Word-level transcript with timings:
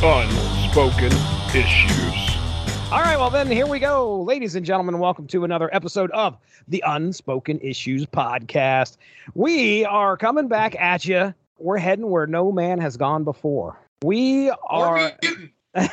Unspoken 0.00 1.10
Issues. 1.52 2.36
All 2.92 3.00
right, 3.00 3.16
well, 3.18 3.30
then 3.30 3.50
here 3.50 3.66
we 3.66 3.80
go. 3.80 4.22
Ladies 4.22 4.54
and 4.54 4.64
gentlemen, 4.64 5.00
welcome 5.00 5.26
to 5.26 5.42
another 5.42 5.68
episode 5.74 6.12
of 6.12 6.38
the 6.68 6.84
Unspoken 6.86 7.58
Issues 7.60 8.06
podcast. 8.06 8.96
We 9.34 9.84
are 9.86 10.16
coming 10.16 10.46
back 10.46 10.76
at 10.76 11.04
you. 11.04 11.34
We're 11.58 11.78
heading 11.78 12.10
where 12.10 12.28
no 12.28 12.52
man 12.52 12.78
has 12.78 12.96
gone 12.96 13.24
before. 13.24 13.76
We 14.04 14.50
are. 14.68 15.18
well, 15.74 15.90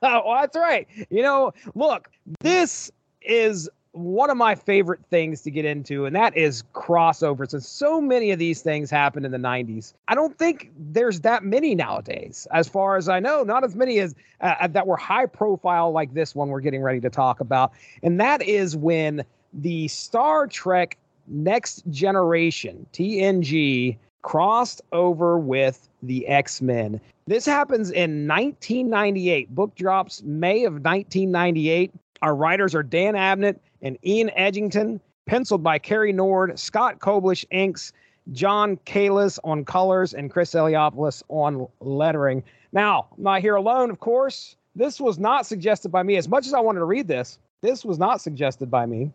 that's 0.00 0.56
right. 0.56 0.86
You 1.10 1.22
know, 1.22 1.52
look, 1.74 2.10
this 2.40 2.92
is 3.20 3.68
one 3.94 4.28
of 4.28 4.36
my 4.36 4.56
favorite 4.56 5.00
things 5.08 5.40
to 5.42 5.52
get 5.52 5.64
into, 5.64 6.04
and 6.04 6.16
that 6.16 6.36
is 6.36 6.64
crossovers. 6.74 7.52
And 7.52 7.62
so 7.62 8.00
many 8.00 8.32
of 8.32 8.40
these 8.40 8.60
things 8.60 8.90
happened 8.90 9.24
in 9.24 9.30
the 9.30 9.38
90s. 9.38 9.94
I 10.08 10.16
don't 10.16 10.36
think 10.36 10.72
there's 10.76 11.20
that 11.20 11.44
many 11.44 11.76
nowadays, 11.76 12.48
as 12.52 12.68
far 12.68 12.96
as 12.96 13.08
I 13.08 13.20
know, 13.20 13.44
not 13.44 13.62
as 13.62 13.76
many 13.76 14.00
as 14.00 14.16
uh, 14.40 14.54
uh, 14.60 14.66
that 14.68 14.88
were 14.88 14.96
high 14.96 15.26
profile 15.26 15.92
like 15.92 16.12
this 16.12 16.34
one 16.34 16.48
we're 16.48 16.60
getting 16.60 16.82
ready 16.82 17.00
to 17.00 17.10
talk 17.10 17.38
about. 17.38 17.72
And 18.02 18.20
that 18.20 18.42
is 18.42 18.76
when 18.76 19.24
the 19.52 19.86
Star 19.86 20.48
Trek 20.48 20.98
Next 21.28 21.84
Generation, 21.88 22.86
TNG, 22.92 23.96
crossed 24.22 24.82
over 24.90 25.38
with 25.38 25.88
the 26.02 26.26
X 26.26 26.60
Men. 26.60 27.00
This 27.26 27.46
happens 27.46 27.90
in 27.90 28.26
1998. 28.26 29.54
Book 29.54 29.74
drops 29.76 30.22
May 30.24 30.64
of 30.64 30.74
1998. 30.74 31.92
Our 32.22 32.34
writers 32.34 32.74
are 32.74 32.82
Dan 32.82 33.14
Abnett 33.14 33.58
and 33.84 33.98
Ian 34.04 34.30
Edginton, 34.36 34.98
penciled 35.26 35.62
by 35.62 35.78
Cary 35.78 36.12
Nord, 36.12 36.58
Scott 36.58 36.98
Koblish 36.98 37.44
inks, 37.50 37.92
John 38.32 38.78
Kalisz 38.86 39.38
on 39.44 39.64
colors, 39.64 40.14
and 40.14 40.30
Chris 40.30 40.54
Eliopoulos 40.54 41.22
on 41.28 41.68
lettering. 41.80 42.42
Now, 42.72 43.06
I'm 43.16 43.22
not 43.22 43.40
here 43.42 43.54
alone, 43.54 43.90
of 43.90 44.00
course. 44.00 44.56
This 44.74 45.00
was 45.00 45.18
not 45.18 45.46
suggested 45.46 45.90
by 45.90 46.02
me. 46.02 46.16
As 46.16 46.28
much 46.28 46.46
as 46.46 46.54
I 46.54 46.60
wanted 46.60 46.80
to 46.80 46.86
read 46.86 47.06
this, 47.06 47.38
this 47.60 47.84
was 47.84 47.98
not 47.98 48.20
suggested 48.20 48.70
by 48.70 48.86
me. 48.86 49.12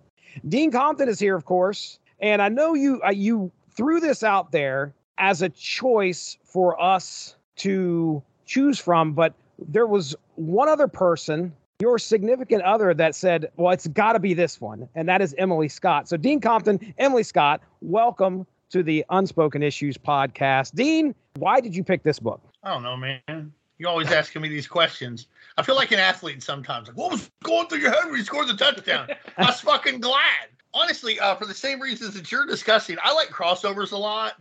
Dean 0.47 0.71
Compton 0.71 1.09
is 1.09 1.19
here, 1.19 1.35
of 1.35 1.45
course, 1.45 1.99
and 2.19 2.41
I 2.41 2.49
know 2.49 2.75
you 2.75 3.01
uh, 3.03 3.09
you 3.09 3.51
threw 3.75 3.99
this 3.99 4.23
out 4.23 4.51
there 4.51 4.93
as 5.17 5.41
a 5.41 5.49
choice 5.49 6.37
for 6.43 6.79
us 6.81 7.35
to 7.57 8.21
choose 8.45 8.79
from, 8.79 9.13
but 9.13 9.33
there 9.57 9.87
was 9.87 10.15
one 10.35 10.69
other 10.69 10.87
person 10.87 11.53
your 11.81 11.97
significant 11.97 12.61
other 12.63 12.93
that 12.93 13.15
said, 13.15 13.49
well, 13.55 13.71
it's 13.71 13.87
got 13.87 14.11
to 14.13 14.19
be 14.19 14.33
this 14.33 14.59
one, 14.59 14.89
and 14.95 15.07
that 15.07 15.21
is 15.21 15.33
Emily 15.37 15.69
Scott. 15.69 16.09
So, 16.09 16.17
Dean 16.17 16.41
Compton, 16.41 16.93
Emily 16.97 17.23
Scott, 17.23 17.61
welcome 17.79 18.45
to 18.71 18.83
the 18.83 19.05
Unspoken 19.09 19.63
Issues 19.63 19.97
podcast. 19.97 20.75
Dean, 20.75 21.15
why 21.37 21.61
did 21.61 21.73
you 21.73 21.85
pick 21.85 22.03
this 22.03 22.19
book? 22.19 22.41
I 22.63 22.73
don't 22.73 22.83
know, 22.83 22.97
man. 22.97 23.53
You're 23.77 23.89
always 23.89 24.11
asking 24.11 24.41
me 24.41 24.49
these 24.49 24.67
questions. 24.67 25.27
I 25.57 25.61
feel 25.61 25.75
like 25.75 25.93
an 25.93 25.99
athlete 25.99 26.43
sometimes. 26.43 26.89
Like, 26.89 26.97
what 26.97 27.11
was 27.11 27.31
going 27.43 27.67
through 27.67 27.79
your 27.79 27.91
head 27.91 28.03
when 28.07 28.15
you 28.15 28.25
scored 28.25 28.49
the 28.49 28.57
touchdown? 28.57 29.07
I 29.37 29.45
was 29.45 29.61
fucking 29.61 30.01
glad. 30.01 30.49
Honestly, 30.73 31.17
uh, 31.21 31.35
for 31.35 31.45
the 31.45 31.53
same 31.53 31.79
reasons 31.79 32.13
that 32.15 32.29
you're 32.29 32.45
discussing, 32.45 32.97
I 33.01 33.13
like 33.13 33.29
crossovers 33.29 33.93
a 33.93 33.97
lot. 33.97 34.33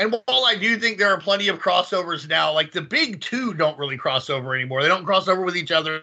And 0.00 0.12
while 0.12 0.46
I 0.46 0.54
do 0.54 0.78
think 0.78 0.96
there 0.96 1.10
are 1.10 1.20
plenty 1.20 1.48
of 1.48 1.58
crossovers 1.58 2.26
now, 2.26 2.54
like 2.54 2.72
the 2.72 2.80
big 2.80 3.20
two 3.20 3.52
don't 3.52 3.78
really 3.78 3.98
cross 3.98 4.30
over 4.30 4.54
anymore. 4.54 4.80
They 4.80 4.88
don't 4.88 5.04
cross 5.04 5.28
over 5.28 5.42
with 5.42 5.58
each 5.58 5.70
other, 5.70 6.02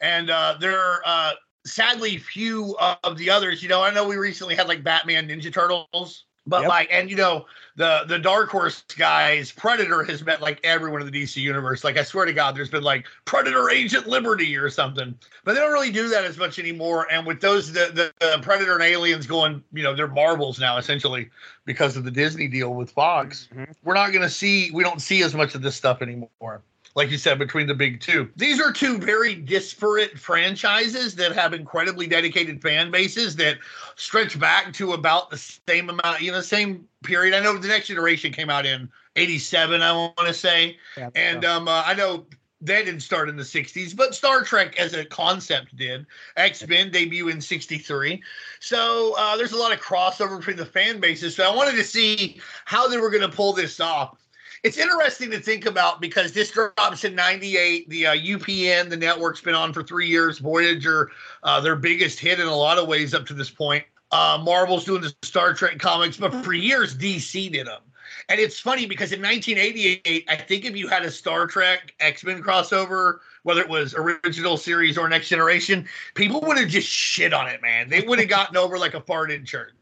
and 0.00 0.30
uh, 0.30 0.56
there 0.58 0.80
are 0.80 1.02
uh, 1.04 1.32
sadly 1.66 2.16
few 2.16 2.74
of 3.02 3.18
the 3.18 3.28
others. 3.28 3.62
You 3.62 3.68
know, 3.68 3.82
I 3.82 3.92
know 3.92 4.08
we 4.08 4.16
recently 4.16 4.54
had 4.54 4.66
like 4.66 4.82
Batman 4.82 5.28
Ninja 5.28 5.52
Turtles 5.52 6.24
but 6.48 6.62
yep. 6.62 6.68
like, 6.68 6.88
and 6.90 7.10
you 7.10 7.16
know, 7.16 7.46
the 7.76 8.04
the 8.08 8.18
Dark 8.18 8.48
Horse 8.48 8.82
guys, 8.96 9.52
Predator 9.52 10.02
has 10.02 10.24
met 10.24 10.40
like 10.40 10.58
everyone 10.64 11.02
in 11.02 11.10
the 11.10 11.22
DC 11.22 11.36
universe. 11.36 11.84
Like, 11.84 11.96
I 11.96 12.02
swear 12.02 12.24
to 12.24 12.32
God, 12.32 12.56
there's 12.56 12.70
been 12.70 12.82
like 12.82 13.06
Predator 13.24 13.70
Agent 13.70 14.06
Liberty 14.06 14.56
or 14.56 14.70
something. 14.70 15.14
But 15.44 15.54
they 15.54 15.60
don't 15.60 15.72
really 15.72 15.92
do 15.92 16.08
that 16.08 16.24
as 16.24 16.38
much 16.38 16.58
anymore. 16.58 17.06
And 17.10 17.26
with 17.26 17.40
those, 17.40 17.72
the, 17.72 17.90
the, 17.92 18.12
the 18.20 18.38
Predator 18.42 18.74
and 18.74 18.82
Aliens 18.82 19.26
going, 19.26 19.62
you 19.72 19.82
know, 19.82 19.94
they're 19.94 20.08
Marvel's 20.08 20.58
now 20.58 20.78
essentially 20.78 21.28
because 21.66 21.96
of 21.96 22.04
the 22.04 22.10
Disney 22.10 22.48
deal 22.48 22.74
with 22.74 22.90
Fox. 22.90 23.48
Mm-hmm. 23.52 23.72
We're 23.84 23.94
not 23.94 24.08
going 24.08 24.22
to 24.22 24.30
see, 24.30 24.70
we 24.72 24.82
don't 24.82 25.00
see 25.00 25.22
as 25.22 25.34
much 25.34 25.54
of 25.54 25.62
this 25.62 25.76
stuff 25.76 26.02
anymore 26.02 26.62
like 26.98 27.12
you 27.12 27.16
said, 27.16 27.38
between 27.38 27.68
the 27.68 27.74
big 27.74 28.00
two. 28.00 28.28
These 28.34 28.60
are 28.60 28.72
two 28.72 28.98
very 28.98 29.36
disparate 29.36 30.18
franchises 30.18 31.14
that 31.14 31.30
have 31.30 31.54
incredibly 31.54 32.08
dedicated 32.08 32.60
fan 32.60 32.90
bases 32.90 33.36
that 33.36 33.58
stretch 33.94 34.36
back 34.36 34.72
to 34.72 34.94
about 34.94 35.30
the 35.30 35.36
same 35.36 35.90
amount, 35.90 36.22
you 36.22 36.32
know, 36.32 36.40
same 36.40 36.88
period. 37.04 37.34
I 37.34 37.40
know 37.40 37.56
the 37.56 37.68
next 37.68 37.86
generation 37.86 38.32
came 38.32 38.50
out 38.50 38.66
in 38.66 38.90
87, 39.14 39.80
I 39.80 39.92
want 39.92 40.18
to 40.18 40.34
say. 40.34 40.76
Yeah, 40.96 41.10
and 41.14 41.44
um, 41.44 41.68
uh, 41.68 41.84
I 41.86 41.94
know 41.94 42.26
they 42.60 42.84
didn't 42.84 43.02
start 43.02 43.28
in 43.28 43.36
the 43.36 43.44
60s, 43.44 43.94
but 43.94 44.12
Star 44.12 44.42
Trek 44.42 44.76
as 44.80 44.92
a 44.92 45.04
concept 45.04 45.76
did. 45.76 46.04
X 46.36 46.66
Men 46.66 46.90
debut 46.90 47.28
in 47.28 47.40
63. 47.40 48.20
So 48.58 49.14
uh, 49.16 49.36
there's 49.36 49.52
a 49.52 49.56
lot 49.56 49.72
of 49.72 49.78
crossover 49.80 50.36
between 50.38 50.56
the 50.56 50.66
fan 50.66 50.98
bases. 50.98 51.36
So 51.36 51.48
I 51.48 51.54
wanted 51.54 51.76
to 51.76 51.84
see 51.84 52.40
how 52.64 52.88
they 52.88 52.98
were 52.98 53.10
going 53.10 53.22
to 53.22 53.28
pull 53.28 53.52
this 53.52 53.78
off 53.78 54.18
it's 54.62 54.78
interesting 54.78 55.30
to 55.30 55.40
think 55.40 55.66
about 55.66 56.00
because 56.00 56.32
this 56.32 56.50
drops 56.50 57.04
in 57.04 57.14
98 57.14 57.88
the 57.88 58.06
uh, 58.06 58.14
upn 58.14 58.88
the 58.88 58.96
network's 58.96 59.40
been 59.40 59.54
on 59.54 59.72
for 59.72 59.82
three 59.82 60.08
years 60.08 60.38
voyager 60.38 61.10
uh, 61.42 61.60
their 61.60 61.76
biggest 61.76 62.18
hit 62.18 62.40
in 62.40 62.46
a 62.46 62.54
lot 62.54 62.78
of 62.78 62.88
ways 62.88 63.14
up 63.14 63.26
to 63.26 63.34
this 63.34 63.50
point. 63.50 63.84
Uh, 64.10 64.40
marvel's 64.42 64.84
doing 64.84 65.02
the 65.02 65.14
star 65.22 65.52
trek 65.52 65.78
comics 65.78 66.16
but 66.16 66.32
for 66.44 66.54
years 66.54 66.96
dc 66.96 67.52
did 67.52 67.66
them 67.66 67.82
and 68.30 68.40
it's 68.40 68.58
funny 68.58 68.86
because 68.86 69.12
in 69.12 69.20
1988 69.20 70.24
i 70.28 70.36
think 70.36 70.64
if 70.64 70.74
you 70.74 70.88
had 70.88 71.04
a 71.04 71.10
star 71.10 71.46
trek 71.46 71.94
x-men 72.00 72.42
crossover 72.42 73.18
whether 73.42 73.60
it 73.60 73.68
was 73.68 73.94
original 73.94 74.56
series 74.56 74.96
or 74.96 75.08
next 75.08 75.28
generation 75.28 75.86
people 76.14 76.40
would 76.40 76.56
have 76.56 76.68
just 76.68 76.88
shit 76.88 77.32
on 77.32 77.48
it 77.48 77.60
man. 77.62 77.88
They 77.88 78.00
would 78.00 78.18
have 78.18 78.28
gotten 78.28 78.56
over 78.56 78.78
like 78.78 78.94
a 78.94 79.00
fart 79.00 79.30
in 79.30 79.44
church. 79.44 79.72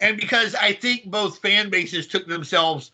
And 0.00 0.16
because 0.18 0.54
i 0.54 0.72
think 0.72 1.06
both 1.06 1.38
fan 1.38 1.70
bases 1.70 2.06
took 2.06 2.26
themselves 2.26 2.90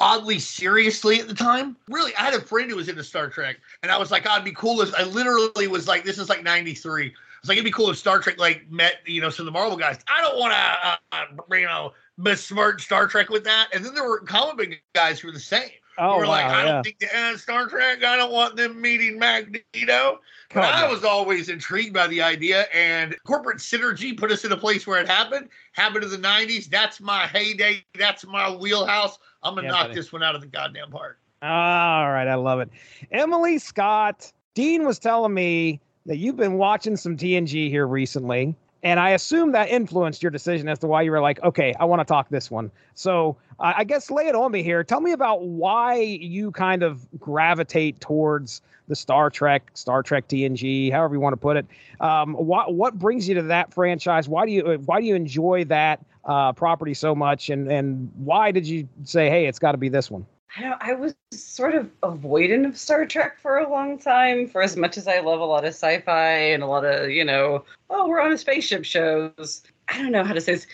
oddly 0.00 0.38
seriously 0.38 1.20
at 1.20 1.28
the 1.28 1.34
time. 1.34 1.76
Really, 1.88 2.14
I 2.16 2.22
had 2.22 2.34
a 2.34 2.40
friend 2.40 2.70
who 2.70 2.76
was 2.76 2.88
into 2.88 3.04
Star 3.04 3.28
Trek, 3.28 3.56
and 3.82 3.90
I 3.90 3.98
was 3.98 4.10
like, 4.10 4.26
oh, 4.28 4.32
it'd 4.34 4.44
be 4.44 4.52
cool 4.52 4.80
if 4.80 4.94
I 4.94 5.04
literally 5.04 5.66
was 5.66 5.88
like, 5.88 6.04
this 6.04 6.18
is 6.18 6.28
like 6.28 6.42
'93. 6.42 7.06
I 7.06 7.10
was 7.42 7.48
like, 7.48 7.56
it'd 7.56 7.64
be 7.64 7.70
cool 7.70 7.90
if 7.90 7.98
Star 7.98 8.18
Trek 8.20 8.38
like 8.38 8.70
met, 8.70 8.96
you 9.06 9.20
know, 9.20 9.30
some 9.30 9.46
of 9.46 9.52
the 9.52 9.58
Marvel 9.58 9.76
guys. 9.76 9.98
I 10.08 10.22
don't 10.22 10.38
want 10.38 10.52
to, 10.52 10.88
uh, 10.88 10.96
uh, 11.12 11.56
you 11.56 11.66
know, 11.66 11.92
besmirch 12.18 12.84
Star 12.84 13.06
Trek 13.06 13.28
with 13.28 13.44
that. 13.44 13.68
And 13.74 13.84
then 13.84 13.94
there 13.94 14.08
were 14.08 14.20
comic 14.20 14.56
book 14.56 14.78
guys 14.94 15.20
who 15.20 15.28
were 15.28 15.32
the 15.32 15.40
same. 15.40 15.70
Oh, 15.96 16.16
were 16.16 16.24
wow, 16.24 16.30
like, 16.30 16.46
I 16.46 16.64
don't 16.64 16.82
think 16.82 16.98
the 16.98 17.16
uh, 17.16 17.36
Star 17.36 17.68
Trek. 17.68 18.02
I 18.02 18.16
don't 18.16 18.32
want 18.32 18.56
them 18.56 18.80
meeting 18.80 19.18
Magneto. 19.18 20.20
But 20.52 20.64
I 20.64 20.88
was 20.88 21.04
always 21.04 21.48
intrigued 21.48 21.92
by 21.94 22.06
the 22.06 22.22
idea, 22.22 22.66
and 22.72 23.16
corporate 23.26 23.58
synergy 23.58 24.16
put 24.16 24.30
us 24.30 24.44
in 24.44 24.52
a 24.52 24.56
place 24.56 24.86
where 24.86 25.00
it 25.00 25.08
happened. 25.08 25.48
Happened 25.72 26.04
in 26.04 26.10
the 26.10 26.16
'90s. 26.16 26.68
That's 26.68 27.00
my 27.00 27.26
heyday. 27.26 27.84
That's 27.98 28.24
my 28.24 28.54
wheelhouse. 28.54 29.18
I'm 29.44 29.54
gonna 29.54 29.66
yeah, 29.66 29.72
knock 29.72 29.82
buddy. 29.84 29.94
this 29.94 30.12
one 30.12 30.22
out 30.22 30.34
of 30.34 30.40
the 30.40 30.46
goddamn 30.46 30.90
park. 30.90 31.18
All 31.42 32.10
right, 32.10 32.26
I 32.26 32.34
love 32.36 32.60
it. 32.60 32.70
Emily 33.12 33.58
Scott, 33.58 34.32
Dean 34.54 34.86
was 34.86 34.98
telling 34.98 35.34
me 35.34 35.80
that 36.06 36.16
you've 36.16 36.36
been 36.36 36.54
watching 36.54 36.96
some 36.96 37.16
TNG 37.16 37.68
here 37.68 37.86
recently. 37.86 38.54
And 38.82 39.00
I 39.00 39.10
assume 39.10 39.52
that 39.52 39.70
influenced 39.70 40.22
your 40.22 40.30
decision 40.30 40.68
as 40.68 40.78
to 40.80 40.86
why 40.86 41.02
you 41.02 41.10
were 41.10 41.20
like, 41.20 41.42
okay, 41.42 41.74
I 41.80 41.86
want 41.86 42.00
to 42.00 42.04
talk 42.04 42.28
this 42.28 42.50
one. 42.50 42.70
So 42.94 43.36
uh, 43.58 43.72
I 43.78 43.84
guess 43.84 44.10
lay 44.10 44.26
it 44.26 44.34
on 44.34 44.52
me 44.52 44.62
here. 44.62 44.84
Tell 44.84 45.00
me 45.00 45.12
about 45.12 45.42
why 45.42 45.96
you 45.96 46.50
kind 46.50 46.82
of 46.82 47.06
gravitate 47.18 48.00
towards 48.00 48.60
the 48.88 48.94
Star 48.94 49.30
Trek, 49.30 49.70
Star 49.72 50.02
Trek 50.02 50.28
TNG, 50.28 50.92
however 50.92 51.14
you 51.14 51.20
want 51.20 51.32
to 51.32 51.38
put 51.38 51.56
it. 51.56 51.66
Um, 52.00 52.34
what 52.34 52.74
what 52.74 52.98
brings 52.98 53.26
you 53.26 53.34
to 53.36 53.42
that 53.44 53.72
franchise? 53.72 54.28
Why 54.28 54.44
do 54.44 54.52
you 54.52 54.82
why 54.84 55.00
do 55.00 55.06
you 55.06 55.14
enjoy 55.14 55.64
that 55.64 56.04
uh, 56.26 56.52
property 56.52 56.94
so 56.94 57.14
much? 57.14 57.50
And 57.50 57.70
and 57.70 58.10
why 58.16 58.50
did 58.50 58.66
you 58.66 58.88
say, 59.04 59.28
hey, 59.28 59.46
it's 59.46 59.58
got 59.58 59.72
to 59.72 59.78
be 59.78 59.88
this 59.88 60.10
one? 60.10 60.26
I 60.56 60.62
don't, 60.62 60.82
I 60.82 60.94
was 60.94 61.14
sort 61.32 61.74
of 61.74 61.90
avoidant 62.02 62.66
of 62.66 62.78
Star 62.78 63.06
Trek 63.06 63.40
for 63.40 63.58
a 63.58 63.68
long 63.68 63.98
time. 63.98 64.48
For 64.48 64.62
as 64.62 64.76
much 64.76 64.96
as 64.96 65.08
I 65.08 65.18
love 65.18 65.40
a 65.40 65.44
lot 65.44 65.64
of 65.64 65.70
sci-fi 65.70 66.30
and 66.30 66.62
a 66.62 66.66
lot 66.66 66.84
of, 66.84 67.10
you 67.10 67.24
know, 67.24 67.64
oh, 67.90 68.06
we're 68.06 68.20
on 68.20 68.32
a 68.32 68.38
spaceship 68.38 68.84
shows. 68.84 69.62
I 69.88 69.98
don't 69.98 70.12
know 70.12 70.22
how 70.22 70.32
to 70.32 70.40
say 70.40 70.54
this 70.54 70.66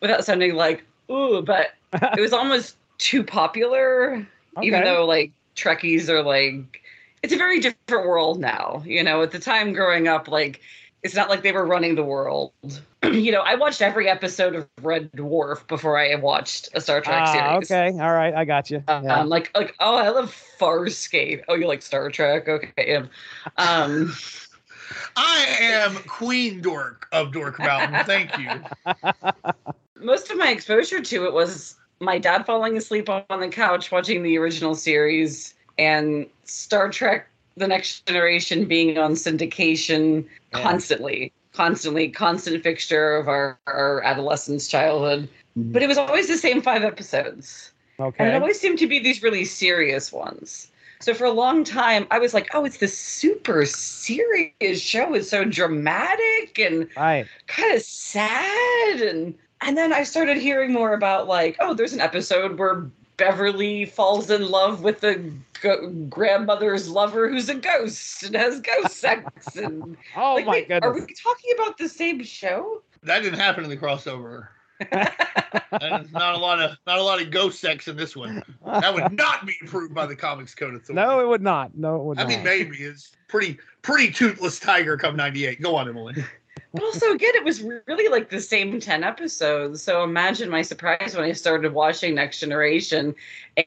without 0.00 0.24
sounding 0.24 0.54
like 0.54 0.84
ooh, 1.10 1.42
but 1.42 1.68
it 1.92 2.20
was 2.20 2.32
almost 2.32 2.76
too 2.98 3.22
popular. 3.22 4.26
Okay. 4.56 4.66
Even 4.66 4.82
though 4.82 5.06
like 5.06 5.32
Trekkies 5.54 6.08
are 6.08 6.22
like, 6.22 6.82
it's 7.22 7.32
a 7.32 7.36
very 7.36 7.60
different 7.60 8.08
world 8.08 8.40
now. 8.40 8.82
You 8.84 9.02
know, 9.04 9.22
at 9.22 9.30
the 9.30 9.38
time 9.38 9.72
growing 9.72 10.08
up, 10.08 10.28
like 10.28 10.60
it's 11.02 11.14
not 11.14 11.28
like 11.28 11.42
they 11.42 11.52
were 11.52 11.66
running 11.66 11.94
the 11.94 12.04
world. 12.04 12.52
you 13.04 13.30
know, 13.30 13.42
I 13.42 13.54
watched 13.54 13.80
every 13.80 14.08
episode 14.08 14.54
of 14.54 14.68
Red 14.82 15.12
Dwarf 15.12 15.66
before 15.68 15.98
I 15.98 16.14
watched 16.16 16.68
a 16.74 16.80
Star 16.80 17.00
Trek 17.00 17.22
ah, 17.26 17.32
series. 17.32 17.70
Okay, 17.70 18.00
all 18.00 18.12
right, 18.12 18.34
I 18.34 18.44
got 18.44 18.70
you. 18.70 18.82
Um, 18.88 19.04
yeah. 19.04 19.20
Um, 19.20 19.28
like, 19.28 19.56
like, 19.56 19.74
oh, 19.80 19.96
I 19.96 20.08
love 20.08 20.34
Farscape. 20.58 21.44
Oh, 21.48 21.54
you 21.54 21.66
like 21.66 21.82
Star 21.82 22.10
Trek? 22.10 22.48
Okay. 22.48 22.96
Um, 23.56 24.14
I 25.16 25.46
am 25.60 25.94
Queen 26.06 26.60
Dork 26.60 27.08
of 27.12 27.32
Dork 27.32 27.58
Mountain. 27.58 28.04
Thank 28.04 28.36
you. 28.38 28.50
Most 30.04 30.30
of 30.30 30.38
my 30.38 30.50
exposure 30.50 31.00
to 31.00 31.24
it 31.26 31.32
was 31.32 31.76
my 32.00 32.18
dad 32.18 32.46
falling 32.46 32.76
asleep 32.76 33.08
on 33.08 33.40
the 33.40 33.48
couch 33.48 33.90
watching 33.90 34.22
the 34.22 34.38
original 34.38 34.74
series 34.74 35.54
and 35.78 36.26
Star 36.44 36.88
Trek: 36.90 37.28
The 37.58 37.68
Next 37.68 38.06
Generation 38.06 38.64
being 38.66 38.98
on 38.98 39.12
syndication 39.12 40.24
Yeah. 40.52 40.62
constantly, 40.62 41.32
constantly, 41.52 42.08
constant 42.08 42.62
fixture 42.62 43.16
of 43.16 43.28
our, 43.28 43.58
our 43.66 44.02
adolescence, 44.02 44.68
childhood. 44.68 45.28
Mm-hmm. 45.58 45.72
But 45.72 45.82
it 45.82 45.88
was 45.88 45.98
always 45.98 46.28
the 46.28 46.36
same 46.38 46.62
five 46.62 46.82
episodes. 46.84 47.72
Okay. 48.00 48.24
And 48.24 48.28
it 48.34 48.40
always 48.40 48.60
seemed 48.60 48.78
to 48.78 48.86
be 48.86 48.98
these 49.00 49.22
really 49.22 49.44
serious 49.44 50.12
ones. 50.12 50.68
So 51.00 51.14
for 51.14 51.24
a 51.24 51.30
long 51.32 51.62
time, 51.64 52.06
I 52.10 52.18
was 52.18 52.34
like, 52.34 52.48
oh, 52.54 52.64
it's 52.64 52.78
this 52.78 52.96
super 52.96 53.64
serious 53.66 54.80
show. 54.80 55.14
It's 55.14 55.30
so 55.30 55.44
dramatic 55.44 56.58
and 56.58 56.88
Right. 56.96 57.26
kind 57.46 57.74
of 57.74 57.82
sad. 57.82 59.00
And 59.00 59.34
and 59.60 59.76
then 59.76 59.92
I 59.92 60.04
started 60.04 60.36
hearing 60.36 60.72
more 60.72 60.94
about 60.94 61.26
like, 61.26 61.56
oh, 61.58 61.74
there's 61.74 61.92
an 61.92 62.00
episode 62.00 62.58
where 62.58 62.88
Beverly 63.18 63.84
falls 63.84 64.30
in 64.30 64.48
love 64.48 64.82
with 64.82 65.00
the 65.00 65.30
go- 65.60 65.90
grandmother's 66.08 66.88
lover 66.88 67.28
who's 67.28 67.50
a 67.50 67.54
ghost 67.54 68.22
and 68.22 68.34
has 68.34 68.60
ghost 68.60 68.96
sex. 69.00 69.56
And 69.56 69.96
Oh 70.16 70.34
like, 70.36 70.46
my 70.46 70.52
wait, 70.52 70.72
are 70.82 70.94
we 70.94 71.00
talking 71.00 71.52
about 71.54 71.76
the 71.76 71.88
same 71.90 72.22
show? 72.24 72.82
That 73.02 73.22
didn't 73.22 73.38
happen 73.38 73.64
in 73.64 73.70
the 73.70 73.76
crossover. 73.76 74.48
And 75.80 76.10
not 76.12 76.34
a 76.34 76.38
lot 76.38 76.60
of 76.60 76.76
not 76.86 76.98
a 76.98 77.02
lot 77.02 77.20
of 77.20 77.30
ghost 77.30 77.60
sex 77.60 77.88
in 77.88 77.96
this 77.96 78.16
one. 78.16 78.42
That 78.64 78.94
would 78.94 79.12
not 79.16 79.46
be 79.46 79.54
approved 79.62 79.94
by 79.94 80.06
the 80.06 80.16
Comics 80.16 80.54
Code 80.54 80.74
Authority. 80.74 80.94
no, 80.94 81.20
it 81.20 81.28
would 81.28 81.42
not. 81.42 81.76
No, 81.76 81.96
it 81.96 82.04
would 82.04 82.16
not. 82.18 82.26
I 82.26 82.28
not. 82.28 82.36
mean 82.36 82.44
maybe 82.44 82.78
it's 82.78 83.12
pretty 83.28 83.58
pretty 83.82 84.10
toothless 84.12 84.58
tiger 84.58 84.96
come 84.96 85.16
'98. 85.16 85.60
Go 85.60 85.74
on, 85.76 85.88
Emily. 85.88 86.14
But 86.74 86.82
also, 86.82 87.12
again, 87.12 87.32
it 87.34 87.44
was 87.44 87.62
really 87.62 88.08
like 88.08 88.28
the 88.28 88.40
same 88.40 88.78
10 88.78 89.02
episodes. 89.02 89.82
So 89.82 90.04
imagine 90.04 90.50
my 90.50 90.62
surprise 90.62 91.14
when 91.16 91.24
I 91.24 91.32
started 91.32 91.72
watching 91.72 92.14
Next 92.14 92.40
Generation 92.40 93.14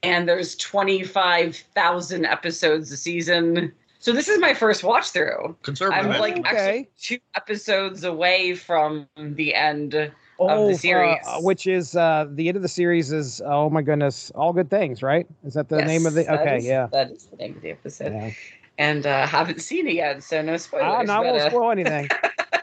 and 0.03 0.29
there's 0.29 0.55
25,000 0.57 2.25
episodes 2.25 2.91
a 2.91 2.97
season. 2.97 3.71
So 3.99 4.11
this 4.11 4.27
is 4.27 4.39
my 4.39 4.53
first 4.53 4.83
watch 4.83 5.09
through. 5.11 5.55
Conservative. 5.63 6.11
I'm 6.11 6.19
like 6.19 6.37
Okay. 6.39 6.47
actually 6.47 6.89
two 6.99 7.17
episodes 7.35 8.03
away 8.03 8.55
from 8.55 9.07
the 9.17 9.53
end. 9.53 9.93
oh, 10.39 10.67
the 10.67 10.73
uh, 10.73 10.77
series. 10.77 11.17
which 11.41 11.67
is 11.67 11.95
uh, 11.95 12.25
the 12.31 12.47
end 12.47 12.57
of 12.57 12.63
the 12.63 12.67
series 12.69 13.11
is 13.11 13.41
oh 13.45 13.69
my 13.69 13.81
goodness, 13.81 14.31
all 14.35 14.53
good 14.53 14.69
things, 14.69 15.03
right? 15.03 15.27
Is 15.43 15.53
that 15.53 15.69
the 15.69 15.83
name 15.83 16.05
of 16.07 16.13
the? 16.15 16.31
Okay, 16.33 16.57
is- 16.57 16.65
yeah. 16.65 16.87
That 16.91 17.11
is 17.11 17.25
the 17.25 17.35
name 17.37 17.55
of 17.55 17.61
the 17.61 17.71
episode. 17.71 18.13
yeah. 18.13 18.31
And 18.77 19.05
uh, 19.05 19.27
haven't 19.27 19.61
seen 19.61 19.87
it 19.87 19.93
yet, 19.93 20.23
so 20.23 20.41
no 20.41 20.57
spoilers. 20.57 20.95
I'm 20.99 21.05
not 21.05 21.23
gonna 21.23 21.37
uh, 21.37 21.49
spoil 21.49 21.69
anything. 21.71 22.09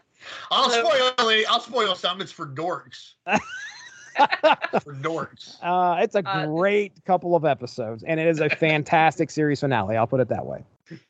I'll 0.50 0.70
So- 0.70 0.84
spoil 0.84 1.28
it. 1.30 1.46
I'll 1.50 1.60
spoil 1.60 1.94
something. 1.94 2.22
It's 2.22 2.32
for 2.32 2.46
dorks. 2.46 3.12
for 4.82 4.94
dorks. 4.94 5.56
Uh, 5.62 6.00
it's 6.02 6.14
a 6.14 6.28
Uh, 6.28 6.46
great 6.46 6.92
couple 7.04 7.36
of 7.36 7.44
episodes, 7.44 8.02
and 8.04 8.18
it 8.18 8.26
is 8.26 8.40
a 8.40 8.48
fantastic 8.56 9.30
series 9.30 9.60
finale. 9.60 9.96
I'll 9.96 10.06
put 10.06 10.20
it 10.20 10.28
that 10.28 10.46
way. 10.46 10.64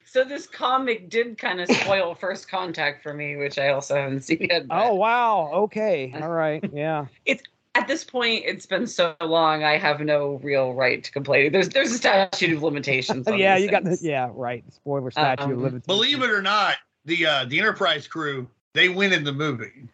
So 0.04 0.24
this 0.24 0.46
comic 0.46 1.08
did 1.08 1.38
kind 1.38 1.60
of 1.60 1.70
spoil 1.70 2.14
First 2.14 2.50
Contact 2.50 3.02
for 3.02 3.14
me, 3.14 3.36
which 3.36 3.58
I 3.58 3.68
also 3.68 3.94
haven't 3.94 4.22
seen 4.22 4.46
yet. 4.50 4.66
but- 4.66 4.86
Oh 4.86 4.94
wow. 4.94 5.50
Okay. 5.52 6.12
All 6.20 6.30
right. 6.30 6.64
Yeah. 6.72 7.06
It's 7.26 7.42
at 7.74 7.86
this 7.86 8.02
point, 8.02 8.42
it's 8.44 8.66
been 8.66 8.88
so 8.88 9.14
long. 9.20 9.62
I 9.62 9.78
have 9.78 10.00
no 10.00 10.40
real 10.42 10.72
right 10.74 11.04
to 11.04 11.12
complain. 11.12 11.52
There's 11.52 11.68
there's 11.68 11.92
a 11.92 11.98
statute 11.98 12.56
of 12.56 12.62
limitations. 12.62 13.28
On 13.28 13.38
yeah. 13.38 13.54
these 13.56 13.66
You 13.66 13.70
got 13.70 13.84
the 13.84 13.96
yeah. 14.00 14.30
Right. 14.32 14.64
Spoiler 14.72 15.12
statute 15.12 15.44
Um, 15.44 15.52
of 15.52 15.58
limitations. 15.58 15.86
Believe 15.86 16.22
it 16.22 16.30
or 16.30 16.42
not, 16.42 16.74
the 17.04 17.24
uh, 17.26 17.44
the 17.44 17.60
Enterprise 17.60 18.08
crew 18.08 18.48
they 18.74 18.88
win 18.88 19.12
in 19.12 19.24
the 19.24 19.32
movie. 19.32 19.88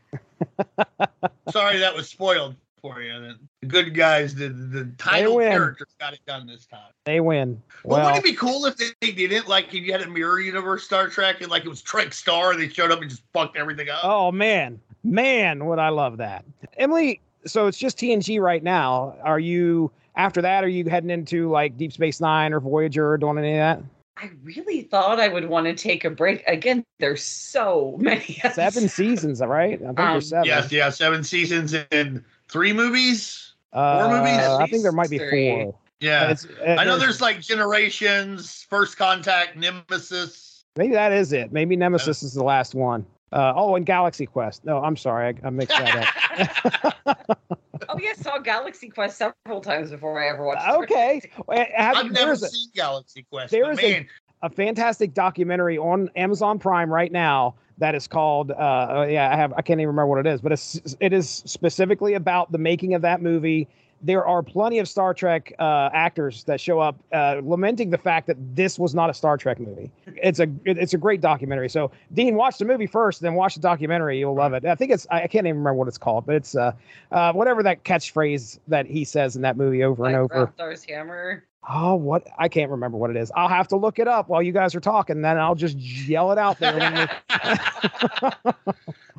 Sorry, 1.51 1.79
that 1.79 1.95
was 1.95 2.09
spoiled 2.09 2.57
for 2.85 3.01
you. 3.01 3.35
The 3.63 3.67
good 3.67 3.95
guys, 3.95 4.35
the 4.35 4.49
the 4.49 4.93
title 4.99 5.39
characters 5.39 5.95
got 5.99 6.13
it 6.13 6.21
done 6.27 6.47
this 6.47 6.67
time. 6.67 6.93
They 7.05 7.21
win. 7.21 7.63
But 7.83 7.91
Well, 7.91 8.05
wouldn't 8.05 8.25
it 8.25 8.31
be 8.31 8.37
cool 8.37 8.67
if 8.67 8.77
they, 8.77 8.91
they 9.01 9.13
didn't 9.13 9.49
like 9.49 9.69
if 9.69 9.75
you 9.75 9.93
had 9.93 10.03
a 10.03 10.09
mirror 10.09 10.39
universe 10.41 10.85
Star 10.85 11.09
Trek 11.09 11.41
and 11.41 11.51
like 11.51 11.65
it 11.65 11.69
was 11.69 11.81
Trek 11.81 12.13
Star 12.13 12.53
and 12.53 12.61
they 12.61 12.69
showed 12.69 12.91
up 12.91 13.01
and 13.01 13.09
just 13.09 13.23
fucked 13.33 13.57
everything 13.57 13.89
up? 13.89 14.01
oh 14.03 14.31
man, 14.31 14.79
man, 15.03 15.65
would 15.65 15.79
I 15.79 15.89
love 15.89 16.19
that, 16.19 16.45
Emily. 16.77 17.21
So 17.47 17.67
it's 17.67 17.79
just 17.79 17.99
TNG 17.99 18.41
right 18.41 18.63
now. 18.63 19.17
Are 19.23 19.41
you 19.41 19.91
after 20.17 20.43
that? 20.43 20.63
Are 20.65 20.69
you 20.69 20.85
heading 20.89 21.11
into 21.11 21.51
like 21.51 21.77
Deep 21.79 21.93
Space 21.93 22.21
Nine 22.21 22.53
or 22.53 22.61
Voyager 22.61 23.11
or 23.11 23.19
doing 23.19 23.39
any 23.39 23.53
of 23.53 23.59
that? 23.59 23.83
I 24.17 24.31
really 24.45 24.83
thought 24.83 25.19
I 25.19 25.29
would 25.29 25.49
want 25.49 25.67
to 25.67 25.75
take 25.75 26.05
a 26.05 26.11
break. 26.11 26.45
Again, 26.47 26.85
there's 27.01 27.23
so 27.23 27.97
many. 28.01 28.41
Seven 28.53 28.89
seasons, 28.89 29.41
right? 29.41 29.75
I 29.75 29.87
think 29.87 29.99
Um, 30.01 30.13
there's 30.13 30.29
seven. 30.29 30.47
Yes, 30.47 30.71
yeah, 30.73 30.91
seven 30.91 31.25
seasons 31.25 31.75
and 31.91 32.23
three 32.49 32.73
movies. 32.73 33.53
uh, 33.73 34.09
movies? 34.11 34.39
I 34.39 34.67
think 34.67 34.83
there 34.85 34.93
might 34.93 35.11
be 35.11 35.19
three. 35.19 35.51
four. 35.51 35.79
Yeah. 36.01 36.31
It's- 36.31 36.47
I 36.79 36.85
know 36.85 36.99
there's 36.99 37.21
like 37.21 37.41
Generations, 37.41 38.67
First 38.71 38.97
Contact, 38.97 39.57
Nemesis. 39.57 40.65
Maybe 40.77 40.93
that 40.93 41.13
is 41.13 41.33
it. 41.33 41.53
Maybe 41.53 41.77
Nemesis 41.77 42.23
is 42.23 42.35
the 42.35 42.45
last 42.45 42.75
one. 42.75 43.07
Uh, 43.35 43.53
oh, 43.57 43.75
and 43.75 43.85
Galaxy 43.85 44.27
Quest. 44.27 44.65
No, 44.65 44.79
I'm 44.79 44.97
sorry, 44.97 45.35
I, 45.43 45.47
I 45.47 45.51
mixed 45.51 45.77
that 45.77 46.87
up. 47.05 47.29
oh 47.89 47.99
yeah, 47.99 48.11
I 48.11 48.15
saw 48.15 48.39
Galaxy 48.39 48.89
Quest 48.89 49.19
several 49.19 49.61
times 49.61 49.91
before 49.91 50.23
I 50.23 50.29
ever 50.29 50.45
watched. 50.45 50.63
Star 50.63 50.85
okay, 50.85 51.21
Trek. 51.21 51.33
Well, 51.49 51.67
have- 51.75 51.97
I've 51.97 52.13
never 52.13 52.27
there's 52.27 52.45
a, 52.45 52.49
seen 52.49 52.69
Galaxy 52.77 53.27
Quest. 53.29 53.51
There 53.51 53.71
is 53.73 53.81
a- 53.81 54.07
a 54.43 54.51
fantastic 54.51 55.15
documentary 55.15 55.77
on 55.79 56.11
Amazon 56.15 56.61
Prime 56.61 56.93
right 56.93 57.11
now 57.11 57.57
that 57.79 57.97
is 57.97 58.07
called. 58.07 58.53
Uh, 58.53 58.55
uh, 58.55 59.07
yeah, 59.11 59.33
I 59.33 59.37
have. 59.37 59.53
I 59.55 59.63
can't 59.63 59.81
even 59.81 59.89
remember 59.89 60.07
what 60.07 60.25
it 60.25 60.27
is, 60.27 60.41
but 60.41 60.53
it's 60.53 60.97
it 61.01 61.13
is 61.13 61.29
specifically 61.29 62.15
about 62.15 62.53
the 62.53 62.59
making 62.59 62.95
of 62.95 63.03
that 63.03 63.21
movie. 63.21 63.67
There 64.05 64.27
are 64.27 64.43
plenty 64.43 64.79
of 64.81 64.87
Star 64.87 65.15
Trek 65.15 65.55
uh, 65.59 65.89
actors 65.95 66.45
that 66.45 66.61
show 66.61 66.79
up 66.79 66.95
uh, 67.11 67.41
lamenting 67.43 67.89
the 67.89 67.97
fact 67.97 68.27
that 68.27 68.37
this 68.55 68.79
was 68.79 68.95
not 68.95 69.09
a 69.09 69.15
Star 69.15 69.39
Trek 69.39 69.59
movie. 69.59 69.91
It's 70.07 70.41
a 70.41 70.43
it- 70.67 70.77
it's 70.77 70.93
a 70.93 70.99
great 70.99 71.23
documentary. 71.23 71.71
So 71.71 71.91
Dean, 72.13 72.35
watch 72.35 72.59
the 72.59 72.67
movie 72.67 72.87
first, 72.87 73.23
then 73.23 73.33
watch 73.35 73.55
the 73.55 73.63
documentary. 73.63 74.19
You'll 74.19 74.35
love 74.35 74.53
it. 74.53 74.67
I 74.67 74.75
think 74.75 74.93
it's 74.93 75.07
I 75.11 75.21
can't 75.27 75.47
even 75.47 75.57
remember 75.57 75.75
what 75.75 75.89
it's 75.89 75.97
called, 75.97 76.27
but 76.27 76.35
it's 76.35 76.55
uh, 76.55 76.73
uh, 77.13 77.33
whatever 77.33 77.63
that 77.63 77.83
catchphrase 77.85 78.59
that 78.69 78.85
he 78.87 79.05
says 79.05 79.37
in 79.37 79.43
that 79.43 79.57
movie 79.57 79.83
over 79.83 80.05
and 80.05 80.13
Like 80.13 80.21
over. 80.33 80.47
Grabthar's 80.49 80.85
hammer. 80.85 81.45
Oh, 81.69 81.95
what? 81.95 82.27
I 82.39 82.49
can't 82.49 82.71
remember 82.71 82.99
what 82.99 83.11
it 83.11 83.17
is. 83.17 83.33
I'll 83.35 83.49
have 83.49 83.69
to 83.69 83.77
look 83.77 83.99
it 83.99 84.07
up 84.07 84.29
while 84.29 84.43
you 84.43 84.53
guys 84.53 84.75
are 84.75 84.81
talking. 84.81 85.23
Then 85.23 85.39
I'll 85.39 85.55
just 85.55 85.79
yell 85.79 86.31
it 86.31 86.39
out 86.39 86.59
there. 86.59 87.09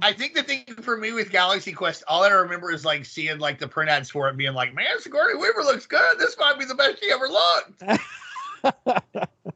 I 0.02 0.14
think 0.14 0.36
the 0.36 0.44
thing 0.44 0.66
for 0.82 0.98
me 0.98 1.12
with 1.14 1.32
Galaxy 1.32 1.72
Quest, 1.72 2.04
all 2.08 2.24
I 2.24 2.30
remember 2.30 2.72
is 2.72 2.86
like 2.86 3.06
seeing 3.06 3.40
like 3.40 3.58
the 3.60 3.68
print 3.68 3.90
ads 3.90 4.12
for 4.12 4.30
it, 4.30 4.38
being 4.38 4.54
like, 4.54 4.76
"Man, 4.76 5.00
Sigourney 5.00 5.36
Weaver 5.36 5.64
looks 5.64 5.88
good. 5.88 6.20
This 6.20 6.36
might 6.38 6.60
be 6.60 6.66
the 6.66 6.76
best 6.76 7.00
she 7.00 7.12
ever 7.12 7.28
looked." 7.28 7.82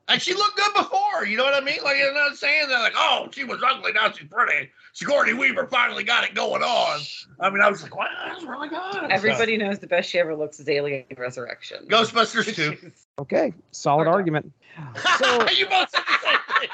and 0.08 0.22
she 0.22 0.34
looked 0.34 0.58
good 0.58 0.74
before. 0.76 1.26
You 1.26 1.38
know 1.38 1.44
what 1.44 1.54
I 1.54 1.62
mean? 1.62 1.80
Like, 1.84 1.98
you 1.98 2.04
know 2.06 2.14
what 2.14 2.22
I'm 2.22 2.30
not 2.30 2.38
saying 2.38 2.68
that 2.70 2.80
like, 2.80 2.94
"Oh, 2.96 3.28
she 3.32 3.44
was 3.44 3.62
ugly, 3.66 3.92
now 3.94 4.12
she's 4.12 4.28
pretty." 4.28 4.70
Sigourney 4.94 5.34
Weaver 5.34 5.68
finally 5.68 6.04
got 6.04 6.24
it 6.24 6.34
going 6.34 6.64
on. 6.64 7.00
I 7.40 7.50
mean, 7.50 7.62
I 7.62 7.70
was 7.70 7.84
like, 7.84 7.96
"Wow, 7.96 8.08
that's 8.28 8.44
really 8.44 8.70
good." 8.70 9.12
Everybody 9.12 9.58
knows 9.58 9.80
the 9.80 9.88
best 9.88 10.10
she 10.10 10.20
ever 10.20 10.36
looks 10.36 10.60
is 10.60 10.68
Alien 10.68 11.06
Resurrection. 11.18 11.86
Ghostbusters 11.88 12.54
two. 12.56 12.92
okay, 13.20 13.54
solid 13.72 14.06
Hard 14.06 14.16
argument. 14.16 14.52
So- 15.18 15.50
you 15.50 15.66
both 15.68 15.90
said 15.90 16.04
the 16.08 16.68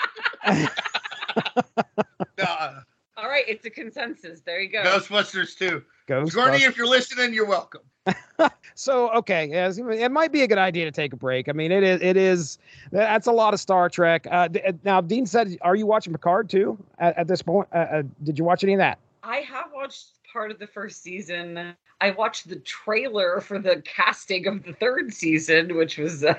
same 0.46 0.58
thing. 0.58 0.70
Nah, 2.38 2.46
All 2.46 2.74
right, 3.36 3.46
it's 3.48 3.66
a 3.66 3.70
consensus. 3.70 4.42
There 4.42 4.60
you 4.60 4.70
go. 4.70 4.84
Ghostbusters 4.84 5.58
two. 5.58 5.84
Goes. 6.08 6.32
Sigourney, 6.32 6.64
if 6.64 6.78
you're 6.78 6.88
listening, 6.88 7.34
you're 7.34 7.48
welcome. 7.48 7.82
So 8.78 9.10
okay, 9.12 9.48
yes, 9.50 9.78
it 9.78 10.12
might 10.12 10.34
be 10.34 10.42
a 10.42 10.48
good 10.48 10.58
idea 10.58 10.84
to 10.84 10.92
take 10.92 11.14
a 11.14 11.16
break. 11.16 11.48
I 11.48 11.54
mean, 11.54 11.72
it 11.72 11.82
is. 11.82 12.02
It 12.02 12.18
is. 12.18 12.58
That's 12.92 13.26
a 13.26 13.32
lot 13.32 13.54
of 13.54 13.60
Star 13.62 13.90
Trek. 13.90 14.28
Uh, 14.30 14.50
now, 14.84 15.00
Dean 15.00 15.26
said, 15.26 15.58
"Are 15.62 15.78
you 15.78 15.86
watching 15.86 16.12
Picard 16.12 16.50
too?" 16.50 16.78
At, 17.00 17.18
at 17.18 17.28
this 17.30 17.42
point, 17.42 17.70
uh, 17.74 17.78
uh, 17.78 18.04
did 18.24 18.38
you 18.38 18.44
watch 18.44 18.66
any 18.66 18.74
of 18.74 18.80
that? 18.80 19.00
I 19.24 19.38
have 19.38 19.68
watched 19.74 20.10
part 20.32 20.52
of 20.52 20.60
the 20.60 20.68
first 20.68 21.02
season. 21.02 21.74
I 22.02 22.12
watched 22.12 22.50
the 22.50 22.58
trailer 22.58 23.40
for 23.40 23.60
the 23.60 23.82
casting 23.86 24.46
of 24.46 24.64
the 24.66 24.74
third 24.74 25.14
season, 25.14 25.78
which 25.78 25.98
was 25.98 26.26
uh, 26.26 26.38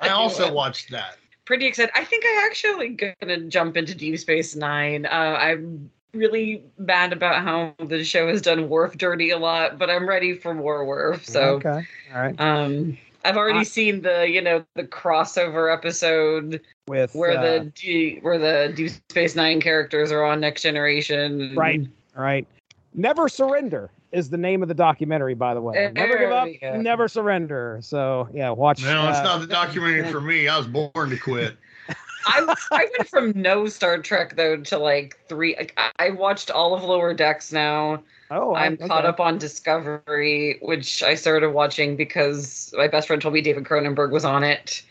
I 0.00 0.08
also 0.08 0.52
watched 0.52 0.90
that. 0.90 1.18
Pretty 1.48 1.66
excited. 1.66 1.90
I 1.96 2.04
think 2.04 2.24
I'm 2.28 2.44
actually 2.44 2.90
gonna 2.90 3.40
jump 3.48 3.78
into 3.78 3.94
Deep 3.94 4.18
Space 4.18 4.54
Nine. 4.54 5.06
Uh, 5.06 5.38
I'm 5.40 5.90
really 6.12 6.62
mad 6.76 7.14
about 7.14 7.42
how 7.42 7.74
the 7.86 8.04
show 8.04 8.28
has 8.28 8.42
done 8.42 8.68
Worf 8.68 8.98
dirty 8.98 9.30
a 9.30 9.38
lot, 9.38 9.78
but 9.78 9.88
I'm 9.88 10.06
ready 10.06 10.34
for 10.34 10.52
more 10.52 10.84
Worf. 10.84 11.24
So 11.24 11.54
okay, 11.54 11.86
all 12.14 12.20
right. 12.20 12.38
um, 12.38 12.98
I've 13.24 13.38
already 13.38 13.60
I- 13.60 13.64
seen 13.64 14.02
the 14.02 14.28
you 14.28 14.42
know 14.42 14.62
the 14.74 14.84
crossover 14.84 15.74
episode 15.74 16.60
With 16.86 17.14
where 17.14 17.38
uh, 17.38 17.42
the 17.42 17.72
D, 17.74 18.18
where 18.20 18.38
the 18.38 18.70
Deep 18.76 18.90
Space 19.10 19.34
Nine 19.34 19.58
characters 19.62 20.12
are 20.12 20.22
on 20.22 20.40
Next 20.40 20.60
Generation. 20.60 21.54
Right. 21.56 21.80
right, 22.14 22.46
never 22.92 23.26
surrender 23.30 23.90
is 24.12 24.30
the 24.30 24.38
name 24.38 24.62
of 24.62 24.68
the 24.68 24.74
documentary. 24.74 25.34
By 25.34 25.54
the 25.54 25.60
way, 25.60 25.90
never 25.94 26.18
give 26.18 26.30
up, 26.32 26.48
go. 26.60 26.80
never 26.80 27.08
surrender. 27.08 27.78
So 27.82 28.28
yeah, 28.32 28.50
watch. 28.50 28.82
No, 28.82 29.08
it's 29.08 29.18
uh, 29.18 29.22
not 29.22 29.40
the 29.40 29.46
documentary 29.46 30.10
for 30.10 30.20
me. 30.20 30.48
I 30.48 30.56
was 30.58 30.66
born 30.66 31.10
to 31.10 31.16
quit. 31.18 31.56
I, 32.26 32.54
I 32.72 32.88
went 32.98 33.08
from 33.08 33.32
no 33.34 33.68
Star 33.68 33.98
Trek 33.98 34.36
though 34.36 34.56
to 34.56 34.78
like 34.78 35.18
three. 35.28 35.56
Like, 35.56 35.74
I- 35.76 35.92
I 35.98 36.10
watched 36.10 36.50
all 36.50 36.74
of 36.74 36.82
Lower 36.82 37.14
Decks 37.14 37.52
now. 37.52 38.02
Oh, 38.30 38.54
I'm 38.54 38.74
okay. 38.74 38.86
caught 38.86 39.06
up 39.06 39.20
on 39.20 39.38
Discovery, 39.38 40.58
which 40.60 41.02
I 41.02 41.14
started 41.14 41.50
watching 41.50 41.96
because 41.96 42.72
my 42.76 42.86
best 42.86 43.06
friend 43.06 43.22
told 43.22 43.32
me 43.34 43.40
David 43.40 43.64
Cronenberg 43.64 44.10
was 44.10 44.24
on 44.24 44.44
it. 44.44 44.82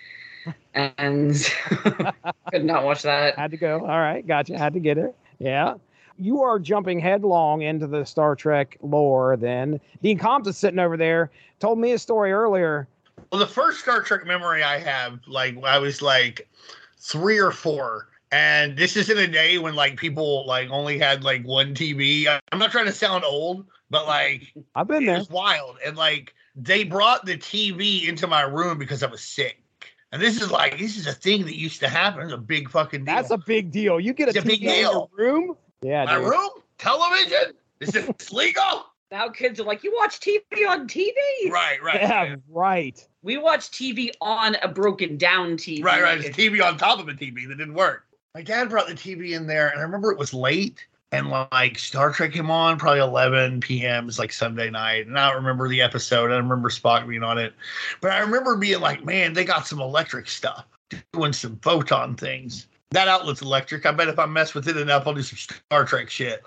and 0.64 1.36
could 2.52 2.66
not 2.66 2.84
watch 2.84 3.04
that. 3.04 3.36
Had 3.38 3.52
to 3.52 3.58
go. 3.58 3.80
All 3.82 4.00
right, 4.00 4.26
gotcha. 4.26 4.58
Had 4.58 4.74
to 4.74 4.80
get 4.80 4.98
it. 4.98 5.16
Yeah. 5.40 5.76
You 6.18 6.42
are 6.42 6.60
jumping 6.60 7.00
headlong 7.00 7.62
into 7.62 7.88
the 7.88 8.06
Star 8.06 8.36
Trek 8.36 8.78
lore. 8.82 9.38
Then 9.38 9.80
Dean 10.02 10.18
Compton 10.18 10.50
is 10.50 10.58
sitting 10.58 10.80
over 10.80 10.98
there. 10.98 11.32
Told 11.60 11.80
me 11.80 11.92
a 11.94 12.00
story 12.00 12.32
earlier. 12.32 12.88
Well, 13.32 13.40
the 13.40 13.48
first 13.48 13.82
Star 13.82 14.02
Trek 14.02 14.26
memory 14.26 14.64
I 14.64 14.80
have, 14.80 15.20
like 15.28 15.62
I 15.64 15.80
was 15.80 16.02
like 16.02 16.48
three 17.00 17.40
or 17.40 17.52
four, 17.52 18.10
and 18.32 18.78
this 18.78 18.96
is 18.96 19.10
in 19.10 19.18
a 19.18 19.28
day 19.28 19.58
when 19.58 19.76
like 19.76 19.98
people 19.98 20.46
like 20.46 20.70
only 20.70 20.98
had 20.98 21.24
like 21.24 21.44
one 21.44 21.74
TV. 21.74 22.28
I'm 22.52 22.60
not 22.60 22.72
trying 22.72 22.86
to 22.86 22.92
sound 22.92 23.24
old, 23.24 23.66
but 23.90 24.06
like 24.08 24.54
I've 24.76 24.88
been 24.88 25.04
it 25.04 25.06
there. 25.08 25.18
was 25.18 25.30
wild, 25.30 25.78
and 25.86 25.98
like 25.98 26.34
they 26.56 26.84
brought 26.84 27.26
the 27.26 27.38
TV 27.38 28.08
into 28.08 28.28
my 28.28 28.42
room 28.42 28.78
because 28.78 29.04
I 29.04 29.08
was 29.08 29.22
sick. 29.22 29.62
And 30.12 30.22
this 30.22 30.42
is 30.42 30.50
like 30.50 30.80
this 30.80 30.98
is 30.98 31.06
a 31.06 31.14
thing 31.14 31.46
that 31.46 31.58
used 31.58 31.80
to 31.82 31.90
happen. 31.90 32.24
It's 32.24 32.34
a 32.34 32.38
big 32.38 32.70
fucking 32.70 33.06
deal. 33.06 33.16
That's 33.16 33.32
a 33.32 33.38
big 33.38 33.72
deal. 33.72 34.00
You 34.00 34.14
get 34.14 34.28
a 34.28 34.30
It's 34.30 34.40
a 34.40 34.42
big 34.42 34.62
TV 34.62 34.76
in 34.76 34.82
your 34.82 35.10
room. 35.18 35.58
Yeah, 35.82 36.06
my 36.06 36.16
dude. 36.16 36.30
room, 36.30 36.50
television. 36.78 37.54
Is 37.80 37.96
it 37.96 38.32
legal? 38.32 38.86
Now 39.12 39.30
kids 39.30 39.60
are 39.60 39.64
like, 39.64 39.84
you 39.84 39.94
watch 39.96 40.20
TV 40.20 40.42
on 40.68 40.88
TV. 40.88 41.14
Right, 41.50 41.82
right, 41.82 42.02
Yeah, 42.02 42.36
right. 42.50 43.08
We 43.22 43.38
watch 43.38 43.72
TV 43.72 44.10
on 44.20 44.56
a 44.62 44.68
broken 44.68 45.18
down 45.18 45.58
TV. 45.58 45.84
right, 45.84 46.02
right. 46.04 46.20
It's 46.20 46.30
a 46.30 46.32
TV 46.42 46.62
on 46.64 46.78
top 46.78 47.00
of 47.00 47.08
a 47.08 47.14
TV 47.14 47.48
that 47.48 47.58
didn't 47.58 47.74
work. 47.74 48.06
My 48.36 48.42
dad 48.42 48.70
brought 48.70 48.88
the 48.88 48.94
TV 48.94 49.32
in 49.32 49.48
there, 49.48 49.70
and 49.70 49.80
I 49.80 49.84
remember 49.84 50.12
it 50.12 50.18
was 50.18 50.34
late, 50.34 50.86
and 51.12 51.30
like 51.30 51.80
Star 51.80 52.12
Trek 52.12 52.34
came 52.34 52.52
on 52.52 52.78
probably 52.78 53.00
11 53.00 53.62
p.m. 53.62 54.08
It's 54.08 54.20
like 54.20 54.34
Sunday 54.34 54.70
night, 54.70 55.08
and 55.08 55.18
I 55.18 55.28
don't 55.28 55.38
remember 55.38 55.68
the 55.70 55.82
episode. 55.82 56.30
I 56.32 56.36
remember 56.36 56.70
Spock 56.70 57.08
being 57.08 57.24
on 57.24 57.38
it, 57.38 57.54
but 58.02 58.12
I 58.12 58.20
remember 58.20 58.58
being 58.58 58.82
like, 58.82 59.06
man, 59.06 59.34
they 59.34 59.46
got 59.46 59.66
some 59.66 59.80
electric 59.80 60.28
stuff, 60.28 60.66
doing 61.14 61.34
some 61.34 61.58
photon 61.64 62.16
things. 62.16 62.68
That 62.92 63.10
outlet's 63.10 63.42
electric. 63.42 63.86
I 63.86 63.92
bet 63.92 64.08
if 64.08 64.18
I 64.18 64.26
mess 64.26 64.54
with 64.54 64.68
it 64.70 64.78
enough, 64.78 65.06
I'll 65.06 65.14
do 65.14 65.22
some 65.22 65.38
Star 65.38 65.84
Trek 65.84 66.10
shit. 66.10 66.42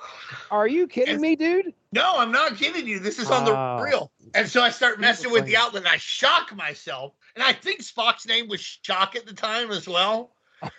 Are 0.51 0.67
you 0.67 0.87
kidding 0.87 1.15
And- 1.15 1.21
me, 1.23 1.37
dude? 1.37 1.75
No, 1.93 2.15
I'm 2.17 2.33
not 2.33 2.57
kidding 2.57 2.87
you. 2.87 2.99
This 2.99 3.19
is 3.19 3.31
on 3.31 3.45
the 3.45 3.85
real. 3.85 4.11
And 4.35 4.49
so 4.49 4.63
I 4.63 4.71
start 4.71 5.01
messing 5.01 5.33
with 5.33 5.45
the 5.45 5.57
outlet 5.57 5.83
and 5.83 5.93
I 5.93 5.97
shock 5.97 6.55
myself. 6.55 7.15
And 7.35 7.43
I 7.43 7.53
think 7.53 7.81
Spock's 7.81 8.27
name 8.27 8.49
was 8.49 8.61
Shock 8.61 9.17
at 9.17 9.27
the 9.27 9.35
time 9.35 9.71
as 9.71 9.89
well. 9.89 10.31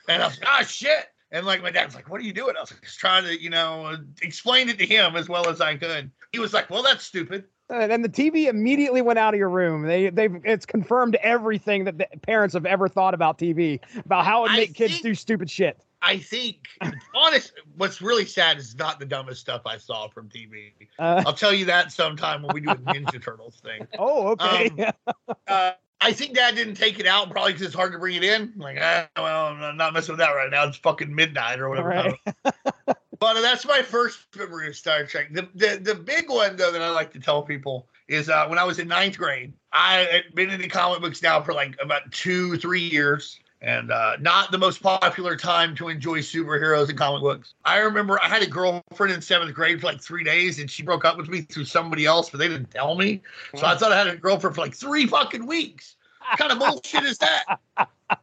And 0.08 0.24
I 0.24 0.28
was 0.28 0.40
like, 0.40 0.50
ah, 0.50 0.64
shit. 0.64 1.08
And 1.32 1.46
like 1.46 1.62
my 1.62 1.70
dad's 1.70 1.96
like, 1.96 2.10
what 2.10 2.20
are 2.22 2.24
you 2.24 2.34
doing? 2.34 2.56
I 2.58 2.62
was 2.62 2.74
just 2.82 2.98
trying 3.00 3.24
to, 3.26 3.42
you 3.42 3.50
know, 3.50 3.86
uh, 3.86 3.98
explain 4.22 4.70
it 4.70 4.78
to 4.80 4.86
him 4.86 5.16
as 5.16 5.30
well 5.30 5.48
as 5.50 5.62
I 5.62 5.76
could. 5.76 6.12
He 6.32 6.40
was 6.40 6.54
like, 6.54 6.70
well, 6.70 6.82
that's 6.84 7.04
stupid. 7.06 7.46
And 7.72 8.04
the 8.04 8.10
TV 8.10 8.48
immediately 8.48 9.02
went 9.02 9.18
out 9.20 9.34
of 9.34 9.38
your 9.38 9.50
room. 9.50 9.84
They 9.84 10.10
they've 10.10 10.36
it's 10.44 10.66
confirmed 10.66 11.16
everything 11.16 11.86
that 11.86 11.98
the 11.98 12.08
parents 12.22 12.54
have 12.54 12.66
ever 12.66 12.88
thought 12.88 13.14
about 13.14 13.38
TV 13.38 13.80
about 14.06 14.26
how 14.26 14.46
it 14.46 14.52
make 14.52 14.74
kids 14.74 14.94
think- 14.94 15.04
do 15.04 15.16
stupid 15.16 15.50
shit. 15.50 15.82
I 16.04 16.18
think, 16.18 16.68
honest, 17.16 17.54
what's 17.78 18.02
really 18.02 18.26
sad 18.26 18.58
is 18.58 18.76
not 18.76 19.00
the 19.00 19.06
dumbest 19.06 19.40
stuff 19.40 19.62
I 19.68 19.78
saw 19.78 20.08
from 20.08 20.30
TV. 20.30 20.72
Uh, 20.98 21.24
I'll 21.28 21.34
tell 21.34 21.54
you 21.54 21.66
that 21.66 21.92
sometime 21.92 22.42
when 22.42 22.56
we 22.56 22.62
do 22.62 22.72
a 22.72 22.76
Ninja 22.76 23.24
Turtles 23.24 23.62
thing. 23.64 23.88
oh, 24.00 24.30
okay. 24.30 24.72
Um, 25.08 25.14
uh, 25.48 25.72
I 26.02 26.12
think 26.14 26.34
Dad 26.34 26.56
didn't 26.56 26.74
take 26.74 27.00
it 27.00 27.06
out 27.06 27.30
probably 27.30 27.54
because 27.54 27.68
it's 27.68 27.76
hard 27.76 27.92
to 27.92 28.00
bring 28.00 28.16
it 28.16 28.24
in. 28.24 28.54
Like, 28.58 28.80
ah, 28.82 29.08
well, 29.16 29.48
I'm 29.50 29.78
not 29.78 29.94
messing 29.94 30.14
with 30.14 30.20
that 30.20 30.32
right 30.32 30.50
now. 30.50 30.68
It's 30.68 30.78
fucking 30.78 31.14
midnight 31.14 31.60
or 31.60 31.70
whatever. 31.70 31.90
Right. 31.90 32.96
but 33.22 33.40
that's 33.40 33.66
my 33.66 33.82
first 33.82 34.20
memory 34.36 34.68
of 34.68 34.76
Star 34.76 35.06
Trek. 35.06 35.32
The, 35.32 35.48
the 35.56 35.80
the 35.82 35.96
big 35.96 36.30
one 36.30 36.58
though 36.58 36.72
that 36.72 36.82
I 36.82 36.90
like 36.90 37.14
to 37.14 37.20
tell 37.20 37.42
people 37.44 37.88
is 38.10 38.28
uh, 38.28 38.48
when 38.48 38.60
I 38.60 38.66
was 38.66 38.80
in 38.80 38.90
ninth 38.90 39.18
grade. 39.18 39.54
I 39.72 40.00
had 40.12 40.36
been 40.36 40.50
into 40.50 40.68
comic 40.68 41.02
books 41.02 41.22
now 41.22 41.42
for 41.42 41.54
like 41.54 41.78
about 41.82 42.12
two, 42.12 42.58
three 42.58 42.82
years. 42.82 43.40
And 43.64 43.92
uh, 43.92 44.14
not 44.20 44.52
the 44.52 44.58
most 44.58 44.82
popular 44.82 45.36
time 45.36 45.76
to 45.76 45.90
enjoy 45.90 46.22
superheroes 46.22 46.90
and 46.90 46.98
comic 46.98 47.22
books. 47.22 47.54
I 47.64 47.78
remember 47.78 48.20
I 48.24 48.28
had 48.28 48.42
a 48.42 48.48
girlfriend 48.48 49.14
in 49.14 49.22
seventh 49.22 49.54
grade 49.54 49.80
for 49.80 49.86
like 49.86 50.02
three 50.02 50.24
days, 50.24 50.58
and 50.58 50.70
she 50.70 50.82
broke 50.82 51.06
up 51.06 51.16
with 51.16 51.30
me 51.30 51.42
through 51.42 51.66
somebody 51.66 52.08
else, 52.08 52.32
but 52.32 52.40
they 52.40 52.48
didn't 52.48 52.72
tell 52.72 52.96
me. 52.96 53.22
So 53.56 53.68
I 53.68 53.76
thought 53.76 53.92
I 53.92 54.00
had 54.00 54.08
a 54.08 54.16
girlfriend 54.16 54.56
for 54.56 54.62
like 54.62 54.74
three 54.74 55.06
fucking 55.06 55.46
weeks. 55.46 55.96
What 56.28 56.40
kind 56.40 56.52
of 56.52 56.58
bullshit 56.58 57.04
is 57.04 57.20
that? 57.20 57.60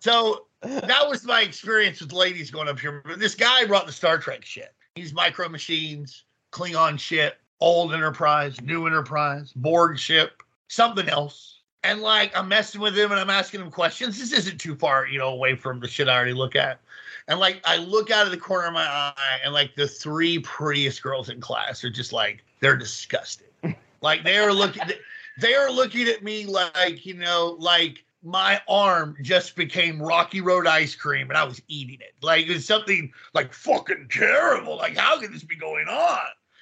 So 0.00 0.46
that 0.62 1.08
was 1.08 1.24
my 1.24 1.42
experience 1.42 2.00
with 2.00 2.12
ladies 2.12 2.50
going 2.50 2.68
up 2.68 2.80
here. 2.80 3.00
But 3.06 3.20
this 3.20 3.36
guy 3.36 3.64
brought 3.64 3.86
the 3.86 3.92
Star 3.92 4.18
Trek 4.18 4.44
shit. 4.44 4.74
He's 4.98 5.12
micro 5.12 5.48
machines, 5.48 6.24
Klingon 6.50 6.98
shit, 6.98 7.38
old 7.60 7.94
Enterprise, 7.94 8.60
new 8.60 8.84
Enterprise, 8.86 9.52
Borg 9.54 9.96
ship, 9.96 10.42
something 10.66 11.08
else. 11.08 11.60
And 11.84 12.00
like 12.00 12.36
I'm 12.36 12.48
messing 12.48 12.80
with 12.80 12.98
him 12.98 13.12
and 13.12 13.20
I'm 13.20 13.30
asking 13.30 13.60
him 13.60 13.70
questions. 13.70 14.18
This 14.18 14.32
isn't 14.32 14.58
too 14.58 14.74
far, 14.74 15.06
you 15.06 15.18
know, 15.20 15.28
away 15.28 15.54
from 15.54 15.78
the 15.78 15.86
shit 15.86 16.08
I 16.08 16.16
already 16.16 16.32
look 16.32 16.56
at. 16.56 16.80
And 17.28 17.38
like 17.38 17.60
I 17.64 17.76
look 17.76 18.10
out 18.10 18.26
of 18.26 18.32
the 18.32 18.38
corner 18.38 18.66
of 18.66 18.72
my 18.72 18.82
eye, 18.82 19.38
and 19.44 19.54
like 19.54 19.76
the 19.76 19.86
three 19.86 20.40
prettiest 20.40 21.00
girls 21.00 21.28
in 21.28 21.40
class 21.40 21.84
are 21.84 21.90
just 21.90 22.12
like 22.12 22.42
they're 22.58 22.76
disgusted. 22.76 23.46
like 24.00 24.24
they 24.24 24.38
are 24.38 24.52
looking, 24.52 24.82
they 25.40 25.54
are 25.54 25.70
looking 25.70 26.08
at 26.08 26.24
me 26.24 26.44
like 26.46 27.06
you 27.06 27.14
know, 27.14 27.56
like 27.60 28.04
my 28.28 28.60
arm 28.68 29.16
just 29.22 29.56
became 29.56 30.02
Rocky 30.02 30.40
Road 30.40 30.66
ice 30.66 30.94
cream, 30.94 31.28
and 31.30 31.38
I 31.38 31.44
was 31.44 31.62
eating 31.68 31.98
it. 32.00 32.14
Like 32.22 32.46
it 32.46 32.52
was 32.52 32.66
something 32.66 33.12
like 33.34 33.52
fucking 33.52 34.08
terrible. 34.10 34.76
Like 34.76 34.96
how 34.96 35.18
could 35.18 35.32
this 35.32 35.44
be 35.44 35.56
going 35.56 35.88
on? 35.88 36.18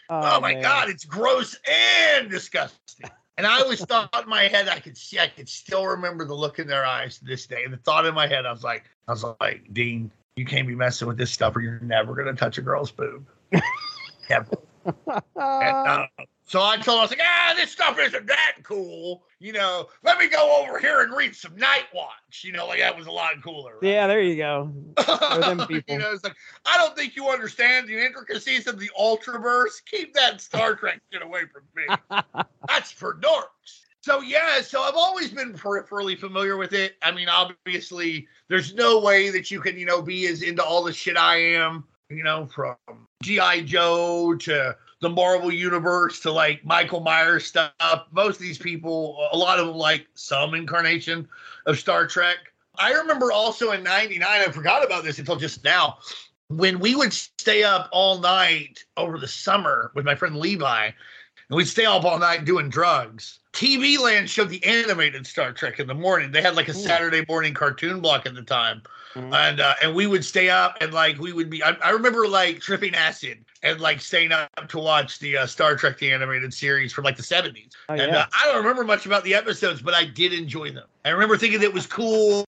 Oh, 0.08 0.40
my 0.40 0.54
man. 0.54 0.62
god, 0.62 0.88
it's 0.88 1.04
gross 1.04 1.58
and 1.68 2.30
disgusting. 2.30 3.10
And 3.38 3.46
I 3.46 3.60
always 3.60 3.84
thought 3.84 4.22
in 4.22 4.28
my 4.28 4.44
head 4.44 4.68
I 4.68 4.78
could 4.78 4.96
see, 4.96 5.18
I 5.18 5.26
could 5.26 5.48
still 5.48 5.84
remember 5.84 6.24
the 6.24 6.34
look 6.34 6.60
in 6.60 6.68
their 6.68 6.86
eyes 6.86 7.18
to 7.18 7.24
this 7.24 7.46
day. 7.46 7.64
And 7.64 7.72
the 7.72 7.78
thought 7.78 8.06
in 8.06 8.14
my 8.14 8.28
head, 8.28 8.46
I 8.46 8.52
was 8.52 8.62
like, 8.62 8.84
I 9.08 9.12
was 9.12 9.24
like, 9.40 9.66
Dean, 9.72 10.10
you 10.36 10.44
can't 10.44 10.68
be 10.68 10.76
messing 10.76 11.08
with 11.08 11.18
this 11.18 11.32
stuff, 11.32 11.56
or 11.56 11.60
you're 11.60 11.80
never 11.80 12.14
gonna 12.14 12.34
touch 12.34 12.56
a 12.58 12.62
girl's 12.62 12.92
boob. 12.92 13.26
Never. 14.30 14.56
And, 14.84 14.96
uh, 15.36 16.06
so 16.48 16.62
I 16.62 16.76
told 16.76 16.96
him, 16.96 16.98
I 16.98 17.02
was 17.02 17.10
like, 17.10 17.20
ah, 17.22 17.54
this 17.56 17.72
stuff 17.72 17.98
isn't 17.98 18.26
that 18.28 18.52
cool. 18.62 19.24
You 19.40 19.52
know, 19.52 19.88
let 20.04 20.16
me 20.18 20.28
go 20.28 20.62
over 20.62 20.78
here 20.78 21.00
and 21.00 21.12
read 21.12 21.34
some 21.34 21.56
Night 21.56 21.86
Watch. 21.92 22.42
You 22.44 22.52
know, 22.52 22.68
like 22.68 22.78
that 22.78 22.96
was 22.96 23.08
a 23.08 23.10
lot 23.10 23.42
cooler. 23.42 23.74
right? 23.74 23.82
yeah, 23.82 24.06
there 24.06 24.22
you 24.22 24.36
go. 24.36 24.72
you 25.88 25.98
know, 25.98 26.12
it's 26.12 26.22
like 26.22 26.36
I 26.64 26.76
don't 26.76 26.96
think 26.96 27.16
you 27.16 27.28
understand 27.28 27.88
the 27.88 28.04
intricacies 28.04 28.68
of 28.68 28.78
the 28.78 28.88
Ultraverse. 28.98 29.84
Keep 29.90 30.14
that 30.14 30.40
Star 30.40 30.76
Trek 30.76 31.00
shit 31.12 31.20
away 31.20 31.42
from 31.46 31.62
me. 31.74 32.22
That's 32.68 32.92
for 32.92 33.14
dorks. 33.14 33.80
So 34.02 34.20
yeah, 34.20 34.60
so 34.60 34.82
I've 34.82 34.94
always 34.94 35.32
been 35.32 35.52
peripherally 35.52 36.16
familiar 36.16 36.56
with 36.56 36.74
it. 36.74 36.94
I 37.02 37.10
mean, 37.10 37.28
obviously, 37.28 38.28
there's 38.46 38.72
no 38.72 39.00
way 39.00 39.30
that 39.30 39.50
you 39.50 39.60
can, 39.60 39.76
you 39.76 39.84
know, 39.84 40.00
be 40.00 40.28
as 40.28 40.42
into 40.42 40.62
all 40.62 40.84
the 40.84 40.92
shit 40.92 41.16
I 41.16 41.38
am. 41.38 41.82
You 42.08 42.22
know, 42.22 42.46
from 42.46 42.76
GI 43.24 43.62
Joe 43.64 44.36
to 44.36 44.76
the 45.00 45.08
Marvel 45.08 45.52
universe 45.52 46.20
to 46.20 46.32
like 46.32 46.64
Michael 46.64 47.00
Myers 47.00 47.46
stuff. 47.46 47.72
Most 48.12 48.36
of 48.36 48.42
these 48.42 48.58
people, 48.58 49.28
a 49.32 49.36
lot 49.36 49.58
of 49.58 49.66
them 49.66 49.76
like 49.76 50.06
some 50.14 50.54
incarnation 50.54 51.28
of 51.66 51.78
Star 51.78 52.06
Trek. 52.06 52.38
I 52.78 52.92
remember 52.92 53.32
also 53.32 53.72
in 53.72 53.82
99, 53.82 54.26
I 54.28 54.44
forgot 54.50 54.84
about 54.84 55.04
this 55.04 55.18
until 55.18 55.36
just 55.36 55.64
now, 55.64 55.98
when 56.48 56.78
we 56.78 56.94
would 56.94 57.12
stay 57.12 57.62
up 57.62 57.88
all 57.92 58.18
night 58.18 58.84
over 58.96 59.18
the 59.18 59.28
summer 59.28 59.90
with 59.94 60.04
my 60.04 60.14
friend 60.14 60.36
Levi, 60.36 60.86
and 60.86 61.56
we'd 61.56 61.68
stay 61.68 61.84
up 61.84 62.04
all 62.04 62.18
night 62.18 62.44
doing 62.44 62.68
drugs. 62.68 63.38
TV 63.52 63.98
Land 63.98 64.28
showed 64.28 64.50
the 64.50 64.64
animated 64.64 65.26
Star 65.26 65.52
Trek 65.52 65.80
in 65.80 65.86
the 65.86 65.94
morning. 65.94 66.30
They 66.30 66.42
had 66.42 66.56
like 66.56 66.68
a. 66.68 66.74
Saturday 66.74 67.24
morning 67.28 67.54
cartoon 67.54 68.00
block 68.00 68.26
at 68.26 68.34
the 68.34 68.42
time 68.42 68.82
Mhm. 69.16 69.34
and 69.34 69.60
uh, 69.60 69.74
and 69.82 69.94
we 69.94 70.06
would 70.06 70.22
stay 70.22 70.50
up 70.50 70.76
and 70.82 70.92
like 70.92 71.18
we 71.18 71.32
would 71.32 71.48
be 71.48 71.62
I, 71.62 71.70
I 71.82 71.90
remember 71.90 72.28
like 72.28 72.60
tripping 72.60 72.94
acid 72.94 73.42
and 73.62 73.80
like 73.80 74.02
staying 74.02 74.30
up 74.30 74.68
to 74.68 74.78
watch 74.78 75.18
the 75.20 75.38
uh, 75.38 75.46
Star 75.46 75.74
Trek 75.74 75.96
the 75.96 76.12
animated 76.12 76.52
series 76.52 76.92
from 76.92 77.04
like 77.04 77.16
the 77.16 77.22
70s. 77.22 77.70
Oh, 77.88 77.94
and 77.94 78.12
yeah. 78.12 78.18
uh, 78.18 78.26
I 78.34 78.44
don't 78.44 78.58
remember 78.58 78.84
much 78.84 79.06
about 79.06 79.24
the 79.24 79.34
episodes, 79.34 79.80
but 79.80 79.94
I 79.94 80.04
did 80.04 80.34
enjoy 80.34 80.70
them. 80.70 80.86
I 81.06 81.10
remember 81.10 81.38
thinking 81.38 81.62
it 81.62 81.72
was 81.72 81.86
cool. 81.86 82.44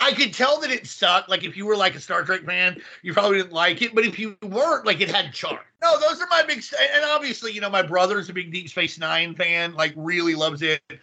I 0.00 0.12
could 0.12 0.34
tell 0.34 0.60
that 0.60 0.70
it 0.70 0.86
sucked. 0.86 1.30
Like 1.30 1.44
if 1.44 1.56
you 1.56 1.64
were 1.64 1.76
like 1.76 1.94
a 1.94 2.00
Star 2.00 2.24
Trek 2.24 2.44
fan, 2.44 2.82
you 3.00 3.14
probably 3.14 3.38
didn't 3.38 3.52
like 3.52 3.80
it, 3.80 3.94
but 3.94 4.04
if 4.04 4.18
you 4.18 4.36
weren't, 4.42 4.84
like 4.84 5.00
it 5.00 5.10
had 5.10 5.32
charm. 5.32 5.60
No, 5.82 5.98
those 5.98 6.20
are 6.20 6.28
my 6.28 6.42
big 6.42 6.62
and 6.94 7.04
obviously, 7.04 7.52
you 7.52 7.62
know, 7.62 7.70
my 7.70 7.82
brother's 7.82 8.28
a 8.28 8.34
big 8.34 8.52
Deep 8.52 8.68
Space 8.68 8.98
Nine 8.98 9.34
fan, 9.34 9.72
like 9.74 9.94
really 9.96 10.34
loves 10.34 10.60
it. 10.60 10.82
I, 10.90 11.00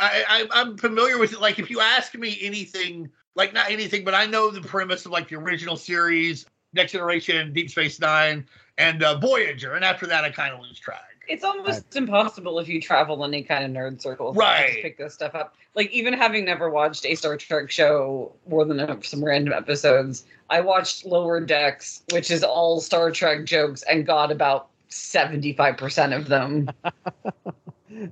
I, 0.00 0.46
I'm 0.50 0.78
familiar 0.78 1.18
with 1.18 1.34
it. 1.34 1.40
Like 1.42 1.58
if 1.58 1.70
you 1.70 1.80
ask 1.80 2.14
me 2.14 2.38
anything 2.40 3.10
like 3.36 3.52
not 3.54 3.70
anything, 3.70 4.02
but 4.04 4.14
I 4.14 4.26
know 4.26 4.50
the 4.50 4.60
premise 4.60 5.06
of 5.06 5.12
like 5.12 5.28
the 5.28 5.36
original 5.36 5.76
series, 5.76 6.46
Next 6.72 6.92
Generation, 6.92 7.52
Deep 7.52 7.70
Space 7.70 8.00
Nine, 8.00 8.46
and 8.78 9.02
uh, 9.02 9.18
Voyager. 9.18 9.74
And 9.74 9.84
after 9.84 10.06
that, 10.06 10.24
I 10.24 10.30
kind 10.30 10.52
of 10.52 10.60
lose 10.60 10.78
track. 10.78 11.02
It's 11.28 11.42
almost 11.42 11.96
impossible 11.96 12.58
if 12.60 12.68
you 12.68 12.80
travel 12.80 13.24
any 13.24 13.42
kind 13.42 13.64
of 13.64 13.70
nerd 13.70 14.00
circles 14.00 14.36
to 14.36 14.40
Right. 14.40 14.68
just 14.68 14.82
pick 14.82 14.96
this 14.98 15.14
stuff 15.14 15.34
up. 15.34 15.56
Like 15.74 15.90
even 15.90 16.12
having 16.14 16.44
never 16.44 16.70
watched 16.70 17.04
a 17.04 17.14
Star 17.16 17.36
Trek 17.36 17.70
show 17.70 18.32
more 18.48 18.64
than 18.64 19.02
some 19.02 19.24
random 19.24 19.52
episodes, 19.52 20.24
I 20.50 20.60
watched 20.60 21.04
Lower 21.04 21.40
Decks, 21.40 22.02
which 22.12 22.30
is 22.30 22.42
all 22.44 22.80
Star 22.80 23.10
Trek 23.10 23.44
jokes, 23.44 23.82
and 23.82 24.06
got 24.06 24.30
about 24.30 24.68
seventy-five 24.88 25.76
percent 25.76 26.12
of 26.12 26.28
them. 26.28 26.70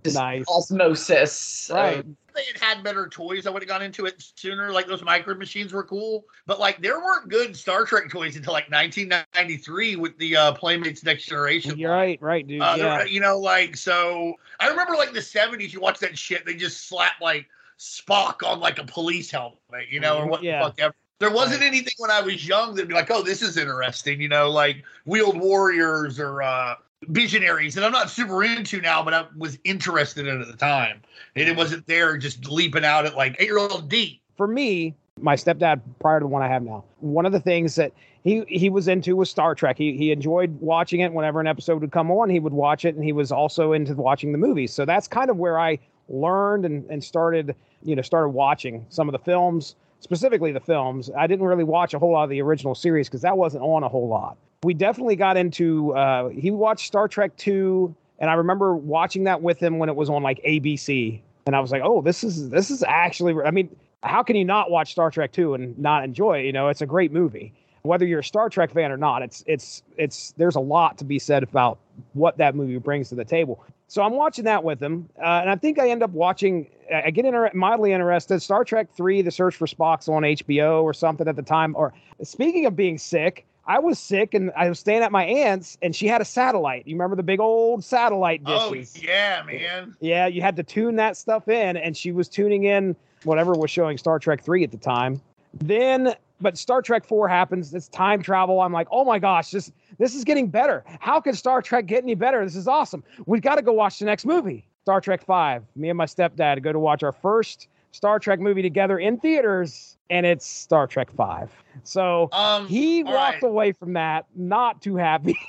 Just 0.05 0.17
Nice. 0.17 0.45
osmosis. 0.49 1.71
of- 1.71 1.76
Right. 1.76 1.99
If 1.99 2.35
they 2.35 2.45
had 2.53 2.76
had 2.76 2.83
better 2.85 3.07
toys, 3.09 3.47
I 3.47 3.50
would 3.50 3.62
have 3.62 3.69
gone 3.69 3.83
into 3.83 4.07
it 4.07 4.21
sooner. 4.35 4.73
Like 4.73 4.87
those 4.88 5.03
micro 5.03 5.35
machines 5.37 5.73
were 5.73 5.85
cool, 5.85 6.25
but 6.47 6.59
like 6.59 6.81
there 6.83 6.99
weren't 6.99 7.29
good 7.29 7.57
Star 7.57 7.85
Trek 7.85 8.11
toys 8.11 8.35
until 8.37 8.53
like 8.53 8.69
1993 8.71 9.97
with 9.97 10.19
the 10.19 10.37
uh, 10.37 10.53
Playmates 10.53 11.05
Next 11.05 11.26
Generation. 11.26 11.79
You're 11.79 11.93
right, 11.93 12.21
right, 12.21 12.47
dude. 12.47 12.61
Uh, 12.61 12.75
yeah. 12.76 13.05
You 13.05 13.21
know, 13.21 13.38
like 13.38 13.76
so. 13.76 14.35
I 14.61 14.69
remember 14.69 14.95
like 14.97 15.12
the 15.12 15.21
70s. 15.21 15.73
You 15.73 15.81
watch 15.81 15.99
that 16.00 16.19
shit. 16.19 16.45
They 16.45 16.55
just 16.55 16.88
slap 16.88 17.21
like 17.21 17.47
Spock 17.79 18.43
on 18.47 18.61
like 18.61 18.79
a 18.79 18.85
police 18.85 19.31
helmet. 19.31 19.59
You 19.91 20.00
know, 20.00 20.19
or 20.19 20.26
what 20.26 20.43
Yeah. 20.43 20.59
the 20.61 20.64
fuck 20.71 20.81
ever. 20.81 20.95
There 21.21 21.31
wasn't 21.31 21.61
Right. 21.61 21.69
anything 21.69 21.95
when 21.99 22.11
I 22.11 22.21
was 22.21 22.47
young 22.47 22.75
that'd 22.75 22.88
be 22.88 22.95
like, 22.95 23.11
oh, 23.11 23.23
this 23.23 23.41
is 23.43 23.57
interesting. 23.57 24.21
You 24.21 24.29
know, 24.29 24.50
like 24.50 24.83
Wheeled 25.07 25.38
Warriors 25.38 26.19
or 26.19 26.43
uh, 26.43 26.75
Visionaries, 27.08 27.75
that 27.75 27.84
I'm 27.84 27.92
not 27.92 28.11
super 28.11 28.44
into 28.44 28.80
now, 28.80 29.02
but 29.02 29.14
I 29.14 29.26
was 29.37 29.58
interested 29.64 30.26
in 30.26 30.40
at 30.40 30.46
the 30.46 30.56
time, 30.56 31.00
and 31.37 31.49
it 31.49 31.54
mm. 31.54 31.58
wasn't 31.58 31.87
there 31.87 32.16
just 32.16 32.50
leaping 32.50 32.84
out 32.84 33.06
at 33.06 33.14
like 33.14 33.37
eight 33.38 33.46
year 33.46 33.58
old 33.58 33.88
D. 33.88 34.20
for 34.37 34.46
me, 34.46 34.94
my 35.20 35.37
stepdad 35.37 35.80
prior 36.00 36.20
to 36.20 36.25
the 36.25 36.28
one 36.28 36.42
I 36.42 36.49
have 36.49 36.62
now, 36.62 36.84
one 37.00 37.26
of 37.26 37.32
the 37.32 37.40
things 37.40 37.76
that 37.76 37.92
he 38.25 38.42
he 38.49 38.70
was 38.70 38.88
into 38.88 39.16
was 39.16 39.30
Star 39.30 39.54
Trek. 39.54 39.78
He 39.78 39.96
he 39.96 40.11
enjoyed 40.11 40.58
watching 40.61 41.00
it 41.00 41.12
whenever 41.12 41.40
an 41.40 41.46
episode 41.46 41.80
would 41.80 41.92
come 41.92 42.11
on, 42.11 42.30
he 42.30 42.40
would 42.40 42.52
watch 42.52 42.84
it 42.84 42.94
and 42.94 43.04
he 43.04 43.12
was 43.12 43.30
also 43.30 43.73
into 43.73 43.94
watching 43.94 44.32
the 44.32 44.38
movies. 44.38 44.73
So 44.73 44.84
that's 44.84 45.06
kind 45.06 45.30
of 45.30 45.37
where 45.37 45.61
I 45.61 45.78
learned 46.08 46.64
and, 46.64 46.84
and 46.90 47.02
started, 47.02 47.54
you 47.82 47.94
know, 47.94 48.02
started 48.02 48.30
watching 48.30 48.84
some 48.88 49.08
of 49.08 49.12
the 49.12 49.18
films, 49.18 49.76
specifically 50.04 50.52
the 50.52 50.61
films. 50.61 51.11
I 51.16 51.26
didn't 51.26 51.46
really 51.46 51.64
watch 51.64 51.94
a 51.94 51.99
whole 51.99 52.12
lot 52.12 52.25
of 52.25 52.30
the 52.30 52.40
original 52.42 52.75
series 52.75 53.08
because 53.08 53.23
that 53.23 53.37
wasn't 53.37 53.64
on 53.64 53.82
a 53.82 53.88
whole 53.88 54.06
lot. 54.06 54.37
We 54.62 54.75
definitely 54.75 55.16
got 55.16 55.37
into 55.37 55.92
uh 55.94 56.28
he 56.28 56.52
watched 56.52 56.87
Star 56.87 57.08
Trek 57.08 57.37
2 57.37 57.94
and 58.20 58.30
I 58.30 58.34
remember 58.34 58.76
watching 58.76 59.25
that 59.25 59.42
with 59.42 59.58
him 59.58 59.78
when 59.78 59.88
it 59.88 59.96
was 59.96 60.08
on 60.08 60.23
like 60.23 60.40
ABC. 60.44 61.20
And 61.46 61.56
I 61.56 61.61
was 61.61 61.73
like, 61.73 61.82
"Oh, 61.84 62.00
this 62.00 62.23
is 62.23 62.50
this 62.50 62.70
is 62.70 62.84
actually 62.87 63.34
I 63.44 63.50
mean, 63.50 63.75
how 64.02 64.23
can 64.23 64.37
you 64.37 64.44
not 64.44 64.70
watch 64.70 64.92
Star 64.92 65.11
Trek 65.11 65.32
2 65.32 65.54
and 65.54 65.78
not 65.78 66.04
enjoy 66.04 66.40
it? 66.40 66.44
You 66.44 66.52
know, 66.52 66.68
it's 66.68 66.82
a 66.82 66.87
great 66.87 67.12
movie. 67.12 67.52
Whether 67.82 68.06
you're 68.06 68.20
a 68.20 68.25
Star 68.25 68.49
Trek 68.49 68.73
fan 68.73 68.92
or 68.92 68.96
not, 68.96 69.23
it's 69.23 69.42
it's 69.46 69.82
it's 69.96 70.32
there's 70.37 70.56
a 70.56 70.61
lot 70.61 70.99
to 70.99 71.04
be 71.04 71.18
said 71.18 71.42
about 71.42 71.78
what 72.13 72.39
that 72.39 72.55
movie 72.55 72.79
brings 72.79 73.09
to 73.11 73.15
the 73.15 73.25
table. 73.25 73.65
So 73.89 74.03
I'm 74.03 74.15
watching 74.15 74.45
that 74.45 74.65
with 74.65 74.83
him, 74.83 75.09
uh, 75.19 75.41
and 75.41 75.51
I 75.51 75.57
think 75.57 75.79
I 75.79 75.91
end 75.91 76.03
up 76.03 76.11
watching. 76.11 76.69
I 76.93 77.11
get 77.11 77.25
inter- 77.25 77.51
mildly 77.55 77.93
interested. 77.93 78.41
Star 78.41 78.65
Trek 78.65 78.89
Three: 78.97 79.23
The 79.23 79.31
Search 79.31 79.57
for 79.57 79.67
Spock's 79.67 80.09
on 80.09 80.23
HBO 80.23 80.83
or 80.83 80.95
something 80.95 81.29
at 81.29 81.37
the 81.37 81.43
time. 81.43 81.75
Or 81.77 81.93
speaking 82.23 82.67
of 82.67 82.77
being 82.77 82.99
sick, 82.99 83.47
I 83.67 83.79
was 83.79 83.99
sick 83.99 84.35
and 84.35 84.51
I 84.57 84.69
was 84.69 84.79
staying 84.79 85.03
at 85.03 85.13
my 85.13 85.25
aunt's, 85.25 85.79
and 85.83 85.95
she 85.95 86.07
had 86.07 86.21
a 86.21 86.25
satellite. 86.25 86.87
You 86.87 86.95
remember 86.95 87.17
the 87.17 87.23
big 87.23 87.41
old 87.41 87.85
satellite 87.85 88.45
dishes? 88.45 88.97
Oh 88.97 89.01
yeah, 89.03 89.43
man. 89.47 89.97
Yeah, 90.01 90.27
you 90.27 90.43
had 90.43 90.57
to 90.57 90.63
tune 90.63 90.97
that 90.97 91.17
stuff 91.17 91.49
in, 91.49 91.77
and 91.77 91.97
she 91.97 92.13
was 92.13 92.29
tuning 92.29 92.65
in 92.65 92.97
whatever 93.25 93.53
was 93.53 93.71
showing 93.71 93.97
Star 93.97 94.19
Trek 94.19 94.43
3 94.43 94.65
at 94.65 94.71
the 94.71 94.77
time. 94.77 95.21
Then, 95.55 96.15
but 96.41 96.59
Star 96.59 96.83
Trek 96.83 97.05
4 97.05 97.29
happens. 97.29 97.73
It's 97.75 97.88
time 97.88 98.23
travel. 98.23 98.61
I'm 98.61 98.73
like, 98.73 98.88
oh 98.91 99.05
my 99.05 99.19
gosh, 99.19 99.50
this 99.50 99.73
this 99.99 100.14
is 100.14 100.25
getting 100.25 100.49
better. 100.49 100.85
How 101.00 101.21
can 101.21 101.35
Star 101.35 101.62
Trek 101.62 101.87
get 101.87 102.03
any 102.03 102.14
better? 102.14 102.45
This 102.45 102.57
is 102.57 102.69
awesome. 102.69 103.05
We've 103.26 103.43
got 103.43 103.57
to 103.57 103.62
go 103.62 103.73
watch 103.73 103.99
the 103.99 104.05
next 104.05 104.25
movie. 104.26 104.67
Star 104.83 105.00
Trek 105.00 105.25
5. 105.25 105.62
Me 105.76 105.88
and 105.88 105.97
my 105.97 106.07
stepdad 106.07 106.62
go 106.62 106.73
to 106.73 106.79
watch 106.79 107.03
our 107.03 107.12
first 107.12 107.69
Star 107.93 108.19
Trek 108.19 108.41
movie 108.41 108.61
together 108.62 108.99
in 108.99 109.19
theaters, 109.19 109.97
and 110.11 110.26
it's 110.26 110.45
Star 110.47 110.87
Trek 110.87 111.11
5. 111.12 111.50
So 111.85 112.29
Um, 112.33 112.67
he 112.67 113.03
walked 113.05 113.14
right. 113.14 113.43
away 113.45 113.73
from 113.73 113.93
that 113.95 114.26
not 114.35 114.83
too 114.83 114.97
happy. 114.97 115.37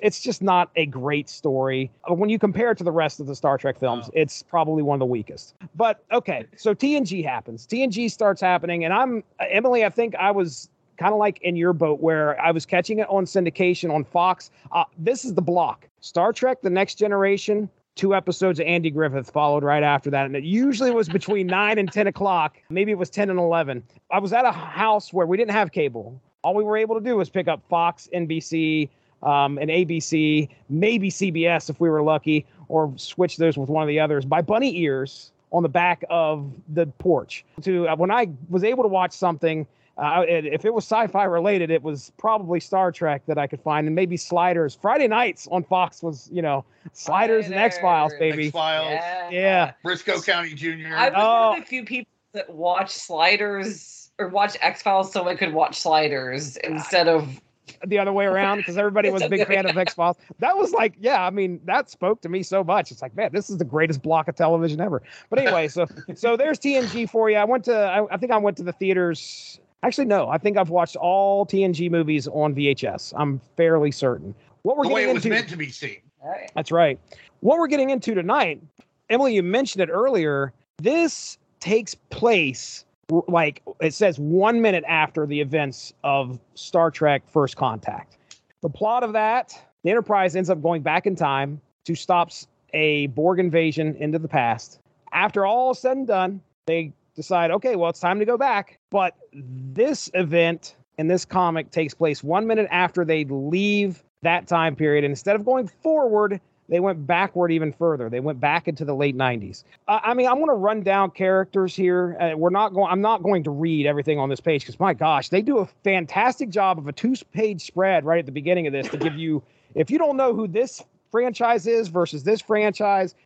it's 0.00 0.20
just 0.20 0.42
not 0.42 0.70
a 0.76 0.86
great 0.86 1.28
story. 1.28 1.90
Uh, 2.08 2.14
When 2.14 2.30
you 2.30 2.38
compare 2.38 2.70
it 2.70 2.78
to 2.78 2.84
the 2.84 2.92
rest 2.92 3.20
of 3.20 3.26
the 3.26 3.34
Star 3.34 3.58
Trek 3.58 3.78
films, 3.78 4.10
it's 4.12 4.42
probably 4.42 4.82
one 4.82 4.96
of 4.96 5.00
the 5.00 5.06
weakest. 5.06 5.54
But 5.74 6.02
okay, 6.12 6.46
so 6.56 6.74
TNG 6.74 7.24
happens. 7.24 7.66
TNG 7.66 8.10
starts 8.10 8.40
happening, 8.40 8.84
and 8.84 8.92
I'm 8.92 9.22
uh, 9.40 9.44
Emily. 9.50 9.84
I 9.84 9.90
think 9.90 10.14
I 10.16 10.30
was 10.30 10.68
kind 10.96 11.12
of 11.12 11.18
like 11.18 11.40
in 11.42 11.56
your 11.56 11.72
boat 11.72 12.00
where 12.00 12.40
I 12.40 12.50
was 12.52 12.64
catching 12.66 12.98
it 13.00 13.08
on 13.08 13.24
syndication 13.24 13.92
on 13.92 14.04
Fox. 14.04 14.50
Uh, 14.72 14.84
this 14.98 15.24
is 15.24 15.34
the 15.34 15.42
block: 15.42 15.88
Star 16.00 16.32
Trek: 16.32 16.62
The 16.62 16.70
Next 16.70 16.96
Generation. 16.96 17.68
Two 17.96 18.12
episodes 18.12 18.58
of 18.58 18.66
Andy 18.66 18.90
Griffith 18.90 19.30
followed 19.30 19.62
right 19.62 19.84
after 19.84 20.10
that, 20.10 20.26
and 20.26 20.34
it 20.34 20.42
usually 20.42 20.90
was 20.90 21.08
between 21.08 21.46
nine 21.60 21.78
and 21.78 21.92
ten 21.92 22.08
o'clock. 22.08 22.56
Maybe 22.68 22.90
it 22.90 22.98
was 22.98 23.08
ten 23.08 23.30
and 23.30 23.38
eleven. 23.38 23.84
I 24.10 24.18
was 24.18 24.32
at 24.32 24.44
a 24.44 24.50
house 24.50 25.12
where 25.12 25.26
we 25.26 25.36
didn't 25.36 25.52
have 25.52 25.70
cable. 25.70 26.20
All 26.42 26.54
we 26.54 26.64
were 26.64 26.76
able 26.76 26.96
to 26.96 27.00
do 27.00 27.16
was 27.16 27.30
pick 27.30 27.46
up 27.46 27.62
Fox, 27.70 28.08
NBC, 28.12 28.88
um, 29.24 29.58
and 29.58 29.70
ABC, 29.70 30.48
maybe 30.68 31.10
CBS 31.10 31.70
if 31.70 31.80
we 31.80 31.88
were 31.88 32.02
lucky, 32.02 32.46
or 32.68 32.92
switch 32.96 33.36
those 33.36 33.56
with 33.58 33.68
one 33.68 33.82
of 33.82 33.88
the 33.88 33.98
others 34.00 34.24
by 34.24 34.40
bunny 34.42 34.76
ears 34.78 35.30
on 35.52 35.62
the 35.62 35.68
back 35.68 36.04
of 36.10 36.50
the 36.68 36.86
porch. 36.98 37.44
To 37.62 37.88
uh, 37.88 37.96
when 37.96 38.10
I 38.10 38.28
was 38.48 38.64
able 38.64 38.82
to 38.84 38.88
watch 38.88 39.12
something, 39.12 39.66
uh, 39.96 40.24
if 40.26 40.64
it 40.64 40.74
was 40.74 40.84
sci-fi 40.84 41.22
related, 41.24 41.70
it 41.70 41.80
was 41.82 42.10
probably 42.18 42.58
Star 42.58 42.90
Trek 42.90 43.22
that 43.26 43.38
I 43.38 43.46
could 43.46 43.60
find, 43.60 43.86
and 43.86 43.94
maybe 43.94 44.16
Sliders. 44.16 44.76
Friday 44.80 45.06
nights 45.06 45.46
on 45.52 45.62
Fox 45.62 46.02
was, 46.02 46.28
you 46.32 46.42
know, 46.42 46.64
Sliders 46.92 47.46
and 47.46 47.54
X 47.54 47.78
Files, 47.78 48.12
baby. 48.18 48.46
X 48.46 48.52
Files, 48.52 48.90
Yeah. 48.90 49.30
Yeah. 49.30 49.72
Brisco 49.84 50.24
County 50.26 50.54
Jr. 50.54 50.88
I 50.96 51.08
was 51.10 51.12
Oh. 51.16 51.48
one 51.50 51.58
of 51.58 51.64
the 51.64 51.68
few 51.68 51.84
people 51.84 52.10
that 52.32 52.50
watched 52.50 52.90
Sliders 52.90 54.10
or 54.18 54.28
watch 54.28 54.56
X 54.60 54.82
Files 54.82 55.12
so 55.12 55.28
I 55.28 55.36
could 55.36 55.52
watch 55.54 55.80
Sliders 55.80 56.56
instead 56.58 57.06
of 57.06 57.40
the 57.86 57.98
other 57.98 58.12
way 58.12 58.24
around 58.26 58.58
because 58.58 58.76
everybody 58.76 59.10
was 59.10 59.22
a 59.22 59.28
big 59.28 59.46
fan 59.46 59.68
of 59.68 59.76
X 59.76 59.94
Files. 59.94 60.16
That 60.38 60.56
was 60.56 60.72
like, 60.72 60.94
yeah, 60.98 61.24
I 61.24 61.30
mean, 61.30 61.60
that 61.64 61.90
spoke 61.90 62.20
to 62.22 62.28
me 62.28 62.42
so 62.42 62.64
much. 62.64 62.90
It's 62.90 63.02
like, 63.02 63.16
man, 63.16 63.30
this 63.32 63.50
is 63.50 63.58
the 63.58 63.64
greatest 63.64 64.02
block 64.02 64.28
of 64.28 64.36
television 64.36 64.80
ever. 64.80 65.02
But 65.30 65.38
anyway, 65.38 65.68
so 65.68 65.86
so 66.14 66.36
there's 66.36 66.58
TNG 66.58 67.08
for 67.08 67.30
you. 67.30 67.36
I 67.36 67.44
went 67.44 67.64
to, 67.64 67.76
I, 67.76 68.14
I 68.14 68.16
think 68.16 68.32
I 68.32 68.38
went 68.38 68.56
to 68.58 68.62
the 68.62 68.72
theaters. 68.72 69.60
Actually, 69.82 70.06
no, 70.06 70.28
I 70.28 70.38
think 70.38 70.56
I've 70.56 70.70
watched 70.70 70.96
all 70.96 71.44
TNG 71.44 71.90
movies 71.90 72.26
on 72.28 72.54
VHS. 72.54 73.12
I'm 73.16 73.40
fairly 73.56 73.90
certain. 73.90 74.34
What 74.62 74.78
we're 74.78 74.84
the 74.84 74.94
way 74.94 75.02
getting 75.02 75.10
it 75.10 75.14
was 75.14 75.26
into, 75.26 75.36
meant 75.36 75.48
to 75.50 75.56
be 75.56 75.68
seen. 75.68 75.98
Alright. 76.22 76.50
that's 76.54 76.72
right. 76.72 76.98
What 77.40 77.58
we're 77.58 77.66
getting 77.66 77.90
into 77.90 78.14
tonight, 78.14 78.62
Emily, 79.10 79.34
you 79.34 79.42
mentioned 79.42 79.82
it 79.82 79.90
earlier. 79.92 80.54
This 80.78 81.36
takes 81.60 81.94
place 81.94 82.86
r- 82.88 82.93
like 83.28 83.62
it 83.80 83.94
says 83.94 84.18
one 84.18 84.60
minute 84.60 84.84
after 84.86 85.26
the 85.26 85.40
events 85.40 85.92
of 86.02 86.38
Star 86.54 86.90
Trek 86.90 87.22
First 87.28 87.56
Contact. 87.56 88.18
The 88.62 88.68
plot 88.68 89.02
of 89.02 89.12
that, 89.12 89.60
the 89.82 89.90
Enterprise 89.90 90.36
ends 90.36 90.50
up 90.50 90.62
going 90.62 90.82
back 90.82 91.06
in 91.06 91.16
time 91.16 91.60
to 91.84 91.94
stop 91.94 92.30
a 92.72 93.08
Borg 93.08 93.38
invasion 93.38 93.94
into 93.96 94.18
the 94.18 94.28
past. 94.28 94.80
After 95.12 95.46
all 95.46 95.74
said 95.74 95.96
and 95.96 96.06
done, 96.06 96.40
they 96.66 96.92
decide, 97.14 97.50
okay, 97.50 97.76
well, 97.76 97.90
it's 97.90 98.00
time 98.00 98.18
to 98.18 98.24
go 98.24 98.36
back. 98.36 98.78
But 98.90 99.14
this 99.32 100.10
event 100.14 100.76
in 100.98 101.08
this 101.08 101.24
comic 101.24 101.70
takes 101.70 101.94
place 101.94 102.24
one 102.24 102.46
minute 102.46 102.68
after 102.70 103.04
they 103.04 103.24
leave 103.24 104.02
that 104.22 104.48
time 104.48 104.74
period. 104.74 105.04
And 105.04 105.12
instead 105.12 105.36
of 105.36 105.44
going 105.44 105.68
forward, 105.68 106.40
they 106.68 106.80
went 106.80 107.06
backward 107.06 107.52
even 107.52 107.72
further. 107.72 108.08
They 108.08 108.20
went 108.20 108.40
back 108.40 108.68
into 108.68 108.84
the 108.84 108.94
late 108.94 109.16
90s. 109.16 109.64
Uh, 109.86 110.00
I 110.02 110.14
mean, 110.14 110.26
I'm 110.26 110.36
going 110.36 110.48
to 110.48 110.54
run 110.54 110.82
down 110.82 111.10
characters 111.10 111.76
here. 111.76 112.16
Uh, 112.18 112.36
we're 112.36 112.50
not 112.50 112.72
going. 112.72 112.90
I'm 112.90 113.02
not 113.02 113.22
going 113.22 113.44
to 113.44 113.50
read 113.50 113.86
everything 113.86 114.18
on 114.18 114.28
this 114.28 114.40
page 114.40 114.62
because 114.62 114.80
my 114.80 114.94
gosh, 114.94 115.28
they 115.28 115.42
do 115.42 115.58
a 115.58 115.66
fantastic 115.84 116.48
job 116.48 116.78
of 116.78 116.88
a 116.88 116.92
two-page 116.92 117.64
spread 117.64 118.04
right 118.04 118.18
at 118.18 118.26
the 118.26 118.32
beginning 118.32 118.66
of 118.66 118.72
this 118.72 118.88
to 118.88 118.96
give 118.96 119.16
you. 119.16 119.42
If 119.74 119.90
you 119.90 119.98
don't 119.98 120.16
know 120.16 120.32
who 120.32 120.46
this 120.46 120.84
franchise 121.10 121.66
is 121.66 121.88
versus 121.88 122.22
this 122.22 122.40
franchise, 122.40 123.16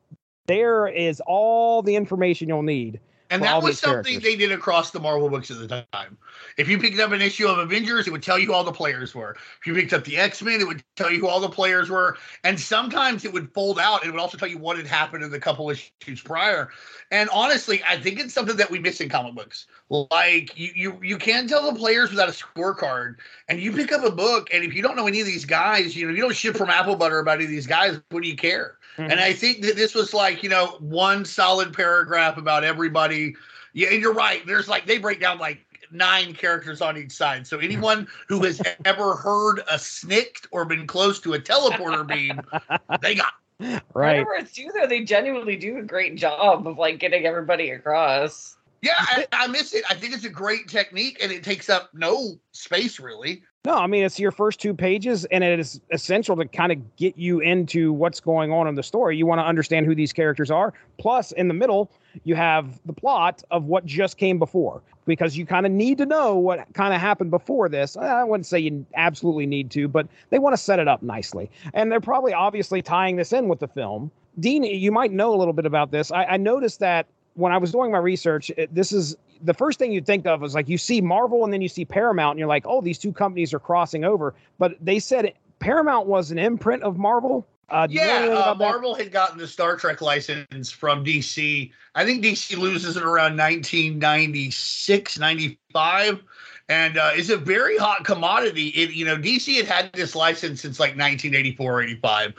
there 0.46 0.88
is 0.88 1.20
all 1.26 1.82
the 1.82 1.94
information 1.94 2.48
you'll 2.48 2.62
need. 2.62 3.00
And 3.30 3.42
that 3.42 3.62
was 3.62 3.78
something 3.78 4.20
characters. 4.20 4.22
they 4.22 4.36
did 4.36 4.52
across 4.52 4.90
the 4.90 5.00
Marvel 5.00 5.28
books 5.28 5.50
at 5.50 5.58
the 5.58 5.86
time. 5.92 6.16
If 6.56 6.68
you 6.68 6.78
picked 6.78 6.98
up 6.98 7.12
an 7.12 7.20
issue 7.20 7.46
of 7.46 7.58
Avengers, 7.58 8.06
it 8.06 8.10
would 8.10 8.22
tell 8.22 8.38
you 8.38 8.46
who 8.46 8.52
all 8.54 8.64
the 8.64 8.72
players 8.72 9.14
were. 9.14 9.36
If 9.60 9.66
you 9.66 9.74
picked 9.74 9.92
up 9.92 10.04
the 10.04 10.16
X 10.16 10.40
Men, 10.40 10.60
it 10.60 10.66
would 10.66 10.82
tell 10.96 11.10
you 11.12 11.20
who 11.20 11.28
all 11.28 11.40
the 11.40 11.48
players 11.48 11.90
were. 11.90 12.16
And 12.44 12.58
sometimes 12.58 13.26
it 13.26 13.32
would 13.32 13.52
fold 13.52 13.78
out. 13.78 14.04
It 14.04 14.10
would 14.10 14.20
also 14.20 14.38
tell 14.38 14.48
you 14.48 14.56
what 14.56 14.78
had 14.78 14.86
happened 14.86 15.22
in 15.22 15.30
the 15.30 15.38
couple 15.38 15.68
issues 15.68 16.22
prior. 16.22 16.70
And 17.10 17.28
honestly, 17.30 17.82
I 17.86 17.98
think 17.98 18.18
it's 18.18 18.32
something 18.32 18.56
that 18.56 18.70
we 18.70 18.78
miss 18.78 19.00
in 19.00 19.10
comic 19.10 19.34
books. 19.34 19.66
Like 19.90 20.58
you, 20.58 20.70
you, 20.74 21.00
you 21.02 21.18
can't 21.18 21.48
tell 21.48 21.70
the 21.70 21.78
players 21.78 22.10
without 22.10 22.28
a 22.28 22.32
scorecard. 22.32 23.16
And 23.48 23.60
you 23.60 23.72
pick 23.72 23.92
up 23.92 24.04
a 24.04 24.10
book, 24.10 24.48
and 24.52 24.64
if 24.64 24.74
you 24.74 24.82
don't 24.82 24.96
know 24.96 25.06
any 25.06 25.20
of 25.20 25.26
these 25.26 25.44
guys, 25.44 25.94
you 25.94 26.06
know, 26.06 26.14
you 26.14 26.22
don't 26.22 26.34
shit 26.34 26.56
from 26.56 26.70
apple 26.70 26.96
butter 26.96 27.18
about 27.18 27.36
any 27.36 27.44
of 27.44 27.50
these 27.50 27.66
guys. 27.66 28.00
What 28.10 28.22
do 28.22 28.28
you 28.28 28.36
care? 28.36 28.77
And 28.98 29.12
mm-hmm. 29.12 29.22
I 29.22 29.32
think 29.32 29.62
that 29.62 29.76
this 29.76 29.94
was 29.94 30.12
like, 30.12 30.42
you 30.42 30.48
know, 30.48 30.76
one 30.80 31.24
solid 31.24 31.72
paragraph 31.72 32.36
about 32.36 32.64
everybody. 32.64 33.36
Yeah, 33.72 33.88
and 33.92 34.02
you're 34.02 34.14
right. 34.14 34.44
There's 34.46 34.68
like 34.68 34.86
they 34.86 34.98
break 34.98 35.20
down 35.20 35.38
like 35.38 35.64
nine 35.90 36.34
characters 36.34 36.80
on 36.80 36.96
each 36.98 37.12
side. 37.12 37.46
So 37.46 37.58
anyone 37.58 38.08
who 38.26 38.44
has 38.44 38.60
ever 38.84 39.14
heard 39.14 39.60
a 39.70 39.76
snikt 39.76 40.46
or 40.50 40.64
been 40.64 40.86
close 40.86 41.20
to 41.20 41.34
a 41.34 41.38
teleporter 41.38 42.06
beam, 42.06 42.40
they 43.02 43.14
got. 43.14 43.32
right. 43.60 43.82
Whenever 43.94 44.34
it's 44.34 44.58
you 44.58 44.72
though, 44.72 44.86
they 44.86 45.04
genuinely 45.04 45.56
do 45.56 45.78
a 45.78 45.82
great 45.82 46.16
job 46.16 46.66
of 46.66 46.78
like 46.78 46.98
getting 46.98 47.26
everybody 47.26 47.70
across. 47.70 48.56
Yeah, 48.82 48.94
I, 48.96 49.26
I 49.32 49.46
miss 49.48 49.74
it. 49.74 49.84
I 49.90 49.94
think 49.94 50.14
it's 50.14 50.24
a 50.24 50.30
great 50.30 50.68
technique, 50.68 51.18
and 51.20 51.32
it 51.32 51.42
takes 51.42 51.68
up 51.68 51.90
no 51.94 52.38
space 52.52 53.00
really. 53.00 53.42
No, 53.64 53.74
I 53.74 53.86
mean 53.88 54.04
it's 54.04 54.20
your 54.20 54.30
first 54.30 54.60
two 54.60 54.72
pages, 54.72 55.24
and 55.26 55.42
it 55.42 55.58
is 55.58 55.80
essential 55.90 56.36
to 56.36 56.46
kind 56.46 56.70
of 56.70 56.96
get 56.96 57.18
you 57.18 57.40
into 57.40 57.92
what's 57.92 58.20
going 58.20 58.52
on 58.52 58.68
in 58.68 58.76
the 58.76 58.82
story. 58.84 59.16
You 59.16 59.26
want 59.26 59.40
to 59.40 59.44
understand 59.44 59.84
who 59.84 59.94
these 59.94 60.12
characters 60.12 60.50
are. 60.50 60.72
Plus, 60.98 61.32
in 61.32 61.48
the 61.48 61.54
middle, 61.54 61.90
you 62.24 62.36
have 62.36 62.80
the 62.86 62.92
plot 62.92 63.42
of 63.50 63.64
what 63.64 63.84
just 63.84 64.16
came 64.16 64.38
before, 64.38 64.82
because 65.06 65.36
you 65.36 65.44
kind 65.44 65.66
of 65.66 65.72
need 65.72 65.98
to 65.98 66.06
know 66.06 66.36
what 66.36 66.72
kind 66.72 66.94
of 66.94 67.00
happened 67.00 67.32
before 67.32 67.68
this. 67.68 67.96
I 67.96 68.22
wouldn't 68.22 68.46
say 68.46 68.60
you 68.60 68.86
absolutely 68.94 69.46
need 69.46 69.72
to, 69.72 69.88
but 69.88 70.06
they 70.30 70.38
want 70.38 70.54
to 70.54 70.62
set 70.62 70.78
it 70.78 70.86
up 70.86 71.02
nicely, 71.02 71.50
and 71.74 71.90
they're 71.90 72.00
probably 72.00 72.32
obviously 72.32 72.80
tying 72.80 73.16
this 73.16 73.32
in 73.32 73.48
with 73.48 73.58
the 73.58 73.68
film. 73.68 74.10
Dean, 74.38 74.62
you 74.62 74.92
might 74.92 75.10
know 75.10 75.34
a 75.34 75.36
little 75.36 75.52
bit 75.52 75.66
about 75.66 75.90
this. 75.90 76.12
I, 76.12 76.24
I 76.24 76.36
noticed 76.36 76.78
that 76.78 77.06
when 77.38 77.52
I 77.52 77.56
was 77.58 77.70
doing 77.70 77.92
my 77.92 77.98
research, 77.98 78.50
it, 78.56 78.74
this 78.74 78.92
is 78.92 79.16
the 79.40 79.54
first 79.54 79.78
thing 79.78 79.92
you'd 79.92 80.06
think 80.06 80.26
of 80.26 80.42
is 80.42 80.54
like 80.54 80.68
you 80.68 80.76
see 80.76 81.00
Marvel 81.00 81.44
and 81.44 81.52
then 81.52 81.62
you 81.62 81.68
see 81.68 81.84
Paramount, 81.84 82.32
and 82.32 82.38
you're 82.38 82.48
like, 82.48 82.66
oh, 82.66 82.80
these 82.80 82.98
two 82.98 83.12
companies 83.12 83.54
are 83.54 83.60
crossing 83.60 84.04
over. 84.04 84.34
But 84.58 84.76
they 84.80 84.98
said 84.98 85.32
Paramount 85.60 86.08
was 86.08 86.32
an 86.32 86.38
imprint 86.38 86.82
of 86.82 86.98
Marvel. 86.98 87.46
Uh, 87.70 87.86
yeah, 87.90 88.44
uh, 88.46 88.54
Marvel 88.54 88.94
had 88.94 89.12
gotten 89.12 89.38
the 89.38 89.46
Star 89.46 89.76
Trek 89.76 90.00
license 90.00 90.70
from 90.70 91.04
DC. 91.04 91.70
I 91.94 92.04
think 92.04 92.24
DC 92.24 92.56
loses 92.56 92.96
it 92.96 93.02
around 93.02 93.36
1996, 93.36 95.18
95 95.18 96.22
and 96.68 96.98
uh, 96.98 97.10
it's 97.14 97.30
a 97.30 97.36
very 97.36 97.78
hot 97.78 98.04
commodity. 98.04 98.68
It, 98.68 98.90
you 98.90 99.04
know, 99.04 99.16
DC 99.16 99.56
had 99.56 99.66
had 99.66 99.92
this 99.92 100.14
license 100.14 100.60
since 100.60 100.78
like 100.78 100.90
1984 100.90 101.82
85. 101.82 102.34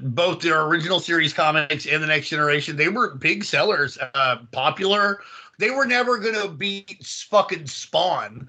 Both 0.00 0.42
their 0.42 0.62
original 0.62 1.00
series 1.00 1.32
comics 1.32 1.86
and 1.86 2.02
the 2.02 2.06
Next 2.06 2.28
Generation, 2.28 2.76
they 2.76 2.88
were 2.88 3.14
big 3.14 3.44
sellers, 3.44 3.98
uh, 4.14 4.38
popular. 4.52 5.20
They 5.58 5.70
were 5.70 5.86
never 5.86 6.18
gonna 6.18 6.48
beat 6.48 7.04
fucking 7.30 7.66
Spawn. 7.66 8.48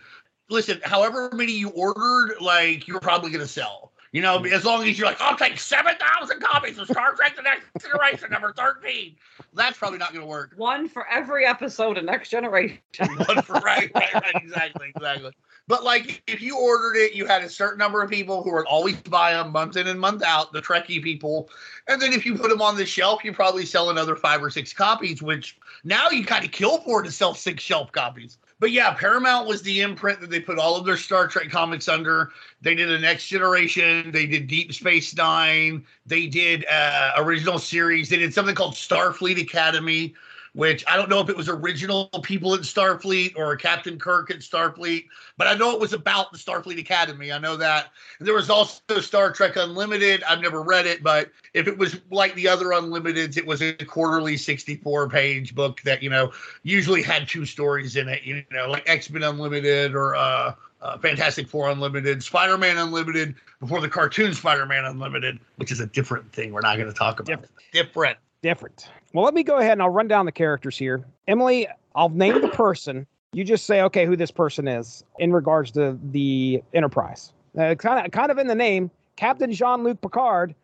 Listen, 0.50 0.80
however 0.84 1.32
many 1.34 1.54
you 1.54 1.69
ordered, 1.69 2.36
like 2.39 2.88
you're 2.88 3.00
probably 3.00 3.32
gonna 3.32 3.48
sell. 3.48 3.92
You 4.13 4.21
know, 4.21 4.45
as 4.45 4.63
long 4.63 4.88
as 4.88 4.95
you're 4.95 5.08
like, 5.08 5.19
I'll 5.19 5.36
take 5.36 5.58
7,000 5.58 6.39
copies 6.39 6.78
of 6.78 6.88
Star 6.88 7.15
Trek 7.15 7.36
The 7.36 7.41
Next 7.41 7.65
Generation, 7.82 8.30
number 8.30 8.54
13. 8.54 9.15
That's 9.56 9.76
probably 9.76 9.97
not 9.97 10.13
going 10.13 10.21
to 10.21 10.28
work. 10.28 10.54
One 10.56 10.88
for 10.88 11.08
every 11.10 11.47
episode 11.47 11.97
of 11.97 12.06
Next 12.06 12.30
Generation. 12.30 12.80
One 12.99 13.41
for, 13.41 13.54
right, 13.54 13.89
right, 13.95 14.13
right, 14.13 14.36
exactly, 14.36 14.91
exactly. 14.95 15.32
But 15.67 15.84
like, 15.84 16.21
if 16.28 16.43
you 16.43 16.60
ordered 16.60 16.95
it, 16.95 17.13
you 17.13 17.26
had 17.26 17.41
a 17.41 17.49
certain 17.49 17.80
number 17.80 18.04
of 18.04 18.10
people 18.12 18.43
who 18.43 18.54
would 18.54 18.67
always 18.67 18.97
buy 18.97 19.34
them 19.34 19.52
month 19.52 19.78
in 19.78 19.88
and 19.88 19.99
month 19.99 20.21
out, 20.21 20.54
the 20.54 20.62
Trekkie 20.62 21.02
people. 21.02 21.49
And 21.88 21.99
then 21.99 22.13
if 22.13 22.23
you 22.23 22.36
put 22.36 22.52
them 22.52 22.62
on 22.62 22.76
the 22.76 22.86
shelf, 22.86 23.23
you 23.23 23.34
probably 23.34 23.65
sell 23.65 23.89
another 23.89 24.15
five 24.15 24.43
or 24.43 24.52
six 24.52 24.73
copies, 24.73 25.23
which 25.23 25.58
now 25.84 26.12
you 26.12 26.23
kind 26.23 26.45
of 26.45 26.52
kill 26.52 26.82
for 26.82 27.02
to 27.02 27.12
sell 27.12 27.34
six 27.34 27.63
shelf 27.63 27.91
copies 27.91 28.38
but 28.60 28.72
yeah, 28.72 28.94
Paramount 28.94 29.48
was 29.48 29.62
the 29.62 29.82
imprint 29.82 30.22
that 30.22 30.30
they 30.30 30.39
put 30.39 30.58
all 30.58 30.76
of 30.76 30.86
their 30.86 30.98
Star 30.98 31.28
Trek 31.28 31.50
comics 31.50 31.88
under. 31.88 32.32
They 32.62 32.76
did 32.76 32.92
a 32.92 33.00
Next 33.00 33.28
Generation. 33.28 34.12
They 34.12 34.26
did 34.26 34.48
Deep 34.48 34.74
Space 34.74 35.16
Nine. 35.16 35.86
They 36.06 36.28
did 36.28 36.66
uh, 36.72 37.12
original 37.18 37.60
series. 37.60 38.10
They 38.10 38.18
did 38.18 38.34
something 38.34 38.56
called 38.56 38.76
Starfleet 38.76 39.42
Academy, 39.42 40.13
which 40.54 40.84
I 40.88 40.96
don't 40.96 41.10
know 41.10 41.20
if 41.20 41.30
it 41.30 41.36
was 41.36 41.50
original 41.50 42.08
people 42.22 42.54
at 42.54 42.62
Starfleet 42.62 43.34
or 43.36 43.56
Captain 43.56 43.98
Kirk 43.98 44.30
at 44.32 44.39
Starfleet, 44.39 45.06
but 45.38 45.48
I 45.48 45.56
know 45.56 45.72
it 45.72 45.80
was 45.80 45.94
about 45.94 46.32
the 46.32 46.38
Starfleet 46.38 46.80
Academy. 46.80 47.32
I 47.32 47.39
know 47.39 47.58
that. 47.58 47.92
And 48.20 48.28
there 48.28 48.36
was 48.36 48.50
also 48.50 49.00
Star 49.00 49.32
Trek 49.32 49.56
Unlimited. 49.56 50.24
I've 50.24 50.42
never 50.42 50.62
read 50.62 50.86
it, 50.86 51.02
but 51.02 51.32
if 51.54 51.68
it 51.68 51.78
was 51.78 52.00
like 52.12 52.36
the 52.36 52.48
other 52.48 52.68
Unlimiteds, 52.68 53.38
it 53.38 53.46
was 53.46 53.62
a 53.62 53.74
quarterly 53.74 54.38
64 54.38 55.10
page 55.10 55.56
book 55.56 55.82
that, 55.82 56.04
you 56.04 56.10
know, 56.10 56.32
usually 56.62 57.02
had 57.02 57.28
two 57.28 57.46
stories 57.46 57.96
in 57.96 58.08
it, 58.08 58.24
you 58.24 58.44
know, 58.52 58.70
like 58.70 58.88
X 58.88 59.10
Men 59.10 59.24
Unlimited 59.24 59.96
or, 59.96 60.16
uh, 60.16 60.54
uh, 60.84 60.98
Fantastic 60.98 61.48
Four 61.48 61.70
Unlimited, 61.70 62.22
Spider 62.22 62.58
Man 62.58 62.78
Unlimited, 62.78 63.36
before 63.62 63.80
the 63.80 63.88
cartoon 63.88 64.34
Spider 64.34 64.66
Man 64.66 64.84
Unlimited, 64.86 65.39
which 65.56 65.72
is 65.72 65.80
a 65.80 65.86
different 65.88 66.32
thing 66.34 66.52
we're 66.52 66.62
not 66.62 66.76
going 66.76 66.89
to 66.89 66.94
talk 66.94 67.22
about. 67.22 67.28
Different. 67.28 67.52
different. 67.72 68.18
Different. 68.42 68.89
Well, 69.13 69.23
let 69.23 69.36
me 69.36 69.43
go 69.43 69.58
ahead 69.58 69.73
and 69.73 69.82
I'll 69.82 69.89
run 69.89 70.08
down 70.08 70.26
the 70.26 70.32
characters 70.32 70.76
here. 70.78 71.06
Emily, 71.28 71.67
I'll 71.95 72.10
name 72.10 72.41
the 72.41 72.49
person. 72.49 73.06
You 73.32 73.43
just 73.43 73.65
say, 73.65 73.82
okay, 73.84 74.06
who 74.06 74.15
this 74.15 74.32
person 74.32 74.67
is 74.67 75.04
in 75.19 75.32
regards 75.32 75.71
to 75.71 75.99
the 76.12 76.63
Enterprise. 76.73 77.32
Uh, 77.58 77.76
kind 77.76 78.06
of, 78.06 78.12
kind 78.12 78.32
of 78.32 78.39
in 78.39 78.47
the 78.47 78.56
name, 78.56 78.89
Captain 79.15 79.52
Jean-Luc 79.52 80.02
Picard. 80.02 80.56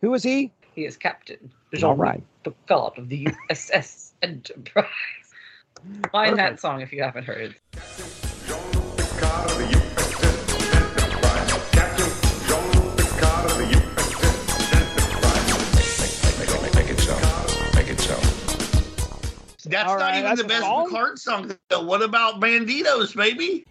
Who 0.00 0.14
is 0.14 0.22
he? 0.22 0.52
He 0.74 0.84
is 0.84 0.96
Captain 0.96 1.50
Jean-Luc 1.74 1.90
All 1.90 1.96
right. 1.96 2.22
Picard 2.44 2.98
of 2.98 3.08
the 3.08 3.26
USS 3.50 4.12
Enterprise. 4.22 4.86
Find 6.12 6.30
Perfect. 6.30 6.36
that 6.36 6.60
song 6.60 6.80
if 6.80 6.92
you 6.92 7.02
haven't 7.02 7.24
heard 7.24 7.54
it. 7.72 8.17
That's 19.68 19.88
All 19.88 19.98
not 19.98 20.10
right, 20.10 20.18
even 20.18 20.24
that's 20.24 20.42
the 20.42 20.48
best 20.48 20.64
card 20.90 21.18
song. 21.18 21.56
Though. 21.68 21.82
What 21.82 22.02
about 22.02 22.40
Banditos, 22.40 23.14
baby? 23.14 23.66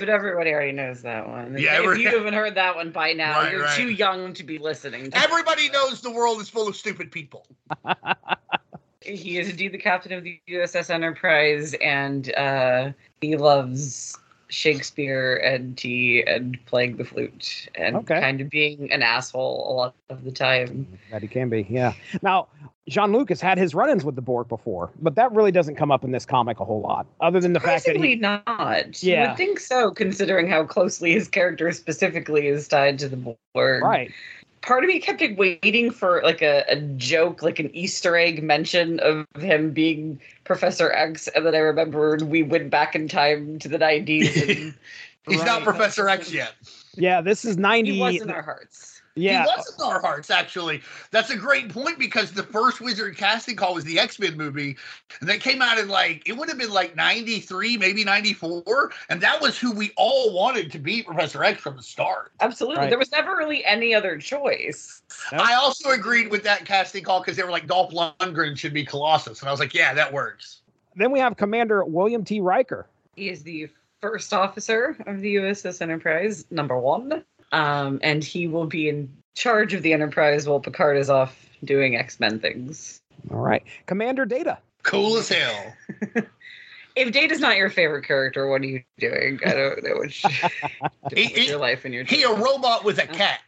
But 0.00 0.08
everybody 0.08 0.50
already 0.50 0.72
knows 0.72 1.02
that 1.02 1.28
one. 1.28 1.56
Yeah, 1.58 1.74
if 1.74 1.84
every, 1.84 2.02
you 2.02 2.08
haven't 2.08 2.32
heard 2.32 2.54
that 2.54 2.74
one 2.74 2.90
by 2.90 3.12
now, 3.12 3.42
right, 3.42 3.52
you're 3.52 3.62
right. 3.64 3.76
too 3.76 3.90
young 3.90 4.32
to 4.32 4.42
be 4.42 4.56
listening. 4.56 5.10
To 5.10 5.18
everybody 5.18 5.68
knows 5.68 6.00
the 6.00 6.10
world 6.10 6.40
is 6.40 6.48
full 6.48 6.66
of 6.66 6.74
stupid 6.74 7.12
people. 7.12 7.46
he 9.02 9.38
is 9.38 9.50
indeed 9.50 9.72
the 9.72 9.78
captain 9.78 10.12
of 10.12 10.24
the 10.24 10.40
USS 10.48 10.88
Enterprise, 10.88 11.74
and 11.82 12.34
uh, 12.34 12.92
he 13.20 13.36
loves 13.36 14.18
Shakespeare 14.50 15.36
and 15.36 15.76
tea 15.76 16.22
and 16.26 16.58
playing 16.66 16.96
the 16.96 17.04
flute 17.04 17.68
and 17.74 17.96
okay. 17.96 18.20
kind 18.20 18.40
of 18.40 18.50
being 18.50 18.90
an 18.92 19.02
asshole 19.02 19.70
a 19.70 19.72
lot 19.72 19.94
of 20.08 20.24
the 20.24 20.32
time. 20.32 20.86
That 21.10 21.22
he 21.22 21.28
can 21.28 21.48
be, 21.48 21.66
yeah. 21.70 21.92
Now, 22.22 22.48
Jean 22.88 23.12
Luc 23.12 23.28
has 23.28 23.40
had 23.40 23.56
his 23.56 23.74
run-ins 23.74 24.04
with 24.04 24.16
the 24.16 24.22
Borg 24.22 24.48
before, 24.48 24.90
but 25.00 25.14
that 25.14 25.30
really 25.32 25.52
doesn't 25.52 25.76
come 25.76 25.92
up 25.92 26.02
in 26.02 26.10
this 26.10 26.26
comic 26.26 26.58
a 26.58 26.64
whole 26.64 26.80
lot, 26.80 27.06
other 27.20 27.38
than 27.38 27.52
the 27.52 27.60
fact 27.60 27.86
that 27.86 27.96
he 27.96 28.16
not. 28.16 29.02
Yeah, 29.02 29.22
you 29.22 29.28
would 29.28 29.36
think 29.36 29.60
so, 29.60 29.92
considering 29.92 30.48
how 30.48 30.64
closely 30.64 31.12
his 31.12 31.28
character 31.28 31.70
specifically 31.72 32.48
is 32.48 32.66
tied 32.66 32.98
to 32.98 33.08
the 33.08 33.16
Borg. 33.16 33.82
Right. 33.82 34.10
Part 34.62 34.84
of 34.84 34.88
me 34.88 35.00
kept 35.00 35.22
waiting 35.38 35.90
for 35.90 36.20
like 36.22 36.42
a, 36.42 36.64
a 36.68 36.76
joke, 36.76 37.42
like 37.42 37.58
an 37.58 37.74
Easter 37.74 38.16
egg 38.16 38.42
mention 38.42 39.00
of 39.00 39.26
him 39.38 39.72
being 39.72 40.20
Professor 40.44 40.92
X, 40.92 41.28
and 41.28 41.46
then 41.46 41.54
I 41.54 41.58
remembered 41.58 42.22
we 42.22 42.42
went 42.42 42.70
back 42.70 42.94
in 42.94 43.08
time 43.08 43.58
to 43.60 43.68
the 43.68 43.78
nineties. 43.78 44.34
He's 45.26 45.38
right, 45.38 45.46
not 45.46 45.62
Professor 45.62 46.08
X 46.08 46.32
yet. 46.32 46.54
Yeah, 46.94 47.20
this 47.20 47.44
is 47.44 47.56
ninety. 47.56 47.94
He 47.94 48.00
was 48.00 48.20
in 48.20 48.30
our 48.30 48.42
hearts. 48.42 48.99
Yeah. 49.16 49.42
He 49.42 49.48
was 49.48 49.74
in 49.78 49.84
our 49.84 50.00
hearts, 50.00 50.30
actually. 50.30 50.82
That's 51.10 51.30
a 51.30 51.36
great 51.36 51.68
point 51.68 51.98
because 51.98 52.32
the 52.32 52.42
first 52.42 52.80
Wizard 52.80 53.16
casting 53.16 53.56
call 53.56 53.74
was 53.74 53.84
the 53.84 53.98
X 53.98 54.18
Men 54.18 54.36
movie. 54.36 54.76
And 55.20 55.28
that 55.28 55.40
came 55.40 55.60
out 55.60 55.78
in 55.78 55.88
like, 55.88 56.28
it 56.28 56.36
would 56.36 56.48
have 56.48 56.58
been 56.58 56.70
like 56.70 56.94
93, 56.96 57.76
maybe 57.76 58.04
94. 58.04 58.92
And 59.08 59.20
that 59.20 59.40
was 59.40 59.58
who 59.58 59.72
we 59.72 59.92
all 59.96 60.32
wanted 60.32 60.70
to 60.72 60.78
be 60.78 61.02
Professor 61.02 61.42
X 61.42 61.60
from 61.60 61.76
the 61.76 61.82
start. 61.82 62.32
Absolutely. 62.40 62.78
Right. 62.78 62.90
There 62.90 62.98
was 62.98 63.10
never 63.12 63.36
really 63.36 63.64
any 63.64 63.94
other 63.94 64.16
choice. 64.18 65.02
I 65.32 65.54
also 65.54 65.90
agreed 65.90 66.30
with 66.30 66.44
that 66.44 66.64
casting 66.64 67.02
call 67.02 67.20
because 67.20 67.36
they 67.36 67.42
were 67.42 67.50
like, 67.50 67.66
Dolph 67.66 67.92
Lundgren 67.92 68.56
should 68.56 68.72
be 68.72 68.84
Colossus. 68.84 69.40
And 69.40 69.48
I 69.48 69.50
was 69.50 69.60
like, 69.60 69.74
yeah, 69.74 69.92
that 69.94 70.12
works. 70.12 70.62
Then 70.96 71.10
we 71.10 71.18
have 71.20 71.36
Commander 71.36 71.84
William 71.84 72.24
T. 72.24 72.40
Riker. 72.40 72.88
He 73.16 73.28
is 73.28 73.42
the 73.42 73.68
first 74.00 74.32
officer 74.32 74.96
of 75.06 75.20
the 75.20 75.36
USS 75.36 75.82
Enterprise, 75.82 76.46
number 76.50 76.78
one. 76.78 77.24
Um, 77.52 77.98
and 78.02 78.22
he 78.22 78.46
will 78.46 78.66
be 78.66 78.88
in 78.88 79.12
charge 79.34 79.74
of 79.74 79.82
the 79.82 79.92
Enterprise 79.92 80.46
while 80.46 80.60
Picard 80.60 80.96
is 80.96 81.10
off 81.10 81.48
doing 81.64 81.96
X 81.96 82.20
Men 82.20 82.38
things. 82.38 83.00
All 83.30 83.38
right, 83.38 83.62
Commander 83.86 84.24
Data. 84.24 84.58
Cool 84.82 85.18
as 85.18 85.28
hell. 85.28 85.74
if 86.96 87.12
Data's 87.12 87.40
not 87.40 87.56
your 87.56 87.70
favorite 87.70 88.04
character, 88.04 88.48
what 88.48 88.62
are 88.62 88.66
you 88.66 88.82
doing? 88.98 89.40
I 89.44 89.52
don't 89.52 89.82
know 89.82 89.96
what 89.96 90.10
he, 91.16 91.46
your 91.46 91.58
life 91.58 91.84
and 91.84 91.92
your. 91.92 92.04
He 92.04 92.22
a 92.22 92.32
robot 92.32 92.84
with 92.84 92.98
a 92.98 93.06
cat. 93.06 93.40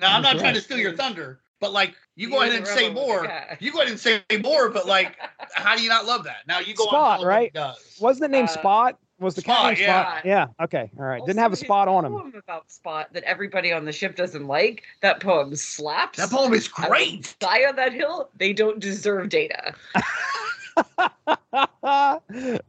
Now 0.00 0.16
I'm 0.16 0.22
not 0.22 0.38
trying 0.38 0.54
to 0.54 0.60
steal 0.60 0.78
your 0.78 0.96
thunder, 0.96 1.40
but 1.60 1.72
like 1.72 1.94
you 2.16 2.28
go 2.28 2.42
ahead 2.42 2.54
and 2.54 2.66
say 2.66 2.90
more. 2.90 3.30
You 3.60 3.72
go 3.72 3.80
ahead 3.80 3.90
and 3.90 4.00
say 4.00 4.22
more, 4.42 4.68
but 4.68 4.86
like, 4.86 5.16
how 5.54 5.76
do 5.76 5.82
you 5.82 5.88
not 5.88 6.06
love 6.06 6.24
that? 6.24 6.46
Now 6.46 6.58
you 6.58 6.74
go 6.74 6.84
Spot, 6.86 7.20
on. 7.20 7.26
right? 7.26 7.56
Wasn't 8.00 8.24
it 8.24 8.30
named 8.30 8.48
uh, 8.48 8.52
Spot? 8.52 8.98
Was 9.22 9.34
the 9.34 9.40
Spot, 9.40 9.70
captain 9.70 9.84
yeah. 9.84 10.02
spot? 10.02 10.24
Yeah. 10.24 10.46
Okay. 10.60 10.90
All 10.98 11.04
right. 11.04 11.24
Didn't 11.24 11.38
have 11.38 11.52
a 11.52 11.56
spot 11.56 11.88
on 11.88 12.04
him. 12.04 12.12
Poem 12.12 12.34
about 12.36 12.70
Spot 12.70 13.12
that 13.12 13.22
everybody 13.24 13.72
on 13.72 13.84
the 13.84 13.92
ship 13.92 14.16
doesn't 14.16 14.46
like. 14.46 14.82
That 15.00 15.20
poem 15.20 15.54
slaps. 15.56 16.18
That 16.18 16.30
poem 16.30 16.52
is 16.52 16.68
great. 16.68 17.34
Die 17.38 17.64
on 17.64 17.76
that 17.76 17.92
hill. 17.92 18.28
They 18.36 18.52
don't 18.52 18.80
deserve 18.80 19.28
data. 19.28 19.74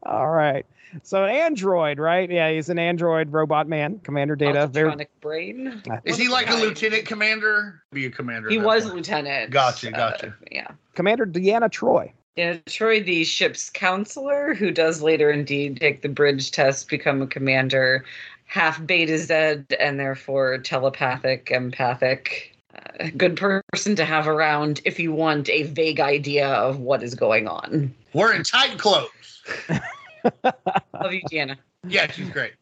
All 0.03 0.29
right. 0.29 0.65
So 1.01 1.23
an 1.23 1.31
android, 1.31 1.97
right? 1.97 2.29
Yeah, 2.29 2.51
he's 2.51 2.69
an 2.69 2.77
android 2.77 3.31
robot 3.31 3.67
man, 3.67 3.99
Commander 4.03 4.35
Data. 4.35 4.67
Very 4.67 4.87
Electronic 4.87 5.21
brain. 5.21 5.81
Is 6.05 6.17
he 6.17 6.27
like 6.27 6.49
a 6.49 6.55
lieutenant 6.55 7.05
commander? 7.05 7.81
Be 7.91 8.05
a 8.05 8.11
commander. 8.11 8.49
He 8.49 8.59
was 8.59 8.83
point. 8.83 8.97
lieutenant. 8.97 9.51
Gotcha, 9.51 9.87
uh, 9.87 9.91
gotcha. 9.91 10.35
yeah. 10.51 10.67
Commander 10.93 11.25
Deanna 11.25 11.69
Troi. 11.69 12.11
Yeah, 12.35 12.57
Troi, 12.65 13.05
the 13.05 13.23
ship's 13.23 13.69
counselor, 13.69 14.55
who 14.55 14.71
does 14.71 15.03
later 15.03 15.29
indeed 15.29 15.79
take 15.79 16.01
the 16.01 16.09
bridge 16.09 16.49
test, 16.51 16.89
become 16.89 17.21
a 17.21 17.27
commander, 17.27 18.05
half 18.45 18.81
Betazed, 18.81 19.75
and 19.79 19.99
therefore 19.99 20.57
telepathic, 20.57 21.51
empathic. 21.51 22.55
Uh, 22.75 23.09
good 23.15 23.37
person 23.37 23.95
to 23.95 24.03
have 24.03 24.27
around 24.27 24.81
if 24.83 24.99
you 24.99 25.13
want 25.13 25.47
a 25.49 25.63
vague 25.63 25.99
idea 25.99 26.47
of 26.47 26.79
what 26.79 27.03
is 27.03 27.13
going 27.13 27.47
on. 27.47 27.93
We're 28.13 28.33
in 28.33 28.41
tight 28.41 28.79
clothes. 28.79 29.43
Love 30.43 31.13
you, 31.13 31.21
Gianna. 31.29 31.57
Yeah, 31.87 32.09
she's 32.09 32.29
great. 32.29 32.53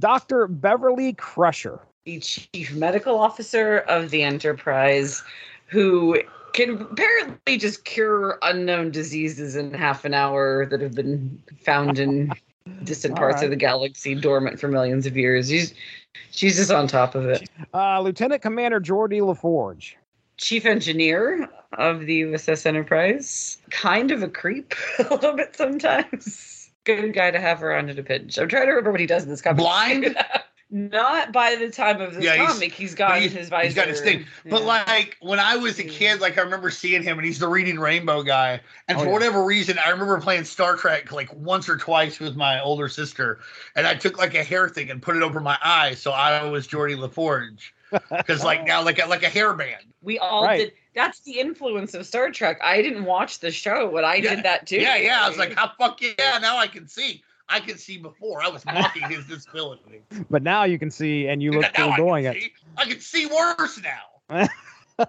Dr. 0.00 0.48
Beverly 0.48 1.12
Crusher. 1.12 1.78
The 2.04 2.18
chief 2.18 2.74
medical 2.74 3.16
officer 3.18 3.78
of 3.80 4.10
the 4.10 4.24
Enterprise, 4.24 5.22
who 5.66 6.20
can 6.52 6.80
apparently 6.80 7.56
just 7.56 7.84
cure 7.84 8.38
unknown 8.42 8.90
diseases 8.90 9.56
in 9.56 9.72
half 9.72 10.04
an 10.04 10.14
hour 10.14 10.66
that 10.66 10.80
have 10.80 10.94
been 10.94 11.42
found 11.62 11.98
in 11.98 12.32
distant 12.84 13.16
parts 13.16 13.36
right. 13.36 13.44
of 13.44 13.50
the 13.50 13.56
galaxy, 13.56 14.14
dormant 14.14 14.60
for 14.60 14.68
millions 14.68 15.06
of 15.06 15.16
years. 15.16 15.48
She's 15.48 15.74
she's 16.30 16.56
just 16.56 16.70
on 16.70 16.86
top 16.86 17.14
of 17.14 17.26
it. 17.26 17.48
Uh, 17.72 18.00
Lieutenant 18.00 18.42
Commander 18.42 18.80
Geordi 18.80 19.24
La 19.24 19.34
Forge. 19.34 19.96
Chief 20.36 20.64
engineer 20.66 21.48
of 21.72 22.06
the 22.06 22.22
USS 22.22 22.64
Enterprise, 22.64 23.58
kind 23.70 24.10
of 24.10 24.22
a 24.22 24.28
creep 24.28 24.74
a 24.98 25.02
little 25.14 25.34
bit 25.34 25.56
sometimes. 25.56 26.70
Good 26.84 27.12
guy 27.12 27.30
to 27.30 27.40
have 27.40 27.62
around 27.62 27.90
at 27.90 27.98
a 27.98 28.02
pinch. 28.02 28.38
I'm 28.38 28.48
trying 28.48 28.66
to 28.66 28.70
remember 28.70 28.92
what 28.92 29.00
he 29.00 29.06
does 29.06 29.24
in 29.24 29.30
this 29.30 29.42
comic. 29.42 29.58
Blind? 29.58 30.16
Not 30.70 31.32
by 31.32 31.54
the 31.54 31.70
time 31.70 32.00
of 32.02 32.14
this 32.14 32.22
Yeah, 32.22 32.34
he's- 32.36 32.52
comic. 32.52 32.72
He's 32.74 32.94
got 32.94 33.18
he's- 33.20 33.32
his 33.32 33.48
visor. 33.48 33.64
he's 33.64 33.74
got 33.74 33.88
his 33.88 34.00
thing. 34.02 34.26
But 34.44 34.62
like 34.64 35.16
when 35.20 35.38
I 35.40 35.56
was 35.56 35.78
a 35.78 35.84
kid, 35.84 36.20
like 36.20 36.36
I 36.36 36.42
remember 36.42 36.70
seeing 36.70 37.02
him, 37.02 37.18
and 37.18 37.26
he's 37.26 37.38
the 37.38 37.48
reading 37.48 37.78
rainbow 37.78 38.22
guy. 38.22 38.60
And 38.86 38.98
Oh, 38.98 39.00
for 39.00 39.06
yeah. 39.06 39.12
whatever 39.12 39.44
reason, 39.44 39.78
I 39.84 39.88
remember 39.88 40.20
playing 40.20 40.44
Star 40.44 40.76
Trek 40.76 41.10
like 41.10 41.32
once 41.34 41.68
or 41.70 41.78
twice 41.78 42.20
with 42.20 42.36
my 42.36 42.60
older 42.60 42.88
sister, 42.88 43.40
and 43.76 43.86
I 43.86 43.94
took 43.94 44.18
like 44.18 44.34
a 44.34 44.44
hair 44.44 44.68
thing 44.68 44.90
and 44.90 45.00
put 45.00 45.16
it 45.16 45.22
over 45.22 45.40
my 45.40 45.56
eye, 45.62 45.94
so 45.94 46.12
I 46.12 46.44
was 46.44 46.68
Geordi 46.68 46.98
La 46.98 47.08
Forge. 47.08 47.74
Because 48.10 48.44
like 48.44 48.66
now, 48.66 48.82
like 48.84 49.02
a, 49.02 49.06
like 49.06 49.22
a 49.22 49.30
hairband. 49.30 49.76
We 50.02 50.18
all 50.18 50.44
Right. 50.44 50.58
did. 50.58 50.72
That's 50.94 51.20
the 51.20 51.40
influence 51.40 51.94
of 51.94 52.04
Star 52.04 52.30
Trek. 52.30 52.58
I 52.62 52.82
didn't 52.82 53.04
watch 53.06 53.38
the 53.40 53.50
show, 53.50 53.88
but 53.90 54.04
I 54.04 54.16
Yeah. 54.16 54.34
did 54.34 54.44
that 54.44 54.66
too. 54.66 54.76
Yeah, 54.76 54.96
yeah. 54.96 55.24
I 55.24 55.28
was 55.30 55.38
like, 55.38 55.54
how 55.54 55.72
fuck 55.78 56.02
yeah! 56.02 56.36
Now 56.42 56.58
I 56.58 56.66
can 56.66 56.86
see. 56.86 57.22
I 57.48 57.60
could 57.60 57.80
see 57.80 57.96
before. 57.98 58.42
I 58.42 58.48
was 58.48 58.64
mocking 58.66 59.08
his 59.08 59.26
disability. 59.26 60.02
But 60.30 60.42
now 60.42 60.64
you 60.64 60.78
can 60.78 60.90
see, 60.90 61.28
and 61.28 61.42
you 61.42 61.52
look 61.58 61.62
Now 61.62 61.70
cool 61.74 61.92
I 61.92 61.96
can 61.96 62.04
doing 62.06 62.24
it. 62.24 62.34
see. 62.42 62.52
I 62.76 62.84
can 62.84 63.00
see 63.00 63.26
worse 63.26 63.80
now. 63.82 64.48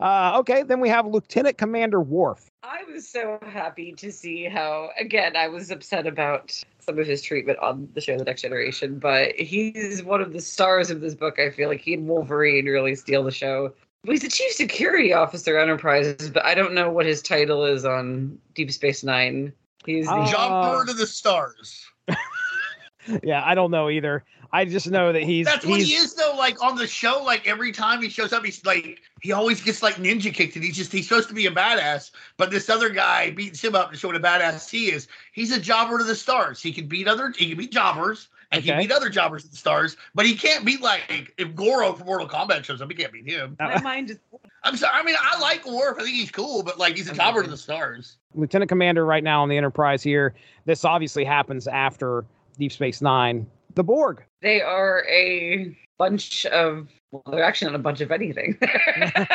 Uh, 0.00 0.36
okay, 0.38 0.62
then 0.62 0.78
we 0.78 0.88
have 0.88 1.06
Lieutenant 1.08 1.58
Commander 1.58 2.00
Worf. 2.00 2.48
I 2.62 2.84
was 2.84 3.08
so 3.08 3.36
happy 3.42 3.92
to 3.94 4.12
see 4.12 4.44
how, 4.44 4.90
again, 4.98 5.34
I 5.34 5.48
was 5.48 5.72
upset 5.72 6.06
about 6.06 6.52
some 6.78 7.00
of 7.00 7.06
his 7.08 7.20
treatment 7.20 7.58
on 7.58 7.88
the 7.94 8.00
show 8.00 8.16
The 8.16 8.22
Next 8.24 8.42
Generation, 8.42 9.00
but 9.00 9.34
he's 9.34 10.04
one 10.04 10.20
of 10.20 10.32
the 10.32 10.40
stars 10.40 10.90
of 10.90 11.00
this 11.00 11.16
book. 11.16 11.40
I 11.40 11.50
feel 11.50 11.68
like 11.68 11.80
he 11.80 11.94
and 11.94 12.06
Wolverine 12.06 12.66
really 12.66 12.94
steal 12.94 13.24
the 13.24 13.32
show. 13.32 13.74
He's 14.04 14.22
the 14.22 14.28
chief 14.28 14.52
security 14.52 15.12
officer 15.12 15.58
Enterprises, 15.58 16.30
but 16.30 16.44
I 16.44 16.54
don't 16.54 16.74
know 16.74 16.90
what 16.90 17.04
his 17.04 17.20
title 17.20 17.64
is 17.64 17.84
on 17.84 18.38
Deep 18.54 18.70
Space 18.70 19.02
Nine. 19.02 19.52
He's 19.88 20.06
the 20.06 20.12
Uh, 20.12 20.30
Jobber 20.30 20.84
to 20.84 20.92
the 20.92 21.06
stars. 21.06 21.84
Yeah, 23.22 23.42
I 23.42 23.54
don't 23.54 23.70
know 23.70 23.88
either. 23.88 24.22
I 24.52 24.66
just 24.66 24.90
know 24.90 25.14
that 25.14 25.22
he's 25.22 25.46
That's 25.46 25.64
what 25.64 25.78
he's 25.78 25.88
he 25.88 25.94
is 25.94 26.14
though. 26.14 26.34
Like 26.36 26.62
on 26.62 26.76
the 26.76 26.86
show, 26.86 27.22
like 27.22 27.46
every 27.48 27.72
time 27.72 28.02
he 28.02 28.10
shows 28.10 28.34
up, 28.34 28.44
he's 28.44 28.62
like 28.66 29.00
he 29.22 29.32
always 29.32 29.62
gets 29.62 29.82
like 29.82 29.94
ninja 29.94 30.32
kicked, 30.32 30.56
and 30.56 30.64
he's 30.64 30.76
just 30.76 30.92
he's 30.92 31.08
supposed 31.08 31.28
to 31.28 31.34
be 31.34 31.46
a 31.46 31.50
badass. 31.50 32.10
But 32.36 32.50
this 32.50 32.68
other 32.68 32.90
guy 32.90 33.30
beats 33.30 33.64
him 33.64 33.74
up 33.74 33.90
to 33.92 33.96
show 33.96 34.08
what 34.08 34.16
a 34.16 34.20
badass 34.20 34.68
he 34.68 34.90
is. 34.90 35.08
He's 35.32 35.52
a 35.52 35.60
jobber 35.60 35.96
to 35.96 36.04
the 36.04 36.14
stars. 36.14 36.60
He 36.62 36.70
can 36.70 36.86
beat 36.86 37.08
other 37.08 37.32
he 37.34 37.48
can 37.48 37.56
beat 37.56 37.72
jobbers 37.72 38.28
and 38.50 38.62
he 38.62 38.70
Okay. 38.70 38.78
can 38.80 38.88
beat 38.88 38.94
other 38.94 39.08
jobbers 39.10 39.44
to 39.44 39.50
the 39.50 39.56
stars, 39.56 39.96
but 40.14 40.24
he 40.26 40.34
can't 40.34 40.64
beat 40.64 40.80
like 40.80 41.34
if 41.38 41.54
Goro 41.54 41.92
from 41.92 42.06
Mortal 42.06 42.28
Kombat 42.28 42.64
shows 42.64 42.80
up, 42.80 42.90
he 42.90 42.96
can't 42.96 43.12
beat 43.12 43.28
him. 43.28 43.56
Uh-uh. 43.60 43.74
my 43.76 43.80
mind 43.82 44.10
is 44.10 44.18
I'm 44.64 44.76
sorry. 44.76 44.92
I 44.94 45.02
mean, 45.04 45.16
I 45.20 45.38
like 45.40 45.64
Worf. 45.66 45.98
I 45.98 46.04
think 46.04 46.16
he's 46.16 46.30
cool, 46.30 46.62
but 46.62 46.78
like 46.78 46.96
he's 46.96 47.08
a 47.08 47.14
jobber 47.14 47.42
to 47.42 47.50
the 47.50 47.56
stars. 47.56 48.16
Lieutenant 48.34 48.68
Commander 48.68 49.04
right 49.06 49.22
now 49.22 49.42
on 49.42 49.48
the 49.48 49.56
Enterprise 49.56 50.02
here. 50.02 50.34
This 50.64 50.84
obviously 50.84 51.24
happens 51.24 51.66
after 51.68 52.24
Deep 52.58 52.72
Space 52.72 53.00
Nine. 53.00 53.46
The 53.74 53.84
Borg. 53.84 54.24
They 54.42 54.60
are 54.62 55.04
a 55.08 55.76
bunch 55.98 56.44
of. 56.46 56.88
Well, 57.10 57.22
they're 57.30 57.42
actually 57.44 57.70
not 57.70 57.76
a 57.80 57.82
bunch 57.82 58.00
of 58.00 58.10
anything. 58.10 58.58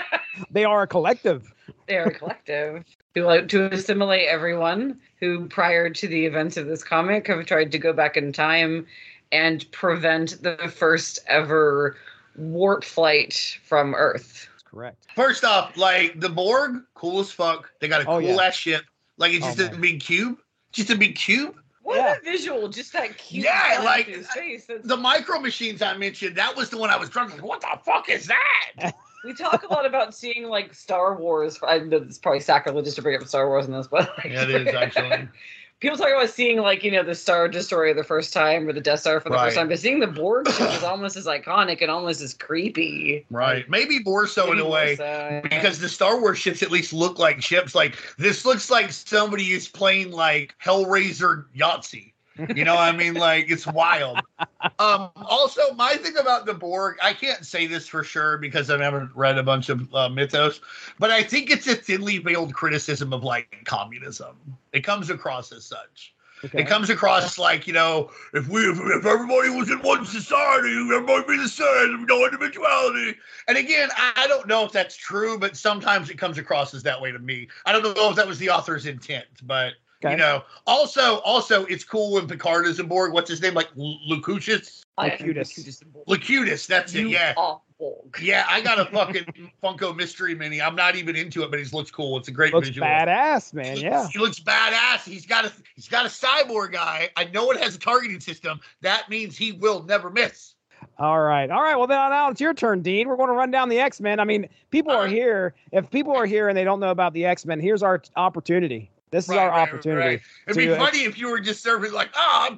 They 0.49 0.65
are 0.65 0.81
a 0.81 0.87
collective. 0.87 1.53
they 1.87 1.95
are 1.97 2.05
a 2.07 2.11
collective 2.13 2.83
who 3.15 3.23
like 3.23 3.43
uh, 3.43 3.47
to 3.47 3.65
assimilate 3.73 4.27
everyone 4.27 4.99
who, 5.19 5.47
prior 5.47 5.89
to 5.89 6.07
the 6.07 6.25
events 6.25 6.57
of 6.57 6.67
this 6.67 6.83
comic, 6.83 7.27
have 7.27 7.45
tried 7.45 7.71
to 7.71 7.77
go 7.79 7.93
back 7.93 8.17
in 8.17 8.33
time 8.33 8.85
and 9.31 9.69
prevent 9.71 10.41
the 10.43 10.57
first 10.73 11.19
ever 11.27 11.97
warp 12.35 12.83
flight 12.83 13.57
from 13.63 13.93
Earth. 13.95 14.47
That's 14.51 14.63
correct. 14.63 15.07
First 15.15 15.43
off, 15.43 15.77
like 15.77 16.19
the 16.19 16.29
Borg, 16.29 16.81
cool 16.95 17.19
as 17.19 17.31
fuck. 17.31 17.71
They 17.79 17.87
got 17.87 18.01
a 18.01 18.09
Oh, 18.09 18.19
cool 18.19 18.29
yeah. 18.29 18.41
ass 18.43 18.55
ship. 18.55 18.83
Like 19.17 19.33
it's 19.33 19.45
Oh, 19.45 19.53
just 19.55 19.59
a 19.59 19.71
man. 19.73 19.81
big 19.81 20.01
cube. 20.01 20.37
Just 20.71 20.89
a 20.89 20.95
big 20.95 21.15
cube. 21.15 21.55
What 21.83 21.97
Yeah. 21.97 22.15
a 22.15 22.21
visual! 22.21 22.69
Just 22.69 22.93
that 22.93 23.17
cute. 23.17 23.43
Yeah, 23.43 23.81
like, 23.83 24.07
space. 24.31 24.67
The 24.83 24.97
micro 24.97 25.39
machines 25.39 25.81
I 25.81 25.95
mentioned, 25.97 26.37
that 26.37 26.55
was 26.55 26.69
the 26.69 26.77
one 26.77 26.89
I 26.89 26.95
was 26.95 27.09
drunk. 27.09 27.33
Like, 27.33 27.43
what 27.43 27.59
the 27.61 27.77
fuck 27.85 28.09
is 28.09 28.25
that? 28.27 28.93
we 29.23 29.33
talk 29.33 29.63
a 29.63 29.73
lot 29.73 29.85
about 29.85 30.13
seeing 30.13 30.47
like 30.47 30.73
Star 30.73 31.15
Wars. 31.17 31.59
I 31.65 31.79
know 31.79 31.97
it's 31.97 32.17
probably 32.17 32.39
sacrilegious 32.41 32.95
to 32.95 33.01
bring 33.01 33.19
up 33.21 33.27
Star 33.27 33.47
Wars 33.47 33.65
in 33.65 33.71
this, 33.73 33.87
but 33.87 34.09
like, 34.17 34.31
Yeah, 34.31 34.43
it 34.43 34.67
is, 34.67 34.73
actually. 34.75 35.27
People 35.79 35.97
talk 35.97 36.07
about 36.07 36.29
seeing 36.29 36.59
like 36.59 36.81
you 36.85 36.91
know 36.91 37.03
the 37.03 37.13
Star 37.15 37.49
Destroyer 37.49 37.93
the 37.93 38.05
first 38.05 38.31
time 38.31 38.65
or 38.69 38.71
the 38.71 38.79
Death 38.79 39.01
Star 39.01 39.19
for 39.19 39.27
the 39.27 39.35
Right. 39.35 39.45
first 39.47 39.57
time, 39.57 39.67
but 39.67 39.77
seeing 39.79 39.99
the 39.99 40.07
Borg 40.07 40.47
ship 40.49 40.71
is 40.71 40.81
almost 40.83 41.17
as 41.17 41.25
iconic 41.25 41.81
and 41.81 41.91
almost 41.91 42.21
as 42.21 42.33
creepy. 42.33 43.25
Right. 43.29 43.69
Maybe 43.69 43.99
more 43.99 44.25
so 44.25 44.53
in 44.53 44.59
a 44.59 44.67
way. 44.69 44.95
so, 44.95 45.03
yeah. 45.03 45.41
Because 45.41 45.79
the 45.79 45.89
Star 45.89 46.21
Wars 46.21 46.37
ships 46.37 46.63
at 46.63 46.71
least 46.71 46.93
look 46.93 47.19
like 47.19 47.41
ships. 47.41 47.75
Like 47.75 47.97
this 48.17 48.45
looks 48.45 48.69
like 48.71 48.93
somebody 48.93 49.51
is 49.51 49.67
playing 49.67 50.11
like 50.11 50.55
Hellraiser 50.63 51.45
Yahtzee. 51.53 52.12
You 52.37 52.65
know, 52.65 52.75
what 52.75 52.93
I 52.93 52.97
mean, 52.97 53.13
like 53.13 53.51
it's 53.51 53.67
wild. 53.67 54.19
Um, 54.79 55.09
also, 55.15 55.73
my 55.75 55.93
thing 55.95 56.17
about 56.17 56.45
the 56.45 56.53
Borg, 56.53 56.97
I 57.01 57.13
can't 57.13 57.45
say 57.45 57.67
this 57.67 57.87
for 57.87 58.03
sure 58.03 58.37
because 58.37 58.69
I 58.69 58.81
haven't 58.81 59.11
read 59.15 59.37
a 59.37 59.43
bunch 59.43 59.69
of 59.69 59.93
uh, 59.93 60.09
mythos, 60.09 60.61
but 60.99 61.11
I 61.11 61.21
think 61.21 61.51
it's 61.51 61.67
a 61.67 61.75
thinly 61.75 62.17
veiled 62.17 62.53
criticism 62.53 63.13
of 63.13 63.23
like 63.23 63.61
communism. 63.65 64.35
It 64.71 64.81
comes 64.81 65.09
across 65.09 65.51
as 65.51 65.65
such. 65.65 66.13
Okay. 66.45 66.61
It 66.61 66.67
comes 66.67 66.89
across 66.89 67.37
like 67.37 67.67
you 67.67 67.73
know, 67.73 68.11
if 68.33 68.47
we 68.49 68.61
if, 68.61 68.77
if 68.77 69.05
everybody 69.05 69.49
was 69.49 69.69
in 69.69 69.79
one 69.79 70.05
society, 70.05 70.75
everybody 70.75 71.19
would 71.19 71.27
be 71.27 71.37
the 71.37 71.47
same, 71.47 72.05
no 72.05 72.25
individuality. 72.25 73.17
And 73.47 73.57
again, 73.57 73.89
I 73.97 74.25
don't 74.27 74.47
know 74.47 74.65
if 74.65 74.71
that's 74.71 74.97
true, 74.97 75.37
but 75.37 75.55
sometimes 75.55 76.09
it 76.09 76.17
comes 76.17 76.37
across 76.37 76.73
as 76.73 76.83
that 76.83 76.99
way 76.99 77.11
to 77.11 77.19
me. 77.19 77.47
I 77.65 77.71
don't 77.71 77.83
know 77.83 78.09
if 78.09 78.15
that 78.17 78.27
was 78.27 78.39
the 78.39 78.49
author's 78.49 78.85
intent, 78.85 79.25
but 79.43 79.73
Okay. 80.05 80.11
you 80.11 80.17
know, 80.17 80.43
also 80.67 81.17
also 81.19 81.65
it's 81.65 81.83
cool 81.83 82.13
when 82.13 82.27
Picard 82.27 82.65
is 82.67 82.79
aboard. 82.79 83.13
What's 83.13 83.29
his 83.29 83.41
name? 83.41 83.53
Like 83.53 83.69
L- 83.77 83.99
Lucutus, 84.07 84.83
I 84.97 85.05
am 85.05 85.11
Locutus. 85.11 85.49
Locutus 85.57 85.81
and 85.81 85.93
Borg. 85.93 86.05
Lucutus. 86.07 86.67
That's 86.67 86.93
it. 86.93 87.07
Yeah. 87.07 87.33
are 87.37 87.61
Yeah, 88.19 88.45
I 88.49 88.61
got 88.61 88.79
a 88.79 88.85
fucking 88.91 89.51
Funko 89.63 89.95
Mystery 89.95 90.35
Mini. 90.35 90.61
I'm 90.61 90.75
not 90.75 90.95
even 90.95 91.15
into 91.15 91.43
it, 91.43 91.49
but 91.51 91.59
he 91.59 91.65
looks 91.75 91.91
cool. 91.91 92.17
It's 92.17 92.27
a 92.27 92.31
great 92.31 92.53
Looks 92.53 92.67
visual. 92.69 92.87
badass, 92.87 93.53
man. 93.53 93.77
He- 93.77 93.83
Yeah. 93.83 94.07
He 94.11 94.19
looks 94.19 94.39
badass. 94.39 95.03
He's 95.05 95.25
got 95.25 95.45
a 95.45 95.51
he's 95.75 95.87
got 95.87 96.05
a 96.05 96.09
cyborg 96.09 96.73
guy. 96.73 97.09
I 97.15 97.25
know 97.25 97.51
it 97.51 97.59
has 97.61 97.75
a 97.75 97.79
targeting 97.79 98.19
system. 98.19 98.59
That 98.81 99.09
means 99.09 99.37
he 99.37 99.53
will 99.53 99.83
never 99.83 100.09
miss. 100.09 100.55
All 100.99 101.21
right. 101.21 101.49
All 101.49 101.61
right. 101.63 101.75
Well, 101.77 101.87
then 101.87 101.97
now 102.09 102.29
it's 102.29 102.41
your 102.41 102.53
turn, 102.53 102.81
Dean. 102.81 103.07
We're 103.07 103.15
going 103.15 103.29
to 103.29 103.33
run 103.35 103.51
down 103.51 103.69
the 103.69 103.79
X 103.79 104.01
Men. 104.01 104.19
I 104.19 104.25
mean, 104.25 104.47
people 104.69 104.91
All 104.91 104.99
are 104.99 105.03
right. 105.05 105.11
here. 105.11 105.55
If 105.71 105.89
people 105.89 106.13
are 106.13 106.25
here 106.25 106.49
and 106.49 106.57
they 106.57 106.65
don't 106.65 106.79
know 106.81 106.91
about 106.91 107.13
the 107.13 107.25
X 107.25 107.45
Men, 107.45 107.59
here's 107.61 107.81
our 107.81 108.01
opportunity. 108.17 108.91
This 109.13 109.25
is 109.25 109.29
Right, 109.29 109.39
our 109.39 109.49
right, 109.49 109.69
opportunity. 109.69 110.07
right. 110.07 110.21
It'd 110.47 110.57
be 110.57 110.75
funny 110.75 111.03
if 111.03 111.19
you 111.19 111.29
were 111.29 111.39
just 111.39 111.61
serving 111.61 111.91
like, 111.91 112.09
ah, 112.15 112.49
oh, 112.51 112.57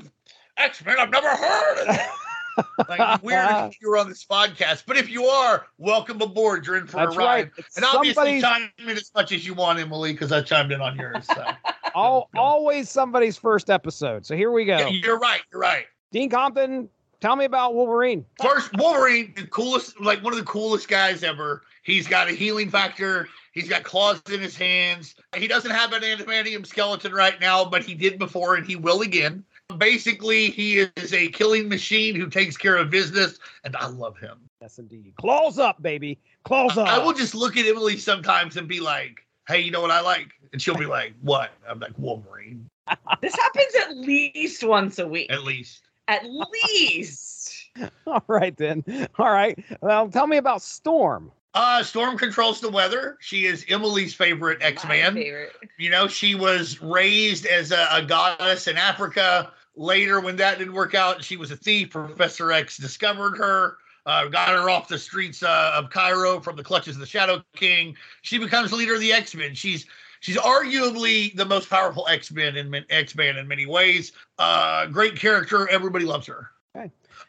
X 0.56 0.84
Men. 0.86 0.96
I've 0.98 1.10
never 1.10 1.28
heard 1.28 1.80
of 1.80 1.88
that. 1.88 2.10
like 2.88 3.22
weird 3.22 3.50
if 3.66 3.82
you 3.82 3.90
were 3.90 3.98
on 3.98 4.08
this 4.08 4.24
podcast, 4.24 4.84
but 4.88 4.96
if 4.96 5.10
you 5.10 5.26
are, 5.26 5.66
welcome 5.78 6.22
aboard. 6.22 6.66
You're 6.66 6.78
in 6.78 6.88
for 6.88 6.96
That's 6.96 7.14
a 7.14 7.20
ride. 7.20 7.52
right. 7.58 7.66
And 7.76 7.84
obviously, 7.84 8.40
chime 8.40 8.72
in 8.80 8.90
as 8.92 9.12
much 9.14 9.34
as 9.34 9.46
you 9.46 9.54
want, 9.54 9.80
Emily, 9.80 10.14
because 10.14 10.32
I 10.32 10.42
chimed 10.42 10.72
in 10.72 10.80
on 10.80 10.96
yours. 10.96 11.26
So. 11.28 11.46
All, 11.94 12.30
always 12.38 12.90
somebody's 12.90 13.36
first 13.36 13.70
episode. 13.70 14.26
So 14.26 14.38
here 14.38 14.52
we 14.52 14.64
go. 14.64 14.78
Yeah, 14.78 14.88
you're 14.88 15.20
right. 15.20 15.42
You're 15.52 15.60
right. 15.62 15.86
Dean 16.14 16.30
Compton, 16.30 16.88
tell 17.20 17.36
me 17.36 17.44
about 17.44 17.76
Wolverine. 17.76 18.24
First, 18.42 18.72
Wolverine, 18.78 19.34
the 19.36 19.48
coolest, 19.48 20.00
like 20.00 20.24
one 20.24 20.32
of 20.32 20.40
the 20.40 20.46
coolest 20.46 20.88
guys 20.88 21.22
ever. 21.22 21.64
He's 21.84 22.08
got 22.08 22.30
a 22.30 22.32
healing 22.32 22.70
factor. 22.70 23.28
He's 23.56 23.70
got 23.70 23.84
claws 23.84 24.22
in 24.32 24.42
his 24.42 24.56
hands. 24.56 25.16
He 25.36 25.48
doesn't 25.48 25.72
have 25.72 25.94
an 25.94 26.04
adamantium 26.04 26.66
skeleton 26.68 27.14
right 27.14 27.40
now, 27.40 27.66
but 27.66 27.84
he 27.84 27.96
did 27.96 28.20
before 28.20 28.56
and 28.56 28.68
he 28.68 28.76
will 28.76 29.02
again. 29.02 29.44
Basically, 29.78 30.52
he 30.52 30.80
is 30.80 31.14
a 31.14 31.30
killing 31.30 31.68
machine 31.70 32.16
who 32.16 32.30
takes 32.30 32.56
care 32.58 32.76
of 32.78 32.92
business, 32.92 33.40
and 33.64 33.76
I 33.78 33.88
love 33.88 34.18
him. 34.18 34.38
Yes, 34.62 34.78
indeed. 34.78 35.14
Claws 35.18 35.58
up, 35.58 35.82
baby. 35.82 36.20
Claws 36.44 36.78
up. 36.78 36.88
I 36.88 37.00
will 37.00 37.14
just 37.14 37.34
look 37.34 37.58
at 37.58 37.66
Emily 37.66 37.98
sometimes 37.98 38.58
and 38.58 38.68
be 38.68 38.80
like, 38.80 39.26
hey, 39.48 39.62
you 39.62 39.72
know 39.72 39.82
what 39.82 39.90
I 39.90 40.02
like? 40.02 40.30
And 40.52 40.62
she'll 40.62 40.76
be 40.78 40.86
like, 40.86 41.14
what? 41.22 41.52
I'm 41.68 41.80
like, 41.80 41.98
Wolverine, 41.98 42.70
This 43.22 43.36
happens 43.36 43.74
at 43.82 43.98
least 43.98 44.64
once 44.64 45.00
a 45.00 45.08
week. 45.08 45.32
at 45.32 45.44
least. 45.44 45.82
At 46.08 46.24
least. 46.26 47.70
All 48.08 48.24
right, 48.28 48.56
then. 48.56 48.84
All 49.18 49.32
right. 49.32 49.58
Well, 49.82 50.10
tell 50.10 50.28
me 50.28 50.38
about 50.38 50.62
Storm. 50.62 51.32
Uh, 51.56 51.82
Storm 51.82 52.18
controls 52.18 52.60
the 52.60 52.70
weather. 52.70 53.18
She 53.22 53.46
is 53.46 53.66
Emily's 53.70 54.14
favorite 54.14 54.62
X 54.62 54.86
Man. 54.86 55.16
You 55.78 55.90
know, 55.90 56.06
she 56.06 56.36
was 56.36 56.82
raised 56.82 57.46
as 57.46 57.72
a, 57.72 57.88
a 57.92 58.04
goddess 58.04 58.68
in 58.68 58.78
Africa. 58.78 59.54
Later, 59.78 60.20
when 60.20 60.36
that 60.36 60.58
didn't 60.60 60.74
work 60.74 60.96
out, 60.96 61.24
she 61.24 61.38
was 61.38 61.52
a 61.52 61.56
thief. 61.56 61.92
Professor 61.92 62.52
X 62.52 62.78
discovered 62.78 63.38
her, 63.38 63.78
uh, 64.06 64.28
got 64.28 64.50
her 64.50 64.70
off 64.70 64.90
the 64.90 64.98
streets 64.98 65.44
uh, 65.44 65.72
of 65.76 65.90
Cairo 65.90 66.42
from 66.42 66.58
the 66.58 66.64
clutches 66.64 66.98
of 66.98 67.00
the 67.00 67.06
Shadow 67.06 67.42
King. 67.56 67.96
She 68.22 68.38
becomes 68.38 68.74
leader 68.74 68.96
of 68.96 69.00
the 69.00 69.14
X 69.14 69.34
Men. 69.34 69.56
She's 69.56 69.86
she's 70.20 70.38
arguably 70.38 71.34
the 71.36 71.46
most 71.46 71.70
powerful 71.70 72.06
X 72.10 72.32
Men 72.32 72.58
in 72.58 72.86
X 72.90 73.16
Men 73.16 73.38
in 73.38 73.48
many 73.48 73.66
ways. 73.66 74.12
Uh, 74.38 74.88
great 74.88 75.16
character. 75.16 75.70
Everybody 75.70 76.04
loves 76.04 76.28
her. 76.28 76.52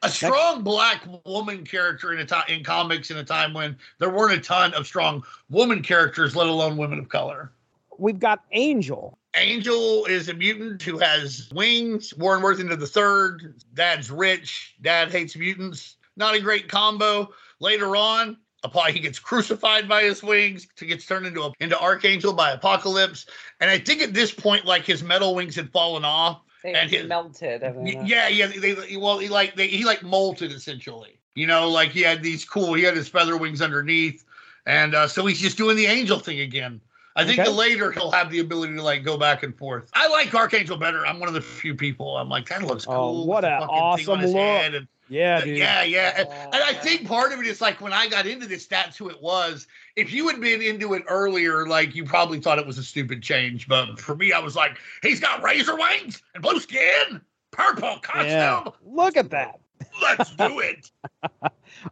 A 0.03 0.09
strong 0.09 0.63
black 0.63 1.03
woman 1.25 1.65
character 1.65 2.13
in 2.13 2.19
a 2.19 2.25
time 2.25 2.45
in 2.49 2.63
comics 2.63 3.11
in 3.11 3.17
a 3.17 3.25
time 3.25 3.55
when 3.55 3.77
there 3.99 4.11
weren't 4.11 4.39
a 4.39 4.41
ton 4.41 4.75
of 4.75 4.87
strong 4.87 5.23
woman 5.49 5.83
characters, 5.83 6.37
let 6.37 6.47
alone 6.47 6.77
women 6.77 6.99
of 6.99 7.09
color. 7.09 7.51
We've 7.99 8.19
got 8.19 8.45
Angel. 8.53 9.19
Angel 9.35 10.05
is 10.07 10.29
a 10.29 10.35
mutant 10.35 10.83
who 10.83 10.99
has 10.99 11.51
wings. 11.55 12.15
Warren 12.15 12.43
Worthington 12.43 12.79
the 12.79 12.87
third. 12.87 13.55
Dad's 13.75 14.11
rich. 14.11 14.77
Dad 14.83 15.11
hates 15.11 15.37
mutants. 15.37 15.97
Not 16.17 16.35
a 16.35 16.41
great 16.41 16.69
combo. 16.69 17.33
Later 17.61 17.97
on, 17.97 18.37
apply 18.65 18.93
he 18.93 19.01
gets 19.01 19.19
crucified 19.19 19.89
by 19.89 20.03
his 20.03 20.23
wings. 20.23 20.67
He 20.79 20.87
gets 20.87 21.07
turned 21.07 21.27
into 21.27 21.43
a, 21.43 21.53
into 21.61 21.79
Archangel 21.79 22.33
by 22.33 22.53
Apocalypse. 22.53 23.27
And 23.61 23.71
I 23.71 23.79
think 23.79 24.03
at 24.03 24.15
this 24.15 24.33
point, 24.33 24.65
like 24.65 24.85
his 24.85 25.03
metal 25.03 25.35
wings 25.35 25.57
had 25.57 25.71
fallen 25.71 26.05
off. 26.05 26.43
They 26.67 26.75
And 26.75 26.91
his- 26.91 27.07
melted. 27.07 27.63
I 27.63 27.69
don't 27.69 27.85
Y- 27.85 27.93
know. 27.93 28.03
Yeah, 28.03 28.27
yeah. 28.27 28.49
They, 28.49 28.73
they- 28.73 28.97
well, 28.97 29.19
he 29.19 29.29
like 29.29 29.55
they, 29.55 29.69
he 29.69 29.85
like 29.85 30.01
molted 30.01 30.53
essentially. 30.53 31.21
You 31.37 31.47
know, 31.47 31.69
like 31.71 31.91
he 31.91 32.03
had 32.03 32.23
these 32.25 32.45
cool. 32.45 32.75
He 32.75 32.83
had 32.83 32.97
his 32.97 33.09
feather 33.09 33.37
wings 33.37 33.63
underneath, 33.63 34.25
and 34.67 34.95
uh, 34.97 35.07
so 35.07 35.25
he's 35.27 35.41
just 35.41 35.57
doing 35.57 35.77
the 35.77 35.87
angel 35.87 36.19
thing 36.19 36.41
again. 36.41 36.81
I 37.15 37.25
think 37.25 37.39
Okay. 37.39 37.49
the 37.49 37.55
later 37.57 37.93
he'll 37.93 38.11
have 38.11 38.31
the 38.33 38.41
ability 38.41 38.75
to 38.75 38.83
like 38.83 39.05
go 39.05 39.17
back 39.17 39.45
and 39.45 39.57
forth. 39.57 39.89
I 39.95 40.09
like 40.09 40.35
Archangel 40.35 40.77
better. 40.77 41.07
I'm 41.07 41.21
one 41.21 41.29
of 41.29 41.35
the 41.35 41.41
few 41.41 41.75
people. 41.77 42.17
I'm 42.17 42.29
like 42.29 42.49
that 42.49 42.63
looks 42.63 42.85
Oh, 42.89 42.93
cool. 42.95 43.27
what 43.29 43.45
with 43.45 43.51
the 43.51 43.57
a 43.59 43.61
fucking 43.61 43.69
thing 43.69 43.79
on 43.79 44.19
awesome 44.19 44.21
look. 44.33 44.37
and- 44.75 44.89
Yeah, 45.09 45.41
dude. 45.45 45.57
yeah, 45.59 45.83
yeah. 45.85 46.15
And, 46.19 46.29
Oh, 46.31 46.51
and 46.53 46.63
I 46.63 46.73
think 46.75 47.07
part 47.07 47.33
of 47.33 47.39
it 47.41 47.47
is 47.47 47.61
like 47.61 47.81
when 47.81 47.93
I 47.93 48.09
got 48.09 48.27
into 48.27 48.47
this, 48.47 48.67
that's 48.67 48.97
who 48.97 49.09
it 49.09 49.21
was. 49.23 49.67
If 49.95 50.13
you 50.13 50.27
had 50.29 50.41
been 50.41 50.61
into 50.63 50.95
it 50.95 51.05
earlier, 51.09 51.67
like 51.67 51.95
you 51.95 52.05
probably 52.05 52.41
thought 52.41 52.59
it 52.59 52.67
was 52.67 52.79
a 52.79 52.83
stupid 52.83 53.23
change. 53.23 53.69
But 53.69 53.99
for 54.01 54.17
me, 54.17 54.33
I 54.33 54.39
was 54.41 54.57
like, 54.57 54.79
he's 55.03 55.21
got 55.21 55.43
razor 55.43 55.77
wings 55.77 56.23
and 56.35 56.43
blue 56.43 56.59
skin, 56.61 57.21
purple 57.53 57.99
costume. 58.03 58.27
Yeah. 58.27 58.65
Look 58.85 59.17
at 59.17 59.31
that. 59.31 59.61
Let's 60.03 60.35
do 60.35 60.59
it. 60.61 60.91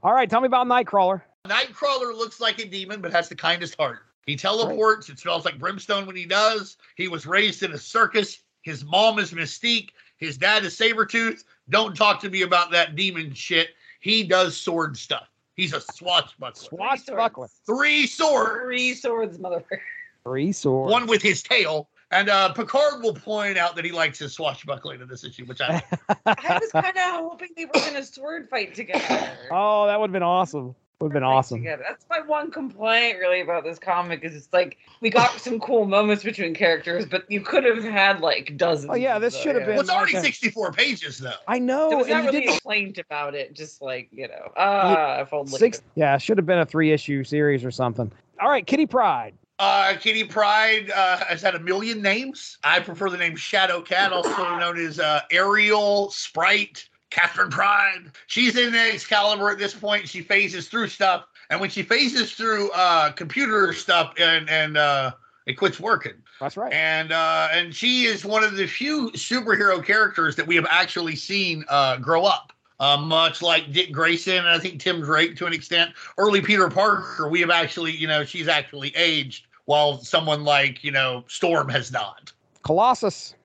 All 0.02 0.12
right, 0.12 0.28
tell 0.28 0.40
me 0.40 0.46
about 0.46 0.66
Nightcrawler. 0.66 1.22
Nightcrawler 1.46 2.16
looks 2.16 2.40
like 2.40 2.58
a 2.58 2.64
demon, 2.66 3.00
but 3.00 3.12
has 3.12 3.28
the 3.28 3.34
kindest 3.36 3.76
heart. 3.78 4.00
He 4.26 4.36
teleports. 4.36 5.08
It 5.10 5.18
smells 5.18 5.44
like 5.44 5.58
brimstone 5.58 6.06
when 6.06 6.16
he 6.16 6.24
does. 6.24 6.78
He 6.96 7.08
was 7.08 7.26
raised 7.26 7.62
in 7.62 7.72
a 7.72 7.78
circus. 7.78 8.40
His 8.62 8.84
mom 8.84 9.18
is 9.18 9.32
Mystique. 9.32 9.90
His 10.16 10.38
dad 10.38 10.64
is 10.64 10.74
Sabretooth. 10.78 11.44
Don't 11.70 11.96
talk 11.96 12.20
to 12.20 12.30
me 12.30 12.42
about 12.42 12.70
that 12.72 12.94
demon 12.96 13.32
shit. 13.32 13.70
He 14.00 14.22
does 14.22 14.56
sword 14.56 14.96
stuff. 14.96 15.28
He's 15.54 15.72
a 15.72 15.80
swashbuckler. 15.80 16.68
Swashbuckler. 16.68 17.48
Three 17.64 18.06
swords. 18.06 18.62
Three 18.64 18.94
swords, 18.94 19.38
motherfucker. 19.38 19.80
Three 20.24 20.52
swords. 20.52 20.92
One 20.92 21.06
with 21.06 21.22
his 21.22 21.42
tail. 21.42 21.88
And 22.10 22.28
uh, 22.28 22.52
Picard 22.52 23.02
will 23.02 23.14
point 23.14 23.56
out 23.58 23.76
that 23.76 23.84
he 23.84 23.90
likes 23.90 24.18
his 24.18 24.34
swashbuckling 24.34 25.00
in 25.00 25.08
this 25.08 25.24
issue, 25.24 25.46
which 25.46 25.60
I 25.60 25.82
I 26.26 26.58
was 26.60 26.70
kind 26.70 26.96
of 26.96 27.02
hoping 27.02 27.48
they 27.56 27.64
were 27.64 27.72
going 27.72 27.94
to 27.94 28.04
sword 28.04 28.48
fight 28.48 28.74
together. 28.74 29.30
Oh, 29.50 29.86
that 29.86 29.98
would 29.98 30.08
have 30.08 30.12
been 30.12 30.22
awesome. 30.22 30.74
Would 31.04 31.12
have 31.12 31.20
been 31.20 31.22
awesome. 31.22 31.58
together. 31.58 31.84
That's 31.86 32.06
my 32.08 32.20
one 32.20 32.50
complaint, 32.50 33.18
really, 33.18 33.42
about 33.42 33.62
this 33.62 33.78
comic. 33.78 34.24
Is 34.24 34.34
it's 34.34 34.48
like 34.54 34.78
we 35.02 35.10
got 35.10 35.32
some 35.38 35.60
cool 35.60 35.84
moments 35.84 36.24
between 36.24 36.54
characters, 36.54 37.04
but 37.04 37.30
you 37.30 37.42
could 37.42 37.62
have 37.62 37.84
had 37.84 38.20
like 38.20 38.56
dozens. 38.56 38.90
Oh, 38.90 38.94
yeah, 38.94 39.18
this 39.18 39.36
should 39.36 39.54
have 39.54 39.66
been 39.66 39.74
well, 39.74 39.80
it's 39.82 39.90
already 39.90 40.16
Okay. 40.16 40.22
64 40.22 40.72
pages, 40.72 41.18
though. 41.18 41.34
I 41.46 41.58
know. 41.58 41.90
There 41.90 41.98
was 41.98 42.06
and 42.06 42.14
not 42.24 42.24
really 42.24 42.38
a 42.38 42.40
didn't- 42.40 42.52
complaint 42.54 42.96
about 42.98 43.34
it. 43.34 43.52
Just 43.52 43.82
like 43.82 44.08
you 44.12 44.28
know, 44.28 44.50
ah, 44.56 45.20
if 45.20 45.30
only. 45.34 45.52
six. 45.58 45.82
Yeah, 45.94 46.16
should 46.16 46.38
have 46.38 46.46
been 46.46 46.60
a 46.60 46.64
three 46.66 46.90
issue 46.90 47.22
series 47.22 47.66
or 47.66 47.70
something. 47.70 48.10
All 48.40 48.48
right, 48.48 48.66
Kitty 48.66 48.86
Pryde. 48.86 49.34
Uh, 49.58 49.94
Kitty 50.00 50.24
Pryde 50.24 50.90
uh, 50.90 51.18
has 51.26 51.42
had 51.42 51.54
a 51.54 51.60
million 51.60 52.00
names. 52.00 52.56
I 52.64 52.80
prefer 52.80 53.10
the 53.10 53.18
name 53.18 53.36
Shadow 53.36 53.82
Cat, 53.82 54.10
also 54.10 54.56
known 54.58 54.78
as 54.78 54.98
uh, 54.98 55.20
Ariel, 55.30 56.10
Sprite, 56.10 56.88
Katherine 57.14 57.50
Pryde. 57.50 58.10
She's 58.26 58.56
in 58.56 58.74
Excalibur 58.74 59.48
at 59.48 59.58
this 59.58 59.72
point. 59.72 60.08
She 60.08 60.20
phases 60.20 60.68
through 60.68 60.88
stuff, 60.88 61.26
and 61.48 61.60
when 61.60 61.70
she 61.70 61.84
phases 61.84 62.32
through 62.32 62.72
uh, 62.72 63.12
computer 63.12 63.72
stuff, 63.72 64.14
and 64.18 64.50
and 64.50 64.76
uh, 64.76 65.12
it 65.46 65.54
quits 65.54 65.78
working. 65.78 66.14
That's 66.40 66.56
right. 66.56 66.72
And 66.72 67.12
uh, 67.12 67.48
and 67.52 67.72
she 67.72 68.06
is 68.06 68.24
one 68.24 68.42
of 68.42 68.56
the 68.56 68.66
few 68.66 69.12
superhero 69.12 69.84
characters 69.84 70.34
that 70.34 70.46
we 70.46 70.56
have 70.56 70.66
actually 70.68 71.14
seen 71.14 71.64
uh, 71.68 71.98
grow 71.98 72.24
up. 72.24 72.52
Uh, 72.80 72.96
much 72.96 73.40
like 73.40 73.72
Dick 73.72 73.92
Grayson 73.92 74.38
and 74.38 74.48
I 74.48 74.58
think 74.58 74.80
Tim 74.80 75.00
Drake 75.00 75.36
to 75.36 75.46
an 75.46 75.52
extent. 75.52 75.92
Early 76.18 76.40
Peter 76.40 76.68
Parker, 76.68 77.28
we 77.28 77.40
have 77.40 77.50
actually, 77.50 77.92
you 77.92 78.08
know, 78.08 78.24
she's 78.24 78.48
actually 78.48 78.92
aged, 78.96 79.46
while 79.66 79.98
someone 79.98 80.42
like, 80.42 80.82
you 80.82 80.90
know, 80.90 81.22
Storm 81.28 81.68
has 81.68 81.92
not. 81.92 82.32
Colossus. 82.64 83.36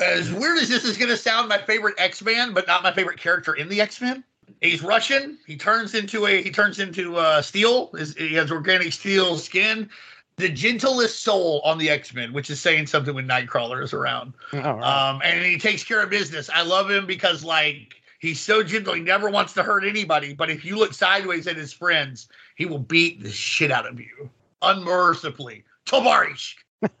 As 0.00 0.32
weird 0.32 0.58
as 0.58 0.68
this 0.68 0.84
is 0.84 0.96
going 0.98 1.10
to 1.10 1.16
sound, 1.16 1.48
my 1.48 1.58
favorite 1.58 1.94
X 1.98 2.20
Man, 2.22 2.52
but 2.52 2.66
not 2.66 2.82
my 2.82 2.92
favorite 2.92 3.18
character 3.18 3.54
in 3.54 3.68
the 3.68 3.80
X 3.80 4.00
Men. 4.00 4.24
He's 4.60 4.82
Russian. 4.82 5.38
He 5.46 5.56
turns 5.56 5.94
into 5.94 6.26
a 6.26 6.42
he 6.42 6.50
turns 6.50 6.78
into 6.80 7.16
uh, 7.16 7.40
steel. 7.42 7.90
His- 7.92 8.14
He 8.14 8.34
has 8.34 8.50
organic 8.50 8.92
steel 8.92 9.38
skin. 9.38 9.88
The 10.36 10.48
gentlest 10.48 11.22
soul 11.22 11.60
on 11.64 11.78
the 11.78 11.88
X 11.90 12.12
Men, 12.12 12.32
which 12.32 12.50
is 12.50 12.60
saying 12.60 12.88
something 12.88 13.14
when 13.14 13.28
Nightcrawler 13.28 13.82
is 13.84 13.92
around. 13.92 14.32
Right. 14.52 14.64
Um, 14.64 15.20
and 15.22 15.44
he 15.44 15.58
takes 15.58 15.84
care 15.84 16.02
of 16.02 16.10
business. 16.10 16.50
I 16.52 16.62
love 16.62 16.90
him 16.90 17.06
because 17.06 17.44
like 17.44 17.94
he's 18.18 18.40
so 18.40 18.64
gentle. 18.64 18.94
He 18.94 19.00
never 19.00 19.30
wants 19.30 19.52
to 19.52 19.62
hurt 19.62 19.84
anybody. 19.84 20.34
But 20.34 20.50
if 20.50 20.64
you 20.64 20.76
look 20.76 20.92
sideways 20.92 21.46
at 21.46 21.56
his 21.56 21.72
friends, 21.72 22.28
he 22.56 22.66
will 22.66 22.80
beat 22.80 23.22
the 23.22 23.30
shit 23.30 23.70
out 23.70 23.86
of 23.86 24.00
you 24.00 24.28
unmercifully. 24.60 25.62
Tovarish. 25.86 26.54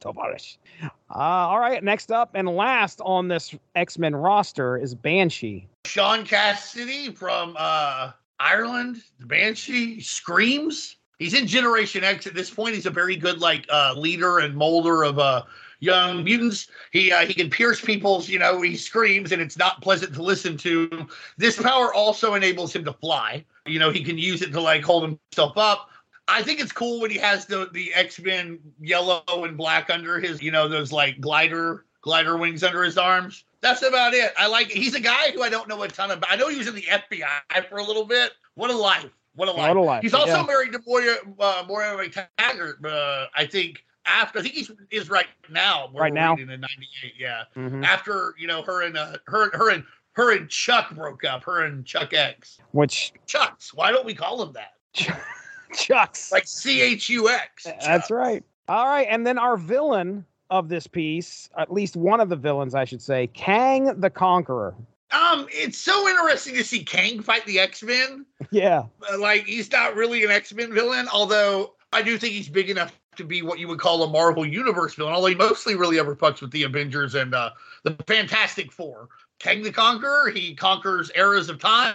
Tovarish. 0.00 0.56
Uh, 0.82 0.88
all 1.14 1.60
right, 1.60 1.82
next 1.82 2.10
up 2.12 2.30
and 2.34 2.48
last 2.48 3.00
on 3.04 3.28
this 3.28 3.54
X 3.74 3.98
Men 3.98 4.14
roster 4.14 4.76
is 4.76 4.94
Banshee. 4.94 5.66
Sean 5.86 6.24
Cassidy 6.24 7.12
from 7.12 7.56
uh, 7.58 8.12
Ireland. 8.38 9.02
The 9.20 9.26
Banshee 9.26 10.00
screams. 10.00 10.96
He's 11.18 11.34
in 11.34 11.46
Generation 11.46 12.04
X 12.04 12.26
at 12.26 12.34
this 12.34 12.50
point. 12.50 12.74
He's 12.74 12.86
a 12.86 12.90
very 12.90 13.16
good 13.16 13.40
like 13.40 13.66
uh, 13.70 13.94
leader 13.96 14.38
and 14.40 14.54
molder 14.54 15.02
of 15.02 15.18
uh, 15.18 15.42
young 15.80 16.24
mutants. 16.24 16.68
He 16.92 17.12
uh, 17.12 17.24
he 17.24 17.34
can 17.34 17.48
pierce 17.48 17.80
people's. 17.80 18.28
You 18.28 18.38
know, 18.38 18.60
he 18.60 18.76
screams 18.76 19.32
and 19.32 19.40
it's 19.40 19.56
not 19.56 19.80
pleasant 19.80 20.14
to 20.14 20.22
listen 20.22 20.56
to. 20.58 21.06
This 21.38 21.60
power 21.60 21.94
also 21.94 22.34
enables 22.34 22.74
him 22.74 22.84
to 22.84 22.92
fly. 22.92 23.44
You 23.66 23.78
know, 23.78 23.90
he 23.90 24.04
can 24.04 24.18
use 24.18 24.42
it 24.42 24.52
to 24.52 24.60
like 24.60 24.82
hold 24.82 25.04
himself 25.04 25.56
up. 25.56 25.90
I 26.28 26.42
think 26.42 26.60
it's 26.60 26.72
cool 26.72 27.00
when 27.00 27.10
he 27.10 27.18
has 27.18 27.46
the 27.46 27.68
the 27.72 27.92
X 27.94 28.18
Men 28.20 28.58
yellow 28.80 29.22
and 29.28 29.56
black 29.56 29.90
under 29.90 30.18
his. 30.18 30.42
You 30.42 30.50
know, 30.50 30.68
those 30.68 30.92
like 30.92 31.20
glider 31.20 31.84
glider 32.02 32.36
wings 32.36 32.62
under 32.64 32.82
his 32.82 32.98
arms. 32.98 33.44
That's 33.60 33.82
about 33.82 34.14
it. 34.14 34.32
I 34.36 34.46
like. 34.46 34.68
He's 34.68 34.94
a 34.94 35.00
guy 35.00 35.30
who 35.32 35.42
I 35.42 35.48
don't 35.48 35.68
know 35.68 35.82
a 35.82 35.88
ton 35.88 36.10
about. 36.10 36.30
I 36.30 36.36
know 36.36 36.48
he 36.48 36.58
was 36.58 36.66
in 36.68 36.74
the 36.74 36.82
FBI 36.82 37.68
for 37.68 37.78
a 37.78 37.82
little 37.82 38.04
bit. 38.04 38.32
What 38.54 38.70
a 38.70 38.76
life! 38.76 39.10
What 39.34 39.48
a 39.48 39.52
life! 39.52 39.68
What 39.68 39.76
a 39.76 39.80
life, 39.82 40.02
He's 40.02 40.14
also 40.14 40.36
yeah. 40.36 40.42
married 40.46 40.72
to 40.72 40.80
Moira 40.86 41.16
uh, 41.38 41.64
Moira 41.68 42.08
Taggart. 42.08 42.84
Uh, 42.84 43.26
I 43.34 43.46
think 43.46 43.84
after 44.04 44.38
I 44.38 44.42
think 44.42 44.54
he's 44.54 44.70
is 44.90 45.10
right 45.10 45.26
now. 45.50 45.90
Right 45.94 46.12
now? 46.12 46.34
in 46.36 46.46
'98. 46.46 47.12
Yeah, 47.18 47.42
Mhm. 47.56 47.84
after 47.84 48.34
you 48.38 48.46
know 48.46 48.62
her 48.62 48.82
and 48.82 48.96
uh, 48.96 49.18
her 49.26 49.50
her 49.56 49.70
and 49.70 49.84
her 50.12 50.34
and 50.34 50.48
Chuck 50.48 50.94
broke 50.94 51.24
up. 51.24 51.44
Her 51.44 51.64
and 51.64 51.84
Chuck 51.84 52.14
X. 52.14 52.58
Which 52.72 53.12
Chucks. 53.26 53.74
Why 53.74 53.90
don't 53.92 54.06
we 54.06 54.14
call 54.14 54.42
him 54.42 54.54
that? 54.54 54.72
Chucks. 55.74 56.32
Like 56.32 56.46
C 56.46 56.80
H 56.80 57.08
U 57.08 57.28
X. 57.28 57.64
That's 57.64 58.10
right. 58.10 58.44
All 58.68 58.86
right, 58.86 59.06
and 59.08 59.26
then 59.26 59.38
our 59.38 59.56
villain 59.56 60.24
of 60.50 60.68
this 60.68 60.86
piece, 60.86 61.48
at 61.56 61.72
least 61.72 61.96
one 61.96 62.20
of 62.20 62.28
the 62.28 62.36
villains, 62.36 62.74
I 62.74 62.84
should 62.84 63.02
say, 63.02 63.28
Kang 63.28 64.00
the 64.00 64.10
Conqueror. 64.10 64.74
Um, 65.12 65.46
it's 65.50 65.78
so 65.78 66.08
interesting 66.08 66.54
to 66.54 66.64
see 66.64 66.82
Kang 66.82 67.22
fight 67.22 67.46
the 67.46 67.60
X 67.60 67.82
Men. 67.82 68.26
Yeah. 68.50 68.84
Like 69.18 69.46
he's 69.46 69.70
not 69.70 69.94
really 69.94 70.24
an 70.24 70.30
X 70.30 70.52
Men 70.52 70.72
villain, 70.74 71.06
although 71.12 71.74
I 71.92 72.02
do 72.02 72.18
think 72.18 72.34
he's 72.34 72.48
big 72.48 72.70
enough 72.70 72.92
to 73.16 73.24
be 73.24 73.42
what 73.42 73.58
you 73.58 73.68
would 73.68 73.78
call 73.78 74.02
a 74.02 74.08
Marvel 74.08 74.44
Universe 74.44 74.94
villain. 74.94 75.14
Although 75.14 75.28
he 75.28 75.34
mostly 75.34 75.74
really 75.74 75.98
ever 75.98 76.14
fucks 76.14 76.40
with 76.40 76.50
the 76.50 76.64
Avengers 76.64 77.14
and 77.14 77.34
uh, 77.34 77.50
the 77.84 77.92
Fantastic 78.06 78.72
Four. 78.72 79.08
Kang 79.38 79.62
the 79.62 79.70
Conqueror, 79.72 80.30
he 80.30 80.54
conquers 80.54 81.10
eras 81.14 81.48
of 81.48 81.58
time. 81.58 81.94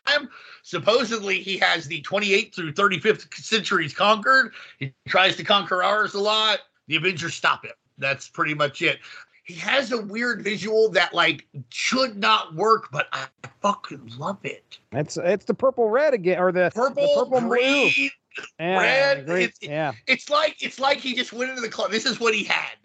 Supposedly, 0.64 1.42
he 1.42 1.58
has 1.58 1.88
the 1.88 2.02
28th 2.04 2.54
through 2.54 2.74
35th 2.74 3.34
centuries 3.34 3.94
conquered. 3.94 4.54
He 4.80 4.94
tries 5.08 5.36
to 5.38 5.44
conquer 5.44 5.84
ours 5.84 6.14
a 6.14 6.20
lot. 6.20 6.60
The 6.88 6.96
Avengers 6.98 7.34
stop 7.34 7.66
him. 7.66 7.72
That's 7.98 8.28
pretty 8.28 8.54
much 8.54 8.82
it. 8.82 9.00
He 9.44 9.56
has 9.56 9.92
a 9.92 10.00
weird 10.02 10.44
visual 10.44 10.90
that 10.92 11.14
like 11.14 11.48
should 11.70 12.16
not 12.18 12.54
work, 12.56 12.90
but 12.92 13.08
I 13.12 13.26
fucking 13.62 14.14
love 14.18 14.38
it. 14.44 14.78
It's 14.92 15.18
it's 15.18 15.46
the 15.46 15.54
purple 15.54 15.90
red 15.90 16.14
again, 16.14 16.40
or 16.40 16.52
the 16.52 16.72
Purple, 16.74 17.04
the 17.04 17.24
purple 17.26 17.50
green, 17.50 17.92
blue. 17.96 18.10
Yeah, 18.60 18.80
red, 18.80 19.30
it's- 19.30 19.58
yeah. 19.62 19.94
it's 20.08 20.30
like 20.30 20.64
it's 20.64 20.80
like 20.80 21.00
he 21.00 21.16
just 21.16 21.34
went 21.34 21.50
into 21.50 21.62
the 21.62 21.70
club. 21.70 21.92
This 21.92 22.06
is 22.06 22.20
what 22.20 22.34
he 22.34 22.44
had. 22.44 22.76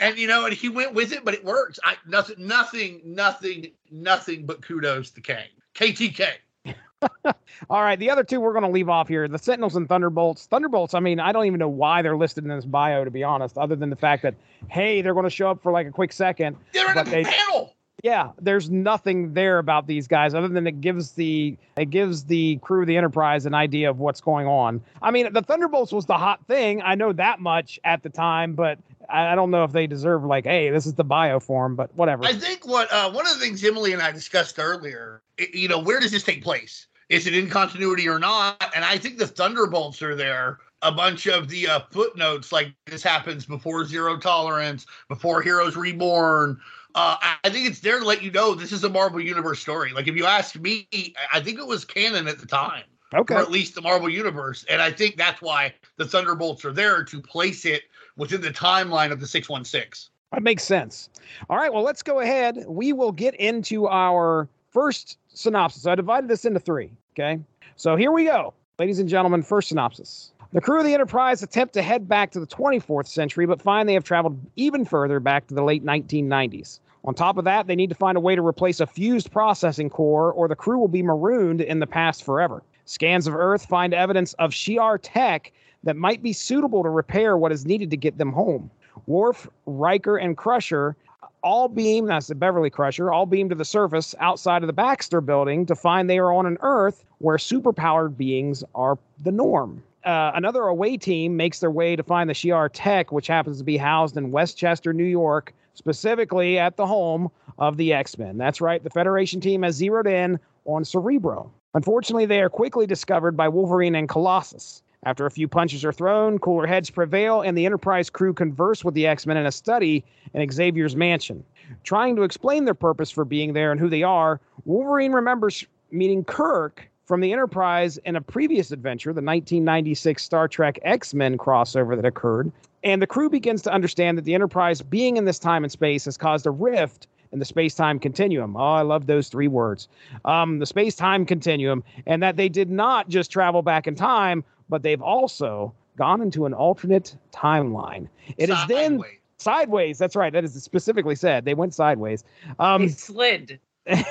And 0.00 0.18
you 0.18 0.26
know, 0.26 0.46
and 0.46 0.54
he 0.54 0.68
went 0.68 0.94
with 0.94 1.12
it, 1.12 1.24
but 1.24 1.34
it 1.34 1.44
works. 1.44 1.78
I 1.84 1.96
nothing, 2.06 2.36
nothing, 2.38 3.00
nothing, 3.04 3.72
nothing 3.90 4.46
but 4.46 4.62
kudos 4.62 5.10
to 5.10 5.20
Kang. 5.20 5.48
KTK. 5.74 6.26
All 7.70 7.82
right, 7.82 7.98
the 7.98 8.10
other 8.10 8.24
two 8.24 8.40
we're 8.40 8.52
going 8.52 8.64
to 8.64 8.70
leave 8.70 8.88
off 8.88 9.08
here: 9.08 9.26
the 9.28 9.38
Sentinels 9.38 9.76
and 9.76 9.88
Thunderbolts. 9.88 10.46
Thunderbolts. 10.46 10.94
I 10.94 11.00
mean, 11.00 11.20
I 11.20 11.32
don't 11.32 11.46
even 11.46 11.58
know 11.58 11.68
why 11.68 12.02
they're 12.02 12.16
listed 12.16 12.44
in 12.44 12.50
this 12.50 12.64
bio, 12.64 13.04
to 13.04 13.10
be 13.10 13.24
honest, 13.24 13.58
other 13.58 13.76
than 13.76 13.90
the 13.90 13.96
fact 13.96 14.22
that 14.22 14.34
hey, 14.68 15.02
they're 15.02 15.14
going 15.14 15.24
to 15.24 15.30
show 15.30 15.50
up 15.50 15.62
for 15.62 15.72
like 15.72 15.86
a 15.86 15.90
quick 15.90 16.12
second. 16.12 16.56
They're 16.72 16.90
in 16.90 17.04
the 17.04 17.10
they- 17.10 17.24
panel. 17.24 17.74
Yeah, 18.02 18.32
there's 18.40 18.68
nothing 18.68 19.32
there 19.32 19.58
about 19.58 19.86
these 19.86 20.08
guys 20.08 20.34
other 20.34 20.48
than 20.48 20.66
it 20.66 20.80
gives 20.80 21.12
the 21.12 21.56
it 21.76 21.90
gives 21.90 22.24
the 22.24 22.56
crew 22.56 22.80
of 22.80 22.88
the 22.88 22.96
Enterprise 22.96 23.46
an 23.46 23.54
idea 23.54 23.88
of 23.88 24.00
what's 24.00 24.20
going 24.20 24.48
on. 24.48 24.80
I 25.00 25.12
mean, 25.12 25.32
the 25.32 25.42
Thunderbolts 25.42 25.92
was 25.92 26.06
the 26.06 26.18
hot 26.18 26.44
thing. 26.48 26.82
I 26.82 26.96
know 26.96 27.12
that 27.12 27.38
much 27.38 27.78
at 27.84 28.02
the 28.02 28.08
time, 28.08 28.54
but 28.54 28.80
I 29.08 29.34
don't 29.34 29.50
know 29.50 29.64
if 29.64 29.72
they 29.72 29.86
deserve 29.86 30.24
like, 30.24 30.44
hey, 30.44 30.70
this 30.70 30.86
is 30.86 30.94
the 30.94 31.04
bio 31.04 31.40
form, 31.40 31.76
but 31.76 31.94
whatever. 31.94 32.24
I 32.24 32.32
think 32.32 32.66
what 32.66 32.92
uh, 32.92 33.10
one 33.10 33.26
of 33.26 33.34
the 33.34 33.40
things 33.44 33.64
Emily 33.64 33.92
and 33.92 34.02
I 34.02 34.12
discussed 34.12 34.58
earlier, 34.58 35.22
you 35.52 35.68
know, 35.68 35.78
where 35.78 36.00
does 36.00 36.10
this 36.10 36.22
take 36.22 36.42
place? 36.42 36.86
Is 37.08 37.26
it 37.26 37.34
in 37.34 37.50
continuity 37.50 38.08
or 38.08 38.18
not? 38.18 38.72
And 38.74 38.84
I 38.84 38.96
think 38.96 39.18
the 39.18 39.26
Thunderbolts 39.26 40.00
are 40.02 40.14
there. 40.14 40.58
A 40.84 40.90
bunch 40.90 41.28
of 41.28 41.48
the 41.48 41.68
uh, 41.68 41.80
footnotes, 41.92 42.50
like 42.50 42.74
this 42.86 43.02
happens 43.04 43.46
before 43.46 43.84
Zero 43.84 44.18
Tolerance, 44.18 44.86
before 45.08 45.40
Heroes 45.40 45.76
Reborn. 45.76 46.58
Uh, 46.94 47.16
I- 47.44 47.50
think 47.50 47.68
it's 47.68 47.80
there 47.80 48.00
to 48.00 48.04
let 48.04 48.22
you 48.22 48.30
know 48.30 48.54
this 48.54 48.72
is 48.72 48.82
a 48.82 48.88
Marvel 48.88 49.20
Universe 49.20 49.60
story. 49.60 49.92
Like 49.92 50.08
if 50.08 50.16
you 50.16 50.26
ask 50.26 50.56
me, 50.56 50.88
I- 50.92 51.12
I 51.34 51.40
think 51.40 51.58
it 51.58 51.66
was 51.66 51.84
canon 51.84 52.26
at 52.26 52.40
the 52.40 52.46
time, 52.46 52.84
okay. 53.14 53.34
or 53.34 53.38
at 53.38 53.50
least 53.50 53.74
the 53.76 53.80
Marvel 53.80 54.08
Universe, 54.08 54.64
and 54.68 54.82
I 54.82 54.90
think 54.90 55.16
that's 55.16 55.40
why 55.40 55.74
the 55.98 56.04
Thunderbolts 56.06 56.64
are 56.64 56.72
there 56.72 57.04
to 57.04 57.20
place 57.20 57.64
it 57.64 57.84
within 58.16 58.40
the 58.40 58.50
timeline 58.50 59.12
of 59.12 59.20
the 59.20 59.26
six 59.26 59.48
one 59.48 59.64
six. 59.64 60.10
That 60.32 60.42
makes 60.42 60.62
sense. 60.62 61.10
All 61.50 61.56
right, 61.56 61.72
well, 61.72 61.82
let's 61.82 62.02
go 62.02 62.20
ahead. 62.20 62.64
We 62.66 62.92
will 62.92 63.12
get 63.12 63.34
into 63.34 63.86
our 63.86 64.48
first 64.70 65.18
synopsis. 65.28 65.86
I 65.86 65.94
divided 65.94 66.28
this 66.28 66.44
into 66.44 66.60
three. 66.60 66.90
Okay. 67.12 67.38
So 67.76 67.96
here 67.96 68.12
we 68.12 68.24
go. 68.24 68.54
Ladies 68.78 68.98
and 68.98 69.08
gentlemen, 69.08 69.42
first 69.42 69.68
synopsis. 69.68 70.32
The 70.52 70.60
crew 70.60 70.78
of 70.78 70.84
the 70.84 70.92
Enterprise 70.92 71.42
attempt 71.42 71.74
to 71.74 71.82
head 71.82 72.08
back 72.08 72.30
to 72.32 72.40
the 72.40 72.46
24th 72.46 73.06
century, 73.06 73.46
but 73.46 73.60
find 73.60 73.88
they 73.88 73.94
have 73.94 74.04
traveled 74.04 74.38
even 74.56 74.84
further 74.84 75.20
back 75.20 75.46
to 75.46 75.54
the 75.54 75.62
late 75.62 75.84
1990s. 75.84 76.80
On 77.04 77.14
top 77.14 77.36
of 77.36 77.44
that, 77.44 77.66
they 77.66 77.74
need 77.74 77.88
to 77.88 77.96
find 77.96 78.16
a 78.16 78.20
way 78.20 78.36
to 78.36 78.46
replace 78.46 78.78
a 78.80 78.86
fused 78.86 79.32
processing 79.32 79.90
core, 79.90 80.32
or 80.32 80.48
the 80.48 80.56
crew 80.56 80.78
will 80.78 80.88
be 80.88 81.02
marooned 81.02 81.60
in 81.60 81.80
the 81.80 81.86
past 81.86 82.22
forever. 82.22 82.62
Scans 82.84 83.26
of 83.26 83.34
Earth 83.34 83.66
find 83.66 83.94
evidence 83.94 84.34
of 84.34 84.50
Shi'ar 84.50 84.98
tech 85.02 85.52
that 85.84 85.96
might 85.96 86.22
be 86.22 86.32
suitable 86.32 86.82
to 86.82 86.90
repair 86.90 87.36
what 87.36 87.52
is 87.52 87.66
needed 87.66 87.90
to 87.90 87.96
get 87.96 88.18
them 88.18 88.32
home. 88.32 88.70
Worf, 89.06 89.48
Riker, 89.66 90.16
and 90.16 90.36
Crusher 90.36 90.96
all 91.42 91.68
beam, 91.68 92.06
that's 92.06 92.28
the 92.28 92.34
Beverly 92.34 92.70
Crusher, 92.70 93.12
all 93.12 93.26
beam 93.26 93.48
to 93.48 93.54
the 93.54 93.64
surface 93.64 94.14
outside 94.20 94.62
of 94.62 94.66
the 94.66 94.72
Baxter 94.72 95.20
building 95.20 95.66
to 95.66 95.74
find 95.74 96.08
they 96.08 96.18
are 96.18 96.32
on 96.32 96.46
an 96.46 96.58
Earth 96.60 97.04
where 97.18 97.36
superpowered 97.36 98.16
beings 98.16 98.62
are 98.74 98.98
the 99.22 99.32
norm. 99.32 99.82
Uh, 100.04 100.32
another 100.34 100.62
away 100.62 100.96
team 100.96 101.36
makes 101.36 101.60
their 101.60 101.70
way 101.70 101.94
to 101.94 102.02
find 102.02 102.28
the 102.28 102.34
Shi'ar 102.34 102.68
tech, 102.72 103.12
which 103.12 103.26
happens 103.26 103.58
to 103.58 103.64
be 103.64 103.76
housed 103.76 104.16
in 104.16 104.30
Westchester, 104.32 104.92
New 104.92 105.04
York, 105.04 105.52
specifically 105.74 106.58
at 106.58 106.76
the 106.76 106.86
home 106.86 107.30
of 107.58 107.76
the 107.76 107.92
X 107.92 108.18
Men. 108.18 108.36
That's 108.36 108.60
right, 108.60 108.82
the 108.82 108.90
Federation 108.90 109.40
team 109.40 109.62
has 109.62 109.76
zeroed 109.76 110.06
in 110.06 110.38
on 110.64 110.84
Cerebro. 110.84 111.50
Unfortunately, 111.74 112.26
they 112.26 112.40
are 112.40 112.50
quickly 112.50 112.86
discovered 112.86 113.36
by 113.36 113.48
Wolverine 113.48 113.94
and 113.94 114.08
Colossus. 114.08 114.82
After 115.04 115.26
a 115.26 115.30
few 115.32 115.48
punches 115.48 115.84
are 115.84 115.92
thrown, 115.92 116.38
cooler 116.38 116.64
heads 116.64 116.88
prevail, 116.88 117.40
and 117.40 117.58
the 117.58 117.66
Enterprise 117.66 118.08
crew 118.08 118.32
converse 118.32 118.84
with 118.84 118.94
the 118.94 119.08
X 119.08 119.26
Men 119.26 119.36
in 119.36 119.46
a 119.46 119.50
study 119.50 120.04
in 120.32 120.48
Xavier's 120.48 120.94
mansion. 120.94 121.42
Trying 121.82 122.14
to 122.16 122.22
explain 122.22 122.66
their 122.66 122.74
purpose 122.74 123.10
for 123.10 123.24
being 123.24 123.52
there 123.52 123.72
and 123.72 123.80
who 123.80 123.88
they 123.88 124.04
are, 124.04 124.40
Wolverine 124.64 125.10
remembers 125.10 125.66
meeting 125.90 126.22
Kirk 126.22 126.88
from 127.04 127.20
the 127.20 127.32
Enterprise 127.32 127.98
in 128.04 128.14
a 128.14 128.20
previous 128.20 128.70
adventure, 128.70 129.08
the 129.08 129.16
1996 129.16 130.22
Star 130.22 130.46
Trek 130.46 130.78
X 130.82 131.14
Men 131.14 131.36
crossover 131.36 131.96
that 131.96 132.04
occurred. 132.04 132.52
And 132.84 133.02
the 133.02 133.06
crew 133.08 133.28
begins 133.28 133.62
to 133.62 133.72
understand 133.72 134.16
that 134.18 134.24
the 134.24 134.34
Enterprise, 134.34 134.82
being 134.82 135.16
in 135.16 135.24
this 135.24 135.40
time 135.40 135.64
and 135.64 135.72
space, 135.72 136.04
has 136.04 136.16
caused 136.16 136.46
a 136.46 136.52
rift 136.52 137.08
in 137.32 137.38
the 137.38 137.44
space 137.44 137.74
time 137.74 137.98
continuum. 137.98 138.56
Oh, 138.56 138.60
I 138.60 138.82
love 138.82 139.06
those 139.06 139.28
three 139.28 139.48
words. 139.48 139.88
Um, 140.24 140.58
the 140.58 140.66
space 140.66 140.94
time 140.94 141.26
continuum, 141.26 141.82
and 142.06 142.22
that 142.22 142.36
they 142.36 142.48
did 142.48 142.70
not 142.70 143.08
just 143.08 143.32
travel 143.32 143.62
back 143.62 143.86
in 143.86 143.94
time, 143.94 144.44
but 144.68 144.82
they've 144.82 145.02
also 145.02 145.74
gone 145.96 146.20
into 146.22 146.46
an 146.46 146.54
alternate 146.54 147.16
timeline. 147.32 148.08
It 148.36 148.50
is 148.50 148.58
then 148.68 148.92
Sideways. 148.92 149.18
sideways. 149.38 149.98
That's 149.98 150.16
right. 150.16 150.32
That 150.32 150.44
is 150.44 150.60
specifically 150.62 151.14
said. 151.14 151.44
They 151.44 151.54
went 151.54 151.74
sideways. 151.74 152.24
Um, 152.58 152.82
he 152.82 152.88
slid. 152.88 153.60
it 153.86 154.06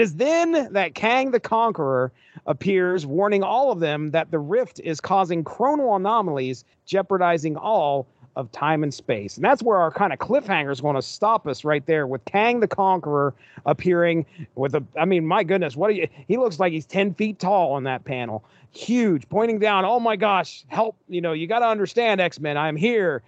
is 0.00 0.16
then 0.16 0.72
that 0.72 0.94
Kang 0.94 1.30
the 1.30 1.40
Conqueror 1.40 2.12
appears, 2.46 3.06
warning 3.06 3.42
all 3.42 3.70
of 3.70 3.80
them 3.80 4.10
that 4.10 4.30
the 4.30 4.38
rift 4.38 4.80
is 4.82 5.00
causing 5.00 5.44
chronal 5.44 5.96
anomalies, 5.96 6.64
jeopardizing 6.86 7.56
all 7.56 8.06
of 8.36 8.50
time 8.52 8.82
and 8.82 8.92
space. 8.92 9.36
And 9.36 9.44
that's 9.44 9.62
where 9.62 9.78
our 9.78 9.90
kind 9.90 10.12
of 10.12 10.18
cliffhanger 10.18 10.72
is 10.72 10.80
going 10.80 10.96
to 10.96 11.02
stop 11.02 11.46
us 11.46 11.64
right 11.64 11.84
there 11.86 12.06
with 12.06 12.24
Kang 12.24 12.60
the 12.60 12.68
Conqueror 12.68 13.34
appearing 13.64 14.26
with 14.56 14.74
a, 14.74 14.84
I 14.98 15.04
mean, 15.04 15.26
my 15.26 15.44
goodness, 15.44 15.76
what 15.76 15.94
you, 15.94 16.08
he 16.26 16.36
looks 16.36 16.58
like 16.58 16.72
he's 16.72 16.86
10 16.86 17.14
feet 17.14 17.38
tall 17.38 17.72
on 17.72 17.84
that 17.84 18.04
panel. 18.04 18.44
Huge, 18.72 19.28
pointing 19.28 19.60
down. 19.60 19.84
Oh 19.84 20.00
my 20.00 20.16
gosh, 20.16 20.64
help. 20.66 20.96
You 21.08 21.20
know, 21.20 21.32
you 21.32 21.46
got 21.46 21.60
to 21.60 21.66
understand, 21.66 22.20
X 22.20 22.40
Men, 22.40 22.56
I'm 22.56 22.74
here. 22.74 23.22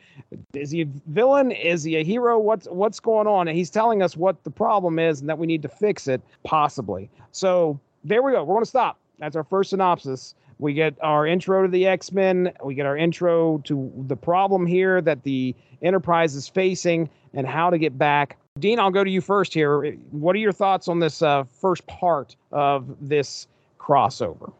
Is 0.54 0.72
he 0.72 0.82
a 0.82 0.86
villain? 1.06 1.52
Is 1.52 1.84
he 1.84 1.94
a 1.96 2.02
hero? 2.02 2.36
What's 2.36 2.66
what's 2.66 2.98
going 2.98 3.28
on? 3.28 3.46
And 3.46 3.56
he's 3.56 3.70
telling 3.70 4.02
us 4.02 4.16
what 4.16 4.42
the 4.42 4.50
problem 4.50 4.98
is 4.98 5.20
and 5.20 5.28
that 5.28 5.38
we 5.38 5.46
need 5.46 5.62
to 5.62 5.68
fix 5.68 6.08
it, 6.08 6.20
possibly. 6.42 7.08
So 7.30 7.78
there 8.02 8.24
we 8.24 8.32
go. 8.32 8.42
We're 8.42 8.54
going 8.54 8.64
to 8.64 8.68
stop. 8.68 8.98
That's 9.20 9.36
our 9.36 9.44
first 9.44 9.70
synopsis. 9.70 10.34
We 10.58 10.72
get 10.72 10.94
our 11.02 11.26
intro 11.26 11.62
to 11.62 11.68
the 11.68 11.86
X 11.86 12.12
Men. 12.12 12.52
We 12.64 12.74
get 12.74 12.86
our 12.86 12.96
intro 12.96 13.58
to 13.64 13.92
the 14.06 14.16
problem 14.16 14.66
here 14.66 15.00
that 15.02 15.22
the 15.22 15.54
Enterprise 15.82 16.34
is 16.34 16.48
facing 16.48 17.10
and 17.34 17.46
how 17.46 17.68
to 17.70 17.78
get 17.78 17.98
back. 17.98 18.38
Dean, 18.58 18.78
I'll 18.78 18.90
go 18.90 19.04
to 19.04 19.10
you 19.10 19.20
first 19.20 19.52
here. 19.52 19.92
What 20.10 20.34
are 20.34 20.38
your 20.38 20.52
thoughts 20.52 20.88
on 20.88 21.00
this 21.00 21.20
uh, 21.20 21.44
first 21.44 21.86
part 21.86 22.34
of 22.52 22.96
this 23.00 23.46
crossover? 23.78 24.52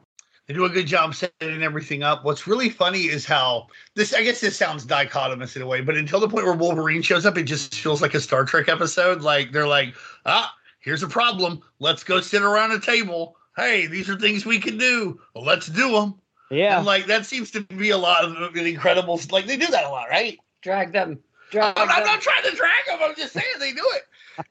They 0.46 0.54
do 0.54 0.64
a 0.64 0.68
good 0.68 0.86
job 0.86 1.14
setting 1.14 1.62
everything 1.62 2.02
up. 2.02 2.24
What's 2.24 2.46
really 2.46 2.70
funny 2.70 3.04
is 3.04 3.24
how 3.24 3.66
this, 3.94 4.14
I 4.14 4.22
guess 4.22 4.40
this 4.40 4.56
sounds 4.56 4.86
dichotomous 4.86 5.56
in 5.56 5.62
a 5.62 5.66
way, 5.66 5.80
but 5.80 5.96
until 5.96 6.20
the 6.20 6.28
point 6.28 6.44
where 6.44 6.54
Wolverine 6.54 7.02
shows 7.02 7.26
up, 7.26 7.36
it 7.36 7.44
just 7.44 7.74
feels 7.74 8.00
like 8.00 8.14
a 8.14 8.20
Star 8.20 8.44
Trek 8.44 8.68
episode. 8.68 9.22
Like 9.22 9.50
they're 9.50 9.66
like, 9.66 9.96
ah, 10.24 10.54
here's 10.78 11.02
a 11.02 11.08
problem. 11.08 11.62
Let's 11.80 12.04
go 12.04 12.20
sit 12.20 12.42
around 12.42 12.70
a 12.70 12.78
table. 12.78 13.36
Hey, 13.56 13.86
these 13.86 14.08
are 14.08 14.18
things 14.18 14.44
we 14.44 14.58
can 14.58 14.78
do. 14.78 15.20
Well, 15.34 15.44
let's 15.44 15.66
do 15.66 15.92
them. 15.92 16.14
Yeah. 16.50 16.78
And 16.78 16.86
like 16.86 17.06
that 17.06 17.26
seems 17.26 17.50
to 17.52 17.62
be 17.62 17.90
a 17.90 17.98
lot 17.98 18.24
of 18.24 18.54
the 18.54 18.64
incredible. 18.64 19.20
Like 19.30 19.46
they 19.46 19.56
do 19.56 19.66
that 19.66 19.84
a 19.84 19.88
lot, 19.88 20.08
right? 20.10 20.38
Drag 20.62 20.92
them. 20.92 21.18
Drag 21.50 21.76
I'm, 21.78 21.88
I'm 21.88 22.04
not 22.04 22.20
trying 22.20 22.42
to 22.44 22.54
drag 22.54 22.86
them. 22.86 22.98
I'm 23.02 23.14
just 23.16 23.32
saying 23.32 23.46
they 23.58 23.72
do 23.72 23.84
it. 23.94 24.02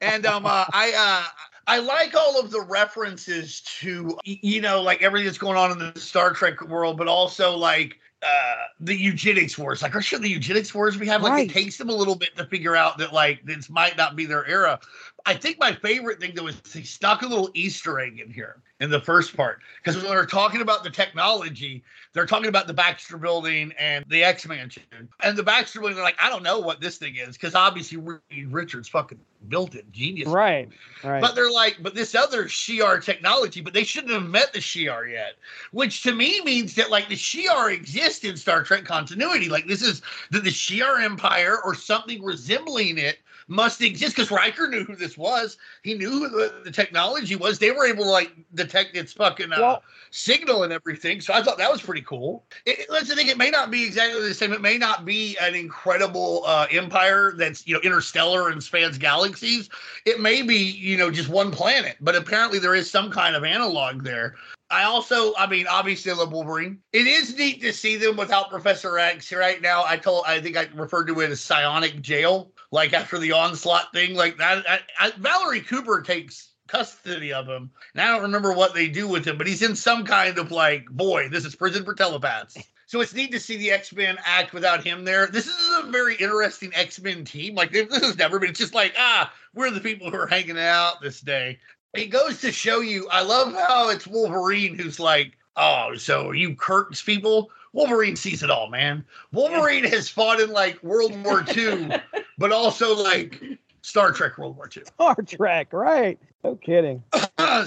And 0.01 0.26
um, 0.26 0.45
uh, 0.45 0.66
I 0.74 0.93
uh, 0.97 1.30
I 1.68 1.80
like 1.80 2.16
all 2.16 2.39
of 2.39 2.51
the 2.51 2.62
references 2.62 3.62
to 3.80 4.18
you 4.24 4.62
know 4.62 4.82
like 4.82 5.01
everything 5.01 5.26
that's 5.26 5.38
going 5.38 5.58
on 5.58 5.72
in 5.72 5.80
the 5.80 5.99
Star 5.99 6.34
Trek 6.34 6.62
world, 6.68 6.97
but 6.97 7.08
also 7.08 7.56
like 7.56 7.99
uh 8.24 8.56
the 8.80 8.95
eugenics 8.95 9.58
wars. 9.58 9.82
Like, 9.82 9.95
or 9.95 10.01
should 10.01 10.22
the 10.22 10.30
eugenics 10.30 10.74
wars 10.74 10.97
we 10.97 11.08
have 11.08 11.22
like 11.22 11.32
Right. 11.32 11.49
it 11.49 11.53
takes 11.53 11.78
them 11.78 11.89
a 11.89 11.95
little 11.95 12.16
bit 12.16 12.36
to 12.38 12.45
figure 12.45 12.76
out 12.76 12.97
that 12.97 13.14
like 13.14 13.43
this 13.45 13.70
might 13.70 13.97
not 13.97 14.16
be 14.16 14.26
their 14.26 14.45
era. 14.47 14.80
I 15.26 15.34
think 15.34 15.59
my 15.59 15.73
favorite 15.73 16.19
thing 16.19 16.34
though 16.36 16.43
was 16.43 16.61
he 16.71 16.84
stuck 16.84 17.23
a 17.23 17.28
little 17.28 17.49
Easter 17.53 17.99
egg 17.99 18.19
in 18.19 18.30
here 18.30 18.61
in 18.80 18.89
the 18.89 18.99
first 18.99 19.36
part 19.36 19.61
because 19.78 19.95
when 20.01 20.11
they're 20.11 20.26
talking 20.26 20.61
about 20.61 20.84
the 20.84 20.89
technology, 20.89 21.84
they're 22.13 22.26
talking 22.26 22.47
about 22.47 22.67
the 22.67 22.73
Baxter 22.73 23.17
Building 23.17 23.73
and 23.80 24.05
the 24.07 24.23
X 24.23 24.47
Mansion. 24.47 24.84
And 25.23 25.38
the 25.38 25.43
Baxter 25.43 25.80
Building, 25.80 25.95
they're 25.95 26.03
like, 26.03 26.21
I 26.21 26.30
don't 26.30 26.43
know 26.43 26.59
what 26.59 26.82
this 26.82 26.97
thing 26.97 27.15
is 27.15 27.38
because 27.38 27.55
obviously 27.55 27.97
Reed 27.97 28.21
Richards 28.51 28.88
fucking 28.88 29.19
built 29.47 29.76
it, 29.76 29.91
genius. 29.91 30.28
Right, 30.28 30.69
right. 31.03 31.21
But 31.21 31.36
they're 31.36 31.51
like, 31.51 31.78
but 31.82 31.95
this 31.95 32.13
other 32.13 32.45
Shi'ar 32.45 33.03
technology, 33.03 33.61
but 33.61 33.73
they 33.73 33.84
shouldn't 33.84 34.13
have 34.13 34.30
met 34.30 34.53
the 34.53 34.59
Shi'ar 34.59 35.09
yet, 35.09 35.36
which 35.71 36.03
to 36.03 36.13
me 36.13 36.41
means 36.41 36.76
that 36.76 36.91
like 36.91 37.07
the 37.07 37.15
Shi'ar 37.15 37.73
exist 37.73 38.26
in 38.26 38.38
Star 38.38 38.63
Trek 38.63 38.86
continuity. 38.86 39.49
Like 39.49 39.67
this 39.67 39.82
is 39.82 40.01
the, 40.32 40.39
the 40.39 40.49
Shi'ar 40.49 41.03
Empire 41.03 41.57
or 41.63 41.73
something 41.73 42.23
resembling 42.23 42.97
it 42.97 43.19
must 43.48 43.82
exist 43.82 44.16
because 44.16 44.32
Riker 44.32 44.68
knew 44.68 44.84
who 44.84 44.96
this 44.96 45.18
was. 45.18 45.58
He 45.84 45.93
knew 45.93 46.10
who 46.10 46.30
the, 46.30 46.62
the, 46.66 46.72
technology 46.72 47.36
was. 47.36 47.60
They 47.60 47.72
were 47.72 47.86
able 47.86 48.04
to 48.06 48.10
like 48.10 48.32
detect 48.54 48.96
its 48.96 49.14
fucking 49.14 49.54
uh, 49.54 49.58
well, 49.60 49.84
signal 50.12 50.64
and 50.64 50.74
everything. 50.74 51.22
So 51.22 51.34
I 51.34 51.43
thought 51.43 51.58
that 51.58 51.72
was 51.72 51.82
pretty 51.82 52.02
cool. 52.02 52.43
It, 52.66 52.88
let's 52.89 53.14
think 53.14 53.30
it 53.30 53.38
may 53.38 53.52
not 53.52 53.70
be 53.70 53.84
exactly 53.86 54.22
the 54.22 54.34
same. 54.34 54.54
It 54.54 54.62
may 54.62 54.78
not 54.78 55.06
be 55.06 55.38
an 55.39 55.54
incredible 55.54 56.43
uh, 56.46 56.68
empire 56.72 57.34
that's 57.38 57.68
you 57.68 57.76
know 57.76 57.82
interstellar 57.82 58.50
and 58.50 58.64
spans 58.64 58.98
galaxies. 58.98 59.70
It 60.06 60.20
may 60.20 60.41
be 60.41 60.58
you 60.58 60.98
know 60.98 61.12
just 61.12 61.30
one 61.30 61.52
planet, 61.52 61.98
but 62.02 62.16
apparently 62.16 62.60
there 62.60 62.76
is 62.76 62.89
some 62.89 63.12
kind 63.12 63.36
of 63.36 63.43
analog 63.43 64.04
there. 64.04 64.36
I 64.72 64.84
also, 64.84 65.36
I 65.38 65.46
mean, 65.46 65.68
obviously 65.68 66.12
the 66.14 66.26
Wolverine. 66.26 66.80
It 66.91 67.06
is 67.06 67.38
neat 67.38 67.62
to 67.62 67.72
see 67.72 67.98
them 67.98 68.18
without 68.18 68.50
Professor 68.50 68.98
X 68.98 69.32
right 69.32 69.62
now. 69.62 69.84
I 69.86 69.96
told, 69.96 70.24
I 70.26 70.41
think 70.41 70.58
I 70.58 70.68
referred 70.74 71.06
to 71.06 71.20
it 71.22 71.30
as 71.30 71.39
psionic 71.39 72.02
jail 72.02 72.52
like 72.72 72.93
after 72.93 73.18
the 73.20 73.32
onslaught 73.32 73.91
thing, 73.93 74.16
like 74.16 74.38
that. 74.38 74.66
I, 74.68 74.80
I, 74.99 75.11
Valerie 75.18 75.61
Cooper 75.61 76.01
takes 76.01 76.49
custody 76.68 77.34
of 77.34 77.47
him. 77.47 77.72
And 77.93 78.01
I 78.01 78.07
don't 78.07 78.24
remember 78.24 78.53
what 78.53 78.74
they 78.74 78.88
do 78.88 79.07
with 79.07 79.26
him, 79.26 79.38
but 79.38 79.47
he's 79.47 79.61
in 79.61 79.76
some 79.76 80.03
kind 80.03 80.38
of 80.38 80.51
like, 80.51 80.86
boy, 80.89 81.30
this 81.30 81.45
is 81.45 81.55
prison 81.55 81.86
for 81.86 81.93
telepaths. 81.93 82.57
So 82.88 83.01
it's 83.01 83.13
neat 83.13 83.32
to 83.32 83.39
see 83.39 83.57
the 83.57 83.72
X 83.72 83.93
Men 83.93 84.18
act 84.26 84.53
without 84.53 84.84
him 84.84 85.03
there. 85.03 85.28
This 85.28 85.47
is 85.47 85.55
a 85.80 85.91
very 85.91 86.16
interesting 86.16 86.72
X 86.76 86.99
Men 87.01 87.26
team. 87.26 87.55
Like 87.55 87.72
this 87.72 87.93
has 87.97 88.18
never 88.18 88.39
been. 88.39 88.51
It's 88.51 88.59
just 88.59 88.76
like 88.76 88.93
ah, 88.97 89.34
we're 89.55 89.72
the 89.72 89.82
people 89.82 90.11
who 90.11 90.18
are 90.18 90.28
hanging 90.28 90.59
out 90.59 91.01
this 91.01 91.20
day. 91.20 91.57
It 91.95 92.07
goes 92.07 92.41
to 92.41 92.51
show 92.51 92.82
you. 92.82 93.07
I 93.09 93.24
love 93.24 93.53
how 93.53 93.89
it's 93.89 94.05
Wolverine 94.05 94.78
who's 94.78 94.99
like, 94.99 95.34
oh, 95.55 95.95
so 95.95 96.32
you 96.32 96.55
Kirk's 96.55 97.01
people? 97.01 97.49
Wolverine 97.76 98.15
sees 98.15 98.41
it 98.41 98.49
all, 98.49 98.69
man. 98.69 99.03
Wolverine 99.34 99.84
has 99.84 100.07
fought 100.07 100.39
in 100.39 100.49
like 100.49 100.82
World 100.82 101.13
War 101.26 101.43
II, 101.57 101.91
but 102.38 102.53
also 102.53 102.95
like 102.95 103.43
Star 103.82 104.13
Trek 104.13 104.38
World 104.38 104.55
War 104.55 104.69
II. 104.76 104.84
Star 104.86 105.15
Trek, 105.15 105.73
right? 105.73 106.17
No 106.45 106.55
kidding. 106.55 107.03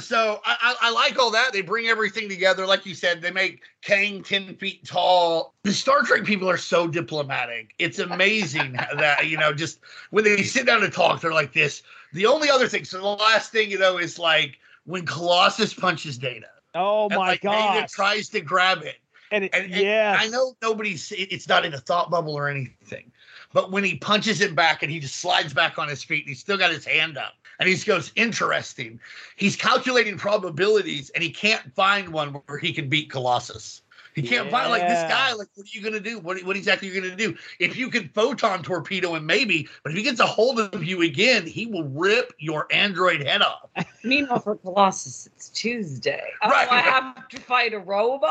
so 0.01 0.41
I, 0.47 0.75
I, 0.81 0.91
like 0.93 1.19
all 1.19 1.31
that. 1.33 1.53
They 1.53 1.61
bring 1.61 1.89
everything 1.89 2.31
together. 2.31 2.67
Like 2.67 2.87
you 2.87 2.95
said, 2.95 3.21
they 3.21 3.31
make 3.31 3.65
Kang 3.83 4.23
10 4.23 4.57
feet 4.57 4.87
tall. 4.87 5.53
The 5.63 5.75
Star 5.75 6.03
Trek 6.03 6.25
people 6.25 6.49
are 6.49 6.57
so 6.57 6.89
diplomatic. 6.89 7.75
It's 7.79 7.99
amazing 7.99 8.73
that, 8.97 9.27
you 9.27 9.37
know, 9.37 9.53
just 9.53 9.81
when 10.09 10.25
they 10.25 10.43
sit 10.43 10.65
down 10.65 10.81
to 10.81 10.89
talk, 10.89 11.21
they're 11.21 11.35
like 11.35 11.53
this. 11.53 11.83
The 12.15 12.25
only 12.25 12.49
other 12.49 12.67
thing, 12.67 12.87
so 12.87 12.99
the 12.99 13.05
last 13.05 13.53
thing, 13.53 13.71
you 13.71 13.79
know, 13.79 13.99
is 13.99 14.19
like 14.19 14.59
when 14.87 15.05
Colossus 15.05 15.75
punches 15.75 16.17
Data. 16.17 16.49
Oh 16.75 17.11
my 17.11 17.17
like, 17.17 17.43
god. 17.43 17.75
Data 17.75 17.89
tries 17.93 18.31
to 18.31 18.41
grab 18.41 18.83
it 18.83 18.97
and, 19.31 19.45
it, 19.45 19.51
and, 19.55 19.73
and 19.73 19.83
yeah, 19.83 20.17
I 20.19 20.29
know 20.29 20.57
nobody's. 20.63 21.13
It's 21.17 21.49
not 21.49 21.65
in 21.65 21.75
a 21.75 21.79
thought 21.79 22.11
bubble 22.11 22.35
or 22.35 22.49
anything, 22.49 23.11
but 23.53 23.71
when 23.71 23.85
he 23.85 23.97
punches 23.97 24.41
it 24.41 24.55
back 24.55 24.83
and 24.83 24.91
he 24.91 25.01
just 25.01 25.17
slides 25.17 25.53
back 25.53 25.79
on 25.79 25.89
his 25.89 26.03
feet, 26.03 26.25
and 26.25 26.29
he's 26.29 26.41
still 26.41 26.57
got 26.57 26.71
his 26.71 26.85
hand 26.85 27.19
up, 27.19 27.35
and 27.61 27.69
he 27.69 27.77
goes, 27.77 28.13
"Interesting." 28.17 29.01
He's 29.37 29.57
calculating 29.57 30.17
probabilities, 30.17 31.11
and 31.11 31.23
he 31.23 31.31
can't 31.31 31.75
find 31.75 32.09
one 32.09 32.35
where 32.47 32.59
he 32.59 32.73
can 32.73 32.89
beat 32.89 33.11
Colossus. 33.11 33.83
He 34.15 34.23
can't 34.23 34.47
yeah. 34.47 34.51
find 34.51 34.71
like 34.71 34.83
this 34.83 35.03
guy. 35.09 35.33
Like, 35.33 35.47
what 35.55 35.67
are 35.67 35.71
you 35.71 35.81
gonna 35.81 36.01
do? 36.01 36.19
What, 36.19 36.43
what 36.45 36.57
exactly 36.57 36.91
are 36.91 36.93
you 36.93 37.01
gonna 37.01 37.15
do? 37.15 37.37
If 37.61 37.77
you 37.77 37.89
can 37.89 38.09
photon 38.09 38.65
torpedo 38.65 39.15
him, 39.15 39.25
maybe, 39.25 39.69
but 39.85 39.93
if 39.93 39.99
he 39.99 40.03
gets 40.03 40.19
a 40.19 40.27
hold 40.27 40.59
of 40.59 40.83
you 40.83 41.03
again, 41.03 41.47
he 41.47 41.67
will 41.67 41.85
rip 41.85 42.33
your 42.39 42.67
android 42.73 43.25
head 43.25 43.43
off. 43.43 43.71
Meanwhile, 44.03 44.41
for 44.41 44.57
Colossus, 44.57 45.29
it's 45.29 45.51
Tuesday. 45.51 46.25
Right. 46.43 46.67
Oh, 46.69 46.75
I 46.75 46.81
have 46.81 47.29
to 47.29 47.41
fight 47.41 47.75
a 47.75 47.79
robot 47.79 48.31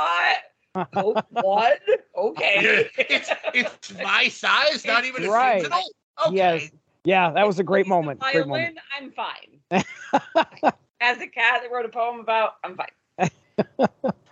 oh, 0.96 1.22
what? 1.32 1.80
Okay. 2.16 2.90
it's 2.98 3.32
it's 3.54 3.94
my 4.02 4.28
size, 4.28 4.86
not 4.86 5.06
even 5.06 5.26
a 5.26 5.30
right. 5.30 5.62
sentinel. 5.62 5.84
Okay. 6.28 6.36
Yes. 6.36 6.72
Yeah, 7.04 7.32
that 7.32 7.48
was 7.48 7.58
a 7.58 7.64
great 7.64 7.88
moment. 7.88 8.20
Violin, 8.20 8.34
great 8.34 8.48
moment. 8.48 8.80
I'm 8.98 9.12
fine. 9.12 9.62
As 11.00 11.22
a 11.22 11.28
cat 11.28 11.62
that 11.62 11.72
wrote 11.72 11.86
a 11.86 11.90
poem 11.90 12.20
about, 12.20 12.56
I'm 12.64 12.76
fine. 12.76 13.30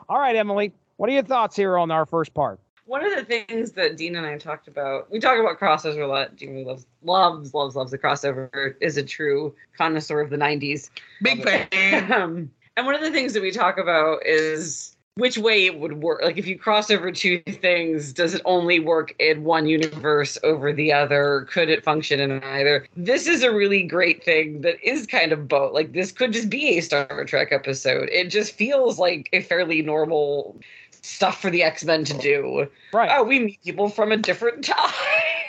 All 0.09 0.19
right, 0.19 0.35
Emily. 0.35 0.73
What 0.97 1.09
are 1.09 1.13
your 1.13 1.23
thoughts 1.23 1.55
here 1.55 1.77
on 1.77 1.89
our 1.89 2.05
first 2.05 2.33
part? 2.33 2.59
One 2.85 3.03
of 3.03 3.15
the 3.15 3.23
things 3.23 3.71
that 3.71 3.97
Dean 3.97 4.15
and 4.15 4.25
I 4.25 4.37
talked 4.37 4.67
about, 4.67 5.09
we 5.09 5.19
talk 5.19 5.39
about 5.39 5.59
crossovers 5.59 6.03
a 6.03 6.05
lot. 6.05 6.35
Dean 6.35 6.51
really 6.51 6.65
loves, 6.65 6.85
loves, 7.03 7.53
loves, 7.53 7.75
loves 7.75 7.91
the 7.91 7.97
crossover. 7.97 8.75
Is 8.81 8.97
a 8.97 9.03
true 9.03 9.55
connoisseur 9.77 10.21
of 10.21 10.29
the 10.29 10.37
'90s. 10.37 10.89
Big 11.21 11.43
fan. 11.43 12.11
um, 12.11 12.51
and 12.77 12.85
one 12.85 12.93
of 12.93 13.01
the 13.01 13.11
things 13.11 13.33
that 13.33 13.41
we 13.41 13.51
talk 13.51 13.77
about 13.77 14.25
is 14.25 14.95
which 15.17 15.37
way 15.37 15.65
it 15.65 15.79
would 15.79 16.03
work. 16.03 16.21
Like 16.21 16.37
if 16.37 16.45
you 16.45 16.59
cross 16.59 16.91
over 16.91 17.11
two 17.11 17.39
things, 17.39 18.11
does 18.11 18.33
it 18.33 18.41
only 18.43 18.79
work 18.79 19.15
in 19.17 19.43
one 19.45 19.65
universe 19.65 20.37
over 20.43 20.73
the 20.73 20.91
other? 20.91 21.47
Could 21.49 21.69
it 21.69 21.83
function 21.83 22.19
in 22.19 22.43
either? 22.43 22.87
This 22.97 23.25
is 23.25 23.41
a 23.41 23.51
really 23.51 23.83
great 23.83 24.23
thing 24.23 24.61
that 24.61 24.75
is 24.83 25.07
kind 25.07 25.31
of 25.31 25.47
both. 25.47 25.73
Like 25.73 25.93
this 25.93 26.11
could 26.11 26.33
just 26.33 26.49
be 26.49 26.77
a 26.77 26.81
Star 26.81 27.23
Trek 27.25 27.49
episode. 27.51 28.09
It 28.09 28.29
just 28.29 28.53
feels 28.53 28.99
like 28.99 29.29
a 29.31 29.41
fairly 29.41 29.81
normal 29.81 30.57
stuff 30.91 31.39
for 31.39 31.49
the 31.49 31.63
X-Men 31.63 32.03
to 32.05 32.17
do. 32.17 32.67
Right. 32.91 33.11
Oh, 33.13 33.23
we 33.23 33.39
meet 33.39 33.63
people 33.63 33.89
from 33.89 34.11
a 34.11 34.17
different 34.17 34.65
time. 34.65 34.91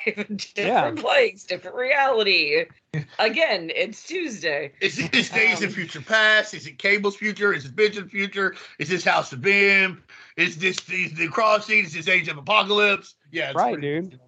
Different 0.06 0.54
yeah. 0.56 0.90
place, 0.96 1.44
different 1.44 1.76
reality. 1.76 2.64
Again, 3.18 3.70
it's 3.74 4.06
Tuesday. 4.06 4.72
Is 4.80 4.96
this 5.10 5.28
Days 5.28 5.58
um, 5.58 5.64
in 5.64 5.70
Future 5.70 6.00
Past? 6.00 6.54
Is 6.54 6.66
it 6.66 6.78
Cable's 6.78 7.16
future? 7.16 7.52
Is 7.52 7.66
it 7.66 7.72
Vision's 7.72 8.10
future? 8.10 8.54
Is 8.78 8.88
this 8.88 9.04
House 9.04 9.32
of 9.32 9.44
M? 9.46 10.02
Is 10.36 10.56
this 10.56 10.76
the, 10.80 11.08
the 11.08 11.28
Crossing? 11.28 11.84
Is 11.84 11.92
this 11.92 12.08
Age 12.08 12.28
of 12.28 12.38
Apocalypse? 12.38 13.14
Yeah, 13.32 13.52
right, 13.54 13.74
pretty, 13.74 14.00
dude. 14.00 14.20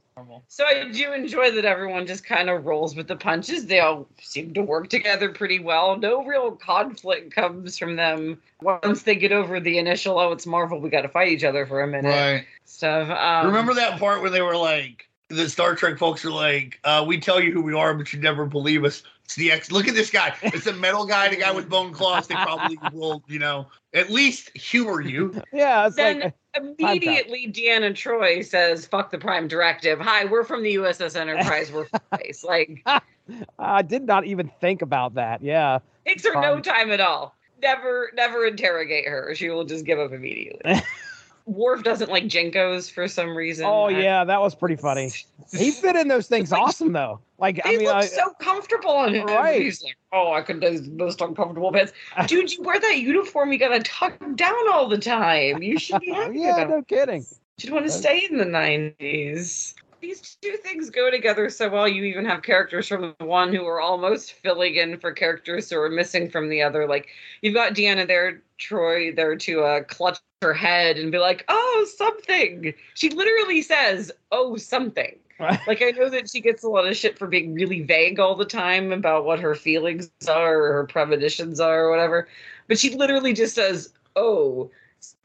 So 0.48 0.64
I 0.64 0.88
do 0.90 1.12
enjoy 1.12 1.52
that 1.52 1.64
everyone 1.64 2.06
just 2.06 2.24
kind 2.24 2.50
of 2.50 2.66
rolls 2.66 2.96
with 2.96 3.06
the 3.06 3.16
punches. 3.16 3.66
They 3.66 3.80
all 3.80 4.08
seem 4.20 4.54
to 4.54 4.62
work 4.62 4.88
together 4.88 5.30
pretty 5.30 5.60
well. 5.60 5.96
No 5.96 6.24
real 6.24 6.52
conflict 6.52 7.34
comes 7.34 7.78
from 7.78 7.96
them 7.96 8.40
once 8.60 9.02
they 9.02 9.14
get 9.14 9.32
over 9.32 9.60
the 9.60 9.78
initial 9.78 10.18
"oh, 10.18 10.32
it's 10.32 10.46
Marvel, 10.46 10.80
we 10.80 10.90
got 10.90 11.02
to 11.02 11.08
fight 11.08 11.28
each 11.28 11.44
other 11.44 11.66
for 11.66 11.82
a 11.82 11.86
minute" 11.86 12.08
right. 12.08 12.46
stuff. 12.64 13.08
Um, 13.10 13.46
Remember 13.46 13.74
that 13.74 14.00
part 14.00 14.20
where 14.20 14.30
they 14.30 14.42
were 14.42 14.56
like, 14.56 15.07
the 15.28 15.48
Star 15.48 15.74
Trek 15.74 15.98
folks 15.98 16.24
are 16.24 16.30
like, 16.30 16.80
uh, 16.84 17.04
we 17.06 17.20
tell 17.20 17.40
you 17.40 17.52
who 17.52 17.62
we 17.62 17.74
are, 17.74 17.94
but 17.94 18.12
you 18.12 18.20
never 18.20 18.46
believe 18.46 18.84
us. 18.84 19.02
It's 19.24 19.34
the 19.34 19.52
X. 19.52 19.70
Look 19.70 19.86
at 19.86 19.94
this 19.94 20.10
guy. 20.10 20.34
It's 20.42 20.66
a 20.66 20.72
metal 20.72 21.04
guy, 21.04 21.28
the 21.28 21.36
guy 21.36 21.50
with 21.50 21.68
bone 21.68 21.92
claws. 21.92 22.26
They 22.26 22.34
probably 22.34 22.78
will, 22.94 23.22
you 23.28 23.38
know, 23.38 23.66
at 23.92 24.08
least 24.08 24.56
humor 24.56 25.02
you. 25.02 25.38
Yeah. 25.52 25.90
then 25.90 26.20
like 26.20 26.34
immediately 26.56 27.46
Deanna 27.46 27.90
Troi 27.92 28.42
says, 28.42 28.86
"Fuck 28.86 29.10
the 29.10 29.18
Prime 29.18 29.46
Directive." 29.46 30.00
Hi, 30.00 30.24
we're 30.24 30.44
from 30.44 30.62
the 30.62 30.76
USS 30.76 31.14
Enterprise. 31.14 31.70
We're 31.70 31.88
face. 32.16 32.42
Like, 32.42 32.82
I 33.58 33.82
did 33.82 34.04
not 34.04 34.24
even 34.24 34.50
think 34.62 34.80
about 34.80 35.14
that. 35.16 35.42
Yeah. 35.42 35.80
Takes 36.06 36.24
her 36.24 36.34
um, 36.34 36.42
no 36.42 36.60
time 36.60 36.90
at 36.90 37.00
all. 37.00 37.34
Never, 37.60 38.10
never 38.14 38.46
interrogate 38.46 39.06
her. 39.06 39.34
She 39.34 39.50
will 39.50 39.64
just 39.64 39.84
give 39.84 39.98
up 39.98 40.12
immediately. 40.12 40.80
Worf 41.48 41.82
doesn't 41.82 42.10
like 42.10 42.24
JNCOs 42.24 42.90
for 42.90 43.08
some 43.08 43.34
reason. 43.34 43.64
Oh 43.66 43.88
yeah, 43.88 44.22
that 44.24 44.40
was 44.40 44.54
pretty 44.54 44.76
funny. 44.76 45.10
He 45.50 45.70
fit 45.72 45.96
in 45.96 46.06
those 46.06 46.28
things 46.28 46.52
like, 46.52 46.60
awesome 46.60 46.92
though. 46.92 47.20
Like 47.38 47.62
they 47.64 47.74
I 47.74 47.76
mean, 47.78 47.86
look 47.86 47.94
I, 47.94 48.06
so 48.06 48.30
comfortable 48.38 48.90
on 48.90 49.14
him. 49.14 49.26
Right. 49.26 49.62
He's 49.62 49.82
like, 49.82 49.96
oh, 50.12 50.32
I 50.32 50.42
could 50.42 50.60
do 50.60 50.78
the 50.78 50.90
most 50.90 51.22
uncomfortable 51.22 51.72
pants. 51.72 51.92
Dude, 52.26 52.52
you 52.52 52.62
wear 52.62 52.78
that 52.78 52.98
uniform, 52.98 53.50
you 53.50 53.58
gotta 53.58 53.80
tuck 53.80 54.18
down 54.34 54.68
all 54.70 54.88
the 54.88 54.98
time. 54.98 55.62
You 55.62 55.78
should 55.78 56.02
be 56.02 56.10
happy. 56.12 56.40
yeah, 56.40 56.64
no 56.64 56.82
kidding. 56.82 57.24
You'd 57.58 57.72
want 57.72 57.86
to 57.86 57.92
uh, 57.92 57.96
stay 57.96 58.26
in 58.30 58.36
the 58.36 58.44
nineties 58.44 59.74
these 60.00 60.36
two 60.40 60.56
things 60.58 60.90
go 60.90 61.10
together 61.10 61.50
so 61.50 61.68
well. 61.68 61.88
You 61.88 62.04
even 62.04 62.24
have 62.24 62.42
characters 62.42 62.88
from 62.88 63.14
the 63.18 63.24
one 63.24 63.52
who 63.52 63.66
are 63.66 63.80
almost 63.80 64.32
filling 64.32 64.76
in 64.76 64.98
for 64.98 65.12
characters 65.12 65.70
who 65.70 65.78
are 65.78 65.88
missing 65.88 66.30
from 66.30 66.48
the 66.48 66.62
other. 66.62 66.86
Like 66.86 67.08
you've 67.42 67.54
got 67.54 67.74
Deanna 67.74 68.06
there, 68.06 68.42
Troi 68.58 69.14
there 69.14 69.36
to 69.36 69.62
uh, 69.62 69.82
clutch 69.84 70.18
her 70.42 70.54
head 70.54 70.98
and 70.98 71.12
be 71.12 71.18
like, 71.18 71.44
"Oh, 71.48 71.86
something." 71.96 72.72
She 72.94 73.10
literally 73.10 73.62
says, 73.62 74.12
"Oh, 74.32 74.56
something." 74.56 75.16
like 75.40 75.82
I 75.82 75.92
know 75.92 76.08
that 76.08 76.28
she 76.30 76.40
gets 76.40 76.64
a 76.64 76.68
lot 76.68 76.86
of 76.86 76.96
shit 76.96 77.16
for 77.16 77.28
being 77.28 77.54
really 77.54 77.82
vague 77.82 78.18
all 78.18 78.34
the 78.34 78.44
time 78.44 78.92
about 78.92 79.24
what 79.24 79.38
her 79.38 79.54
feelings 79.54 80.10
are 80.28 80.60
or 80.60 80.72
her 80.72 80.86
premonitions 80.86 81.60
are 81.60 81.84
or 81.84 81.90
whatever, 81.90 82.28
but 82.66 82.78
she 82.78 82.94
literally 82.94 83.32
just 83.32 83.54
says, 83.54 83.92
"Oh." 84.16 84.70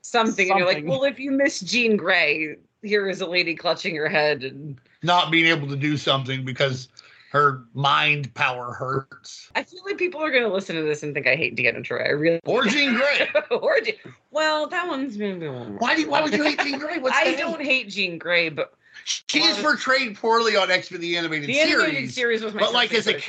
Something, 0.05 0.49
something. 0.49 0.51
and 0.51 0.59
you're 0.59 0.67
like, 0.67 0.85
well, 0.85 1.03
if 1.03 1.17
you 1.17 1.31
miss 1.31 1.61
Jean 1.61 1.97
Grey, 1.97 2.57
here 2.83 3.09
is 3.09 3.21
a 3.21 3.25
lady 3.27 3.55
clutching 3.55 3.95
her 3.95 4.09
head 4.09 4.43
and 4.43 4.77
not 5.01 5.31
being 5.31 5.47
able 5.47 5.67
to 5.69 5.75
do 5.75 5.97
something 5.97 6.45
because 6.45 6.89
her 7.31 7.63
mind 7.73 8.31
power 8.35 8.73
hurts. 8.73 9.49
I 9.55 9.63
feel 9.63 9.81
like 9.85 9.97
people 9.97 10.21
are 10.23 10.29
going 10.29 10.43
to 10.43 10.49
listen 10.53 10.75
to 10.75 10.83
this 10.83 11.01
and 11.01 11.13
think 11.13 11.25
I 11.25 11.35
hate 11.35 11.55
Deanna 11.55 11.83
Troi. 11.83 12.05
I 12.05 12.09
really 12.09 12.39
Or 12.45 12.65
Jean 12.65 12.93
Grey. 12.95 13.27
or 13.49 13.79
Je- 13.81 13.99
well, 14.31 14.67
that 14.67 14.87
one's 14.87 15.17
maybe 15.17 15.47
more. 15.49 15.65
Why 15.79 15.95
do 15.95 16.07
why 16.09 16.21
would 16.21 16.33
you 16.33 16.43
hate 16.43 16.59
Jean 16.59 16.77
Grey? 16.79 16.99
What's 16.99 17.17
I 17.17 17.33
don't 17.35 17.61
hate 17.61 17.89
Jean 17.89 18.17
Grey, 18.19 18.49
but 18.49 18.73
She 19.05 19.39
is 19.43 19.57
portrayed 19.57 20.15
poorly 20.17 20.55
on 20.55 20.71
X 20.71 20.89
Men 20.91 21.01
the 21.01 21.17
animated 21.17 21.49
the 21.49 21.53
series. 21.53 21.83
animated 21.83 22.11
series 22.13 22.43
was 22.43 22.53
my. 22.53 22.61
but 22.61 22.73
like 22.73 22.93
as 22.93 23.07
a 23.07 23.13
favorite 23.13 23.21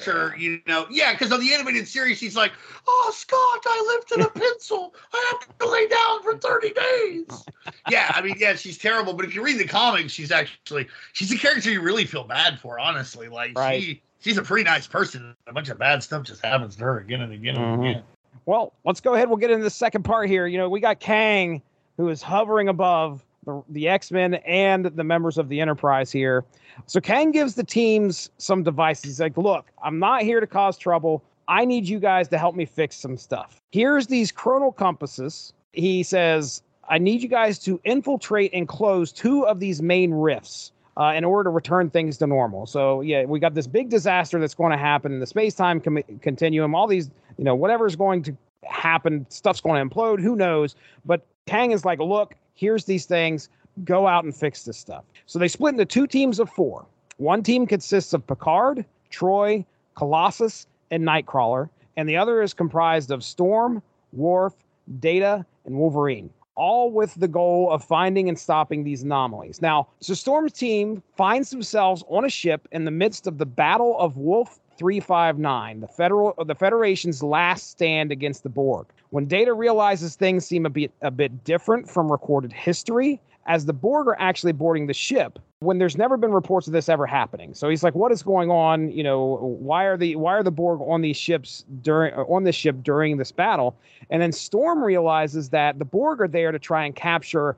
character, 0.00 0.34
you 0.38 0.60
know, 0.66 0.86
yeah, 0.90 1.12
because 1.12 1.32
on 1.32 1.40
the 1.40 1.54
animated 1.54 1.88
series, 1.88 2.18
she's 2.18 2.36
like, 2.36 2.52
"Oh, 2.86 3.12
Scott, 3.14 3.60
I 3.64 3.94
lifted 3.96 4.20
a 4.26 4.30
pencil. 4.38 4.94
I 5.12 5.32
have 5.40 5.58
to 5.58 5.68
lay 5.70 5.86
down 5.88 6.22
for 6.22 6.36
thirty 6.38 6.70
days." 6.70 7.44
yeah, 7.88 8.10
I 8.14 8.20
mean, 8.22 8.34
yeah, 8.38 8.54
she's 8.54 8.76
terrible. 8.76 9.14
But 9.14 9.24
if 9.24 9.34
you 9.34 9.42
read 9.42 9.58
the 9.58 9.66
comics, 9.66 10.12
she's 10.12 10.30
actually 10.32 10.88
she's 11.12 11.32
a 11.32 11.38
character 11.38 11.70
you 11.70 11.80
really 11.80 12.04
feel 12.04 12.24
bad 12.24 12.58
for. 12.58 12.78
Honestly, 12.78 13.28
like 13.28 13.56
Right. 13.56 13.82
she 13.82 14.02
she's 14.20 14.36
a 14.38 14.42
pretty 14.42 14.64
nice 14.64 14.86
person. 14.86 15.34
A 15.46 15.52
bunch 15.52 15.68
of 15.70 15.78
bad 15.78 16.02
stuff 16.02 16.24
just 16.24 16.44
happens 16.44 16.76
to 16.76 16.84
her 16.84 16.98
again 16.98 17.22
and 17.22 17.32
again 17.32 17.56
and 17.56 17.80
Mhm. 17.80 17.90
again. 17.90 18.02
Well, 18.44 18.72
let's 18.84 19.00
go 19.00 19.14
ahead. 19.14 19.28
We'll 19.28 19.36
get 19.38 19.50
into 19.50 19.64
the 19.64 19.70
second 19.70 20.02
part 20.02 20.28
here. 20.28 20.46
You 20.46 20.58
know, 20.58 20.68
we 20.68 20.80
got 20.80 20.98
Kang, 21.00 21.62
who 21.96 22.08
is 22.08 22.20
hovering 22.22 22.68
above 22.68 23.24
the, 23.44 23.62
the 23.68 23.88
X 23.88 24.10
Men 24.10 24.34
and 24.34 24.86
the 24.86 25.04
members 25.04 25.38
of 25.38 25.48
the 25.48 25.60
Enterprise 25.60 26.10
here. 26.12 26.44
So 26.86 27.00
Kang 27.00 27.30
gives 27.30 27.54
the 27.54 27.64
teams 27.64 28.30
some 28.38 28.62
devices. 28.62 29.04
He's 29.04 29.20
like, 29.20 29.36
"Look, 29.36 29.70
I'm 29.82 29.98
not 29.98 30.22
here 30.22 30.40
to 30.40 30.46
cause 30.46 30.78
trouble. 30.78 31.22
I 31.48 31.64
need 31.64 31.88
you 31.88 31.98
guys 31.98 32.28
to 32.28 32.38
help 32.38 32.54
me 32.54 32.64
fix 32.64 32.96
some 32.96 33.16
stuff. 33.16 33.60
Here's 33.70 34.06
these 34.06 34.32
chronal 34.32 34.74
compasses." 34.74 35.52
He 35.72 36.02
says, 36.02 36.62
"I 36.88 36.98
need 36.98 37.22
you 37.22 37.28
guys 37.28 37.58
to 37.60 37.80
infiltrate 37.84 38.52
and 38.52 38.68
close 38.68 39.12
two 39.12 39.46
of 39.46 39.60
these 39.60 39.82
main 39.82 40.12
rifts." 40.12 40.72
Uh, 40.98 41.14
in 41.16 41.24
order 41.24 41.44
to 41.44 41.50
return 41.50 41.88
things 41.88 42.18
to 42.18 42.26
normal. 42.26 42.66
So, 42.66 43.00
yeah, 43.00 43.24
we 43.24 43.40
got 43.40 43.54
this 43.54 43.66
big 43.66 43.88
disaster 43.88 44.38
that's 44.38 44.52
going 44.52 44.72
to 44.72 44.76
happen 44.76 45.10
in 45.10 45.20
the 45.20 45.26
space 45.26 45.54
time 45.54 45.80
com- 45.80 46.02
continuum. 46.20 46.74
All 46.74 46.86
these 46.86 47.08
you 47.38 47.44
know, 47.44 47.54
whatever's 47.54 47.96
going 47.96 48.22
to 48.24 48.36
happen, 48.64 49.26
stuff's 49.28 49.60
going 49.60 49.88
to 49.88 49.94
implode, 49.94 50.20
who 50.20 50.36
knows? 50.36 50.74
But 51.04 51.26
Kang 51.46 51.72
is 51.72 51.84
like, 51.84 51.98
look, 51.98 52.34
here's 52.54 52.84
these 52.84 53.06
things, 53.06 53.48
go 53.84 54.06
out 54.06 54.24
and 54.24 54.34
fix 54.34 54.64
this 54.64 54.76
stuff. 54.76 55.04
So 55.26 55.38
they 55.38 55.48
split 55.48 55.74
into 55.74 55.84
two 55.84 56.06
teams 56.06 56.38
of 56.38 56.50
four. 56.50 56.86
One 57.16 57.42
team 57.42 57.66
consists 57.66 58.12
of 58.12 58.26
Picard, 58.26 58.84
Troi, 59.10 59.64
Colossus, 59.94 60.66
and 60.90 61.04
Nightcrawler, 61.04 61.68
and 61.96 62.08
the 62.08 62.16
other 62.16 62.42
is 62.42 62.54
comprised 62.54 63.10
of 63.10 63.22
Storm, 63.22 63.82
Worf, 64.12 64.54
Data, 65.00 65.44
and 65.64 65.76
Wolverine. 65.76 66.30
All 66.54 66.90
with 66.90 67.14
the 67.14 67.28
goal 67.28 67.70
of 67.70 67.82
finding 67.82 68.28
and 68.28 68.38
stopping 68.38 68.84
these 68.84 69.02
anomalies. 69.02 69.62
Now, 69.62 69.88
so 70.00 70.12
Storm's 70.12 70.52
team 70.52 71.02
finds 71.16 71.50
themselves 71.50 72.04
on 72.08 72.26
a 72.26 72.28
ship 72.28 72.68
in 72.72 72.84
the 72.84 72.90
midst 72.90 73.26
of 73.26 73.38
the 73.38 73.46
Battle 73.46 73.98
of 73.98 74.18
Wolf 74.18 74.60
359, 74.78 75.80
the 75.80 75.88
federal 75.88 76.34
uh, 76.38 76.44
the 76.44 76.54
Federation's 76.54 77.22
last 77.22 77.70
stand 77.70 78.12
against 78.12 78.42
the 78.42 78.48
Borg. 78.48 78.86
When 79.10 79.26
Data 79.26 79.52
realizes 79.52 80.16
things 80.16 80.46
seem 80.46 80.66
a 80.66 80.70
bit 80.70 80.92
a 81.02 81.10
bit 81.10 81.44
different 81.44 81.88
from 81.88 82.10
recorded 82.10 82.52
history, 82.52 83.20
as 83.46 83.66
the 83.66 83.72
Borg 83.72 84.06
are 84.06 84.16
actually 84.18 84.52
boarding 84.52 84.86
the 84.86 84.94
ship, 84.94 85.38
when 85.60 85.78
there's 85.78 85.96
never 85.96 86.16
been 86.16 86.32
reports 86.32 86.66
of 86.66 86.72
this 86.72 86.88
ever 86.88 87.06
happening. 87.06 87.54
So 87.54 87.68
he's 87.68 87.82
like, 87.82 87.94
"What 87.94 88.12
is 88.12 88.22
going 88.22 88.50
on? 88.50 88.90
You 88.90 89.02
know, 89.02 89.56
why 89.60 89.84
are 89.84 89.96
the 89.96 90.16
why 90.16 90.34
are 90.34 90.42
the 90.42 90.50
Borg 90.50 90.80
on 90.82 91.00
these 91.02 91.16
ships 91.16 91.64
during 91.82 92.14
on 92.14 92.44
this 92.44 92.56
ship 92.56 92.82
during 92.82 93.16
this 93.16 93.32
battle?" 93.32 93.76
And 94.10 94.20
then 94.20 94.32
Storm 94.32 94.82
realizes 94.82 95.50
that 95.50 95.78
the 95.78 95.84
Borg 95.84 96.20
are 96.20 96.28
there 96.28 96.52
to 96.52 96.58
try 96.58 96.84
and 96.84 96.94
capture 96.94 97.56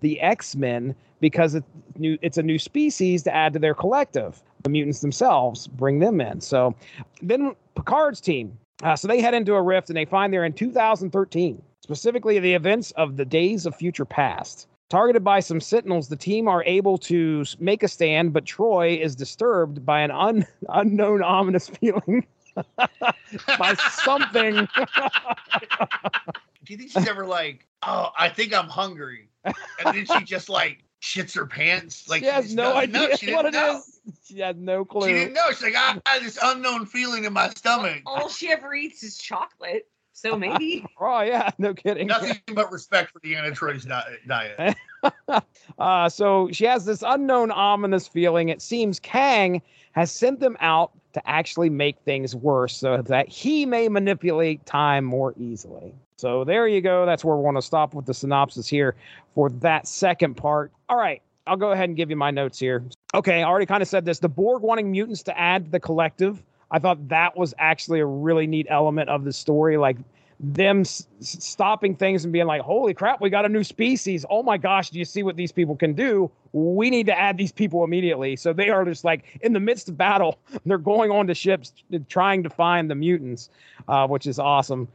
the 0.00 0.20
X 0.20 0.56
Men 0.56 0.94
because 1.20 1.54
it's 1.54 1.66
new. 1.96 2.18
It's 2.22 2.38
a 2.38 2.42
new 2.42 2.58
species 2.58 3.22
to 3.24 3.34
add 3.34 3.52
to 3.54 3.58
their 3.58 3.74
collective. 3.74 4.42
The 4.62 4.70
mutants 4.70 5.00
themselves 5.00 5.66
bring 5.66 6.00
them 6.00 6.20
in. 6.20 6.40
So 6.40 6.74
then 7.22 7.54
Picard's 7.74 8.20
team. 8.20 8.58
Uh, 8.82 8.94
so 8.94 9.08
they 9.08 9.20
head 9.20 9.32
into 9.32 9.54
a 9.54 9.62
rift 9.62 9.88
and 9.88 9.96
they 9.96 10.04
find 10.04 10.32
they're 10.32 10.44
in 10.44 10.52
2013, 10.52 11.62
specifically 11.80 12.38
the 12.38 12.52
events 12.52 12.90
of 12.92 13.16
the 13.16 13.24
Days 13.24 13.64
of 13.64 13.74
Future 13.74 14.04
Past. 14.04 14.68
Targeted 14.88 15.24
by 15.24 15.40
some 15.40 15.60
sentinels, 15.60 16.08
the 16.08 16.16
team 16.16 16.46
are 16.46 16.62
able 16.64 16.96
to 16.98 17.44
make 17.58 17.82
a 17.82 17.88
stand, 17.88 18.32
but 18.32 18.44
Troi 18.44 19.00
is 19.00 19.16
disturbed 19.16 19.84
by 19.84 20.00
an 20.00 20.12
un- 20.12 20.46
unknown 20.68 21.22
ominous 21.22 21.68
feeling 21.68 22.24
by 23.58 23.74
something. 23.90 24.68
Do 26.64 26.72
you 26.72 26.76
think 26.76 26.90
she's 26.92 27.08
ever 27.08 27.26
like, 27.26 27.66
oh, 27.82 28.10
I 28.16 28.28
think 28.28 28.54
I'm 28.54 28.68
hungry, 28.68 29.28
and 29.44 29.54
then 29.86 30.06
she 30.06 30.24
just 30.24 30.48
like 30.48 30.84
shits 31.02 31.34
her 31.34 31.46
pants? 31.46 32.08
Like 32.08 32.22
she 32.22 32.28
has 32.28 32.54
no 32.54 32.74
doesn't 32.74 32.92
know. 32.92 33.02
idea 33.04 33.16
She 33.16 33.26
didn't 33.26 33.36
what 33.36 33.46
it 33.46 33.54
know. 33.54 33.78
is. 33.78 34.00
She 34.24 34.38
has 34.38 34.54
no 34.56 34.84
clue. 34.84 35.08
She 35.08 35.14
didn't 35.14 35.34
know. 35.34 35.48
She's 35.50 35.62
like, 35.62 35.74
I 35.76 36.00
had 36.06 36.22
this 36.22 36.38
unknown 36.40 36.86
feeling 36.86 37.24
in 37.24 37.32
my 37.32 37.48
stomach. 37.50 38.02
All 38.06 38.28
she 38.28 38.50
ever 38.52 38.72
eats 38.72 39.02
is 39.02 39.18
chocolate. 39.18 39.88
So 40.16 40.36
maybe. 40.36 40.84
Oh 40.98 41.20
yeah, 41.20 41.50
no 41.58 41.74
kidding. 41.74 42.06
Nothing 42.06 42.40
but 42.54 42.72
respect 42.72 43.12
for 43.12 43.20
Deanna 43.20 43.54
Troi's 43.54 43.84
di- 43.84 44.16
diet. 44.26 44.76
Uh, 45.78 46.08
so 46.08 46.48
she 46.50 46.64
has 46.64 46.84
this 46.84 47.02
unknown 47.06 47.52
ominous 47.52 48.08
feeling. 48.08 48.48
It 48.48 48.60
seems 48.60 48.98
Kang 48.98 49.62
has 49.92 50.10
sent 50.10 50.40
them 50.40 50.56
out 50.58 50.90
to 51.12 51.28
actually 51.28 51.70
make 51.70 51.96
things 52.04 52.34
worse 52.34 52.76
so 52.76 53.02
that 53.02 53.28
he 53.28 53.66
may 53.66 53.88
manipulate 53.88 54.64
time 54.66 55.04
more 55.04 55.32
easily. 55.38 55.94
So 56.16 56.42
there 56.44 56.66
you 56.66 56.80
go. 56.80 57.06
That's 57.06 57.24
where 57.24 57.36
we 57.36 57.42
want 57.42 57.56
to 57.56 57.62
stop 57.62 57.94
with 57.94 58.06
the 58.06 58.14
synopsis 58.14 58.66
here 58.66 58.96
for 59.34 59.50
that 59.50 59.86
second 59.86 60.34
part. 60.34 60.72
All 60.88 60.96
right, 60.96 61.22
I'll 61.46 61.56
go 61.56 61.70
ahead 61.70 61.88
and 61.88 61.96
give 61.96 62.10
you 62.10 62.16
my 62.16 62.30
notes 62.32 62.58
here. 62.58 62.82
Okay, 63.14 63.42
I 63.42 63.46
already 63.46 63.66
kind 63.66 63.82
of 63.82 63.88
said 63.88 64.04
this. 64.04 64.18
The 64.18 64.28
Borg 64.28 64.62
wanting 64.62 64.90
mutants 64.90 65.22
to 65.24 65.38
add 65.38 65.66
to 65.66 65.70
the 65.70 65.80
collective. 65.80 66.42
I 66.70 66.78
thought 66.78 67.08
that 67.08 67.36
was 67.36 67.54
actually 67.58 68.00
a 68.00 68.06
really 68.06 68.46
neat 68.46 68.66
element 68.68 69.08
of 69.08 69.24
the 69.24 69.32
story. 69.32 69.76
Like 69.76 69.96
them 70.38 70.80
s- 70.80 71.06
stopping 71.20 71.94
things 71.94 72.24
and 72.24 72.32
being 72.32 72.46
like, 72.46 72.60
holy 72.60 72.92
crap, 72.92 73.20
we 73.20 73.30
got 73.30 73.44
a 73.44 73.48
new 73.48 73.64
species. 73.64 74.26
Oh 74.28 74.42
my 74.42 74.58
gosh, 74.58 74.90
do 74.90 74.98
you 74.98 75.04
see 75.04 75.22
what 75.22 75.36
these 75.36 75.52
people 75.52 75.76
can 75.76 75.94
do? 75.94 76.30
We 76.52 76.90
need 76.90 77.06
to 77.06 77.18
add 77.18 77.38
these 77.38 77.52
people 77.52 77.84
immediately. 77.84 78.36
So 78.36 78.52
they 78.52 78.68
are 78.70 78.84
just 78.84 79.04
like 79.04 79.38
in 79.42 79.52
the 79.52 79.60
midst 79.60 79.88
of 79.88 79.96
battle, 79.96 80.38
they're 80.66 80.78
going 80.78 81.10
on 81.10 81.26
to 81.28 81.34
ships 81.34 81.72
trying 82.08 82.42
to 82.42 82.50
find 82.50 82.90
the 82.90 82.94
mutants, 82.94 83.50
uh, 83.88 84.06
which 84.06 84.26
is 84.26 84.38
awesome. 84.38 84.88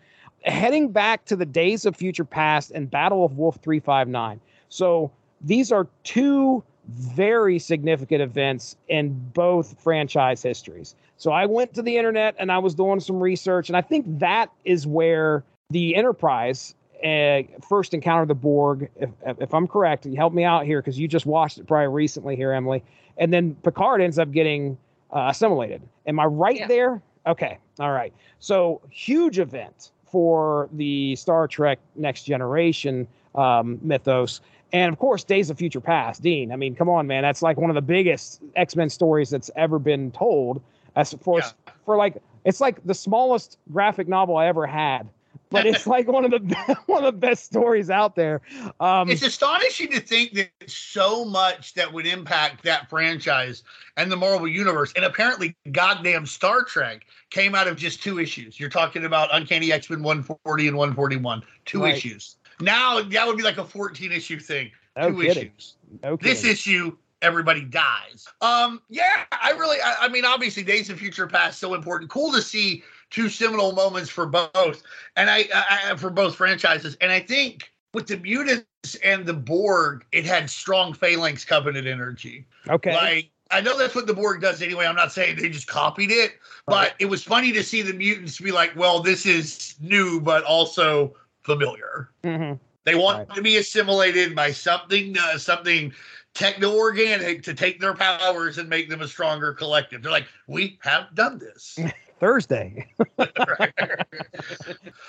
Heading 0.43 0.91
back 0.91 1.25
to 1.25 1.35
the 1.35 1.45
days 1.45 1.85
of 1.85 1.95
future 1.95 2.25
past 2.25 2.71
and 2.71 2.89
Battle 2.89 3.23
of 3.23 3.37
Wolf 3.37 3.57
359. 3.61 4.39
So 4.69 5.11
these 5.41 5.71
are 5.71 5.87
two 6.03 6.63
very 6.93 7.59
significant 7.59 8.21
events 8.21 8.75
in 8.87 9.13
both 9.33 9.79
franchise 9.81 10.41
histories. 10.43 10.95
So 11.17 11.31
I 11.31 11.45
went 11.45 11.73
to 11.75 11.81
the 11.81 11.97
internet 11.97 12.35
and 12.39 12.51
I 12.51 12.57
was 12.57 12.73
doing 12.75 12.99
some 12.99 13.19
research, 13.19 13.69
and 13.69 13.77
I 13.77 13.81
think 13.81 14.05
that 14.19 14.51
is 14.65 14.87
where 14.87 15.43
the 15.69 15.95
Enterprise 15.95 16.75
uh, 17.05 17.41
first 17.67 17.93
encountered 17.93 18.27
the 18.27 18.35
Borg. 18.35 18.89
If, 18.99 19.09
if 19.39 19.53
I'm 19.53 19.67
correct, 19.67 20.05
help 20.15 20.33
me 20.33 20.43
out 20.43 20.65
here 20.65 20.81
because 20.81 20.99
you 20.99 21.07
just 21.07 21.25
watched 21.25 21.57
it 21.57 21.67
probably 21.67 21.87
recently 21.87 22.35
here, 22.35 22.51
Emily. 22.51 22.83
And 23.17 23.31
then 23.33 23.55
Picard 23.63 24.01
ends 24.01 24.19
up 24.19 24.31
getting 24.31 24.77
uh, 25.11 25.27
assimilated. 25.29 25.81
Am 26.07 26.19
I 26.19 26.25
right 26.25 26.57
Yeah. 26.57 26.67
there? 26.67 27.01
Okay. 27.27 27.57
All 27.79 27.91
right. 27.91 28.13
So 28.39 28.81
huge 28.89 29.39
event 29.39 29.91
for 30.11 30.69
the 30.73 31.15
Star 31.15 31.47
Trek 31.47 31.79
Next 31.95 32.23
Generation 32.23 33.07
um, 33.35 33.79
mythos. 33.81 34.41
And 34.73 34.91
of 34.91 34.99
course, 34.99 35.23
Days 35.23 35.49
of 35.49 35.57
Future 35.57 35.81
Past, 35.81 36.21
Dean. 36.21 36.51
I 36.51 36.55
mean, 36.55 36.75
come 36.75 36.89
on, 36.89 37.07
man. 37.07 37.23
That's 37.23 37.41
like 37.41 37.57
one 37.57 37.69
of 37.69 37.75
the 37.75 37.81
biggest 37.81 38.41
X 38.55 38.75
Men 38.75 38.89
stories 38.89 39.29
that's 39.29 39.51
ever 39.55 39.79
been 39.79 40.11
told. 40.11 40.61
As 40.95 41.13
for 41.21 41.39
Yeah. 41.39 41.51
for 41.85 41.97
like, 41.97 42.17
it's 42.45 42.61
like 42.61 42.83
the 42.85 42.93
smallest 42.93 43.57
graphic 43.71 44.07
novel 44.07 44.37
I 44.37 44.47
ever 44.47 44.65
had, 44.65 45.07
but 45.49 45.65
it's 45.65 45.85
like 45.87 46.07
one 46.07 46.25
of 46.25 46.31
the 46.31 46.77
one 46.85 47.03
of 47.03 47.13
the 47.13 47.19
best 47.19 47.45
stories 47.45 47.89
out 47.89 48.15
there. 48.15 48.41
Um, 48.79 49.09
it's 49.09 49.21
astonishing 49.23 49.89
to 49.91 49.99
think 49.99 50.33
that 50.33 50.49
so 50.67 51.25
much 51.25 51.73
that 51.73 51.91
would 51.91 52.05
impact 52.05 52.63
that 52.63 52.89
franchise 52.89 53.63
and 53.97 54.11
the 54.11 54.17
Marvel 54.17 54.47
universe, 54.47 54.93
and 54.95 55.03
apparently, 55.05 55.55
goddamn 55.71 56.25
Star 56.25 56.63
Trek 56.63 57.05
came 57.29 57.55
out 57.55 57.67
of 57.67 57.75
just 57.77 58.01
two 58.01 58.19
issues. 58.19 58.59
You're 58.59 58.69
talking 58.69 59.05
about 59.05 59.29
Uncanny 59.33 59.71
X 59.71 59.89
Men 59.89 60.01
140 60.03 60.67
and 60.69 60.77
141, 60.77 61.43
two 61.65 61.81
Right. 61.83 61.95
issues. 61.95 62.37
Now 62.61 63.01
that 63.01 63.27
would 63.27 63.37
be 63.37 63.43
like 63.43 63.57
a 63.57 63.65
14 63.65 64.11
issue 64.11 64.39
thing. 64.39 64.71
no 64.97 65.11
two 65.11 65.21
kidding. 65.21 65.51
issues. 65.57 65.75
No 66.03 66.15
This 66.15 66.43
issue, 66.43 66.95
everybody 67.21 67.61
dies. 67.61 68.27
Um, 68.41 68.81
yeah, 68.89 69.23
I 69.31 69.51
really, 69.51 69.77
I, 69.83 69.95
I 70.01 70.07
mean, 70.09 70.25
obviously, 70.25 70.63
Days 70.63 70.89
of 70.89 70.99
Future 70.99 71.27
Past 71.27 71.59
so 71.59 71.73
important. 71.73 72.09
Cool 72.09 72.31
to 72.33 72.41
see 72.41 72.83
two 73.09 73.29
seminal 73.29 73.73
moments 73.73 74.09
for 74.09 74.25
both, 74.25 74.83
and 75.15 75.29
I, 75.29 75.47
I, 75.53 75.91
I 75.91 75.95
for 75.95 76.09
both 76.09 76.35
franchises. 76.35 76.97
And 77.01 77.11
I 77.11 77.19
think 77.19 77.71
with 77.93 78.07
the 78.07 78.17
mutants 78.17 78.95
and 79.03 79.25
the 79.25 79.33
Borg, 79.33 80.05
it 80.11 80.25
had 80.25 80.49
strong 80.49 80.93
phalanx 80.93 81.45
covenant 81.45 81.87
energy. 81.87 82.45
okay. 82.69 82.95
Like 82.95 83.31
I 83.51 83.61
know 83.61 83.77
that's 83.77 83.95
what 83.95 84.07
the 84.07 84.13
Borg 84.13 84.41
does 84.41 84.61
anyway. 84.61 84.85
I'm 84.85 84.95
not 84.95 85.11
saying 85.11 85.35
they 85.37 85.49
just 85.49 85.67
copied 85.67 86.11
it, 86.11 86.39
but 86.65 86.93
it 86.99 87.05
was 87.05 87.23
funny 87.23 87.51
to 87.51 87.63
see 87.63 87.81
the 87.81 87.93
mutants 87.93 88.39
be 88.39 88.51
like, 88.51 88.73
"Well, 88.75 89.01
this 89.01 89.25
is 89.25 89.75
new, 89.81 90.21
but 90.21 90.43
also 90.45 91.15
familiar." 91.43 92.09
Mhm. 92.23 92.59
They 92.83 92.95
want 92.95 93.29
Right. 93.29 93.35
to 93.35 93.41
be 93.41 93.57
assimilated 93.57 94.35
by 94.35 94.51
something, 94.51 95.15
uh, 95.17 95.37
something 95.37 95.93
techno 96.33 96.73
organic 96.75 97.43
to 97.43 97.53
take 97.53 97.79
their 97.79 97.93
powers 97.93 98.57
and 98.57 98.67
make 98.69 98.89
them 98.89 99.01
a 99.01 99.07
stronger 99.07 99.53
collective. 99.53 100.01
They're 100.01 100.11
like, 100.11 100.27
we 100.47 100.79
have 100.81 101.13
done 101.13 101.37
this. 101.39 101.77
Thursday. 102.19 102.87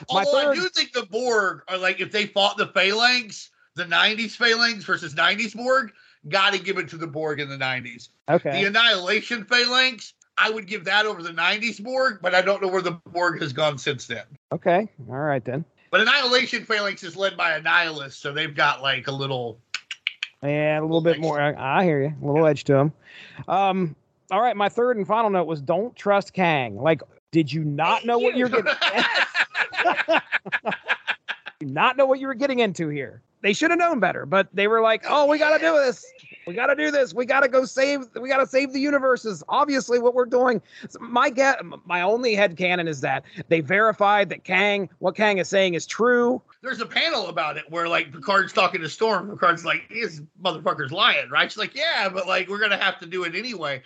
Although 0.09 0.31
third- 0.33 0.49
I 0.49 0.55
do 0.55 0.69
think 0.69 0.93
the 0.93 1.07
Borg 1.11 1.63
are 1.69 1.79
like, 1.79 2.01
if 2.01 2.11
they 2.13 2.27
fought 2.27 2.57
the 2.57 2.67
Phalanx, 2.69 3.51
the 3.75 3.85
90s 3.85 4.35
Phalanx 4.37 4.85
versus 4.85 5.15
90s 5.15 5.55
Borg, 5.55 5.93
got 6.29 6.53
to 6.53 6.59
give 6.59 6.79
it 6.79 6.89
to 6.91 6.97
the 6.97 7.07
Borg 7.07 7.41
in 7.41 7.49
the 7.49 7.57
90s. 7.59 8.09
Okay. 8.29 8.63
The 8.63 8.69
Annihilation 8.69 9.45
Phalanx, 9.45 10.15
I 10.39 10.51
would 10.51 10.67
give 10.67 10.85
that 10.85 11.07
over 11.07 11.23
the 11.23 11.31
90s 11.33 11.83
Borg, 11.83 12.19
but 12.23 12.35
I 12.35 12.43
don't 12.43 12.63
know 12.63 12.69
where 12.69 12.83
the 12.83 12.93
Borg 13.07 13.41
has 13.43 13.53
gone 13.53 13.79
since 13.79 14.07
then. 14.07 14.25
Okay. 14.51 14.89
All 15.09 15.17
right 15.17 15.45
then. 15.45 15.65
But 15.93 16.01
Annihilation 16.01 16.65
Phalanx 16.65 17.05
is 17.05 17.17
led 17.17 17.37
by 17.37 17.53
a 17.53 17.61
nihilist, 17.61 18.21
so 18.23 18.33
they've 18.33 18.55
got 18.55 18.81
like 18.81 19.09
a 19.09 19.13
little. 19.13 19.59
Yeah, 20.43 20.81
a 20.81 20.83
little 20.83 21.03
bit 21.03 21.21
more. 21.21 21.39
I, 21.39 21.81
I 21.81 21.85
hear 21.85 22.03
you. 22.03 22.15
A 22.21 22.27
little 22.27 22.47
edge 22.47 22.65
to 22.65 22.73
them. 22.73 22.93
Um. 23.47 23.95
All 24.31 24.41
right. 24.41 24.57
My 24.57 24.71
third 24.71 24.97
and 24.97 25.07
final 25.07 25.29
note 25.29 25.45
was 25.45 25.61
don't 25.61 25.95
trust 25.95 26.33
Kang. 26.33 26.77
Like, 26.77 27.03
did 27.31 27.53
you 27.53 27.63
not 27.63 28.07
know 28.07 28.19
what 28.19 28.39
you're 28.39 28.49
getting? 28.49 28.73
not 31.61 31.99
know 31.99 32.07
what 32.07 32.19
you 32.19 32.27
were 32.27 32.35
getting 32.35 32.61
into 32.61 32.89
here. 32.89 33.21
They 33.43 33.53
should 33.53 33.71
have 33.71 33.79
known 33.79 34.01
better, 34.01 34.25
but 34.25 34.49
they 34.55 34.69
were 34.69 34.81
like, 34.81 35.05
"Oh, 35.07 35.27
we 35.27 35.37
got 35.37 35.59
to 35.59 35.59
do 35.59 35.75
this. 35.75 36.07
We 36.47 36.55
got 36.55 36.67
to 36.67 36.75
do 36.75 36.91
this. 36.91 37.15
We 37.15 37.25
got 37.25 37.41
to 37.41 37.49
go 37.49 37.65
save. 37.65 38.09
We 38.21 38.29
got 38.29 38.39
to 38.39 38.47
save 38.47 38.73
the 38.73 38.81
universes." 38.81 39.43
Obviously, 39.49 39.99
what 39.99 40.15
we're 40.15 40.25
doing. 40.25 40.61
My 41.01 41.31
get, 41.31 41.61
my 41.87 42.03
only 42.03 42.35
head 42.35 42.57
canon 42.57 42.89
is 42.89 43.01
that 43.03 43.25
they 43.49 43.61
verified 43.61 44.29
that 44.31 44.45
Kang, 44.45 44.89
what 44.99 45.15
Kang 45.15 45.39
is 45.39 45.49
saying, 45.49 45.75
is 45.75 45.87
true. 45.87 46.43
There's 46.63 46.81
a 46.81 46.87
panel 46.87 47.27
about 47.27 47.57
it 47.57 47.65
where 47.69 47.89
like 47.89 48.13
Picard's 48.13 48.53
talking 48.53 48.81
to 48.83 48.89
Storm. 48.89 49.29
Picard's 49.29 49.65
like, 49.65 49.89
"This 49.89 50.21
motherfucker's 50.41 50.93
lying, 50.93 51.29
right?" 51.29 51.51
She's 51.51 51.59
like, 51.59 51.75
"Yeah, 51.75 52.09
but 52.09 52.29
like 52.29 52.49
we're 52.49 52.61
gonna 52.61 52.77
have 52.77 53.01
to 53.01 53.07
do 53.07 53.25
it 53.25 53.35
anyway." 53.35 53.83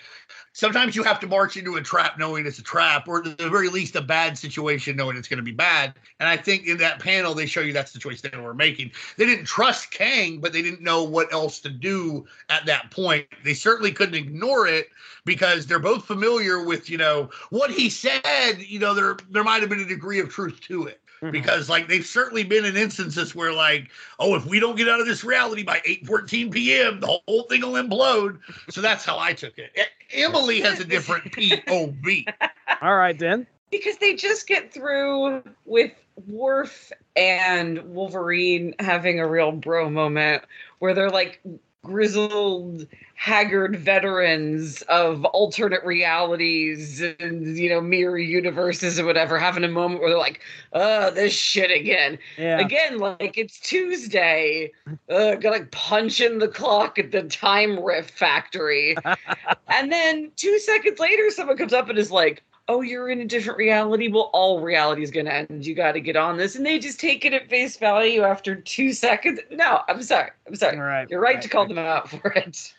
Sometimes 0.52 0.94
you 0.94 1.02
have 1.02 1.18
to 1.20 1.26
march 1.26 1.56
into 1.56 1.76
a 1.76 1.82
trap 1.82 2.18
knowing 2.18 2.44
it's 2.44 2.58
a 2.58 2.62
trap, 2.62 3.08
or 3.08 3.26
at 3.26 3.38
the 3.38 3.48
very 3.48 3.70
least 3.70 3.96
a 3.96 4.02
bad 4.02 4.36
situation 4.36 4.94
knowing 4.94 5.16
it's 5.16 5.28
to 5.28 5.40
be 5.40 5.52
bad. 5.52 5.94
And 6.20 6.28
I 6.28 6.36
think 6.36 6.66
in 6.66 6.76
that 6.78 7.00
panel 7.00 7.32
they 7.32 7.46
show 7.46 7.60
you 7.60 7.72
that's 7.72 7.92
the 7.92 7.98
choice 7.98 8.20
they 8.20 8.36
were 8.36 8.54
making. 8.54 8.92
They 9.16 9.24
didn't 9.24 9.46
trust 9.46 9.90
Kang, 9.90 10.40
but 10.40 10.52
they 10.52 10.62
didn't 10.62 10.82
know 10.82 11.02
what 11.02 11.32
else 11.32 11.60
to 11.60 11.70
do 11.70 12.26
at 12.50 12.66
that 12.66 12.90
point. 12.90 13.26
They 13.42 13.54
certainly 13.54 13.92
couldn't 13.92 14.14
ignore 14.16 14.66
it 14.66 14.88
because 15.24 15.66
they're 15.66 15.78
both 15.78 16.04
familiar 16.04 16.62
with 16.62 16.90
you 16.90 16.98
know 16.98 17.30
what 17.48 17.70
he 17.70 17.88
said. 17.88 18.58
You 18.58 18.80
know 18.80 18.92
there 18.92 19.16
there 19.30 19.44
might 19.44 19.62
have 19.62 19.70
been 19.70 19.80
a 19.80 19.86
degree 19.86 20.20
of 20.20 20.28
truth 20.28 20.60
to 20.68 20.86
it 20.86 21.00
Mm-hmm. 21.22 21.30
because 21.30 21.70
like 21.70 21.88
they've 21.88 22.04
certainly 22.04 22.44
been 22.44 22.66
in 22.66 22.76
instances 22.76 23.34
where 23.34 23.50
like 23.50 23.90
oh 24.18 24.34
if 24.34 24.44
we 24.44 24.60
don't 24.60 24.76
get 24.76 24.86
out 24.86 25.00
of 25.00 25.06
this 25.06 25.24
reality 25.24 25.62
by 25.62 25.80
8 25.86 26.06
14 26.06 26.50
p.m 26.50 27.00
the 27.00 27.06
whole 27.26 27.44
thing 27.44 27.62
will 27.62 27.82
implode. 27.82 28.38
So 28.68 28.82
that's 28.82 29.02
how 29.02 29.18
i 29.18 29.32
took 29.32 29.54
it. 29.56 29.70
Emily 30.12 30.60
has 30.60 30.78
a 30.78 30.84
different 30.84 31.24
pov 31.32 32.24
All 32.82 32.96
right 32.96 33.18
then. 33.18 33.46
because 33.70 33.96
they 33.96 34.14
just 34.14 34.46
get 34.46 34.72
through 34.72 35.42
with 35.64 35.92
Worf 36.26 36.92
and 37.16 37.82
Wolverine 37.94 38.74
having 38.78 39.18
a 39.20 39.26
real 39.26 39.52
bro 39.52 39.88
moment 39.90 40.42
where 40.80 40.94
they're 40.94 41.10
like 41.10 41.40
grizzled, 41.87 42.87
haggard 43.14 43.76
veterans 43.76 44.82
of 44.82 45.24
alternate 45.26 45.82
realities 45.84 47.01
and 47.01 47.57
you 47.57 47.68
know 47.68 47.80
mirror 47.80 48.18
universes 48.18 48.99
or 49.01 49.07
whatever 49.07 49.39
having 49.39 49.64
a 49.64 49.68
moment 49.68 50.01
where 50.01 50.11
they're 50.11 50.18
like, 50.18 50.41
"Oh, 50.72 51.11
this 51.11 51.32
shit 51.32 51.70
again." 51.70 52.18
Yeah. 52.37 52.59
Again, 52.59 52.99
like 52.99 53.39
it's 53.39 53.59
Tuesday. 53.61 54.72
Uh, 55.09 55.37
gonna 55.37 55.57
like 55.57 55.70
punch 55.70 56.20
in 56.20 56.39
the 56.39 56.49
clock 56.49 56.99
at 56.99 57.12
the 57.12 57.22
time 57.22 57.82
riff 57.82 58.11
factory. 58.11 58.97
and 59.68 59.93
then 59.93 60.30
two 60.37 60.59
seconds 60.59 60.99
later, 60.99 61.30
someone 61.30 61.57
comes 61.57 61.72
up 61.72 61.89
and 61.89 61.99
is 61.99 62.11
like, 62.11 62.43
Oh, 62.68 62.80
you're 62.80 63.08
in 63.10 63.20
a 63.20 63.24
different 63.24 63.58
reality. 63.58 64.08
Well, 64.08 64.30
all 64.32 64.60
reality 64.60 65.02
is 65.02 65.10
gonna 65.12 65.30
end. 65.30 65.64
You 65.64 65.74
gotta 65.74 66.00
get 66.00 66.16
on 66.16 66.36
this. 66.36 66.56
And 66.56 66.66
they 66.66 66.78
just 66.78 66.98
take 66.98 67.24
it 67.24 67.32
at 67.32 67.48
face 67.48 67.76
value 67.76 68.22
after 68.22 68.56
two 68.56 68.92
seconds. 68.92 69.38
No, 69.50 69.82
I'm 69.88 70.02
sorry. 70.02 70.30
I'm 70.48 70.56
sorry. 70.56 70.76
All 70.76 70.82
right. 70.82 71.08
You're 71.08 71.20
right 71.20 71.40
to 71.40 71.48
call 71.48 71.66
them 71.68 71.78
out 71.78 72.08
for 72.10 72.32
it. 72.32 72.74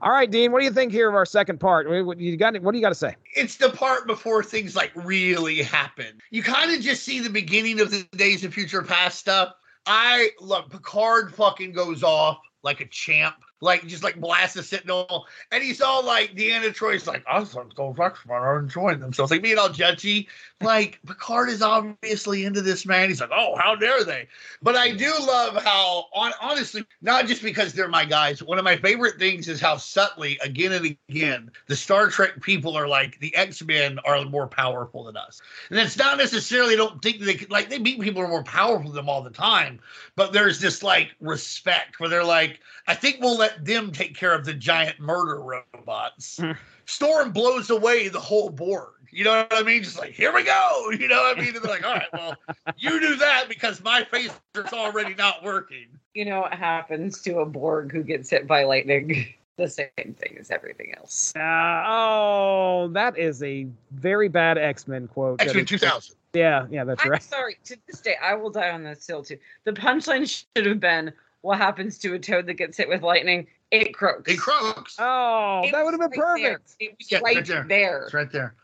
All 0.00 0.10
right, 0.12 0.30
Dean. 0.30 0.52
What 0.52 0.60
do 0.60 0.64
you 0.66 0.72
think 0.72 0.92
here 0.92 1.08
of 1.08 1.14
our 1.14 1.26
second 1.26 1.58
part? 1.58 1.88
What 1.88 2.04
what- 2.06 2.20
you 2.20 2.36
got? 2.36 2.60
What 2.62 2.72
do 2.72 2.78
you 2.78 2.82
got 2.84 2.90
to 2.90 2.94
say? 2.94 3.16
it's 3.34 3.56
the 3.56 3.70
part 3.70 4.06
before 4.06 4.42
things 4.44 4.76
like 4.76 4.92
really 4.94 5.60
happen 5.62 6.20
you 6.30 6.40
kind 6.42 6.70
of 6.72 6.80
just 6.80 7.02
see 7.02 7.18
the 7.18 7.28
beginning 7.28 7.80
of 7.80 7.90
the 7.90 8.06
days 8.16 8.44
of 8.44 8.54
future 8.54 8.80
past 8.82 9.18
stuff 9.18 9.52
i 9.86 10.30
love 10.40 10.70
picard 10.70 11.34
fucking 11.34 11.72
goes 11.72 12.04
off 12.04 12.38
like 12.62 12.80
a 12.80 12.86
champ 12.86 13.34
like 13.64 13.86
just 13.86 14.02
like 14.02 14.16
blasts 14.20 14.54
the 14.54 14.62
sentinel. 14.62 15.26
And 15.50 15.62
he's 15.62 15.80
all 15.80 16.04
like 16.04 16.34
deanna 16.34 16.74
troi's 16.74 17.06
like 17.06 17.24
i 17.26 17.38
was 17.38 17.56
going 17.74 17.94
back 17.94 18.16
for 18.16 18.28
my 18.28 18.58
enjoying 18.58 19.00
themselves 19.00 19.30
like 19.30 19.42
being 19.42 19.58
all 19.58 19.68
judgy. 19.68 20.26
Like 20.60 21.00
picard 21.06 21.48
is 21.48 21.62
obviously 21.62 22.44
into 22.44 22.62
this 22.62 22.86
man. 22.86 23.08
He's 23.08 23.20
like 23.20 23.30
oh 23.32 23.56
how 23.56 23.74
dare 23.74 24.04
they? 24.04 24.28
But 24.62 24.76
i 24.76 24.92
do 24.92 25.12
love 25.20 25.62
how 25.62 26.06
on, 26.12 26.32
honestly 26.40 26.84
not 27.02 27.26
just 27.26 27.42
because 27.42 27.72
they're 27.72 27.88
my 27.88 28.04
guys. 28.04 28.42
One 28.42 28.58
of 28.58 28.64
my 28.64 28.76
favorite 28.76 29.18
things 29.18 29.48
is 29.48 29.60
how 29.60 29.76
subtly 29.76 30.38
again 30.42 30.72
and 30.72 30.96
again 31.08 31.50
the 31.66 31.76
star 31.76 32.08
trek 32.08 32.40
people 32.42 32.76
are 32.76 32.88
like 32.88 33.18
the 33.20 33.34
x-men 33.36 33.98
are 34.04 34.24
more 34.24 34.46
powerful 34.46 35.04
than 35.04 35.16
us. 35.16 35.40
And 35.70 35.78
it's 35.78 35.96
not 35.96 36.18
necessarily 36.18 36.76
don't 36.76 37.00
think 37.00 37.20
they 37.20 37.34
could 37.34 37.50
like 37.50 37.70
they 37.70 37.78
meet 37.78 38.00
people 38.00 38.20
who 38.20 38.26
are 38.26 38.30
more 38.30 38.44
powerful 38.44 38.90
than 38.90 39.04
them 39.04 39.08
all 39.08 39.22
the 39.22 39.30
time. 39.30 39.80
But 40.16 40.32
there's 40.32 40.60
this 40.60 40.82
like 40.82 41.14
respect 41.20 42.00
where 42.00 42.08
they're 42.08 42.24
like 42.24 42.60
i 42.86 42.94
think 42.94 43.18
we'll 43.20 43.36
let 43.36 43.53
them 43.62 43.92
take 43.92 44.16
care 44.16 44.34
of 44.34 44.44
the 44.44 44.54
giant 44.54 44.98
murder 45.00 45.40
robots 45.40 46.38
Hmm. 46.38 46.52
storm 46.86 47.32
blows 47.32 47.70
away 47.70 48.08
the 48.08 48.20
whole 48.20 48.50
Borg 48.50 48.94
you 49.14 49.22
know 49.22 49.46
what 49.48 49.54
I 49.54 49.62
mean? 49.62 49.82
Just 49.84 49.96
like, 49.96 50.10
here 50.12 50.34
we 50.34 50.42
go. 50.42 50.90
You 51.04 51.08
know 51.08 51.22
what 51.22 51.38
I 51.38 51.40
mean? 51.40 51.54
And 51.54 51.64
they're 51.64 51.70
like, 51.70 51.86
all 51.86 51.94
right, 51.94 52.12
well, 52.12 52.34
you 52.78 52.98
do 53.00 53.14
that 53.16 53.48
because 53.48 53.82
my 53.82 54.04
phaser's 54.04 54.72
already 54.72 55.14
not 55.14 55.42
working. 55.44 55.86
You 56.14 56.24
know 56.24 56.40
what 56.40 56.54
happens 56.54 57.20
to 57.22 57.38
a 57.38 57.46
Borg 57.46 57.92
who 57.92 58.02
gets 58.02 58.30
hit 58.30 58.46
by 58.46 58.64
lightning? 58.64 59.32
The 59.56 59.68
same 59.68 60.16
thing 60.18 60.36
as 60.40 60.50
everything 60.50 60.92
else. 60.96 61.32
Uh, 61.36 61.84
oh, 61.86 62.88
that 62.92 63.16
is 63.16 63.40
a 63.44 63.68
very 63.92 64.26
bad 64.26 64.58
X 64.58 64.88
Men 64.88 65.06
quote. 65.06 65.38
That 65.38 65.46
X-Men 65.46 65.64
2000. 65.64 66.16
Yeah, 66.32 66.66
yeah, 66.72 66.82
that's 66.82 67.04
I'm 67.04 67.12
right. 67.12 67.22
sorry. 67.22 67.56
To 67.66 67.76
this 67.86 68.00
day, 68.00 68.16
I 68.20 68.34
will 68.34 68.50
die 68.50 68.70
on 68.70 68.82
this 68.82 69.06
hill 69.06 69.22
too. 69.22 69.38
The 69.62 69.70
punchline 69.70 70.28
should 70.56 70.66
have 70.66 70.80
been, 70.80 71.12
"What 71.44 71.58
happens 71.58 71.98
to 71.98 72.14
a 72.14 72.18
toad 72.18 72.46
that 72.46 72.54
gets 72.54 72.78
hit 72.78 72.88
with 72.88 73.02
lightning? 73.02 73.46
It 73.70 73.92
croaks." 73.92 74.30
It 74.32 74.38
croaks. 74.38 74.96
Oh, 74.98 75.60
It 75.64 75.72
that 75.72 75.84
would 75.84 75.92
have 75.92 76.10
been 76.10 76.18
right 76.18 76.40
there. 76.42 76.52
perfect. 76.58 76.76
It 76.80 76.94
was 76.98 77.12
Yeah, 77.12 77.18
right, 77.18 77.36
right 77.36 77.46
there. 77.46 77.64
there. 77.68 78.02
It's 78.04 78.14
right 78.14 78.32
there. 78.32 78.54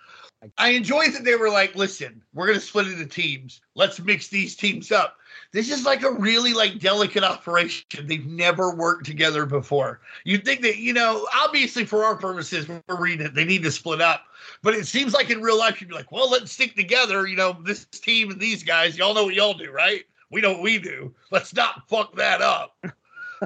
I 0.56 0.70
enjoy 0.70 1.08
that 1.08 1.22
they 1.22 1.36
were 1.36 1.50
like, 1.50 1.74
listen, 1.74 2.22
we're 2.32 2.46
gonna 2.46 2.60
split 2.60 2.86
into 2.88 3.04
teams. 3.04 3.60
Let's 3.74 4.00
mix 4.00 4.28
these 4.28 4.56
teams 4.56 4.90
up. 4.90 5.18
This 5.52 5.70
is 5.70 5.84
like 5.84 6.02
a 6.02 6.10
really 6.12 6.54
like 6.54 6.78
delicate 6.78 7.22
operation. 7.24 8.06
They've 8.06 8.24
never 8.24 8.74
worked 8.74 9.04
together 9.04 9.44
before. 9.44 10.00
You'd 10.24 10.46
think 10.46 10.62
that, 10.62 10.78
you 10.78 10.94
know, 10.94 11.28
obviously 11.34 11.84
for 11.84 12.04
our 12.04 12.16
purposes, 12.16 12.66
we're 12.68 12.98
reading 12.98 13.26
it, 13.26 13.34
they 13.34 13.44
need 13.44 13.62
to 13.64 13.70
split 13.70 14.00
up. 14.00 14.22
But 14.62 14.74
it 14.74 14.86
seems 14.86 15.12
like 15.12 15.28
in 15.28 15.42
real 15.42 15.58
life, 15.58 15.80
you'd 15.82 15.88
be 15.90 15.94
like, 15.94 16.10
well, 16.10 16.30
let's 16.30 16.52
stick 16.52 16.74
together, 16.74 17.26
you 17.26 17.36
know, 17.36 17.58
this 17.62 17.84
team 17.84 18.30
and 18.30 18.40
these 18.40 18.62
guys, 18.62 18.96
y'all 18.96 19.12
know 19.14 19.24
what 19.24 19.34
y'all 19.34 19.52
do, 19.52 19.70
right? 19.70 20.04
We 20.30 20.40
know 20.40 20.52
what 20.52 20.62
we 20.62 20.78
do. 20.78 21.14
Let's 21.30 21.54
not 21.54 21.88
fuck 21.88 22.16
that 22.16 22.40
up. 22.40 22.76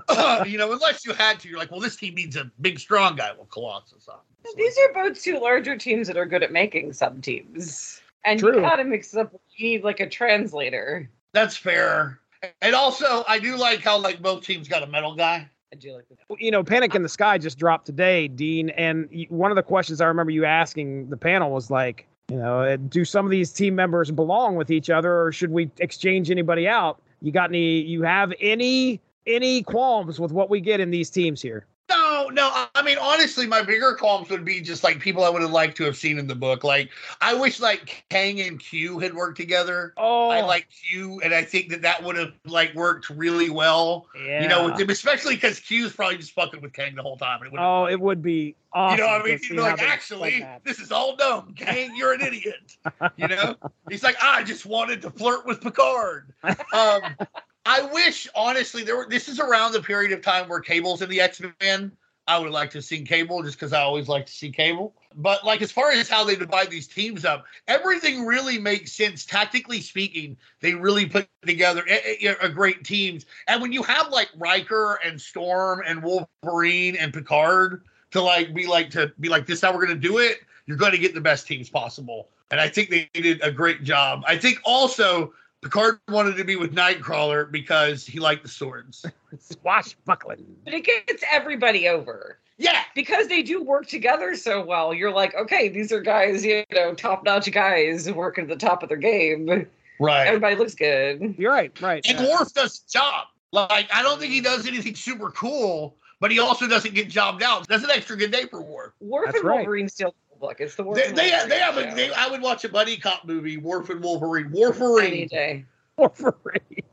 Uh, 0.08 0.44
you 0.44 0.58
know, 0.58 0.72
unless 0.72 1.06
you 1.06 1.12
had 1.12 1.38
to, 1.38 1.48
you're 1.48 1.56
like, 1.56 1.70
well, 1.70 1.78
this 1.78 1.94
team 1.94 2.16
needs 2.16 2.34
a 2.34 2.50
big, 2.60 2.80
strong 2.80 3.14
guy. 3.14 3.30
Well, 3.36 3.46
Colossus, 3.46 4.08
obviously. 4.08 4.64
These 4.64 4.76
are 4.78 4.92
both 4.92 5.22
two 5.22 5.38
larger 5.38 5.76
teams 5.76 6.08
that 6.08 6.16
are 6.16 6.26
good 6.26 6.42
at 6.42 6.50
making 6.50 6.92
sub 6.94 7.22
teams, 7.22 8.00
and 8.24 8.40
True. 8.40 8.56
you 8.56 8.60
gotta 8.60 8.82
mix 8.82 9.14
up. 9.14 9.32
You 9.56 9.68
need 9.68 9.84
like 9.84 10.00
a 10.00 10.08
translator. 10.08 11.08
That's 11.32 11.56
fair. 11.56 12.18
And 12.60 12.74
also, 12.74 13.24
I 13.28 13.38
do 13.38 13.56
like 13.56 13.82
how 13.82 13.96
like 13.98 14.20
both 14.20 14.44
teams 14.44 14.66
got 14.66 14.82
a 14.82 14.86
metal 14.86 15.14
guy. 15.14 15.48
I 15.72 15.76
do 15.76 15.92
like 15.94 16.06
that. 16.08 16.40
You 16.40 16.50
know, 16.50 16.62
Panic 16.62 16.94
in 16.94 17.02
the 17.02 17.08
Sky 17.08 17.38
just 17.38 17.58
dropped 17.58 17.86
today, 17.86 18.28
Dean. 18.28 18.70
And 18.70 19.08
one 19.28 19.50
of 19.50 19.56
the 19.56 19.62
questions 19.62 20.00
I 20.00 20.06
remember 20.06 20.32
you 20.32 20.44
asking 20.44 21.08
the 21.08 21.16
panel 21.16 21.50
was 21.50 21.70
like, 21.70 22.06
you 22.30 22.36
know, 22.36 22.76
do 22.76 23.04
some 23.04 23.24
of 23.24 23.30
these 23.30 23.52
team 23.52 23.74
members 23.74 24.10
belong 24.10 24.56
with 24.56 24.70
each 24.70 24.90
other, 24.90 25.22
or 25.22 25.32
should 25.32 25.50
we 25.50 25.70
exchange 25.78 26.30
anybody 26.30 26.66
out? 26.66 27.00
You 27.20 27.32
got 27.32 27.50
any? 27.50 27.80
You 27.80 28.02
have 28.02 28.32
any 28.40 29.00
any 29.26 29.62
qualms 29.62 30.20
with 30.20 30.32
what 30.32 30.50
we 30.50 30.60
get 30.60 30.80
in 30.80 30.90
these 30.90 31.10
teams 31.10 31.40
here? 31.40 31.66
No, 32.14 32.28
no. 32.28 32.66
I- 32.74 32.82
mean, 32.84 32.98
honestly, 32.98 33.46
my 33.46 33.62
bigger 33.62 33.94
qualms 33.94 34.28
would 34.28 34.44
be 34.44 34.60
just 34.60 34.84
like 34.84 35.00
people 35.00 35.24
I 35.24 35.30
would 35.30 35.42
have 35.42 35.50
liked 35.50 35.76
to 35.78 35.84
have 35.84 35.96
seen 35.96 36.18
in 36.18 36.26
the 36.26 36.34
book. 36.34 36.62
Like, 36.62 36.90
I 37.20 37.34
wish 37.34 37.60
like 37.60 38.04
Kang 38.10 38.40
and 38.40 38.60
Q 38.60 38.98
had 38.98 39.14
worked 39.14 39.38
together. 39.38 39.94
Oh, 39.96 40.28
I 40.28 40.42
like 40.42 40.68
Q, 40.70 41.20
and 41.24 41.34
I 41.34 41.42
think 41.42 41.70
that 41.70 41.82
that 41.82 42.02
would 42.04 42.16
have 42.16 42.32
like 42.44 42.74
worked 42.74 43.08
really 43.10 43.50
well. 43.50 44.06
yeah. 44.14 44.42
You 44.42 44.48
know, 44.48 44.74
with 44.76 44.90
especially 44.90 45.34
because 45.34 45.58
Q's 45.60 45.92
probably 45.92 46.18
just 46.18 46.32
fucking 46.32 46.60
with 46.60 46.72
Kang 46.72 46.94
the 46.94 47.02
whole 47.02 47.16
time. 47.16 47.42
It 47.42 47.52
oh, 47.58 47.86
it 47.86 48.00
would 48.00 48.22
be 48.22 48.54
awesome. 48.72 48.98
you 48.98 49.04
know 49.04 49.10
what 49.10 49.22
I 49.22 49.24
mean? 49.24 49.38
You'd 49.42 49.56
be 49.56 49.60
like, 49.62 49.82
actually, 49.82 50.46
this 50.64 50.78
is 50.78 50.92
all 50.92 51.16
dumb. 51.16 51.54
Kang, 51.56 51.96
you're 51.96 52.12
an 52.12 52.20
idiot. 52.20 52.76
You 53.16 53.28
know? 53.28 53.56
He's 53.88 54.02
like, 54.02 54.16
I 54.22 54.42
just 54.44 54.66
wanted 54.66 55.00
to 55.02 55.10
flirt 55.10 55.46
with 55.46 55.60
Picard. 55.60 56.32
Um, 56.42 56.54
I 57.66 57.82
wish, 57.92 58.28
honestly, 58.34 58.82
there 58.84 58.96
were. 58.96 59.06
This 59.08 59.28
is 59.28 59.40
around 59.40 59.72
the 59.72 59.80
period 59.80 60.12
of 60.12 60.20
time 60.20 60.48
where 60.48 60.60
Cable's 60.60 61.00
in 61.00 61.08
the 61.08 61.20
X 61.20 61.40
Men. 61.62 61.92
I 62.26 62.38
would 62.38 62.52
like 62.52 62.70
to 62.70 62.82
see 62.82 63.02
Cable 63.02 63.42
just 63.42 63.56
because 63.56 63.72
I 63.72 63.82
always 63.82 64.08
like 64.08 64.26
to 64.26 64.32
see 64.32 64.50
Cable. 64.50 64.94
But 65.16 65.44
like 65.44 65.62
as 65.62 65.70
far 65.70 65.90
as 65.90 66.08
how 66.08 66.24
they 66.24 66.36
divide 66.36 66.70
these 66.70 66.86
teams 66.86 67.24
up, 67.24 67.44
everything 67.68 68.24
really 68.24 68.58
makes 68.58 68.92
sense. 68.92 69.24
Tactically 69.24 69.80
speaking, 69.80 70.36
they 70.60 70.74
really 70.74 71.06
put 71.06 71.28
together 71.42 71.84
a, 71.88 72.26
a, 72.26 72.36
a 72.46 72.48
great 72.48 72.84
teams. 72.84 73.26
And 73.46 73.60
when 73.60 73.72
you 73.72 73.82
have 73.82 74.10
like 74.10 74.30
Riker 74.36 74.98
and 75.04 75.20
Storm 75.20 75.82
and 75.86 76.02
Wolverine 76.02 76.96
and 76.96 77.12
Picard 77.12 77.84
to 78.12 78.22
like 78.22 78.54
be 78.54 78.66
like 78.66 78.90
to 78.90 79.12
be 79.20 79.28
like 79.28 79.46
this, 79.46 79.60
how 79.60 79.74
we're 79.74 79.84
gonna 79.86 79.98
do 79.98 80.18
it. 80.18 80.38
You're 80.66 80.78
going 80.78 80.92
to 80.92 80.98
get 80.98 81.14
the 81.14 81.20
best 81.20 81.46
teams 81.46 81.68
possible. 81.68 82.30
And 82.50 82.60
I 82.60 82.68
think 82.68 82.88
they 82.88 83.10
did 83.12 83.42
a 83.42 83.50
great 83.50 83.84
job. 83.84 84.22
I 84.26 84.38
think 84.38 84.60
also 84.64 85.32
Picard 85.64 85.98
wanted 86.08 86.36
to 86.36 86.44
be 86.44 86.56
with 86.56 86.74
Nightcrawler 86.74 87.50
because 87.50 88.04
he 88.04 88.20
liked 88.20 88.42
the 88.42 88.50
swords. 88.50 89.06
Swashbuckling. 89.38 90.44
But 90.62 90.74
it 90.74 90.84
gets 90.84 91.24
everybody 91.32 91.88
over. 91.88 92.38
Yeah. 92.58 92.82
Because 92.94 93.28
they 93.28 93.42
do 93.42 93.62
work 93.62 93.86
together 93.86 94.36
so 94.36 94.62
well. 94.62 94.92
You're 94.92 95.10
like, 95.10 95.34
okay, 95.34 95.70
these 95.70 95.90
are 95.90 96.02
guys, 96.02 96.44
you 96.44 96.64
know, 96.70 96.92
top 96.94 97.24
notch 97.24 97.50
guys 97.50 98.12
working 98.12 98.42
at 98.42 98.50
the 98.50 98.56
top 98.56 98.82
of 98.82 98.90
their 98.90 98.98
game. 98.98 99.66
Right. 99.98 100.26
Everybody 100.26 100.56
looks 100.56 100.74
good. 100.74 101.34
You're 101.38 101.50
right, 101.50 101.80
right. 101.80 102.04
And 102.06 102.20
yeah. 102.20 102.38
Worf 102.38 102.52
does 102.52 102.72
his 102.72 102.80
job. 102.80 103.28
Like, 103.50 103.88
I 103.90 104.02
don't 104.02 104.20
think 104.20 104.34
he 104.34 104.42
does 104.42 104.66
anything 104.66 104.94
super 104.94 105.30
cool, 105.30 105.96
but 106.20 106.30
he 106.30 106.40
also 106.40 106.68
doesn't 106.68 106.94
get 106.94 107.08
jobbed 107.08 107.42
out. 107.42 107.66
That's 107.68 107.84
an 107.84 107.90
extra 107.90 108.18
good 108.18 108.32
day 108.32 108.44
for 108.44 108.60
Worf. 108.60 108.92
Worf 109.00 109.26
That's 109.26 109.38
and 109.38 109.46
right. 109.46 109.56
Wolverine 109.60 109.88
still 109.88 110.14
look. 110.40 110.60
It's 110.60 110.74
the 110.74 110.84
Worf. 110.84 110.96
They, 110.98 111.12
they, 111.12 111.30
they 111.48 111.58
have 111.58 111.76
a, 111.76 111.94
they, 111.94 112.12
I 112.12 112.28
would 112.28 112.42
watch 112.42 112.64
a 112.64 112.68
buddy 112.68 112.96
cop 112.96 113.24
movie, 113.24 113.56
Worf 113.56 113.90
and 113.90 114.02
Wolverine. 114.02 114.46
Any 114.46 114.60
Wolverine. 114.60 115.28
day. 115.28 115.64
Wolverine. 115.96 116.84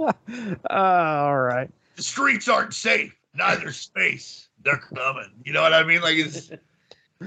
uh, 0.00 0.12
all 0.70 1.40
right. 1.40 1.70
The 1.96 2.02
streets 2.02 2.48
aren't 2.48 2.74
safe, 2.74 3.14
neither 3.34 3.72
space. 3.72 4.48
They're 4.64 4.76
coming. 4.76 5.30
You 5.44 5.52
know 5.52 5.62
what 5.62 5.74
I 5.74 5.82
mean? 5.82 6.00
Like, 6.00 6.16
it's, 6.16 6.50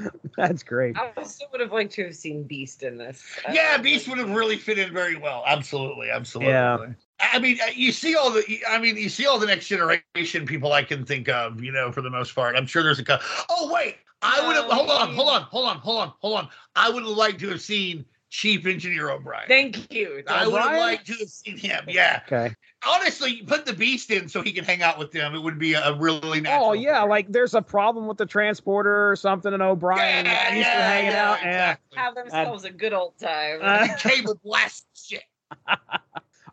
That's 0.38 0.64
great. 0.64 0.98
I 0.98 1.12
also 1.18 1.46
would 1.52 1.62
have 1.62 1.72
liked 1.72 1.94
to 1.94 2.06
have 2.06 2.16
seen 2.16 2.44
Beast 2.44 2.84
in 2.84 2.98
this. 2.98 3.24
yeah, 3.52 3.78
Beast 3.78 4.08
would 4.08 4.18
have 4.18 4.30
really 4.30 4.58
fit 4.58 4.78
in 4.78 4.94
very 4.94 5.16
well. 5.16 5.44
Absolutely. 5.48 6.10
Absolutely. 6.10 6.54
Yeah. 6.54 6.88
I 7.20 7.40
mean, 7.40 7.58
uh, 7.62 7.68
you 7.74 7.92
see 7.92 8.16
all 8.16 8.32
the. 8.32 8.44
I 8.68 8.78
mean, 8.80 8.98
you 8.98 9.10
see 9.10 9.26
all 9.26 9.40
the 9.40 9.46
next 9.46 9.68
generation 9.68 10.46
people 10.46 10.74
I 10.74 10.84
can 10.84 11.06
think 11.06 11.30
of. 11.30 11.64
You 11.64 11.72
know, 11.72 11.92
for 11.92 12.02
the 12.02 12.10
most 12.10 12.36
part, 12.36 12.56
I'm 12.56 12.66
sure 12.66 12.84
there's 12.84 13.00
a. 13.00 13.06
cou- 13.06 13.20
Oh 13.50 13.72
wait, 13.74 13.96
I 14.22 14.46
would 14.46 14.56
have. 14.56 14.66
Hold 14.66 14.90
on, 14.90 15.14
hold 15.14 15.30
on, 15.30 15.44
hold 15.44 15.66
on, 15.66 15.78
hold 15.78 16.00
on, 16.00 16.14
hold 16.20 16.38
on. 16.38 16.50
I 16.76 16.90
would 16.90 17.04
have 17.04 17.12
liked 17.12 17.40
to 17.40 17.50
have 17.50 17.62
seen 17.62 18.06
Chief 18.30 18.66
Engineer 18.66 19.10
O'Brien. 19.12 19.48
Thank 19.48 19.94
you. 19.94 20.24
I 20.28 20.46
would 20.46 20.62
have 20.62 20.78
liked 20.78 21.08
to 21.08 21.14
have 21.14 21.30
seen 21.30 21.58
him. 21.58 21.86
Yeah, 21.88 22.22
Okay. 22.28 22.54
honestly, 22.86 23.44
put 23.44 23.66
the 23.66 23.74
Beast 23.74 24.12
in 24.12 24.28
so 24.28 24.42
he 24.42 24.52
can 24.52 24.66
hang 24.66 24.82
out 24.84 25.00
with 25.00 25.12
them. 25.12 25.36
It 25.36 25.40
would 25.40 25.58
be 25.58 25.74
a, 25.74 25.86
a 25.86 25.98
really 25.98 26.42
natural. 26.42 26.70
Oh 26.70 26.74
yeah, 26.74 27.04
like 27.04 27.32
there's 27.32 27.54
a 27.54 27.62
problem 27.62 28.08
with 28.08 28.18
the 28.18 28.26
transporter 28.26 29.10
or 29.10 29.16
something, 29.16 29.54
and 29.54 29.64
O'Brien 29.64 30.26
yeah, 30.26 30.54
used 30.54 30.68
to 30.68 30.76
yeah, 30.78 30.88
hanging 30.90 31.12
yeah, 31.12 31.32
out. 31.32 31.42
Yeah. 31.42 31.72
exactly. 31.72 31.98
Have 31.98 32.16
themselves 32.16 32.64
a 32.66 32.72
good 32.72 32.92
old 32.94 33.18
time. 33.18 33.60
Uh, 33.62 33.88
Cable 34.00 34.40
blast 34.44 34.86
shit. 34.94 35.24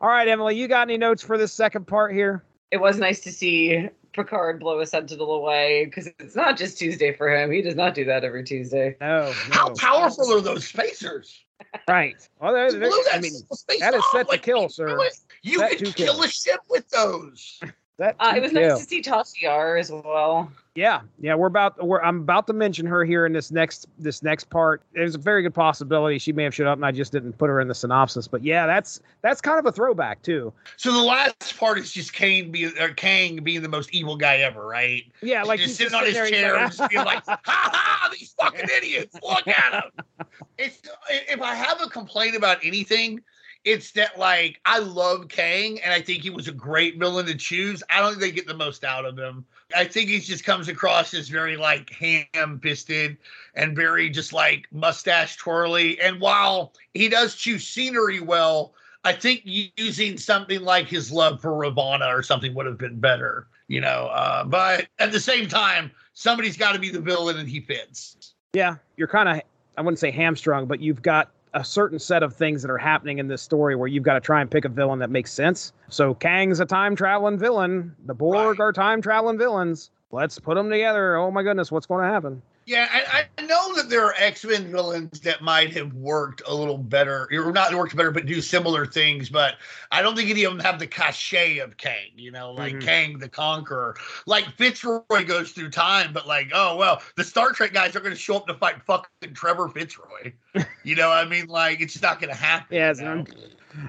All 0.02 0.08
right, 0.08 0.26
Emily, 0.26 0.56
you 0.56 0.66
got 0.66 0.82
any 0.82 0.98
notes 0.98 1.22
for 1.22 1.38
this 1.38 1.52
second 1.52 1.86
part 1.86 2.12
here? 2.12 2.42
it 2.72 2.80
was 2.80 2.98
nice 2.98 3.20
to 3.20 3.30
see 3.30 3.86
Picard 4.14 4.58
blow 4.58 4.80
a 4.80 4.86
sentinel 4.86 5.32
away 5.34 5.84
because 5.84 6.08
it's 6.18 6.34
not 6.34 6.56
just 6.56 6.78
Tuesday 6.78 7.12
for 7.12 7.28
him. 7.30 7.52
He 7.52 7.60
does 7.60 7.76
not 7.76 7.94
do 7.94 8.06
that 8.06 8.24
every 8.24 8.44
Tuesday. 8.44 8.96
No. 8.98 9.30
How 9.50 9.74
powerful 9.74 10.32
are 10.32 10.40
those 10.40 10.72
phasers? 10.72 11.38
Right. 11.86 12.16
Well, 12.40 12.54
they're, 12.54 12.72
they're, 12.72 12.90
I 13.12 13.20
mean, 13.20 13.32
space 13.52 13.80
that 13.80 13.92
is 13.94 14.00
off, 14.00 14.08
set 14.12 14.22
to 14.26 14.32
like, 14.32 14.42
kill, 14.42 14.70
sir. 14.70 14.98
You 15.42 15.58
Set 15.58 15.70
could 15.70 15.78
to 15.86 15.92
kill 15.92 16.14
kill. 16.14 16.24
a 16.24 16.28
ship 16.28 16.60
with 16.68 16.88
those. 16.88 17.60
that 18.02 18.16
Uh, 18.20 18.34
it 18.36 18.42
was 18.42 18.52
kill. 18.52 18.68
nice 18.70 18.80
to 18.80 18.84
see 18.88 19.00
Tasha 19.02 19.78
as 19.78 19.90
well. 19.90 20.50
Yeah, 20.74 21.02
yeah, 21.20 21.34
we're 21.34 21.48
about 21.48 21.84
we're 21.86 22.00
I'm 22.00 22.20
about 22.22 22.46
to 22.46 22.54
mention 22.54 22.86
her 22.86 23.04
here 23.04 23.26
in 23.26 23.32
this 23.34 23.50
next 23.52 23.86
this 23.98 24.22
next 24.22 24.48
part. 24.48 24.80
There's 24.94 25.14
a 25.14 25.18
very 25.18 25.42
good 25.42 25.52
possibility 25.52 26.18
she 26.18 26.32
may 26.32 26.44
have 26.44 26.54
showed 26.54 26.66
up 26.66 26.78
and 26.78 26.86
I 26.86 26.92
just 26.92 27.12
didn't 27.12 27.34
put 27.34 27.50
her 27.50 27.60
in 27.60 27.68
the 27.68 27.74
synopsis. 27.74 28.26
But 28.26 28.42
yeah, 28.42 28.66
that's 28.66 29.00
that's 29.20 29.42
kind 29.42 29.58
of 29.58 29.66
a 29.66 29.72
throwback 29.72 30.22
too. 30.22 30.50
So 30.78 30.90
the 30.92 31.02
last 31.02 31.58
part 31.58 31.76
is 31.78 31.92
just 31.92 32.14
Kane 32.14 32.50
being 32.50 32.72
or 32.80 32.88
Kang 32.94 33.44
being 33.44 33.60
the 33.60 33.68
most 33.68 33.92
evil 33.94 34.16
guy 34.16 34.36
ever, 34.38 34.66
right? 34.66 35.04
Yeah, 35.20 35.42
like 35.42 35.60
just 35.60 35.78
he's 35.78 35.90
sitting 35.90 35.94
on 35.94 36.06
his 36.06 36.14
chair 36.30 36.56
and 36.56 36.72
just 36.72 36.88
being 36.90 37.04
like, 37.04 37.22
"Ha 37.26 37.38
ha! 37.44 38.10
These 38.18 38.34
fucking 38.40 38.68
idiots! 38.74 39.14
Look 39.22 39.46
at 39.46 39.72
them!" 39.72 40.26
It's 40.56 40.80
if 41.10 41.42
I 41.42 41.54
have 41.54 41.82
a 41.82 41.88
complaint 41.90 42.34
about 42.34 42.64
anything, 42.64 43.20
it's 43.64 43.92
that 43.92 44.18
like 44.18 44.60
I 44.64 44.78
love 44.78 45.28
Kang 45.28 45.80
and 45.80 45.92
I 45.92 46.00
think 46.00 46.22
he 46.22 46.30
was 46.30 46.48
a 46.48 46.52
great 46.52 46.98
villain 46.98 47.26
to 47.26 47.34
choose. 47.34 47.82
I 47.90 48.00
don't 48.00 48.10
think 48.10 48.20
they 48.20 48.32
get 48.32 48.46
the 48.46 48.54
most 48.54 48.84
out 48.84 49.04
of 49.04 49.18
him. 49.18 49.44
I 49.74 49.84
think 49.84 50.10
he 50.10 50.18
just 50.20 50.44
comes 50.44 50.68
across 50.68 51.14
as 51.14 51.28
very 51.28 51.56
like 51.56 51.90
ham-fisted 51.90 53.16
and 53.54 53.76
very 53.76 54.10
just 54.10 54.32
like 54.32 54.66
mustache 54.72 55.36
twirly. 55.36 56.00
And 56.00 56.20
while 56.20 56.72
he 56.94 57.08
does 57.08 57.34
choose 57.34 57.66
scenery 57.66 58.20
well, 58.20 58.74
I 59.04 59.12
think 59.12 59.42
using 59.44 60.18
something 60.18 60.60
like 60.62 60.88
his 60.88 61.10
love 61.10 61.40
for 61.40 61.52
Ravonna 61.52 62.06
or 62.06 62.22
something 62.22 62.54
would 62.54 62.66
have 62.66 62.78
been 62.78 63.00
better, 63.00 63.48
you 63.68 63.80
know. 63.80 64.08
Uh, 64.12 64.44
but 64.44 64.88
at 64.98 65.12
the 65.12 65.20
same 65.20 65.48
time, 65.48 65.90
somebody's 66.14 66.56
got 66.56 66.72
to 66.72 66.78
be 66.78 66.90
the 66.90 67.00
villain 67.00 67.38
and 67.38 67.48
he 67.48 67.60
fits. 67.60 68.34
yeah, 68.52 68.76
you're 68.96 69.08
kind 69.08 69.28
of 69.28 69.42
I 69.76 69.80
wouldn't 69.80 69.98
say 69.98 70.10
hamstrung, 70.10 70.66
but 70.66 70.80
you've 70.80 71.02
got 71.02 71.30
a 71.54 71.64
certain 71.64 71.98
set 71.98 72.22
of 72.22 72.34
things 72.34 72.62
that 72.62 72.70
are 72.70 72.78
happening 72.78 73.18
in 73.18 73.28
this 73.28 73.42
story 73.42 73.76
where 73.76 73.88
you've 73.88 74.02
got 74.02 74.14
to 74.14 74.20
try 74.20 74.40
and 74.40 74.50
pick 74.50 74.64
a 74.64 74.68
villain 74.68 74.98
that 75.00 75.10
makes 75.10 75.32
sense. 75.32 75.72
So 75.88 76.14
Kang's 76.14 76.60
a 76.60 76.66
time 76.66 76.96
traveling 76.96 77.38
villain. 77.38 77.94
The 78.06 78.14
Borg 78.14 78.58
Right. 78.58 78.64
are 78.64 78.72
time 78.72 79.02
traveling 79.02 79.38
villains. 79.38 79.90
Let's 80.10 80.38
put 80.38 80.54
them 80.54 80.70
together. 80.70 81.16
Oh 81.16 81.30
my 81.30 81.42
goodness, 81.42 81.70
what's 81.70 81.86
going 81.86 82.04
to 82.04 82.10
happen? 82.10 82.42
Yeah, 82.64 82.86
I, 82.90 83.24
I 83.38 83.42
know 83.46 83.74
that 83.74 83.88
there 83.90 84.04
are 84.04 84.14
X 84.18 84.44
Men 84.44 84.70
villains 84.70 85.20
that 85.20 85.42
might 85.42 85.72
have 85.74 85.92
worked 85.94 86.42
a 86.46 86.54
little 86.54 86.78
better, 86.78 87.28
or 87.32 87.50
not 87.52 87.74
worked 87.74 87.96
better, 87.96 88.10
but 88.12 88.26
do 88.26 88.40
similar 88.40 88.86
things. 88.86 89.28
But 89.28 89.56
I 89.90 90.00
don't 90.00 90.14
think 90.16 90.30
any 90.30 90.44
of 90.44 90.52
them 90.52 90.60
have 90.60 90.78
the 90.78 90.86
cachet 90.86 91.58
of 91.58 91.76
Kang. 91.76 92.10
You 92.14 92.30
know, 92.30 92.52
like 92.52 92.74
Mhm. 92.74 92.82
Kang 92.82 93.18
the 93.18 93.28
Conqueror. 93.28 93.96
Like 94.26 94.44
Fitzroy 94.56 95.24
goes 95.26 95.50
through 95.52 95.70
time, 95.70 96.12
but 96.12 96.26
like, 96.28 96.50
oh 96.54 96.76
well, 96.76 97.02
the 97.16 97.24
Star 97.24 97.52
Trek 97.52 97.72
guys 97.72 97.96
are 97.96 98.00
going 98.00 98.14
to 98.14 98.18
show 98.18 98.36
up 98.36 98.46
to 98.46 98.54
fight 98.54 98.76
fucking 98.86 99.34
Trevor 99.34 99.68
Fitzroy. 99.68 100.32
you 100.84 100.94
know, 100.94 101.10
I 101.10 101.24
mean, 101.24 101.46
like 101.48 101.80
it's 101.80 102.00
not 102.00 102.20
going 102.20 102.32
to 102.32 102.40
happen. 102.40 102.66
Yeah, 102.70 102.86
you 102.86 102.90
it's- 102.92 103.04
know? 103.04 103.24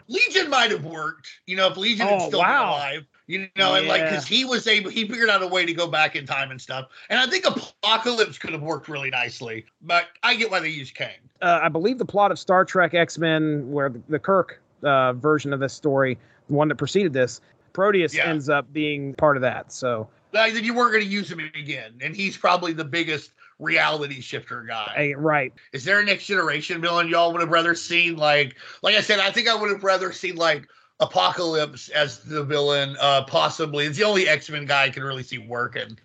Legion 0.07 0.49
might 0.49 0.71
have 0.71 0.85
worked. 0.85 1.27
You 1.45 1.57
know, 1.57 1.67
if 1.67 1.75
Legion 1.77 2.07
Oh, 2.09 2.19
had 2.19 2.27
still 2.27 2.39
wow. 2.39 2.69
alive. 2.71 3.05
You 3.27 3.47
know, 3.55 3.75
and 3.75 3.87
like 3.87 4.01
because 4.01 4.27
he 4.27 4.43
was 4.43 4.67
able, 4.67 4.89
he 4.89 5.07
figured 5.07 5.29
out 5.29 5.41
a 5.41 5.47
way 5.47 5.65
to 5.65 5.73
go 5.73 5.87
back 5.87 6.15
in 6.15 6.25
time 6.25 6.51
and 6.51 6.59
stuff. 6.61 6.89
And 7.09 7.19
I 7.19 7.25
think 7.25 7.45
Apocalypse 7.45 8.37
could 8.37 8.51
have 8.51 8.61
worked 8.61 8.89
really 8.89 9.09
nicely, 9.09 9.65
but 9.81 10.07
I 10.23 10.35
get 10.35 10.51
why 10.51 10.59
they 10.59 10.69
use 10.69 10.91
Kang. 10.91 11.15
uh, 11.41 11.59
I 11.63 11.69
believe 11.69 11.97
the 11.97 12.05
plot 12.05 12.31
of 12.31 12.39
Star 12.39 12.65
Trek 12.65 12.93
X 12.93 13.17
Men, 13.17 13.71
where 13.71 13.89
the, 13.89 14.01
the 14.09 14.19
Kirk 14.19 14.61
uh, 14.83 15.13
version 15.13 15.53
of 15.53 15.61
this 15.61 15.73
story, 15.73 16.17
the 16.47 16.53
one 16.53 16.67
that 16.67 16.75
preceded 16.75 17.13
this, 17.13 17.39
Proteus 17.71 18.13
Yeah. 18.13 18.29
ends 18.29 18.49
up 18.49 18.71
being 18.73 19.13
part 19.15 19.37
of 19.37 19.41
that. 19.41 19.71
So, 19.71 20.09
Like 20.33 20.53
that 20.53 20.63
you 20.63 20.73
weren't 20.73 20.91
going 20.91 21.05
to 21.05 21.09
use 21.09 21.31
him 21.31 21.39
again, 21.39 21.93
and 22.01 22.13
he's 22.13 22.35
probably 22.35 22.73
the 22.73 22.83
biggest 22.85 23.31
reality 23.59 24.19
shifter 24.19 24.63
guy. 24.63 24.91
hey, 24.95 25.13
right. 25.15 25.53
Is 25.71 25.85
there 25.85 26.01
a 26.01 26.03
next 26.03 26.25
generation 26.25 26.81
villain 26.81 27.07
y'all 27.07 27.31
would 27.31 27.39
have 27.41 27.51
rather 27.51 27.73
seen? 27.75 28.17
Like, 28.17 28.57
like 28.81 28.95
I 28.95 29.01
said, 29.01 29.19
I 29.19 29.31
think 29.31 29.47
I 29.47 29.55
would 29.55 29.69
have 29.71 29.83
rather 29.83 30.11
seen 30.11 30.35
like 30.35 30.67
Apocalypse 30.99 31.89
as 31.89 32.19
the 32.19 32.43
villain. 32.43 32.95
Uh, 32.99 33.23
possibly, 33.23 33.85
it's 33.85 33.97
the 33.97 34.03
only 34.03 34.27
X 34.27 34.49
Men 34.49 34.65
guy 34.65 34.83
I 34.85 34.89
can 34.89 35.03
really 35.03 35.23
see 35.23 35.37
working. 35.37 35.97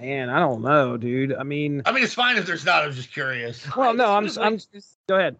Man, 0.00 0.30
I 0.30 0.38
don't 0.38 0.62
know, 0.62 0.96
dude. 0.96 1.34
I 1.34 1.42
mean, 1.42 1.82
I 1.84 1.92
mean, 1.92 2.04
it's 2.04 2.14
fine 2.14 2.36
if 2.36 2.46
there's 2.46 2.64
not. 2.64 2.84
I 2.84 2.86
was 2.86 2.96
just 2.96 3.12
curious. 3.12 3.66
well, 3.76 3.94
no, 3.94 4.12
I'm, 4.12 4.24
would 4.24 4.38
I'm. 4.38 4.52
liked 4.54 4.72
to- 4.72 4.82
Go 5.08 5.16
ahead. 5.16 5.36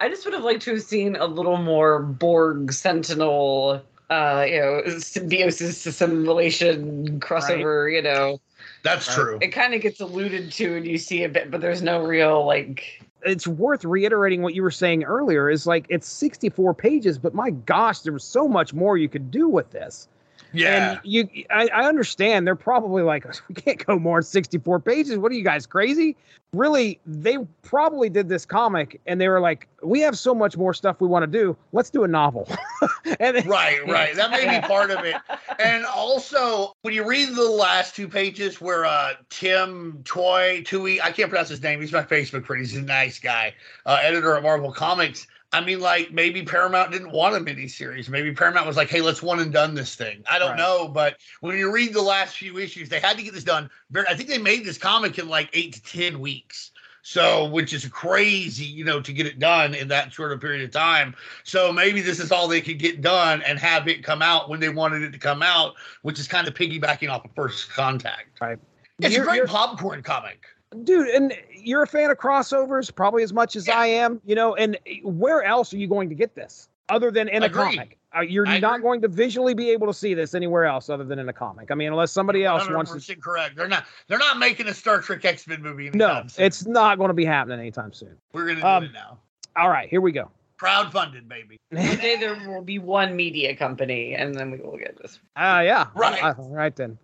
I 0.00 0.08
just 0.08 0.24
would 0.24 0.34
have 0.34 0.42
liked 0.42 0.62
to 0.62 0.72
have 0.72 0.82
seen 0.82 1.14
a 1.14 1.26
little 1.26 1.56
more 1.56 2.00
Borg 2.02 2.72
Sentinel, 2.72 3.80
uh, 4.10 4.44
you 4.48 4.58
know, 4.60 4.82
symbiosis 4.98 5.86
assimilation 5.86 7.20
crossover. 7.20 7.94
You 7.94 8.02
know, 8.02 8.40
That's 8.82 9.06
Right. 9.08 9.14
true. 9.14 9.38
it 9.40 9.48
kind 9.48 9.74
of 9.74 9.80
gets 9.80 10.00
alluded 10.00 10.50
to, 10.52 10.76
and 10.76 10.84
you 10.84 10.98
see 10.98 11.22
a 11.22 11.28
bit, 11.28 11.52
but 11.52 11.60
there's 11.60 11.82
no 11.82 12.02
real 12.02 12.44
like. 12.44 13.00
It's 13.24 13.46
worth 13.46 13.84
reiterating 13.84 14.42
what 14.42 14.54
you 14.54 14.62
were 14.62 14.70
saying 14.70 15.04
earlier. 15.04 15.48
Is 15.50 15.66
like 15.66 15.86
it's 15.88 16.08
64 16.08 16.74
pages, 16.74 17.18
but 17.18 17.34
my 17.34 17.50
gosh, 17.50 18.00
there 18.00 18.12
was 18.12 18.24
so 18.24 18.48
much 18.48 18.74
more 18.74 18.96
you 18.96 19.08
could 19.08 19.30
do 19.30 19.48
with 19.48 19.70
this. 19.70 20.08
Yeah. 20.52 20.92
And 20.92 21.00
you, 21.04 21.28
I, 21.50 21.68
I 21.68 21.84
understand 21.86 22.46
they're 22.46 22.54
probably 22.54 23.02
like, 23.02 23.26
we 23.48 23.54
can't 23.54 23.84
go 23.84 23.98
more 23.98 24.20
than 24.20 24.26
64 24.26 24.80
pages. 24.80 25.18
What 25.18 25.32
are 25.32 25.34
you 25.34 25.44
guys 25.44 25.66
crazy? 25.66 26.16
Really, 26.52 27.00
they 27.06 27.38
probably 27.62 28.10
did 28.10 28.28
this 28.28 28.44
comic 28.44 29.00
and 29.06 29.18
they 29.18 29.28
were 29.28 29.40
like, 29.40 29.68
we 29.82 30.00
have 30.00 30.18
so 30.18 30.34
much 30.34 30.56
more 30.56 30.74
stuff 30.74 31.00
we 31.00 31.08
want 31.08 31.22
to 31.22 31.26
do. 31.26 31.56
Let's 31.72 31.88
do 31.88 32.04
a 32.04 32.08
novel. 32.08 32.46
and 33.20 33.46
Right, 33.46 33.80
right. 33.88 34.14
That 34.14 34.30
may 34.30 34.60
be 34.60 34.66
part 34.66 34.90
of 34.90 35.04
it. 35.04 35.16
And 35.58 35.86
also, 35.86 36.74
when 36.82 36.92
you 36.92 37.08
read 37.08 37.34
the 37.34 37.42
last 37.42 37.96
two 37.96 38.06
pages 38.06 38.60
where 38.60 38.84
uh 38.84 39.14
Tim 39.30 40.02
Toy 40.04 40.62
Tui, 40.66 41.00
I 41.00 41.10
can't 41.10 41.30
pronounce 41.30 41.48
his 41.48 41.62
name. 41.62 41.80
He's 41.80 41.92
my 41.92 42.02
Facebook 42.02 42.44
friend. 42.44 42.60
He's 42.60 42.76
a 42.76 42.82
nice 42.82 43.18
guy, 43.18 43.54
uh, 43.86 43.98
editor 44.02 44.36
at 44.36 44.42
Marvel 44.42 44.72
Comics. 44.72 45.26
I 45.52 45.60
mean, 45.60 45.80
like 45.80 46.12
maybe 46.12 46.42
Paramount 46.42 46.92
didn't 46.92 47.10
want 47.10 47.36
a 47.36 47.40
miniseries. 47.40 48.08
Maybe 48.08 48.32
Paramount 48.32 48.66
was 48.66 48.76
like, 48.76 48.88
"Hey, 48.88 49.02
let's 49.02 49.22
one 49.22 49.38
and 49.40 49.52
done 49.52 49.74
this 49.74 49.94
thing." 49.94 50.24
I 50.30 50.38
don't 50.38 50.50
Right. 50.52 50.58
know, 50.58 50.88
but 50.88 51.16
when 51.40 51.58
you 51.58 51.70
read 51.70 51.92
the 51.92 52.00
last 52.02 52.36
few 52.38 52.58
issues, 52.58 52.88
they 52.88 53.00
had 53.00 53.16
to 53.18 53.22
get 53.22 53.34
this 53.34 53.44
done. 53.44 53.68
Very, 53.90 54.06
I 54.08 54.14
think 54.14 54.28
they 54.30 54.38
made 54.38 54.64
this 54.64 54.78
comic 54.78 55.18
in 55.18 55.28
like 55.28 55.50
eight 55.52 55.74
to 55.74 55.82
ten 55.82 56.20
weeks. 56.20 56.70
So, 57.04 57.46
which 57.46 57.72
is 57.72 57.84
crazy, 57.86 58.64
you 58.64 58.84
know, 58.84 59.00
to 59.00 59.12
get 59.12 59.26
it 59.26 59.40
done 59.40 59.74
in 59.74 59.88
that 59.88 60.12
short 60.12 60.30
of 60.30 60.40
period 60.40 60.62
of 60.62 60.70
time. 60.70 61.16
So 61.42 61.72
maybe 61.72 62.00
this 62.00 62.20
is 62.20 62.30
all 62.30 62.46
they 62.46 62.60
could 62.60 62.78
get 62.78 63.00
done 63.00 63.42
and 63.42 63.58
have 63.58 63.88
it 63.88 64.04
come 64.04 64.22
out 64.22 64.48
when 64.48 64.60
they 64.60 64.68
wanted 64.68 65.02
it 65.02 65.10
to 65.10 65.18
come 65.18 65.42
out, 65.42 65.74
which 66.02 66.20
is 66.20 66.28
kind 66.28 66.46
of 66.46 66.54
piggybacking 66.54 67.10
off 67.10 67.24
of 67.24 67.32
First 67.34 67.70
Contact. 67.70 68.40
Right. 68.40 68.56
It's 69.00 69.16
You're- 69.16 69.26
a 69.26 69.30
great 69.40 69.46
popcorn 69.46 70.04
comic. 70.04 70.46
dude 70.84 71.08
and 71.08 71.36
you're 71.62 71.82
a 71.82 71.86
fan 71.86 72.10
of 72.10 72.18
crossovers 72.18 72.94
probably 72.94 73.22
as 73.22 73.32
much 73.32 73.56
as 73.56 73.66
Yeah. 73.66 73.78
i 73.78 73.86
am 73.86 74.20
you 74.24 74.34
know 74.34 74.54
and 74.54 74.78
where 75.04 75.42
else 75.42 75.72
are 75.72 75.76
you 75.78 75.86
going 75.86 76.08
to 76.08 76.14
get 76.14 76.34
this 76.34 76.68
other 76.88 77.10
than 77.10 77.28
in 77.28 77.42
a 77.42 77.46
Agreed. 77.46 77.76
comic 77.76 77.98
Uh, 78.16 78.20
you're 78.20 78.46
I 78.46 78.58
not 78.58 78.74
agree. 78.76 78.82
going 78.82 79.00
to 79.02 79.08
visually 79.08 79.54
be 79.54 79.70
able 79.70 79.86
to 79.86 79.94
see 79.94 80.12
this 80.14 80.34
anywhere 80.34 80.64
else 80.66 80.90
other 80.90 81.04
than 81.04 81.18
in 81.18 81.28
a 81.28 81.32
comic 81.32 81.70
i 81.70 81.74
mean 81.74 81.88
unless 81.88 82.12
somebody 82.12 82.44
else 82.44 82.68
wants 82.68 82.90
to 82.92 82.98
100% 83.16 83.20
correct. 83.20 83.56
They're 83.56 83.68
not. 83.68 83.84
They're 84.08 84.18
not 84.18 84.38
making 84.38 84.66
a 84.68 84.74
Star 84.74 85.00
Trek 85.00 85.24
X 85.24 85.46
Men 85.46 85.62
movie. 85.62 85.90
no 85.94 86.24
soon. 86.26 86.44
it's 86.44 86.66
not 86.66 86.98
going 86.98 87.08
to 87.08 87.14
be 87.14 87.24
happening 87.24 87.58
anytime 87.60 87.92
soon 87.92 88.16
We're 88.32 88.46
gonna 88.48 88.60
do 88.60 88.66
um, 88.66 88.84
it 88.84 88.92
now. 88.92 89.18
all 89.56 89.68
right 89.70 89.88
here 89.88 90.00
we 90.00 90.12
go 90.12 90.30
Crowdfunded, 90.58 91.26
baby. 91.26 91.56
One 91.70 91.96
day 91.96 92.14
there 92.20 92.36
will 92.48 92.62
be 92.62 92.78
one 92.78 93.16
media 93.16 93.56
company, 93.56 94.14
and 94.14 94.32
then 94.32 94.52
we 94.52 94.58
will 94.58 94.76
get 94.78 94.96
this. 94.96 95.18
Ah, 95.34 95.60
yeah. 95.60 95.88
Right. 95.96 96.22
Uh, 96.22 96.34
right 96.38 96.76
then. 96.76 96.96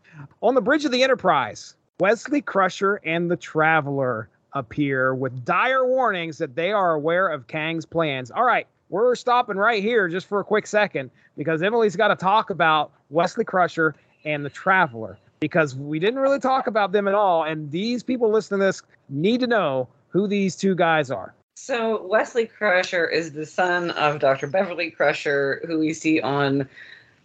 On 0.43 0.55
the 0.55 0.61
bridge 0.61 0.85
of 0.85 0.93
the 0.93 1.03
Enterprise, 1.03 1.75
Wesley 1.99 2.41
Crusher 2.41 3.01
and 3.05 3.29
the 3.29 3.37
Traveler 3.37 4.29
appear 4.53 5.15
with 5.15 5.45
dire 5.45 5.87
warnings 5.87 6.39
that 6.39 6.55
they 6.57 6.73
are 6.73 6.95
aware 6.95 7.29
of 7.29 7.47
Kang's 7.47 7.85
plans. 7.85 8.31
All 8.31 8.45
right, 8.45 8.67
we're 8.89 9.15
stopping 9.15 9.57
right 9.57 9.83
here 9.83 10.09
just 10.09 10.27
for 10.27 10.41
a 10.41 10.45
quick 10.45 10.67
second 10.67 11.11
because 11.37 11.63
Emily's 11.63 11.97
got 11.97 12.09
to 12.09 12.17
talk 12.17 12.51
about 12.51 12.93
Wesley 13.11 13.45
Crusher 13.45 13.95
and 14.25 14.45
the 14.45 14.51
Traveler 14.51 15.19
because 15.41 15.77
we 15.77 15.99
didn't 15.99 16.21
really 16.21 16.41
talk 16.41 16.67
about 16.67 16.93
them 16.93 17.07
at 17.07 17.15
all. 17.15 17.45
And 17.45 17.71
these 17.71 18.03
people 18.03 18.31
listening 18.31 18.61
to 18.61 18.67
this 18.67 18.83
need 19.09 19.41
to 19.41 19.47
know 19.47 19.89
who 20.09 20.27
these 20.27 20.57
two 20.57 20.75
guys 20.75 21.11
are. 21.11 21.35
So 21.57 22.07
Wesley 22.07 22.47
Crusher 22.47 23.07
is 23.07 23.33
the 23.33 23.45
son 23.45 23.91
of 23.93 24.21
Dr. 24.21 24.47
Beverly 24.47 24.91
Crusher, 24.91 25.63
who 25.67 25.79
we 25.79 25.93
see 25.93 26.21
on, 26.21 26.69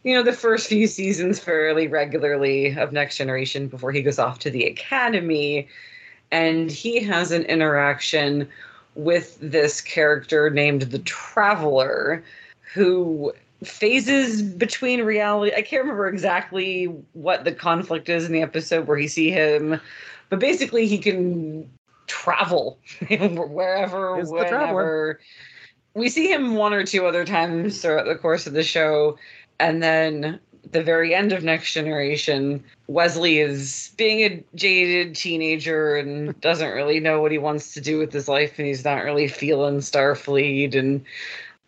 you 0.04 0.16
know, 0.16 0.24
the 0.24 0.34
first 0.34 0.68
few 0.68 0.88
seasons 0.88 1.40
fairly 1.40 1.88
regularly 1.88 2.76
of 2.76 2.92
Next 2.92 3.18
Generation 3.18 3.68
before 3.68 3.92
he 3.92 4.02
goes 4.02 4.20
off 4.20 4.40
to 4.40 4.50
the 4.50 4.66
academy, 4.66 5.68
and 6.34 6.72
he 6.72 7.00
has 7.00 7.32
an 7.32 7.44
interaction 7.44 8.50
with 8.96 9.38
this 9.40 9.80
character 9.82 10.50
named 10.50 10.82
the 10.82 10.98
Traveler, 11.00 12.24
who 12.74 13.32
phases 13.64 14.42
between 14.42 15.04
reality. 15.04 15.56
I 15.56 15.62
can't 15.62 15.84
remember 15.84 16.08
exactly 16.08 16.86
what 17.14 17.44
the 17.44 17.52
conflict 17.52 18.10
is 18.10 18.26
in 18.26 18.34
the 18.34 18.42
episode 18.42 18.88
where 18.88 18.98
he 18.98 19.08
see 19.08 19.30
him, 19.30 19.80
but 20.30 20.40
basically 20.40 20.88
he 20.88 20.98
can 20.98 21.70
travel 22.08 22.80
wherever, 23.10 24.20
Is 24.20 24.32
the 24.32 24.38
traveler. 24.40 24.50
whenever. 24.50 25.20
We 25.94 26.10
see 26.10 26.28
him 26.32 26.56
one 26.56 26.74
or 26.74 26.84
two 26.84 27.06
other 27.06 27.26
times 27.26 27.80
throughout 27.80 28.08
the 28.08 28.16
course 28.16 28.48
of 28.48 28.54
the 28.54 28.64
show, 28.64 29.20
and 29.60 29.84
then 29.84 30.40
the 30.74 30.84
very 30.84 31.14
end 31.16 31.32
of 31.32 31.44
Next 31.44 31.74
Generation, 31.74 32.64
Wesley 32.88 33.40
is 33.40 33.92
being 33.98 34.20
a 34.22 34.44
jaded 34.56 35.16
teenager 35.16 35.96
and 35.96 36.40
doesn't 36.42 36.72
really 36.72 37.00
know 37.00 37.22
what 37.22 37.32
he 37.32 37.38
wants 37.38 37.74
to 37.74 37.82
do 37.82 37.98
with 37.98 38.12
his 38.12 38.28
life, 38.28 38.58
and 38.58 38.68
he's 38.68 38.84
not 38.84 39.04
really 39.04 39.28
feeling 39.28 39.78
Starfleet. 39.78 40.76
And 40.76 41.04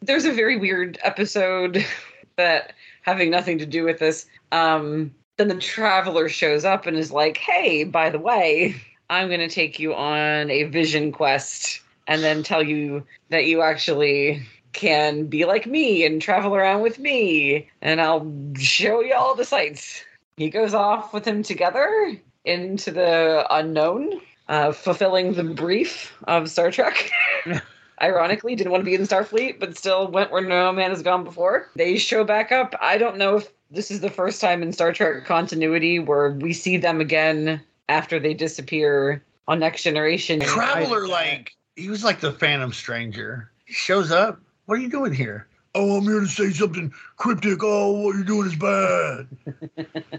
there's 0.01 0.25
a 0.25 0.33
very 0.33 0.57
weird 0.57 0.97
episode 1.03 1.85
that 2.35 2.73
having 3.01 3.29
nothing 3.29 3.57
to 3.59 3.65
do 3.65 3.83
with 3.83 3.99
this. 3.99 4.25
Um, 4.51 5.13
then 5.37 5.47
the 5.47 5.55
traveler 5.55 6.29
shows 6.29 6.65
up 6.65 6.85
and 6.85 6.97
is 6.97 7.11
like, 7.11 7.37
"Hey, 7.37 7.83
by 7.83 8.09
the 8.09 8.19
way, 8.19 8.75
I'm 9.09 9.27
going 9.27 9.39
to 9.39 9.49
take 9.49 9.79
you 9.79 9.93
on 9.93 10.49
a 10.49 10.63
vision 10.63 11.11
quest, 11.11 11.81
and 12.07 12.23
then 12.23 12.43
tell 12.43 12.63
you 12.63 13.05
that 13.29 13.45
you 13.45 13.61
actually." 13.61 14.43
Can 14.75 15.25
be 15.25 15.45
like 15.45 15.65
me 15.65 16.05
and 16.05 16.21
travel 16.21 16.55
around 16.55 16.81
with 16.81 16.99
me 16.99 17.67
and 17.81 18.01
I'll 18.01 18.31
show 18.57 19.01
you 19.01 19.13
all 19.15 19.33
the 19.33 19.45
sights. 19.45 20.03
He 20.37 20.49
goes 20.49 20.73
off 20.73 21.13
with 21.13 21.25
him 21.25 21.41
together 21.41 22.19
into 22.43 22.91
the 22.91 23.47
unknown, 23.49 24.21
uh, 24.49 24.73
fulfilling 24.73 25.33
the 25.33 25.43
brief 25.43 26.13
of 26.27 26.49
Star 26.49 26.71
Trek. 26.71 27.09
Ironically, 28.01 28.55
didn't 28.55 28.73
want 28.73 28.81
to 28.81 28.85
be 28.85 28.93
in 28.93 29.01
Starfleet, 29.03 29.59
but 29.59 29.77
still 29.77 30.09
went 30.09 30.29
where 30.29 30.41
no 30.41 30.73
man 30.73 30.89
has 30.89 31.01
gone 31.01 31.23
before. 31.23 31.69
They 31.77 31.97
show 31.97 32.25
back 32.25 32.51
up. 32.51 32.75
I 32.81 32.97
don't 32.97 33.17
know 33.17 33.37
if 33.37 33.49
this 33.71 33.89
is 33.89 34.01
the 34.01 34.09
first 34.09 34.41
time 34.41 34.61
in 34.61 34.73
Star 34.73 34.91
Trek 34.91 35.23
continuity 35.25 35.99
where 35.99 36.31
we 36.31 36.51
see 36.51 36.75
them 36.75 36.99
again 36.99 37.61
after 37.87 38.19
they 38.19 38.33
disappear 38.33 39.23
on 39.47 39.59
Next 39.59 39.83
Generation. 39.83 40.41
Traveler, 40.41 41.07
like 41.07 41.55
he 41.77 41.87
was 41.87 42.03
like 42.03 42.19
the 42.19 42.33
Phantom 42.33 42.73
Stranger. 42.73 43.49
He 43.65 43.73
shows 43.73 44.11
up. 44.11 44.41
What 44.65 44.79
are 44.79 44.81
you 44.81 44.89
doing 44.89 45.13
here? 45.13 45.47
Oh, 45.75 45.97
I'm 45.97 46.03
here 46.03 46.21
to 46.21 46.27
say 46.27 46.51
something 46.51 46.91
cryptic. 47.17 47.59
Oh, 47.61 47.91
what 47.91 48.15
you're 48.15 48.23
doing 48.23 48.47
is 48.47 48.55
bad. 48.55 49.27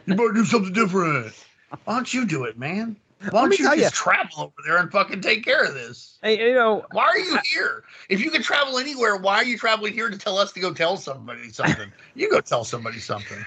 you 0.06 0.14
better 0.14 0.32
do 0.32 0.44
something 0.44 0.72
different. 0.72 1.32
Why 1.84 1.94
don't 1.94 2.12
you 2.12 2.26
do 2.26 2.44
it, 2.44 2.58
man? 2.58 2.96
Why 3.30 3.42
don't 3.42 3.58
you 3.58 3.64
tell 3.64 3.76
just 3.76 3.94
travel 3.94 4.44
over 4.44 4.52
there 4.64 4.76
and 4.76 4.92
fucking 4.92 5.22
take 5.22 5.44
care 5.44 5.64
of 5.64 5.74
this? 5.74 6.18
Hey, 6.22 6.48
you 6.48 6.54
know, 6.54 6.84
Why 6.92 7.04
are 7.04 7.18
you 7.18 7.38
here? 7.50 7.84
If 8.10 8.20
you 8.20 8.30
could 8.30 8.42
travel 8.42 8.78
anywhere, 8.78 9.16
why 9.16 9.36
are 9.36 9.44
you 9.44 9.56
traveling 9.56 9.94
here 9.94 10.10
to 10.10 10.18
tell 10.18 10.38
us 10.38 10.52
to 10.52 10.60
go 10.60 10.72
tell 10.74 10.96
somebody 10.96 11.48
something? 11.50 11.90
you 12.14 12.30
go 12.30 12.40
tell 12.40 12.62
somebody 12.62 13.00
something. 13.00 13.44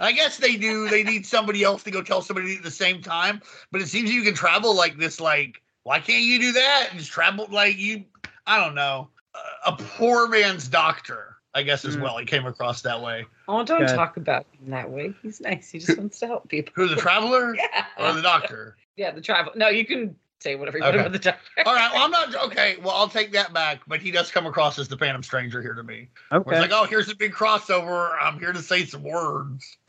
I 0.00 0.12
guess 0.12 0.36
they 0.36 0.56
do. 0.56 0.88
They 0.88 1.02
need 1.02 1.24
somebody 1.24 1.62
else 1.64 1.82
to 1.84 1.90
go 1.90 2.02
tell 2.02 2.20
somebody 2.20 2.56
at 2.56 2.62
the 2.62 2.70
same 2.70 3.00
time. 3.00 3.40
But 3.72 3.80
it 3.80 3.88
seems 3.88 4.12
you 4.12 4.22
can 4.22 4.34
travel 4.34 4.76
like 4.76 4.98
this. 4.98 5.20
Like, 5.20 5.62
why 5.84 6.00
can't 6.00 6.24
you 6.24 6.38
do 6.38 6.52
that 6.52 6.88
and 6.90 6.98
just 6.98 7.10
travel 7.10 7.46
like 7.50 7.78
you? 7.78 8.04
I 8.46 8.62
don't 8.62 8.74
know. 8.74 9.08
A- 9.34 9.70
A 9.70 9.76
poor 9.76 10.28
man's 10.28 10.68
doctor, 10.68 11.36
I 11.54 11.62
guess, 11.62 11.84
as 11.84 11.96
Mm. 11.96 12.02
well. 12.02 12.18
He 12.18 12.26
came 12.26 12.46
across 12.46 12.82
that 12.82 13.00
way. 13.00 13.26
Oh, 13.48 13.64
don't 13.64 13.82
Okay. 13.82 13.94
talk 13.94 14.16
about 14.16 14.46
him 14.60 14.70
that 14.70 14.90
way. 14.90 15.14
He's 15.22 15.40
nice. 15.40 15.70
He 15.70 15.78
just 15.78 15.96
wants 15.98 16.18
to 16.20 16.26
help 16.26 16.48
people. 16.48 16.72
Who, 16.76 16.88
the 16.88 16.96
traveler 16.96 17.54
Yeah. 17.56 17.84
or 17.98 18.12
the 18.12 18.22
doctor? 18.22 18.76
Yeah, 18.96 19.10
the 19.12 19.20
travel. 19.20 19.52
No, 19.56 19.68
you 19.68 19.84
can 19.86 20.16
say 20.40 20.54
whatever 20.56 20.76
you 20.78 20.84
want 20.84 20.96
about 20.96 21.12
the 21.12 21.18
doctor. 21.18 21.40
All 21.64 21.74
right. 21.74 21.90
Well, 21.92 22.04
I'm 22.04 22.10
not 22.10 22.34
okay. 22.46 22.76
Well, 22.82 22.90
I'll 22.94 23.08
take 23.08 23.32
that 23.32 23.52
back. 23.54 23.80
But 23.86 24.00
he 24.02 24.10
does 24.10 24.30
come 24.30 24.46
across 24.46 24.78
as 24.78 24.88
the 24.88 24.96
Phantom 24.98 25.22
Stranger 25.22 25.62
here 25.62 25.74
to 25.74 25.82
me. 25.82 26.08
Where 26.28 26.40
okay. 26.40 26.50
it's 26.52 26.60
like, 26.60 26.72
oh, 26.72 26.84
here's 26.84 27.08
a 27.08 27.16
big 27.16 27.32
crossover. 27.32 28.14
I'm 28.20 28.38
here 28.38 28.52
to 28.52 28.62
say 28.62 28.84
some 28.84 29.02
words. 29.02 29.76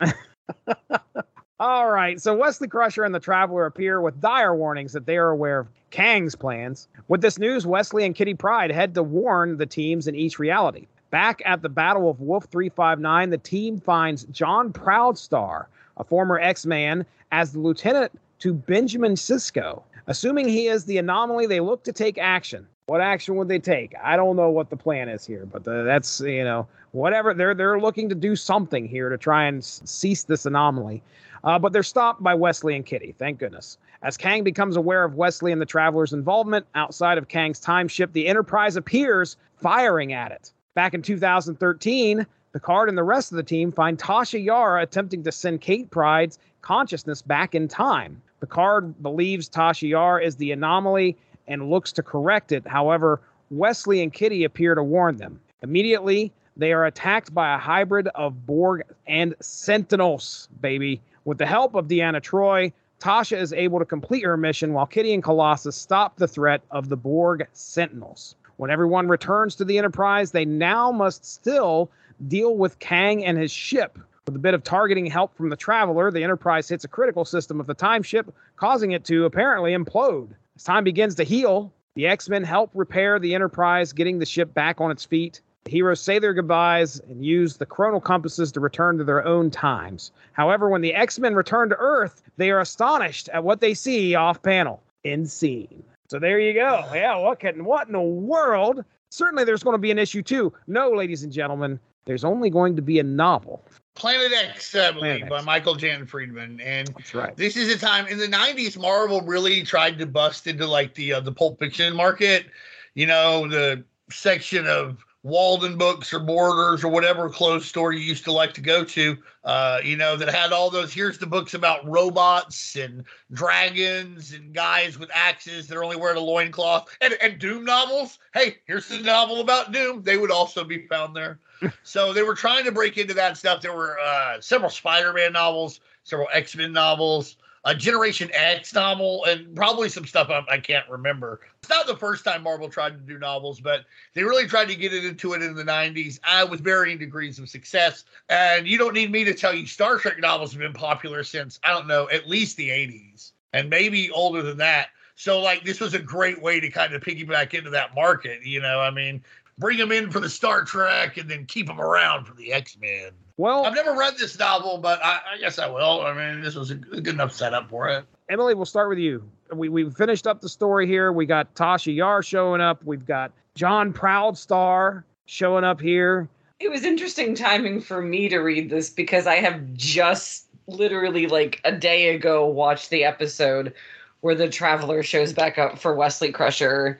All 1.58 1.90
right, 1.90 2.20
so 2.20 2.36
Wesley 2.36 2.68
Crusher 2.68 3.04
and 3.04 3.14
the 3.14 3.20
Traveler 3.20 3.64
appear 3.64 4.02
with 4.02 4.20
dire 4.20 4.54
warnings 4.54 4.92
that 4.92 5.06
they 5.06 5.16
are 5.16 5.30
aware 5.30 5.60
of 5.60 5.68
Kang's 5.90 6.34
plans. 6.34 6.86
With 7.08 7.22
this 7.22 7.38
news, 7.38 7.66
Wesley 7.66 8.04
and 8.04 8.14
Kitty 8.14 8.34
Pryde 8.34 8.70
head 8.70 8.92
to 8.94 9.02
warn 9.02 9.56
the 9.56 9.64
teams 9.64 10.06
in 10.06 10.14
each 10.14 10.38
reality. 10.38 10.86
Back 11.10 11.40
at 11.46 11.62
the 11.62 11.70
Battle 11.70 12.10
of 12.10 12.20
Wolf 12.20 12.44
359, 12.50 13.30
the 13.30 13.38
team 13.38 13.80
finds 13.80 14.24
John 14.24 14.70
Proudstar, 14.70 15.64
a 15.96 16.04
former 16.04 16.38
X-Man, 16.38 17.06
as 17.32 17.54
the 17.54 17.60
lieutenant 17.60 18.12
to 18.40 18.52
Benjamin 18.52 19.14
Sisko. 19.14 19.82
Assuming 20.08 20.46
he 20.46 20.66
is 20.66 20.84
the 20.84 20.98
anomaly, 20.98 21.46
they 21.46 21.60
look 21.60 21.82
to 21.84 21.92
take 21.92 22.18
action. 22.18 22.66
What 22.84 23.00
action 23.00 23.34
would 23.36 23.48
they 23.48 23.60
take? 23.60 23.94
I 24.04 24.16
don't 24.16 24.36
know 24.36 24.50
what 24.50 24.68
the 24.68 24.76
plan 24.76 25.08
is 25.08 25.24
here, 25.24 25.48
but 25.50 25.64
the, 25.64 25.84
that's 25.84 26.20
you 26.20 26.44
know 26.44 26.68
whatever 26.96 27.34
they're 27.34 27.54
they're 27.54 27.78
looking 27.78 28.08
to 28.08 28.14
do 28.14 28.34
something 28.34 28.88
here 28.88 29.10
to 29.10 29.18
try 29.18 29.44
and 29.44 29.62
cease 29.62 30.24
this 30.24 30.46
anomaly. 30.46 31.02
Uh, 31.44 31.58
but 31.58 31.72
they're 31.72 31.82
stopped 31.82 32.22
by 32.22 32.34
Wesley 32.34 32.74
and 32.74 32.86
Kitty, 32.86 33.14
thank 33.18 33.38
goodness. 33.38 33.78
As 34.02 34.16
Kang 34.16 34.42
becomes 34.42 34.76
aware 34.76 35.04
of 35.04 35.14
Wesley 35.14 35.52
and 35.52 35.60
the 35.60 35.66
Traveler's 35.66 36.12
involvement 36.12 36.66
outside 36.74 37.18
of 37.18 37.28
Kang's 37.28 37.60
time 37.60 37.86
ship, 37.86 38.12
the 38.12 38.26
Enterprise 38.26 38.76
appears, 38.76 39.36
firing 39.56 40.12
at 40.12 40.32
it. 40.32 40.52
Back 40.74 40.94
in 40.94 41.02
2013, 41.02 42.26
Picard 42.52 42.88
and 42.88 42.96
the 42.96 43.04
rest 43.04 43.30
of 43.30 43.36
the 43.36 43.42
team 43.42 43.70
find 43.70 43.98
Tasha 43.98 44.42
Yara 44.42 44.82
attempting 44.82 45.22
to 45.24 45.32
send 45.32 45.60
Kate 45.60 45.90
Pryde's 45.90 46.38
consciousness 46.62 47.20
back 47.20 47.54
in 47.54 47.68
time. 47.68 48.20
Picard 48.40 49.02
believes 49.02 49.48
Tasha 49.48 49.88
Yar 49.88 50.20
is 50.20 50.36
the 50.36 50.52
anomaly 50.52 51.16
and 51.46 51.70
looks 51.70 51.92
to 51.92 52.02
correct 52.02 52.52
it. 52.52 52.66
However, 52.66 53.20
Wesley 53.50 54.02
and 54.02 54.12
Kitty 54.12 54.44
appear 54.44 54.74
to 54.74 54.82
warn 54.82 55.16
them. 55.16 55.40
Immediately, 55.62 56.32
they 56.56 56.72
are 56.72 56.86
attacked 56.86 57.34
by 57.34 57.54
a 57.54 57.58
hybrid 57.58 58.08
of 58.14 58.46
Borg 58.46 58.82
and 59.06 59.34
Sentinels, 59.40 60.48
baby. 60.60 61.00
With 61.24 61.38
the 61.38 61.46
help 61.46 61.74
of 61.74 61.88
Deanna 61.88 62.20
Troi, 62.20 62.72
Tasha 62.98 63.36
is 63.36 63.52
able 63.52 63.78
to 63.78 63.84
complete 63.84 64.24
her 64.24 64.36
mission 64.36 64.72
while 64.72 64.86
Kitty 64.86 65.12
and 65.12 65.22
Colossus 65.22 65.76
stop 65.76 66.16
the 66.16 66.28
threat 66.28 66.62
of 66.70 66.88
the 66.88 66.96
Borg 66.96 67.46
Sentinels. 67.52 68.36
When 68.56 68.70
everyone 68.70 69.08
returns 69.08 69.54
to 69.56 69.64
the 69.66 69.76
Enterprise, 69.76 70.30
they 70.30 70.46
now 70.46 70.90
must 70.90 71.24
still 71.24 71.90
deal 72.26 72.56
with 72.56 72.78
Kang 72.78 73.24
and 73.24 73.36
his 73.36 73.52
ship. 73.52 73.98
With 74.24 74.34
a 74.34 74.40
bit 74.40 74.54
of 74.54 74.64
targeting 74.64 75.06
help 75.06 75.36
from 75.36 75.50
the 75.50 75.56
Traveler, 75.56 76.10
the 76.10 76.24
Enterprise 76.24 76.68
hits 76.68 76.84
a 76.84 76.88
critical 76.88 77.26
system 77.26 77.60
of 77.60 77.66
the 77.66 77.74
time 77.74 78.02
ship, 78.02 78.34
causing 78.56 78.92
it 78.92 79.04
to 79.04 79.26
apparently 79.26 79.72
implode. 79.72 80.30
As 80.56 80.64
time 80.64 80.84
begins 80.84 81.14
to 81.16 81.22
heal, 81.22 81.72
The 81.96 82.06
X 82.06 82.28
Men 82.28 82.44
help 82.44 82.70
repair 82.74 83.18
the 83.18 83.34
Enterprise, 83.34 83.92
getting 83.92 84.18
the 84.18 84.26
ship 84.26 84.52
back 84.52 84.80
on 84.80 84.90
its 84.90 85.04
feet. 85.04 85.40
The 85.66 85.72
heroes 85.72 86.00
say 86.00 86.20
their 86.20 86.32
goodbyes 86.32 87.00
and 87.08 87.24
use 87.24 87.56
the 87.56 87.66
chronal 87.66 88.00
compasses 88.00 88.52
to 88.52 88.60
return 88.60 88.98
to 88.98 89.04
their 89.04 89.26
own 89.26 89.50
times. 89.50 90.12
However, 90.32 90.68
when 90.68 90.80
the 90.80 90.94
X 90.94 91.18
Men 91.18 91.34
return 91.34 91.70
to 91.70 91.76
Earth, 91.76 92.22
they 92.36 92.52
are 92.52 92.60
astonished 92.60 93.28
at 93.30 93.42
what 93.42 93.60
they 93.60 93.74
see 93.74 94.14
off 94.14 94.40
panel. 94.42 94.80
End 95.04 95.28
scene. 95.28 95.82
So 96.08 96.20
there 96.20 96.38
you 96.38 96.54
go. 96.54 96.84
Yeah, 96.94 97.16
what 97.16 97.40
can 97.40 97.64
what 97.64 97.88
in 97.88 97.94
the 97.94 98.00
world? 98.00 98.84
Certainly 99.10 99.42
there's 99.42 99.64
going 99.64 99.74
to 99.74 99.78
be 99.78 99.90
an 99.90 99.98
issue 99.98 100.22
too. 100.22 100.52
No, 100.68 100.92
ladies 100.92 101.24
and 101.24 101.32
gentlemen, 101.32 101.80
there's 102.04 102.22
only 102.22 102.48
going 102.48 102.76
to 102.76 102.82
be 102.82 103.00
a 103.00 103.02
novel. 103.02 103.60
Planet 103.96 104.32
X, 104.32 104.72
I 104.76 104.92
believe, 104.92 105.00
Planet 105.00 105.28
by 105.28 105.38
X. 105.38 105.46
Michael 105.46 105.74
Jan 105.74 106.06
Friedman. 106.06 106.60
And 106.60 106.86
That's 106.94 107.12
right. 107.12 107.36
this 107.36 107.56
is 107.56 107.74
a 107.74 107.78
time 107.78 108.06
in 108.06 108.18
the 108.18 108.28
90s 108.28 108.78
marvel 108.78 109.20
really 109.22 109.64
tried 109.64 109.98
to 109.98 110.06
bust 110.06 110.46
into 110.46 110.64
like 110.64 110.94
the 110.94 111.14
uh, 111.14 111.20
the 111.20 111.32
pulp 111.32 111.58
fiction 111.58 111.96
market 111.96 112.46
you 112.94 113.06
know 113.06 113.48
the 113.48 113.82
section 114.10 114.64
of 114.68 115.04
walden 115.26 115.76
books 115.76 116.14
or 116.14 116.20
borders 116.20 116.84
or 116.84 116.88
whatever 116.88 117.28
closed 117.28 117.66
store 117.66 117.92
you 117.92 117.98
used 117.98 118.22
to 118.22 118.30
like 118.30 118.54
to 118.54 118.60
go 118.60 118.84
to 118.84 119.18
uh, 119.42 119.80
you 119.82 119.96
know 119.96 120.16
that 120.16 120.28
had 120.28 120.52
all 120.52 120.70
those 120.70 120.92
here's 120.92 121.18
the 121.18 121.26
books 121.26 121.52
about 121.52 121.84
robots 121.84 122.76
and 122.76 123.02
dragons 123.32 124.32
and 124.32 124.54
guys 124.54 125.00
with 125.00 125.10
axes 125.12 125.66
that 125.66 125.76
are 125.76 125.82
only 125.82 125.96
wearing 125.96 126.16
a 126.16 126.20
loincloth 126.20 126.96
and, 127.00 127.16
and 127.20 127.40
doom 127.40 127.64
novels. 127.64 128.20
Hey 128.34 128.58
here's 128.66 128.86
the 128.86 129.00
novel 129.00 129.40
about 129.40 129.72
doom. 129.72 130.00
They 130.04 130.16
would 130.16 130.30
also 130.30 130.62
be 130.62 130.86
found 130.86 131.16
there. 131.16 131.40
So 131.82 132.12
they 132.12 132.22
were 132.22 132.34
trying 132.34 132.66
to 132.66 132.72
break 132.72 132.98
into 132.98 133.14
that 133.14 133.38
stuff. 133.38 133.62
There 133.62 133.74
were 133.74 133.98
uh, 133.98 134.40
several 134.42 134.68
spider-man 134.68 135.32
novels 135.32 135.80
several 136.06 136.28
x-men 136.32 136.72
novels 136.72 137.36
a 137.66 137.74
Generation 137.74 138.30
X 138.32 138.72
novel, 138.72 139.24
and 139.24 139.54
probably 139.56 139.88
some 139.88 140.06
stuff 140.06 140.30
I, 140.30 140.44
I 140.48 140.58
can't 140.58 140.88
remember. 140.88 141.40
It's 141.58 141.68
not 141.68 141.88
the 141.88 141.96
first 141.96 142.24
time 142.24 142.44
Marvel 142.44 142.68
tried 142.68 142.90
to 142.90 143.12
do 143.12 143.18
novels, 143.18 143.60
but 143.60 143.84
they 144.14 144.22
really 144.22 144.46
tried 144.46 144.68
to 144.68 144.76
get 144.76 144.94
it 144.94 145.04
into 145.04 145.32
it 145.34 145.42
in 145.42 145.56
the 145.56 145.64
90s 145.64 146.20
uh, 146.24 146.46
with 146.48 146.60
varying 146.62 146.96
degrees 146.96 147.40
of 147.40 147.48
success. 147.48 148.04
And 148.28 148.68
you 148.68 148.78
don't 148.78 148.94
need 148.94 149.10
me 149.10 149.24
to 149.24 149.34
tell 149.34 149.52
you 149.52 149.66
Star 149.66 149.98
Trek 149.98 150.20
novels 150.20 150.52
have 150.52 150.60
been 150.60 150.72
popular 150.72 151.24
since, 151.24 151.58
I 151.64 151.74
don't 151.74 151.88
know, 151.88 152.08
at 152.08 152.28
least 152.28 152.56
the 152.56 152.68
80s, 152.68 153.32
and 153.52 153.68
maybe 153.68 154.12
older 154.12 154.42
than 154.42 154.58
that. 154.58 154.90
So, 155.16 155.40
like, 155.40 155.64
this 155.64 155.80
was 155.80 155.92
a 155.92 155.98
great 155.98 156.40
way 156.40 156.60
to 156.60 156.70
kind 156.70 156.94
of 156.94 157.02
piggyback 157.02 157.52
into 157.52 157.70
that 157.70 157.96
market. 157.96 158.44
You 158.44 158.60
know, 158.60 158.78
I 158.78 158.90
mean, 158.90 159.24
bring 159.58 159.78
them 159.78 159.90
in 159.90 160.12
for 160.12 160.20
the 160.20 160.30
Star 160.30 160.62
Trek 160.62 161.16
and 161.16 161.28
then 161.28 161.46
keep 161.46 161.66
them 161.66 161.80
around 161.80 162.26
for 162.26 162.34
the 162.34 162.52
X 162.52 162.78
Men. 162.80 163.10
Well, 163.38 163.66
I've 163.66 163.74
never 163.74 163.94
read 163.94 164.16
this 164.16 164.38
novel, 164.38 164.78
but 164.78 165.04
I, 165.04 165.20
I 165.34 165.38
guess 165.38 165.58
I 165.58 165.68
will. 165.68 166.02
I 166.02 166.14
mean, 166.14 166.42
this 166.42 166.54
was 166.54 166.70
a 166.70 166.74
good 166.74 167.08
enough 167.08 167.32
setup 167.32 167.68
for 167.68 167.88
it. 167.88 168.04
Emily, 168.30 168.54
we'll 168.54 168.64
start 168.64 168.88
with 168.88 168.98
you. 168.98 169.22
We 169.52 169.68
we 169.68 169.90
finished 169.90 170.26
up 170.26 170.40
the 170.40 170.48
story 170.48 170.86
here. 170.86 171.12
We 171.12 171.26
got 171.26 171.54
Tasha 171.54 171.94
Yar 171.94 172.22
showing 172.22 172.60
up. 172.60 172.82
We've 172.84 173.04
got 173.04 173.32
John 173.54 173.92
Proudstar 173.92 175.04
showing 175.26 175.64
up 175.64 175.80
here. 175.80 176.28
It 176.58 176.70
was 176.70 176.84
interesting 176.84 177.34
timing 177.34 177.82
for 177.82 178.00
me 178.00 178.28
to 178.30 178.38
read 178.38 178.70
this 178.70 178.88
because 178.88 179.26
I 179.26 179.36
have 179.36 179.74
just 179.74 180.46
literally 180.66 181.26
like 181.26 181.60
a 181.64 181.72
day 181.72 182.14
ago 182.14 182.46
watched 182.46 182.90
the 182.90 183.04
episode 183.04 183.74
where 184.20 184.34
the 184.34 184.48
traveler 184.48 185.02
shows 185.02 185.32
back 185.32 185.58
up 185.58 185.78
for 185.78 185.94
Wesley 185.94 186.32
Crusher. 186.32 186.98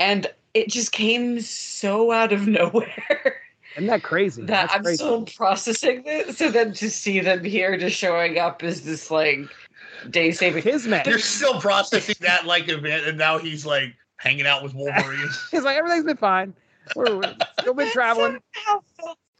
And 0.00 0.26
it 0.52 0.68
just 0.68 0.92
came 0.92 1.40
so 1.40 2.10
out 2.10 2.32
of 2.32 2.46
nowhere 2.48 3.40
Isn't 3.76 3.88
that 3.88 4.02
crazy? 4.02 4.42
that 4.42 4.48
That's 4.48 4.74
I'm 4.74 4.82
crazy. 4.82 4.96
still 4.96 5.22
processing 5.36 6.02
this. 6.02 6.38
So 6.38 6.50
then 6.50 6.72
to 6.74 6.90
see 6.90 7.20
them 7.20 7.44
here 7.44 7.76
just 7.76 7.96
showing 7.96 8.38
up 8.38 8.62
is 8.62 8.84
this 8.84 9.10
like 9.10 9.40
day 10.10 10.30
saving. 10.32 10.62
His 10.62 10.86
man. 10.86 11.04
You're 11.06 11.18
still 11.18 11.60
processing 11.60 12.16
that 12.20 12.46
like 12.46 12.68
event, 12.68 13.06
and 13.06 13.18
now 13.18 13.38
he's 13.38 13.66
like 13.66 13.94
hanging 14.16 14.46
out 14.46 14.62
with 14.62 14.74
Wolverine. 14.74 15.28
He's 15.50 15.64
like 15.64 15.76
everything's 15.76 16.04
been 16.04 16.16
fine. 16.16 16.54
We're, 16.96 17.16
we're 17.16 17.34
still 17.60 17.74
been 17.74 17.90
traveling. 17.90 18.38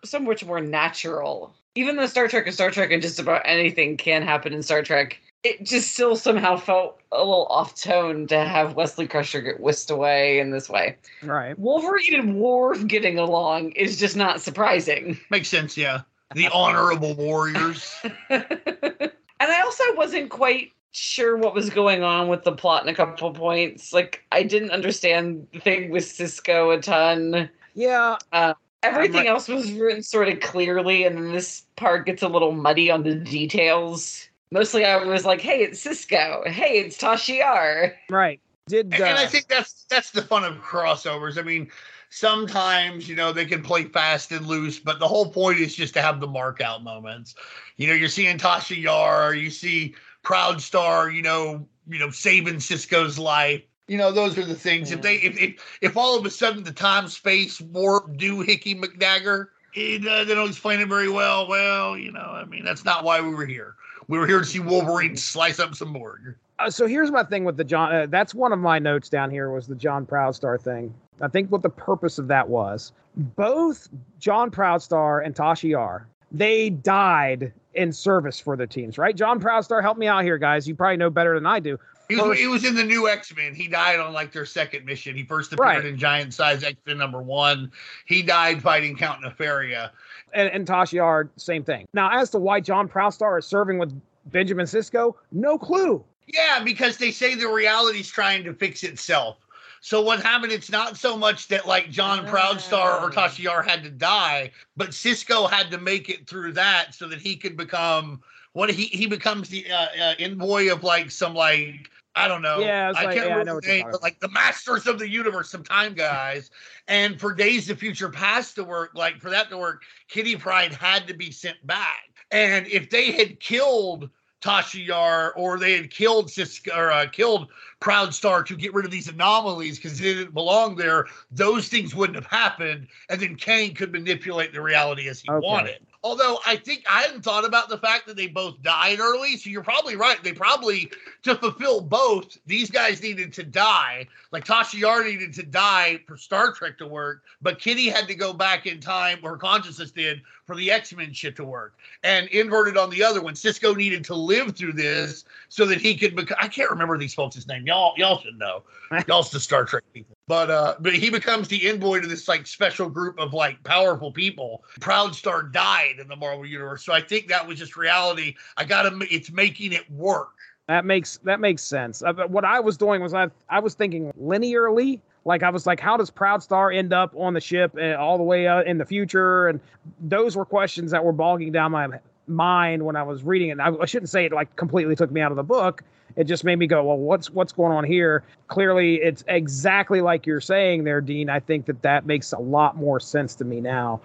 So 0.05 0.18
much 0.18 0.45
more 0.45 0.61
natural. 0.61 1.55
Even 1.74 1.97
though 1.97 2.07
Star 2.07 2.28
Trek 2.28 2.47
is 2.47 2.55
Star 2.55 2.70
Trek 2.70 2.91
and 2.91 3.01
just 3.01 3.18
about 3.18 3.43
anything 3.45 3.97
can 3.97 4.22
happen 4.22 4.53
in 4.53 4.62
Star 4.62 4.82
Trek, 4.82 5.18
it 5.45 5.63
just 5.63 5.93
still 5.93 6.17
somehow 6.17 6.57
felt 6.57 7.01
a 7.13 7.19
little 7.19 7.47
off 7.51 7.75
tone 7.75 8.27
to 8.29 8.45
have 8.45 8.75
Wesley 8.75 9.07
Crusher 9.07 9.43
get 9.43 9.61
whisked 9.61 9.91
away 9.91 10.41
in 10.41 10.51
this 10.51 10.71
way. 10.71 10.97
Right. 11.23 11.57
Wolverine 11.59 12.15
and 12.15 12.37
Worf 12.37 12.87
getting 12.87 13.19
along 13.19 13.73
is 13.73 13.99
just 13.99 14.17
not 14.17 14.41
surprising. 14.41 15.21
Makes 15.31 15.49
sense, 15.49 15.77
yeah. 15.77 16.01
The 16.35 16.49
honorable 16.49 17.15
warriors. 17.15 17.95
and 18.31 19.21
I 19.39 19.61
also 19.61 19.85
wasn't 19.95 20.31
quite 20.31 20.73
sure 20.93 21.37
what 21.37 21.55
was 21.55 21.69
going 21.71 22.03
on 22.03 22.29
with 22.29 22.45
the 22.45 22.53
plot 22.53 22.83
in 22.83 22.89
a 22.89 22.95
couple 22.95 23.31
points. 23.33 23.93
Like 23.93 24.25
I 24.33 24.43
didn't 24.43 24.71
understand 24.71 25.47
the 25.53 25.61
thing 25.61 25.91
with 25.91 26.05
Sisko 26.05 26.77
a 26.77 26.81
ton. 26.81 27.51
Yeah. 27.75 28.17
Uh, 28.33 28.55
everything 28.83 29.23
right. 29.23 29.27
else 29.27 29.49
was 29.49 29.71
written 29.73 30.03
sort 30.03 30.29
of 30.29 30.41
clearly, 30.41 31.05
and 31.05 31.17
then 31.17 31.33
this 31.33 31.65
part 31.77 32.07
gets 32.07 32.23
a 32.23 32.29
little 32.29 32.53
muddy 32.53 32.91
on 32.91 33.03
the 33.03 33.15
details. 33.15 34.29
Mostly, 34.51 34.85
I 34.85 35.03
was 35.05 35.25
like, 35.25 35.41
"Hey, 35.41 35.63
it's 35.63 35.85
Sisko. 35.85 36.47
Hey, 36.47 36.79
it's 36.79 36.97
Tasha 36.97 37.39
Yar." 37.39 37.95
Right. 38.11 38.41
Did 38.67 38.95
And, 38.95 39.03
and 39.03 39.19
I 39.19 39.25
uh, 39.25 39.29
think 39.29 39.49
that's 39.49 39.85
that's 39.91 40.11
the 40.11 40.23
fun 40.23 40.45
of 40.45 40.55
crossovers. 40.57 41.39
I 41.39 41.43
mean, 41.43 41.71
sometimes 42.11 43.09
you 43.09 43.17
know 43.17 43.33
they 43.33 43.45
can 43.45 43.63
play 43.63 43.85
fast 43.85 44.33
and 44.33 44.47
loose, 44.47 44.79
but 44.79 45.01
the 45.01 45.09
whole 45.09 45.31
point 45.31 45.59
is 45.59 45.75
just 45.75 45.95
to 45.95 46.03
have 46.03 46.21
the 46.21 46.27
mark 46.27 46.61
out 46.61 46.83
moments. 46.83 47.35
You 47.77 47.89
know, 47.89 47.95
you're 47.95 48.09
seeing 48.09 48.39
Tasha 48.39 48.81
Yar, 48.81 49.35
you 49.35 49.51
see 49.51 49.95
Proud 50.23 50.63
Star, 50.63 51.11
you 51.11 51.23
know, 51.23 51.67
you 51.87 51.99
know, 51.99 52.11
saving 52.11 52.57
Sisko's 52.57 53.19
life. 53.19 53.63
You 53.87 53.99
know, 53.99 54.13
those 54.13 54.39
are 54.39 54.47
the 54.47 54.55
things. 54.55 54.91
If 54.93 55.03
they 55.03 55.17
if, 55.17 55.39
if 55.39 55.79
if 55.83 55.97
all 55.97 56.19
of 56.19 56.25
a 56.25 56.31
sudden 56.31 56.63
the 56.63 56.73
time 56.73 57.09
space 57.09 57.61
warp 57.61 58.17
do 58.17 58.41
Hickey 58.41 58.75
McDagger, 58.75 59.49
it, 59.75 60.07
uh, 60.07 60.25
they 60.25 60.35
don't 60.35 60.49
explain 60.49 60.81
it 60.81 60.89
very 60.89 61.11
well. 61.11 61.47
Well, 61.49 61.99
you 61.99 62.13
know, 62.13 62.21
I 62.21 62.45
mean, 62.47 62.65
that's 62.65 62.85
not 62.85 63.05
why 63.05 63.21
we 63.21 63.35
were 63.35 63.45
here. 63.45 63.77
We 64.09 64.19
were 64.19 64.27
here 64.27 64.41
to 64.41 64.45
see 64.45 64.61
Wolverine 64.61 65.17
slice 65.17 65.59
up 65.59 65.75
some 65.75 65.93
burger. 65.93 66.39
uh, 66.59 66.71
so 66.71 66.87
here's 66.87 67.11
my 67.11 67.25
thing 67.25 67.45
with 67.45 67.57
the 67.57 67.65
John. 67.65 67.95
Uh, 67.95 68.07
that's 68.09 68.35
one 68.35 68.53
of 68.53 68.59
my 68.59 68.79
notes 68.79 69.09
down 69.09 69.31
here 69.31 69.51
was 69.51 69.67
the 69.67 69.75
John 69.75 70.07
Proudstar 70.07 70.61
thing. 70.61 70.95
I 71.21 71.29
think 71.29 71.51
what 71.51 71.63
the 71.63 71.71
purpose 71.71 72.19
of 72.19 72.29
that 72.29 72.49
was. 72.49 72.93
Both 73.17 73.89
John 74.19 74.51
Proudstar 74.51 75.25
and 75.25 75.35
Tasha 75.35 75.71
Yar, 75.71 76.07
they 76.33 76.71
died 76.71 77.53
in 77.75 77.93
service 77.93 78.39
for 78.41 78.57
their 78.57 78.67
teams, 78.67 78.99
right? 78.99 79.15
John 79.17 79.41
Proudstar, 79.41 79.81
help 79.83 79.97
me 79.99 80.07
out 80.07 80.25
here, 80.25 80.39
guys. 80.39 80.67
You 80.67 80.75
probably 80.75 80.97
know 80.97 81.11
better 81.11 81.35
than 81.35 81.47
I 81.47 81.61
do. 81.61 81.79
He 82.09 82.17
was, 82.17 82.39
he 82.39 82.47
was 82.47 82.65
in 82.65 82.75
the 82.75 82.85
new 82.85 83.09
X 83.09 83.35
Men. 83.35 83.55
He 83.55 83.67
died 83.69 83.99
on 83.99 84.13
like 84.13 84.33
their 84.33 84.45
second 84.45 84.85
mission. 84.85 85.17
He 85.17 85.25
first 85.25 85.53
appeared 85.53 85.67
Right. 85.67 85.85
in 85.85 85.97
Giant 85.97 86.35
Size 86.35 86.63
X 86.63 86.77
Men 86.87 86.99
number 86.99 87.23
one. 87.23 87.73
He 88.07 88.23
died 88.23 88.63
fighting 88.63 88.97
Count 88.97 89.23
Nefaria. 89.23 89.91
And, 90.33 90.49
and 90.51 90.67
Tasha 90.67 90.95
Yar, 90.95 91.31
same 91.37 91.65
thing. 91.65 91.87
Now, 91.95 92.11
as 92.13 92.31
to 92.31 92.39
why 92.39 92.61
John 92.61 92.89
Proudstar 92.89 93.39
is 93.39 93.47
serving 93.47 93.79
with 93.79 93.99
Benjamin 94.27 94.67
Sisko, 94.67 95.15
no 95.33 95.57
clue. 95.59 96.05
Yeah, 96.27 96.63
because 96.63 96.97
they 96.97 97.11
say 97.11 97.35
the 97.35 97.49
reality's 97.49 98.09
trying 98.09 98.45
to 98.45 98.55
fix 98.55 98.83
itself. 98.83 99.39
So 99.81 100.01
what 100.01 100.23
happened? 100.23 100.51
It's 100.53 100.71
not 100.71 100.97
so 100.97 101.15
much 101.17 101.49
that 101.49 101.67
like 101.67 101.91
John 101.91 102.27
oh. 102.27 102.31
Proudstar 102.31 103.03
or 103.03 103.07
Oh. 103.07 103.11
Tasha 103.11 103.41
Yar 103.41 103.63
had 103.63 103.83
to 103.83 103.91
die, 103.91 104.51
but 104.77 104.91
Sisko 104.91 105.49
had 105.51 105.71
to 105.71 105.79
make 105.79 106.09
it 106.09 106.27
through 106.27 106.53
that 106.53 106.95
so 106.95 107.07
that 107.09 107.21
he 107.21 107.37
could 107.37 107.57
become 107.57 108.23
what 108.55 108.71
he 108.71 108.87
he 108.87 109.07
becomes 109.07 109.51
the 109.51 109.71
uh, 109.71 109.87
uh, 110.01 110.15
envoy 110.19 110.73
of 110.73 110.83
like 110.83 111.11
some 111.11 111.35
like 111.35 111.91
I 112.17 112.29
don't 112.29 112.43
know. 112.43 112.61
Yeah, 112.61 112.91
it's 112.91 112.99
I 112.99 113.05
like- 113.05 113.17
can't 113.17 113.29
yeah, 113.29 113.35
I 113.35 113.43
know 113.43 113.55
remember 113.57 113.61
the 113.61 113.67
name, 113.69 113.87
but 113.91 114.01
like 114.03 114.21
the 114.21 114.29
masters 114.31 114.87
of 114.87 114.99
the 114.99 115.09
universe, 115.09 115.51
some 115.51 115.63
time 115.65 115.93
guys. 115.95 116.51
And 116.87 117.19
for 117.19 117.33
Days 117.33 117.71
of 117.71 117.79
Future 117.79 118.11
Past 118.11 118.57
to 118.57 118.63
work, 118.65 118.91
like 118.95 119.19
for 119.19 119.31
that 119.31 119.49
to 119.49 119.57
work, 119.57 119.85
Kitty 120.09 120.37
Pryde 120.37 120.75
had 120.75 121.07
to 121.09 121.15
be 121.15 121.31
sent 121.31 121.67
back. 121.67 122.11
And 122.31 122.67
if 122.67 122.91
they 122.91 123.11
had 123.11 123.41
killed 123.41 124.11
Tasha 124.43 124.87
Yar 124.87 125.33
or 125.35 125.59
they 125.59 125.73
had 125.73 125.91
killed 125.91 126.28
Sisko 126.28 126.77
or 126.77 126.93
uh, 126.93 127.07
killed 127.07 127.49
Proud 127.81 128.12
Star 128.12 128.43
to 128.43 128.55
get 128.55 128.74
rid 128.74 128.85
of 128.85 128.91
these 128.91 129.09
anomalies 129.09 129.78
because 129.78 129.99
they 129.99 130.12
didn't 130.12 130.35
belong 130.35 130.77
there, 130.77 131.07
those 131.31 131.69
things 131.69 131.95
wouldn't 131.95 132.16
have 132.16 132.27
happened. 132.27 132.87
And 133.09 133.19
then 133.19 133.35
Kang 133.37 133.73
could 133.73 133.91
manipulate 133.91 134.53
the 134.53 134.61
reality 134.61 135.09
as 135.09 135.23
he 135.23 135.31
Okay. 135.31 135.43
wanted. 135.43 135.87
Although 136.05 136.39
I 136.47 136.56
think 136.56 136.85
I 136.89 137.01
hadn't 137.01 137.22
thought 137.22 137.47
about 137.47 137.70
the 137.70 137.78
fact 137.78 138.06
that 138.06 138.16
they 138.16 138.26
both 138.26 138.62
died 138.62 139.01
early. 139.01 139.39
So 139.39 139.48
you're 139.48 139.62
probably 139.64 139.97
right. 139.97 140.22
They 140.22 140.35
probably, 140.35 140.90
to 141.22 141.35
fulfill 141.35 141.81
both, 141.81 142.36
these 142.47 142.70
guys 142.70 143.02
needed 143.02 143.32
to 143.32 143.43
die. 143.43 144.06
Like 144.31 144.44
Tasha 144.44 144.74
Yar 144.74 145.02
needed 145.02 145.32
to 145.32 145.43
die 145.43 146.01
for 146.06 146.18
Star 146.18 146.52
Trek 146.52 146.76
to 146.78 146.86
work, 146.86 147.22
but 147.40 147.59
Kitty 147.59 147.89
had 147.89 148.06
to 148.09 148.14
go 148.14 148.35
back 148.35 148.66
in 148.66 148.81
time, 148.81 149.18
or 149.22 149.39
consciousness 149.39 149.93
did, 149.93 150.20
for 150.47 150.57
the 150.57 150.71
X 150.71 150.95
Men 150.95 151.12
shit 151.12 151.37
to 151.37 151.45
work. 151.45 151.75
And 152.03 152.29
inverted 152.29 152.77
on 152.77 152.91
the 152.91 153.03
other 153.03 153.23
one, 153.23 153.35
Sisko 153.35 153.77
needed 153.77 154.05
to 154.05 154.15
live 154.15 154.57
through 154.57 154.75
this 154.75 155.25
so 155.49 155.66
that 155.66 155.81
he 155.81 155.97
could 155.97 156.15
become. 156.15 156.37
I 156.41 156.49
can't 156.49 156.71
remember 156.71 156.99
these 156.99 157.15
folks' 157.15 157.47
name. 157.47 157.66
Y'all, 157.66 157.95
y'all 157.97 158.19
should 158.19 158.39
know. 158.39 158.62
Y'all's 159.09 159.31
the 159.31 159.41
Star 159.41 159.65
Trek 159.65 159.85
people. 159.93 160.16
But 160.27 160.51
uh, 160.51 160.75
but 160.81 160.95
he 160.95 161.11
becomes 161.11 161.49
the 161.49 161.69
envoy 161.69 162.01
to 162.01 162.07
this 162.07 162.29
like 162.29 162.47
special 162.47 162.89
group 162.89 163.19
of 163.19 163.33
like 163.33 163.62
powerful 163.65 164.12
people. 164.12 164.65
Proud 164.81 165.15
Star 165.15 165.43
died 165.43 165.97
in 166.01 166.09
the 166.09 166.16
Marvel 166.16 166.47
universe, 166.47 166.85
so 166.85 166.93
I 166.93 167.01
think 167.01 167.29
that 167.29 167.47
was 167.47 167.59
just 167.59 167.77
reality. 167.77 168.35
I 168.57 168.65
gotta. 168.65 168.99
It's 169.11 169.31
making 169.31 169.73
it 169.73 169.91
work. 169.91 170.31
That 170.66 170.85
makes 170.85 171.19
that 171.25 171.41
makes 171.41 171.62
sense. 171.62 172.03
Uh, 172.03 172.15
what 172.29 172.45
I 172.45 172.61
was 172.61 172.77
doing 172.77 173.03
was 173.03 173.12
I 173.12 173.29
I 173.49 173.61
was 173.61 173.75
thinking 173.75 174.12
linearly. 174.21 175.01
Like 175.25 175.43
I 175.43 175.51
was 175.51 175.67
like, 175.67 175.81
how 175.81 175.97
does 175.97 176.11
Proudstar 176.11 176.75
end 176.75 176.93
up 176.93 177.15
on 177.17 177.35
the 177.35 177.41
ship 177.41 177.75
uh, 177.81 177.95
all 177.95 178.19
the 178.19 178.25
way 178.25 178.47
in 178.67 178.79
the 178.79 178.85
future? 178.85 179.49
And 179.49 179.61
those 180.01 180.37
were 180.37 180.45
questions 180.45 180.91
that 180.91 181.05
were 181.05 181.13
bogging 181.13 181.53
down 181.53 181.73
my 181.73 181.89
mind 182.27 182.85
when 182.85 182.97
I 182.97 183.03
was 183.03 183.23
reading 183.23 183.51
it. 183.51 183.61
I, 183.61 183.71
I 183.81 183.87
shouldn't 183.87 184.11
say 184.11 184.27
it 184.27 184.33
like 184.33 184.55
completely 184.57 184.97
took 184.97 185.11
me 185.11 185.21
out 185.21 185.33
of 185.33 185.37
the 185.37 185.43
book. 185.43 185.83
It 186.17 186.25
just 186.25 186.45
made 186.45 186.57
me 186.57 186.67
go, 186.67 186.85
well, 186.85 186.97
what's 186.97 187.31
what's 187.31 187.53
going 187.53 187.73
on 187.73 187.85
here? 187.85 188.23
Clearly, 188.49 188.97
it's 188.97 189.25
exactly 189.27 190.01
like 190.01 190.27
you're 190.27 190.41
saying 190.41 190.85
there, 190.85 191.01
Dean. 191.01 191.29
I 191.29 191.41
think 191.41 191.67
that 191.67 191.83
that 191.83 192.07
makes 192.07 192.33
a 192.33 192.39
lot 192.39 192.77
more 192.77 193.01
sense 193.01 193.35
to 193.37 193.45
me 193.45 193.61
now. 193.61 194.01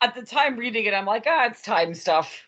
At 0.00 0.14
the 0.14 0.22
time 0.22 0.56
reading 0.56 0.84
it, 0.84 0.92
I'm 0.92 1.06
like, 1.06 1.24
ah, 1.26 1.46
it's 1.46 1.62
time 1.62 1.94
stuff. 1.94 2.46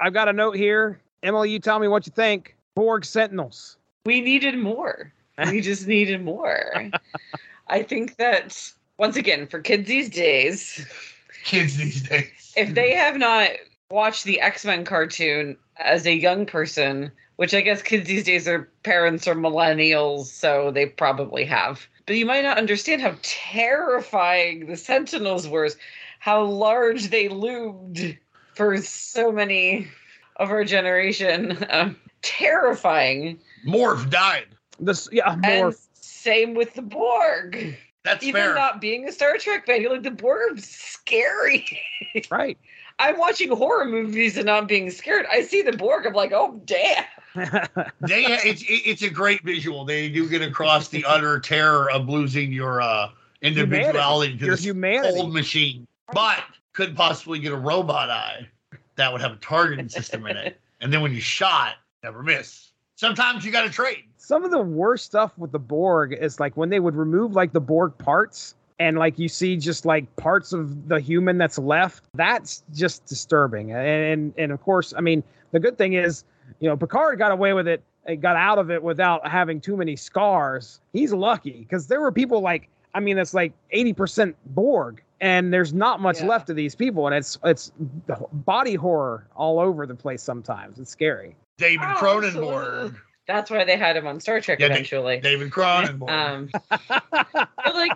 I've 0.00 0.14
got 0.14 0.28
a 0.28 0.32
note 0.32 0.56
here. 0.56 1.00
Emily, 1.22 1.50
you 1.50 1.58
tell 1.58 1.78
me 1.78 1.88
what 1.88 2.06
you 2.06 2.12
think. 2.14 2.56
Borg 2.74 3.04
Sentinels. 3.04 3.76
We 4.06 4.20
needed 4.20 4.58
more. 4.58 5.12
We 5.50 5.60
just 5.60 5.86
needed 5.86 6.24
more. 6.24 6.90
I 7.68 7.82
think 7.82 8.16
that 8.16 8.72
once 8.98 9.16
again, 9.16 9.46
for 9.46 9.60
kids 9.60 9.88
these 9.88 10.10
days, 10.10 10.86
Kids 11.44 11.76
these 11.76 12.02
days. 12.02 12.52
if 12.56 12.74
they 12.74 12.92
have 12.94 13.16
not 13.16 13.50
watched 13.90 14.24
the 14.24 14.40
X-Men 14.40 14.84
cartoon 14.84 15.56
as 15.78 16.06
a 16.06 16.14
young 16.14 16.46
person, 16.46 17.10
which 17.36 17.54
I 17.54 17.60
guess 17.60 17.82
kids 17.82 18.06
these 18.06 18.24
days 18.24 18.44
their 18.44 18.68
parents 18.82 19.26
are 19.26 19.34
millennials, 19.34 20.26
so 20.26 20.70
they 20.70 20.86
probably 20.86 21.44
have. 21.44 21.86
But 22.06 22.16
you 22.16 22.26
might 22.26 22.42
not 22.44 22.58
understand 22.58 23.02
how 23.02 23.16
terrifying 23.22 24.66
the 24.66 24.76
Sentinels 24.76 25.48
were, 25.48 25.70
how 26.18 26.44
large 26.44 27.08
they 27.08 27.28
loomed 27.28 28.18
for 28.54 28.76
so 28.78 29.32
many 29.32 29.88
of 30.36 30.50
our 30.50 30.64
generation. 30.64 31.58
Um, 31.70 31.96
terrifying. 32.22 33.38
Morph 33.66 34.08
died. 34.10 34.46
This 34.80 35.08
yeah, 35.12 35.34
Morph. 35.36 35.44
And 35.44 35.74
same 36.24 36.54
with 36.54 36.74
the 36.74 36.82
Borg. 36.82 37.76
That's 38.02 38.24
Even 38.24 38.40
fair. 38.42 38.54
not 38.54 38.80
being 38.80 39.06
a 39.08 39.12
Star 39.12 39.36
Trek 39.38 39.66
fan, 39.66 39.80
you're 39.82 39.92
like 39.92 40.02
the 40.02 40.10
Borg 40.10 40.58
are 40.58 40.60
scary. 40.60 41.66
right. 42.30 42.58
I'm 42.98 43.18
watching 43.18 43.50
horror 43.50 43.84
movies 43.86 44.36
and 44.36 44.46
not 44.46 44.68
being 44.68 44.90
scared. 44.90 45.26
I 45.30 45.42
see 45.42 45.62
the 45.62 45.72
Borg. 45.76 46.06
I'm 46.06 46.12
like, 46.14 46.32
oh 46.32 46.60
damn. 46.64 47.04
they 47.34 48.24
it's 48.26 48.62
it- 48.62 48.86
it's 48.86 49.02
a 49.02 49.10
great 49.10 49.42
visual. 49.42 49.84
They 49.84 50.08
do 50.08 50.28
get 50.28 50.42
across 50.42 50.88
the 50.88 51.04
utter 51.04 51.40
terror 51.40 51.90
of 51.90 52.08
losing 52.08 52.52
your 52.52 52.80
uh 52.80 53.08
individuality 53.42 54.36
to 54.38 54.44
Your 54.46 54.54
this 54.56 54.64
humanity. 54.64 55.18
old 55.18 55.32
machine. 55.32 55.86
But 56.12 56.42
could 56.72 56.94
possibly 56.96 57.38
get 57.38 57.52
a 57.52 57.56
robot 57.56 58.10
eye 58.10 58.48
that 58.96 59.12
would 59.12 59.20
have 59.20 59.32
a 59.32 59.36
targeting 59.36 59.88
system 59.88 60.26
in 60.26 60.36
it. 60.36 60.60
And 60.80 60.92
then 60.92 61.00
when 61.00 61.14
you 61.14 61.20
shot, 61.20 61.76
never 62.02 62.22
miss. 62.22 62.72
Sometimes 62.96 63.42
you 63.42 63.50
got 63.50 63.62
to 63.62 63.70
trade. 63.70 64.04
Some 64.24 64.42
of 64.42 64.50
the 64.50 64.60
worst 64.62 65.04
stuff 65.04 65.36
with 65.36 65.52
the 65.52 65.58
Borg 65.58 66.14
is 66.18 66.40
like 66.40 66.56
when 66.56 66.70
they 66.70 66.80
would 66.80 66.96
remove 66.96 67.34
like 67.34 67.52
the 67.52 67.60
Borg 67.60 67.96
parts 67.98 68.54
and 68.78 68.96
like 68.96 69.18
you 69.18 69.28
see 69.28 69.56
just 69.58 69.84
like 69.84 70.14
parts 70.16 70.54
of 70.54 70.88
the 70.88 70.98
human 70.98 71.36
that's 71.36 71.58
left. 71.58 72.04
That's 72.14 72.62
just 72.72 73.04
disturbing. 73.04 73.72
And 73.72 73.78
and, 73.86 74.34
and 74.38 74.52
of 74.52 74.62
course, 74.62 74.94
I 74.96 75.02
mean, 75.02 75.22
the 75.52 75.60
good 75.60 75.76
thing 75.76 75.92
is, 75.92 76.24
you 76.58 76.68
know, 76.70 76.76
Picard 76.76 77.18
got 77.18 77.32
away 77.32 77.52
with 77.52 77.68
it. 77.68 77.82
and 78.06 78.20
got 78.22 78.36
out 78.36 78.58
of 78.58 78.70
it 78.70 78.82
without 78.82 79.26
having 79.28 79.60
too 79.60 79.76
many 79.76 79.94
scars. 79.96 80.80
He's 80.94 81.12
lucky 81.12 81.58
because 81.60 81.86
there 81.86 82.00
were 82.00 82.12
people 82.12 82.40
like, 82.40 82.68
I 82.94 83.00
mean, 83.00 83.18
it's 83.18 83.34
like 83.34 83.52
80% 83.74 84.34
Borg 84.46 85.02
and 85.20 85.52
there's 85.52 85.72
not 85.74 86.00
much 86.00 86.20
Yeah. 86.20 86.28
left 86.28 86.48
of 86.50 86.56
these 86.56 86.74
people. 86.74 87.06
And 87.06 87.14
it's, 87.14 87.38
it's 87.44 87.72
body 88.32 88.74
horror 88.74 89.26
all 89.36 89.58
over 89.60 89.86
the 89.86 89.94
place 89.94 90.22
sometimes. 90.22 90.78
It's 90.78 90.90
scary. 90.90 91.36
David 91.58 91.86
Oh, 91.90 91.96
Cronenberg. 91.98 92.26
absolutely. 92.26 93.00
That's 93.26 93.50
why 93.50 93.64
they 93.64 93.76
had 93.76 93.96
him 93.96 94.06
on 94.06 94.20
Star 94.20 94.40
Trek 94.40 94.60
Yeah, 94.60 94.66
eventually. 94.66 95.20
David 95.20 95.50
Cronenberg. 95.50 96.10
um, 96.10 96.50
but 97.30 97.74
like 97.74 97.92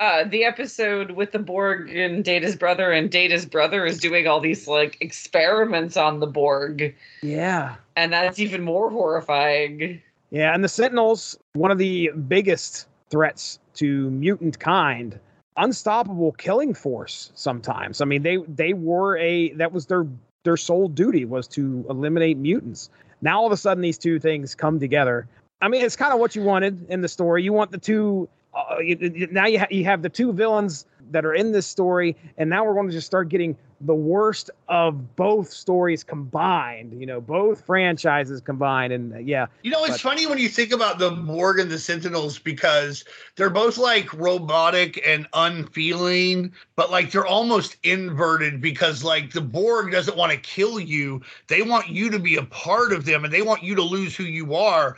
uh, 0.00 0.24
the 0.24 0.44
episode 0.44 1.12
with 1.12 1.32
the 1.32 1.38
Borg 1.38 1.94
and 1.94 2.22
Data's 2.22 2.56
brother, 2.56 2.92
and 2.92 3.10
Data's 3.10 3.46
brother 3.46 3.86
is 3.86 3.98
doing 3.98 4.26
all 4.26 4.40
these 4.40 4.68
like 4.68 4.98
experiments 5.00 5.96
on 5.96 6.20
the 6.20 6.26
Borg, 6.26 6.94
yeah. 7.22 7.76
and 7.96 8.12
that's 8.12 8.38
even 8.38 8.62
more 8.62 8.90
horrifying. 8.90 10.02
Yeah, 10.30 10.52
and 10.54 10.62
the 10.62 10.68
Sentinels, 10.68 11.38
one 11.54 11.70
of 11.70 11.78
the 11.78 12.10
biggest 12.28 12.88
threats 13.08 13.58
to 13.74 14.10
mutant 14.10 14.58
kind, 14.58 15.18
unstoppable 15.56 16.32
killing 16.32 16.74
force 16.74 17.30
sometimes. 17.34 18.00
I 18.00 18.04
mean, 18.04 18.22
they 18.22 18.38
they 18.48 18.74
were 18.74 19.16
a 19.16 19.52
that 19.54 19.72
was 19.72 19.86
their 19.86 20.06
their 20.44 20.56
sole 20.58 20.88
duty 20.88 21.24
was 21.24 21.48
to 21.48 21.86
eliminate 21.88 22.36
mutants. 22.36 22.90
Now 23.26 23.40
all 23.40 23.46
of 23.46 23.50
a 23.50 23.56
sudden 23.56 23.82
these 23.82 23.98
two 23.98 24.20
things 24.20 24.54
come 24.54 24.78
together. 24.78 25.26
I 25.60 25.66
mean, 25.66 25.84
it's 25.84 25.96
kind 25.96 26.12
of 26.12 26.20
what 26.20 26.36
you 26.36 26.42
wanted 26.42 26.88
in 26.88 27.00
the 27.00 27.08
story. 27.08 27.42
You 27.42 27.52
want 27.52 27.72
the 27.72 27.78
two 27.78 28.28
uh, 28.54 28.78
you, 28.78 29.26
now 29.32 29.46
you 29.46 29.58
ha- 29.58 29.66
you 29.68 29.84
have 29.84 30.00
the 30.00 30.08
two 30.08 30.32
villains 30.32 30.86
that 31.10 31.24
are 31.24 31.34
in 31.34 31.52
this 31.52 31.66
story 31.66 32.16
and 32.38 32.48
now 32.50 32.64
we're 32.64 32.74
going 32.74 32.88
to 32.88 32.92
just 32.92 33.06
start 33.06 33.28
getting 33.28 33.56
the 33.82 33.94
worst 33.94 34.50
of 34.68 35.16
both 35.16 35.50
stories 35.50 36.02
combined, 36.02 36.98
you 36.98 37.04
know, 37.04 37.20
both 37.20 37.62
franchises 37.66 38.40
combined 38.40 38.90
and 38.90 39.12
uh, 39.14 39.18
yeah, 39.18 39.46
You 39.62 39.70
know, 39.70 39.84
it's 39.84 39.92
But- 39.94 40.00
funny 40.00 40.26
when 40.26 40.38
you 40.38 40.48
think 40.48 40.72
about 40.72 40.98
the 40.98 41.10
Borg 41.10 41.58
and 41.58 41.70
the 41.70 41.78
Sentinels 41.78 42.38
because 42.38 43.04
they're 43.36 43.50
both 43.50 43.76
like 43.76 44.10
robotic 44.14 45.06
and 45.06 45.26
unfeeling, 45.34 46.52
but 46.74 46.90
like 46.90 47.10
they're 47.10 47.26
almost 47.26 47.76
inverted 47.82 48.62
because 48.62 49.04
like 49.04 49.32
the 49.32 49.42
Borg 49.42 49.92
doesn't 49.92 50.16
want 50.16 50.32
to 50.32 50.38
kill 50.38 50.80
you. 50.80 51.20
They 51.48 51.60
want 51.60 51.90
you 51.90 52.10
to 52.10 52.18
be 52.18 52.36
a 52.36 52.44
part 52.44 52.94
of 52.94 53.04
them 53.04 53.24
and 53.24 53.32
they 53.32 53.42
want 53.42 53.62
you 53.62 53.74
to 53.74 53.82
lose 53.82 54.16
who 54.16 54.24
you 54.24 54.54
are. 54.54 54.96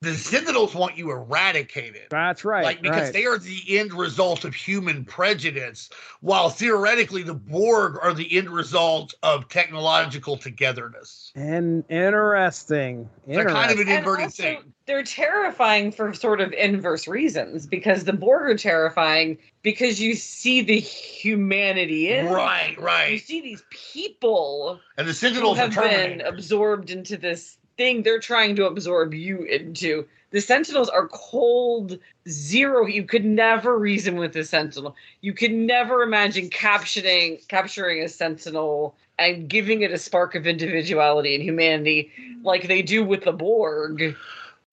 The 0.00 0.14
Sentinels 0.14 0.76
want 0.76 0.96
you 0.96 1.10
eradicated. 1.10 2.06
That's 2.10 2.44
right. 2.44 2.62
like 2.62 2.80
because 2.80 3.04
right. 3.04 3.12
they 3.12 3.26
are 3.26 3.36
the 3.36 3.78
end 3.78 3.92
result 3.92 4.44
of 4.44 4.54
human 4.54 5.04
prejudice, 5.04 5.90
while 6.20 6.50
theoretically 6.50 7.24
the 7.24 7.34
Borg 7.34 7.98
are 8.00 8.14
the 8.14 8.38
end 8.38 8.48
result 8.48 9.14
of 9.24 9.48
technological 9.48 10.36
togetherness. 10.36 11.32
and 11.34 11.82
interesting. 11.88 13.10
They're 13.26 13.46
kind 13.46 13.72
of 13.72 13.80
an 13.80 13.88
inverted 13.88 14.26
also, 14.26 14.42
thing. 14.44 14.72
they're 14.86 15.02
terrifying 15.02 15.90
for 15.90 16.14
sort 16.14 16.40
of 16.40 16.52
inverse 16.52 17.08
reasons 17.08 17.66
because 17.66 18.04
the 18.04 18.12
Borg 18.12 18.50
are 18.50 18.56
terrifying 18.56 19.38
because 19.62 20.00
you 20.00 20.14
see 20.14 20.60
the 20.60 20.78
humanity 20.78 22.12
in. 22.12 22.26
them. 22.26 22.34
Right, 22.34 22.80
right. 22.80 23.10
You 23.10 23.18
see 23.18 23.40
these 23.40 23.64
people 23.70 24.78
And 24.96 25.08
the 25.08 25.10
who 25.10 25.14
Sentinels 25.14 25.58
are 25.58 25.68
have 25.68 25.74
been 25.74 26.20
absorbed 26.20 26.90
into 26.90 27.16
this 27.16 27.58
thing 27.78 28.02
they're 28.02 28.20
trying 28.20 28.56
to 28.56 28.66
absorb 28.66 29.14
you 29.14 29.44
into. 29.44 30.06
The 30.30 30.42
Sentinels 30.42 30.90
are 30.90 31.08
cold 31.08 31.98
zero. 32.28 32.84
You 32.84 33.04
could 33.04 33.24
never 33.24 33.78
reason 33.78 34.16
with 34.16 34.36
a 34.36 34.44
Sentinel. 34.44 34.94
You 35.22 35.32
could 35.32 35.52
never 35.52 36.02
imagine 36.02 36.50
captioning, 36.50 37.46
capturing 37.48 38.02
a 38.02 38.08
Sentinel 38.08 38.94
and 39.18 39.48
giving 39.48 39.80
it 39.80 39.90
a 39.90 39.98
spark 39.98 40.34
of 40.34 40.46
individuality 40.46 41.34
and 41.34 41.42
humanity 41.42 42.12
like 42.42 42.68
they 42.68 42.82
do 42.82 43.02
with 43.02 43.24
the 43.24 43.32
Borg. 43.32 44.14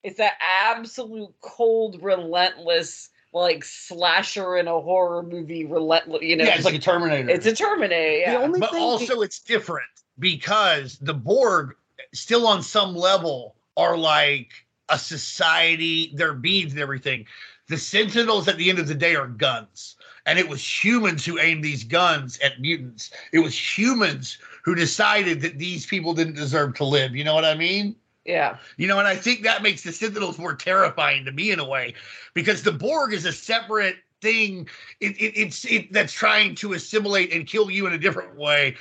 It's 0.03 0.17
that 0.17 0.33
absolute 0.67 1.33
cold, 1.41 2.03
relentless, 2.03 3.09
like 3.31 3.63
slasher 3.63 4.57
in 4.57 4.67
a 4.67 4.79
horror 4.79 5.23
movie. 5.23 5.65
Relentless, 5.65 6.21
you 6.21 6.35
know. 6.35 6.43
yeah, 6.43 6.55
it's 6.55 6.65
like 6.65 6.75
a 6.75 6.79
Terminator. 6.79 7.29
it's 7.29 7.45
a 7.45 7.55
Terminator. 7.55 8.17
Yeah. 8.17 8.37
The 8.37 8.43
only 8.43 8.59
but 8.59 8.71
thing 8.71 8.81
also 8.83 9.21
it's 9.21 9.39
different 9.39 9.87
because 10.19 10.97
the 10.99 11.13
Borg, 11.13 11.75
still 12.13 12.47
on 12.47 12.61
some 12.61 12.95
level, 12.95 13.55
are 13.77 13.97
like 13.97 14.51
a 14.89 14.97
society. 14.97 16.11
They're 16.15 16.33
beings 16.33 16.73
and 16.73 16.81
everything. 16.81 17.25
The 17.67 17.77
Sentinels, 17.77 18.47
at 18.47 18.57
the 18.57 18.69
end 18.69 18.79
of 18.79 18.87
the 18.87 18.95
day, 18.95 19.15
are 19.15 19.27
guns. 19.27 19.95
And 20.27 20.39
it 20.39 20.47
was 20.47 20.83
humans 20.83 21.25
who 21.25 21.39
aimed 21.39 21.63
these 21.63 21.83
guns 21.83 22.39
at 22.39 22.59
mutants. 22.59 23.11
It 23.31 23.39
was 23.39 23.77
humans 23.77 24.37
who 24.63 24.73
decided 24.75 25.41
that 25.41 25.59
these 25.59 25.85
people 25.85 26.13
didn't 26.13 26.35
deserve 26.35 26.75
to 26.75 26.85
live. 26.85 27.15
You 27.15 27.23
know 27.23 27.35
what 27.35 27.45
I 27.45 27.55
mean? 27.55 27.95
yeah. 28.25 28.57
You 28.77 28.87
know, 28.87 28.97
and 28.99 29.07
I 29.07 29.15
think 29.15 29.43
that 29.43 29.61
makes 29.63 29.83
the 29.83 29.91
Sentinels 29.91 30.39
more 30.39 30.55
terrifying 30.55 31.25
to 31.25 31.31
me 31.31 31.51
in 31.51 31.59
a 31.59 31.65
way, 31.65 31.93
because 32.33 32.63
the 32.63 32.71
Borg 32.71 33.13
is 33.13 33.25
a 33.25 33.31
separate 33.31 33.97
thing. 34.21 34.67
It, 34.99 35.15
it, 35.21 35.39
it's 35.39 35.63
it, 35.65 35.93
that's 35.93 36.11
trying 36.11 36.55
to 36.55 36.73
assimilate 36.73 37.31
and 37.31 37.45
kill 37.45 37.69
you 37.69 37.85
in 37.85 37.93
a 37.93 37.97
different 37.99 38.35
way. 38.35 38.75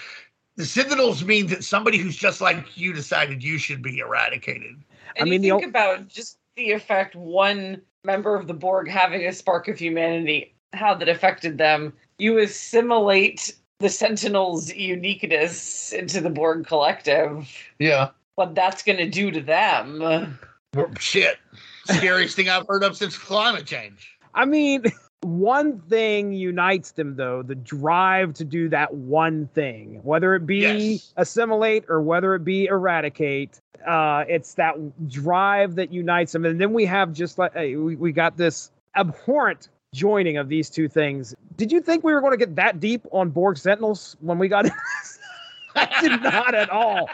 The 0.56 0.64
Sentinels 0.64 1.24
mean 1.24 1.48
that 1.48 1.64
somebody 1.64 1.98
who's 1.98 2.16
just 2.16 2.40
like 2.40 2.76
you 2.76 2.93
decided 2.93 3.43
you 3.43 3.59
should 3.59 3.82
be 3.82 3.98
eradicated. 3.98 4.82
And 5.16 5.28
I 5.28 5.31
mean, 5.31 5.40
the 5.40 5.48
you 5.48 5.55
ol- 5.55 5.60
think 5.60 5.70
about 5.70 6.09
just 6.09 6.39
the 6.56 6.72
effect 6.72 7.16
one 7.16 7.82
member 8.05 8.36
of 8.36 8.47
the 8.47 8.55
Borg 8.55 8.89
having 8.89 9.26
a 9.26 9.32
spark 9.32 9.66
of 9.68 9.78
humanity, 9.78 10.55
how 10.72 10.94
that 10.94 11.09
affected 11.09 11.59
them. 11.59 11.93
You 12.18 12.39
assimilate 12.39 13.55
the 13.81 13.89
Sentinel's 13.89 14.72
uniqueness 14.72 15.93
into 15.93 16.20
the 16.20 16.31
Borg 16.31 16.66
collective. 16.66 17.48
Yeah. 17.78 18.10
What 18.36 18.55
that's 18.55 18.82
going 18.82 18.98
to 18.98 19.09
do 19.09 19.31
to 19.31 19.40
them. 19.40 20.39
Shit. 20.98 21.39
Scariest 21.86 22.36
thing 22.36 22.48
I've 22.48 22.66
heard 22.66 22.82
of 22.82 22.97
since 22.97 23.18
climate 23.18 23.66
change. 23.66 24.16
I 24.35 24.44
mean, 24.44 24.85
One 25.25 25.81
thing 25.81 26.33
unites 26.35 26.93
them, 26.93 27.17
though 27.17 27.43
the 27.43 27.55
drive 27.55 28.35
to 28.35 28.45
do 28.45 28.69
that 28.69 28.93
one 28.93 29.49
thing, 29.55 30.01
whether 30.03 30.35
it 30.35 30.45
be 30.47 31.01
Yes. 31.01 31.15
assimilate 31.17 31.85
or 31.89 32.03
whether 32.03 32.35
it 32.35 32.45
be 32.45 32.67
eradicate. 32.67 33.59
Uh, 33.87 34.25
it's 34.29 34.55
that 34.55 34.75
drive 35.09 35.77
that 35.77 35.93
unites 35.93 36.33
them. 36.33 36.45
And 36.45 36.61
then 36.61 36.73
we 36.75 36.85
have 36.87 37.13
just 37.15 37.39
like, 37.39 37.55
hey, 37.55 37.77
we, 37.77 37.97
we 37.97 38.13
got 38.13 38.37
this 38.37 38.71
abhorrent 38.97 39.69
joining 39.95 40.37
of 40.37 40.49
these 40.49 40.69
two 40.69 40.89
things. 40.89 41.35
Did 41.57 41.73
you 41.73 41.81
think 41.81 42.05
we 42.05 42.13
were 42.13 42.21
going 42.21 42.33
to 42.33 42.39
get 42.39 42.57
that 42.57 42.79
deep 42.81 43.07
on 43.11 43.31
Borg 43.31 43.57
Sentinels 43.57 44.17
when 44.21 44.39
we 44.39 44.49
got? 44.49 44.67
I 45.77 46.01
did 46.03 46.23
not 46.23 46.55
at 46.55 46.69
all. 46.71 47.09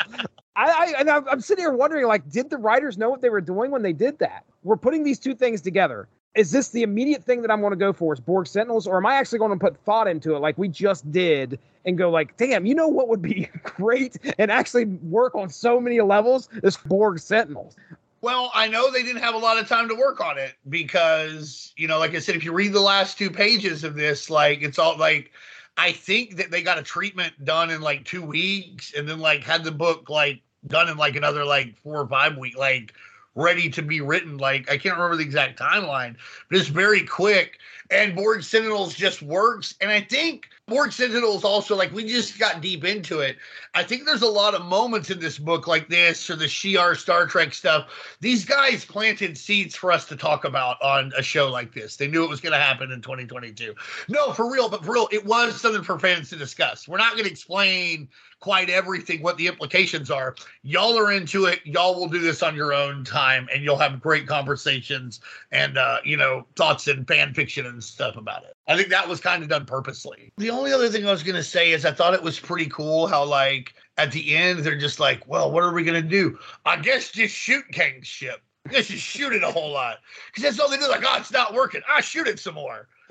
I, 0.56 0.70
I 0.70 0.94
and 0.98 1.08
I'm, 1.08 1.28
I'm 1.28 1.40
sitting 1.40 1.62
here 1.62 1.72
wondering, 1.72 2.06
like, 2.06 2.28
did 2.28 2.50
the 2.50 2.58
writers 2.58 2.98
know 2.98 3.08
what 3.08 3.20
they 3.20 3.30
were 3.30 3.40
doing 3.40 3.70
when 3.70 3.82
they 3.82 3.92
did 3.92 4.18
that? 4.18 4.44
We're 4.64 4.76
putting 4.76 5.02
these 5.04 5.18
two 5.18 5.34
things 5.34 5.60
together. 5.60 6.08
Is 6.34 6.52
this 6.52 6.68
the 6.68 6.82
immediate 6.82 7.24
thing 7.24 7.42
that 7.42 7.50
I'm 7.50 7.60
going 7.60 7.72
to 7.72 7.76
go 7.76 7.92
for? 7.92 8.12
Is 8.12 8.20
Borg 8.20 8.46
Sentinels, 8.46 8.86
or 8.86 8.98
am 8.98 9.06
I 9.06 9.14
actually 9.14 9.40
going 9.40 9.50
to 9.50 9.58
put 9.58 9.76
thought 9.84 10.06
into 10.06 10.36
it, 10.36 10.38
like 10.38 10.56
we 10.56 10.68
just 10.68 11.10
did, 11.10 11.58
and 11.84 11.98
go 11.98 12.10
like, 12.10 12.36
damn, 12.36 12.66
you 12.66 12.74
know 12.74 12.88
what 12.88 13.08
would 13.08 13.22
be 13.22 13.48
great 13.62 14.16
and 14.38 14.50
actually 14.50 14.84
work 14.84 15.34
on 15.34 15.48
so 15.48 15.80
many 15.80 16.00
levels? 16.00 16.48
Is 16.62 16.76
Borg 16.76 17.18
Sentinels. 17.18 17.76
Well, 18.22 18.50
I 18.54 18.68
know 18.68 18.90
they 18.90 19.02
didn't 19.02 19.22
have 19.22 19.34
a 19.34 19.38
lot 19.38 19.58
of 19.58 19.66
time 19.66 19.88
to 19.88 19.94
work 19.94 20.20
on 20.20 20.36
it 20.36 20.54
because, 20.68 21.72
you 21.76 21.88
know, 21.88 21.98
like 21.98 22.14
I 22.14 22.18
said, 22.18 22.36
if 22.36 22.44
you 22.44 22.52
read 22.52 22.74
the 22.74 22.80
last 22.80 23.16
two 23.16 23.30
pages 23.30 23.82
of 23.82 23.94
this, 23.94 24.28
like 24.28 24.60
it's 24.62 24.78
all 24.78 24.98
like 24.98 25.32
I 25.78 25.92
think 25.92 26.36
that 26.36 26.50
they 26.50 26.62
got 26.62 26.78
a 26.78 26.82
treatment 26.82 27.44
done 27.44 27.70
in 27.70 27.80
like 27.80 28.04
two 28.04 28.22
weeks 28.22 28.92
and 28.94 29.08
then 29.08 29.20
like 29.20 29.42
had 29.42 29.64
the 29.64 29.72
book 29.72 30.10
like 30.10 30.42
done 30.66 30.88
in 30.90 30.98
like 30.98 31.16
another 31.16 31.44
like 31.46 31.76
four 31.78 31.98
or 31.98 32.06
five 32.06 32.36
weeks, 32.36 32.58
like 32.58 32.92
ready 33.34 33.70
to 33.70 33.82
be 33.82 34.00
written. 34.00 34.38
Like 34.38 34.70
I 34.70 34.76
can't 34.76 34.96
remember 34.96 35.16
the 35.16 35.24
exact 35.24 35.58
timeline, 35.58 36.16
but 36.48 36.58
it's 36.58 36.68
very 36.68 37.04
quick. 37.04 37.58
And 37.90 38.14
Borg 38.14 38.42
Sentinels 38.42 38.94
just 38.94 39.22
works. 39.22 39.74
And 39.80 39.90
I 39.90 40.00
think 40.00 40.48
Borg 40.70 40.92
Sentinels 40.92 41.42
also 41.42 41.74
like 41.74 41.92
we 41.92 42.04
just 42.04 42.38
got 42.38 42.60
deep 42.62 42.84
into 42.84 43.18
it. 43.18 43.36
I 43.74 43.82
think 43.82 44.06
there's 44.06 44.22
a 44.22 44.28
lot 44.28 44.54
of 44.54 44.64
moments 44.64 45.10
in 45.10 45.18
this 45.18 45.36
book 45.36 45.66
like 45.66 45.88
this 45.88 46.30
or 46.30 46.36
the 46.36 46.44
Shi'ar 46.44 46.96
Star 46.96 47.26
Trek 47.26 47.52
stuff. 47.52 47.90
These 48.20 48.44
guys 48.44 48.84
planted 48.84 49.36
seeds 49.36 49.74
for 49.74 49.90
us 49.90 50.06
to 50.06 50.16
talk 50.16 50.44
about 50.44 50.80
on 50.80 51.12
a 51.18 51.24
show 51.24 51.48
like 51.50 51.74
this. 51.74 51.96
They 51.96 52.06
knew 52.06 52.22
it 52.22 52.30
was 52.30 52.40
going 52.40 52.52
to 52.52 52.58
happen 52.58 52.92
in 52.92 53.02
2022. 53.02 53.74
No, 54.08 54.32
for 54.32 54.50
real, 54.50 54.68
but 54.68 54.84
for 54.84 54.92
real, 54.92 55.08
it 55.10 55.26
was 55.26 55.60
something 55.60 55.82
for 55.82 55.98
fans 55.98 56.30
to 56.30 56.36
discuss. 56.36 56.86
We're 56.86 56.98
not 56.98 57.14
going 57.14 57.24
to 57.24 57.30
explain 57.30 58.08
quite 58.40 58.70
everything, 58.70 59.22
what 59.22 59.36
the 59.36 59.46
implications 59.46 60.10
are. 60.10 60.34
Y'all 60.62 60.98
are 60.98 61.12
into 61.12 61.44
it. 61.44 61.60
Y'all 61.64 61.98
will 61.98 62.08
do 62.08 62.20
this 62.20 62.42
on 62.42 62.56
your 62.56 62.72
own 62.72 63.04
time, 63.04 63.48
and 63.52 63.62
you'll 63.62 63.76
have 63.76 64.00
great 64.00 64.26
conversations 64.26 65.20
and 65.52 65.78
uh, 65.78 65.98
you 66.04 66.16
know 66.16 66.46
thoughts 66.56 66.88
and 66.88 67.06
fan 67.06 67.34
fiction 67.34 67.66
and 67.66 67.82
stuff 67.82 68.16
about 68.16 68.44
it. 68.44 68.56
I 68.70 68.76
think 68.76 68.88
that 68.90 69.08
was 69.08 69.20
kind 69.20 69.42
of 69.42 69.48
done 69.48 69.66
purposely. 69.66 70.32
The 70.36 70.50
only 70.50 70.72
other 70.72 70.88
thing 70.88 71.04
I 71.04 71.10
was 71.10 71.24
gonna 71.24 71.42
say 71.42 71.72
is 71.72 71.84
I 71.84 71.90
thought 71.90 72.14
it 72.14 72.22
was 72.22 72.38
pretty 72.38 72.66
cool 72.66 73.08
how 73.08 73.24
like 73.24 73.74
at 73.98 74.12
the 74.12 74.36
end 74.36 74.60
they're 74.60 74.78
just 74.78 75.00
like, 75.00 75.26
well, 75.26 75.50
what 75.50 75.64
are 75.64 75.72
we 75.72 75.82
gonna 75.82 76.00
do? 76.00 76.38
I 76.64 76.76
guess 76.76 77.10
just 77.10 77.34
shoot 77.34 77.64
Kang's 77.72 78.06
ship. 78.06 78.40
I 78.68 78.72
guess 78.72 78.86
just 78.86 79.02
shoot 79.02 79.32
it 79.32 79.42
a 79.42 79.50
whole 79.50 79.72
lot 79.72 79.98
because 80.28 80.44
that's 80.44 80.60
all 80.60 80.70
they 80.70 80.76
do. 80.76 80.88
Like, 80.88 81.02
oh, 81.04 81.16
it's 81.18 81.32
not 81.32 81.52
working. 81.52 81.80
I 81.90 82.00
shoot 82.00 82.28
it 82.28 82.38
some 82.38 82.54
more. 82.54 82.86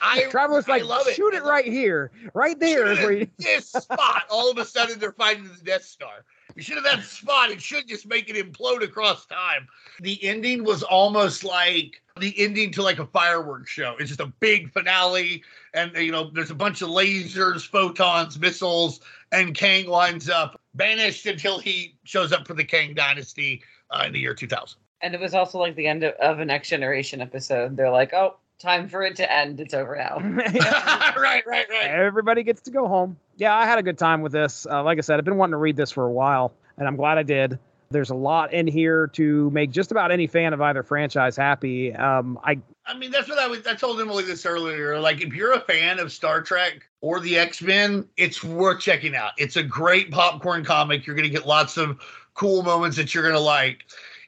I 0.00 0.26
Traveler's 0.30 0.66
I 0.68 0.78
like, 0.78 0.84
love 0.84 1.06
it. 1.06 1.16
shoot 1.16 1.34
it 1.34 1.42
right 1.42 1.66
here, 1.66 2.10
right 2.32 2.58
there 2.58 2.86
is 2.92 2.98
where 3.00 3.12
you. 3.12 3.28
this 3.38 3.66
spot. 3.72 4.22
All 4.30 4.50
of 4.50 4.56
a 4.56 4.64
sudden, 4.64 4.98
they're 4.98 5.12
fighting 5.12 5.44
the 5.44 5.64
Death 5.64 5.84
Star. 5.84 6.24
You 6.56 6.62
should 6.62 6.76
have 6.76 6.86
had 6.86 7.04
spot. 7.04 7.50
It 7.50 7.60
should 7.60 7.86
just 7.86 8.06
make 8.06 8.30
it 8.30 8.36
implode 8.36 8.82
across 8.82 9.26
time. 9.26 9.68
The 10.00 10.18
ending 10.24 10.64
was 10.64 10.82
almost 10.82 11.44
like 11.44 12.00
the 12.18 12.34
ending 12.38 12.72
to 12.72 12.82
like 12.82 12.98
a 12.98 13.04
fireworks 13.04 13.70
show. 13.70 13.94
It's 14.00 14.08
just 14.08 14.20
a 14.20 14.32
big 14.40 14.72
finale, 14.72 15.44
and 15.74 15.94
you 15.94 16.10
know, 16.10 16.30
there's 16.32 16.50
a 16.50 16.54
bunch 16.54 16.80
of 16.80 16.88
lasers, 16.88 17.68
photons, 17.68 18.38
missiles, 18.38 19.00
and 19.32 19.54
Kang 19.54 19.90
winds 19.90 20.30
up 20.30 20.58
banished 20.74 21.26
until 21.26 21.58
he 21.58 21.98
shows 22.04 22.32
up 22.32 22.46
for 22.46 22.54
the 22.54 22.64
Kang 22.64 22.94
Dynasty 22.94 23.62
uh, 23.90 24.04
in 24.06 24.14
the 24.14 24.20
year 24.20 24.34
2000. 24.34 24.78
And 25.02 25.14
it 25.14 25.20
was 25.20 25.34
also 25.34 25.58
like 25.58 25.76
the 25.76 25.86
end 25.86 26.04
of, 26.04 26.14
of 26.14 26.40
a 26.40 26.44
Next 26.46 26.70
Generation 26.70 27.20
episode. 27.20 27.76
They're 27.76 27.90
like, 27.90 28.14
oh, 28.14 28.36
time 28.58 28.88
for 28.88 29.02
it 29.02 29.16
to 29.16 29.32
end. 29.32 29.60
It's 29.60 29.74
over 29.74 29.96
now. 29.96 30.16
right, 30.20 31.46
right, 31.46 31.66
right. 31.68 31.86
Everybody 31.86 32.42
gets 32.42 32.62
to 32.62 32.70
go 32.70 32.86
home. 32.88 33.16
Yeah, 33.36 33.54
I 33.54 33.66
had 33.66 33.78
a 33.78 33.82
good 33.82 33.98
time 33.98 34.22
with 34.22 34.32
this. 34.32 34.66
Uh, 34.70 34.82
like 34.82 34.98
I 34.98 35.02
said, 35.02 35.18
I've 35.18 35.24
been 35.24 35.36
wanting 35.36 35.52
to 35.52 35.58
read 35.58 35.76
this 35.76 35.90
for 35.90 36.04
a 36.04 36.12
while, 36.12 36.52
and 36.78 36.88
I'm 36.88 36.96
glad 36.96 37.18
I 37.18 37.22
did. 37.22 37.58
There's 37.90 38.10
a 38.10 38.14
lot 38.14 38.52
in 38.52 38.66
here 38.66 39.06
to 39.08 39.48
make 39.50 39.70
just 39.70 39.92
about 39.92 40.10
any 40.10 40.26
fan 40.26 40.52
of 40.52 40.60
either 40.60 40.82
franchise 40.82 41.36
happy. 41.36 41.94
Um, 41.94 42.38
I 42.42 42.58
I 42.84 42.96
mean, 42.96 43.10
that's 43.10 43.28
what 43.28 43.38
I 43.38 43.46
was. 43.46 43.66
I 43.66 43.74
told 43.74 44.00
Emily 44.00 44.24
this 44.24 44.46
earlier. 44.46 44.98
Like, 44.98 45.20
if 45.20 45.34
you're 45.34 45.52
a 45.52 45.60
fan 45.60 45.98
of 45.98 46.12
Star 46.12 46.40
Trek 46.40 46.88
or 47.00 47.20
the 47.20 47.38
X 47.38 47.62
Men, 47.62 48.08
it's 48.16 48.42
worth 48.42 48.80
checking 48.80 49.14
out. 49.14 49.32
It's 49.38 49.56
a 49.56 49.62
great 49.62 50.10
popcorn 50.10 50.64
comic. 50.64 51.06
You're 51.06 51.16
going 51.16 51.28
to 51.28 51.34
get 51.34 51.46
lots 51.46 51.76
of 51.76 52.00
cool 52.34 52.62
moments 52.62 52.96
that 52.96 53.14
you're 53.14 53.24
going 53.24 53.34
to 53.34 53.40
like. 53.40 53.84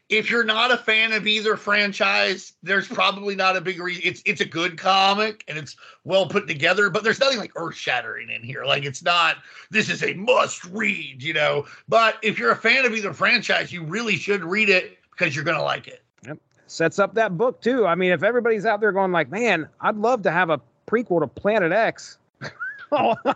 If 0.08 0.30
you're 0.30 0.44
not 0.44 0.70
a 0.70 0.78
fan 0.78 1.12
of 1.12 1.26
either 1.26 1.56
franchise, 1.56 2.54
there's 2.62 2.88
probably 2.88 3.34
not 3.34 3.56
a 3.56 3.60
big 3.60 3.78
reason. 3.78 4.02
It's 4.06 4.22
it's 4.24 4.40
a 4.40 4.46
good 4.46 4.78
comic 4.78 5.44
and 5.48 5.58
it's 5.58 5.76
well 6.04 6.26
put 6.26 6.48
together, 6.48 6.88
but 6.88 7.04
there's 7.04 7.20
nothing 7.20 7.38
like 7.38 7.52
earth 7.56 7.76
shattering 7.76 8.30
in 8.30 8.42
here. 8.42 8.64
Like 8.64 8.84
it's 8.84 9.02
not. 9.02 9.36
This 9.70 9.90
is 9.90 10.02
a 10.02 10.14
must 10.14 10.64
read, 10.64 11.22
you 11.22 11.34
know. 11.34 11.66
But 11.88 12.16
if 12.22 12.38
you're 12.38 12.52
a 12.52 12.56
fan 12.56 12.86
of 12.86 12.94
either 12.94 13.12
franchise, 13.12 13.70
you 13.70 13.84
really 13.84 14.16
should 14.16 14.42
read 14.44 14.70
it 14.70 14.98
because 15.10 15.34
you're 15.34 15.44
going 15.44 15.58
to 15.58 15.62
like 15.62 15.88
it. 15.88 16.02
Yep. 16.24 16.38
Sets 16.66 16.98
up 16.98 17.14
that 17.14 17.36
book 17.36 17.60
too. 17.60 17.86
I 17.86 17.94
mean, 17.94 18.12
if 18.12 18.22
everybody's 18.22 18.64
out 18.64 18.80
there 18.80 18.92
going 18.92 19.12
like, 19.12 19.30
"Man, 19.30 19.68
I'd 19.80 19.96
love 19.96 20.22
to 20.22 20.30
have 20.30 20.48
a 20.48 20.60
prequel 20.86 21.20
to 21.20 21.26
Planet 21.26 21.72
X." 21.72 22.18
oh, 22.92 23.14
oh 23.24 23.34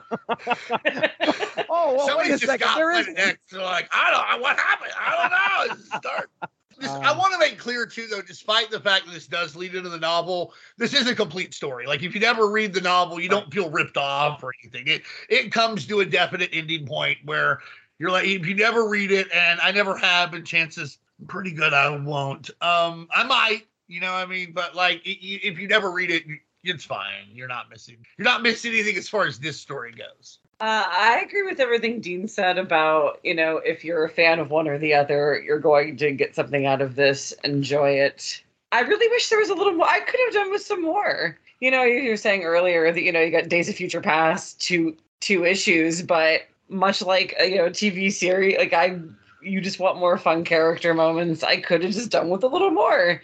well, 1.68 1.96
wait 1.96 2.06
Somebody 2.06 2.28
a 2.28 2.32
just 2.32 2.46
second. 2.46 2.64
got 2.66 2.76
There 2.76 2.92
is 2.92 3.06
Planet 3.06 3.28
X. 3.28 3.38
They're 3.50 3.60
like, 3.60 3.90
I 3.92 4.10
don't 4.10 4.38
know 4.38 4.42
what 4.42 4.58
happened. 4.58 4.92
I 4.98 5.10
don't 5.20 5.30
know. 5.30 5.74
It's 5.74 6.48
dark. 6.74 7.02
Just, 7.02 7.04
I 7.04 7.10
Um, 7.10 7.18
want 7.18 7.32
to 7.32 7.38
make 7.38 7.58
clear 7.58 7.86
too, 7.86 8.06
though, 8.06 8.22
despite 8.22 8.70
the 8.70 8.80
fact 8.80 9.06
that 9.06 9.12
this 9.12 9.26
does 9.26 9.56
lead 9.56 9.74
into 9.74 9.88
the 9.88 9.98
novel, 9.98 10.54
this 10.78 10.94
is 10.94 11.08
a 11.08 11.14
complete 11.14 11.54
story. 11.54 11.86
Like, 11.86 12.02
if 12.02 12.14
you 12.14 12.20
never 12.20 12.48
read 12.50 12.72
the 12.72 12.80
novel, 12.80 13.20
you 13.20 13.28
don't 13.28 13.52
feel 13.52 13.70
ripped 13.70 13.96
off 13.96 14.42
or 14.42 14.52
anything. 14.62 14.88
It 14.88 15.02
it 15.28 15.52
comes 15.52 15.86
to 15.86 16.00
a 16.00 16.04
definite 16.04 16.50
ending 16.52 16.86
point 16.86 17.18
where 17.24 17.60
you're 17.98 18.10
like, 18.10 18.26
if 18.26 18.46
you 18.46 18.54
never 18.54 18.88
read 18.88 19.12
it, 19.12 19.28
and 19.32 19.60
I 19.60 19.70
never 19.70 19.96
have, 19.96 20.34
and 20.34 20.46
chances 20.46 20.98
pretty 21.28 21.52
good 21.52 21.72
I 21.72 21.88
won't. 21.96 22.50
Um, 22.60 23.08
I 23.14 23.22
might, 23.24 23.62
you 23.86 24.00
know, 24.00 24.12
what 24.12 24.26
I 24.26 24.26
mean, 24.26 24.52
but 24.52 24.74
like, 24.74 25.02
if 25.04 25.58
you 25.58 25.68
never 25.68 25.92
read 25.92 26.10
it, 26.10 26.24
it's 26.64 26.84
fine. 26.84 27.26
You're 27.32 27.48
not 27.48 27.70
missing. 27.70 27.98
You're 28.18 28.24
not 28.24 28.42
missing 28.42 28.72
anything 28.72 28.96
as 28.96 29.08
far 29.08 29.26
as 29.26 29.38
this 29.38 29.60
story 29.60 29.92
goes. 29.92 30.38
Uh, 30.62 30.84
I 30.86 31.24
agree 31.26 31.42
with 31.42 31.58
everything 31.58 32.00
Dean 32.00 32.28
said 32.28 32.56
about, 32.56 33.18
you 33.24 33.34
know, 33.34 33.56
if 33.56 33.84
you're 33.84 34.04
a 34.04 34.08
fan 34.08 34.38
of 34.38 34.50
one 34.50 34.68
or 34.68 34.78
the 34.78 34.94
other, 34.94 35.42
you're 35.44 35.58
going 35.58 35.96
to 35.96 36.12
get 36.12 36.36
something 36.36 36.66
out 36.66 36.80
of 36.80 36.94
this, 36.94 37.34
enjoy 37.42 37.94
it. 37.94 38.40
I 38.70 38.82
really 38.82 39.08
wish 39.08 39.28
there 39.28 39.40
was 39.40 39.48
a 39.48 39.54
little 39.54 39.72
more. 39.72 39.88
I 39.88 39.98
could 39.98 40.20
have 40.24 40.34
done 40.34 40.52
with 40.52 40.62
some 40.62 40.80
more. 40.80 41.36
You 41.58 41.72
know, 41.72 41.82
you 41.82 42.08
were 42.08 42.16
saying 42.16 42.44
earlier 42.44 42.92
that, 42.92 43.02
you 43.02 43.10
know, 43.10 43.20
you 43.20 43.32
got 43.32 43.48
Days 43.48 43.68
of 43.68 43.74
Future 43.74 44.00
Past, 44.00 44.60
two 44.60 44.96
two 45.18 45.44
issues, 45.44 46.00
but 46.00 46.42
much 46.68 47.02
like 47.02 47.34
a, 47.40 47.50
you 47.50 47.56
know, 47.56 47.68
TV 47.68 48.12
series, 48.12 48.56
like 48.56 48.72
I, 48.72 49.00
you 49.42 49.60
just 49.60 49.80
want 49.80 49.98
more 49.98 50.16
fun 50.16 50.44
character 50.44 50.94
moments. 50.94 51.42
I 51.42 51.56
could 51.56 51.82
have 51.82 51.92
just 51.92 52.10
done 52.10 52.30
with 52.30 52.44
a 52.44 52.48
little 52.48 52.70
more. 52.70 53.20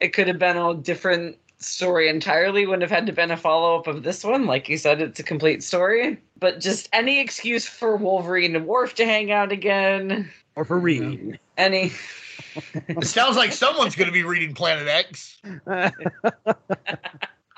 It 0.00 0.12
could 0.12 0.28
have 0.28 0.38
been 0.38 0.58
a 0.58 0.74
different 0.74 1.38
story 1.60 2.08
entirely. 2.08 2.66
Wouldn't 2.66 2.82
have 2.82 2.90
had 2.90 3.06
to 3.06 3.12
been 3.12 3.30
a 3.30 3.38
follow 3.38 3.78
up 3.78 3.86
of 3.86 4.02
this 4.02 4.22
one. 4.22 4.46
Like 4.46 4.68
you 4.68 4.76
said, 4.78 5.00
it's 5.00 5.18
a 5.18 5.24
complete 5.24 5.62
story. 5.62 6.18
But 6.40 6.60
just 6.60 6.88
any 6.92 7.20
excuse 7.20 7.66
for 7.66 7.96
Wolverine 7.96 8.54
and 8.54 8.66
Worf 8.66 8.94
to 8.96 9.04
hang 9.04 9.32
out 9.32 9.50
again. 9.52 10.30
or 10.56 10.64
for 10.64 10.78
Reed. 10.78 11.38
Any. 11.56 11.92
It 12.88 13.06
sounds 13.06 13.36
like 13.36 13.52
someone's 13.52 13.94
going 13.94 14.06
to 14.08 14.12
be 14.12 14.24
reading 14.24 14.52
Planet 14.54 14.88
X. 14.88 15.40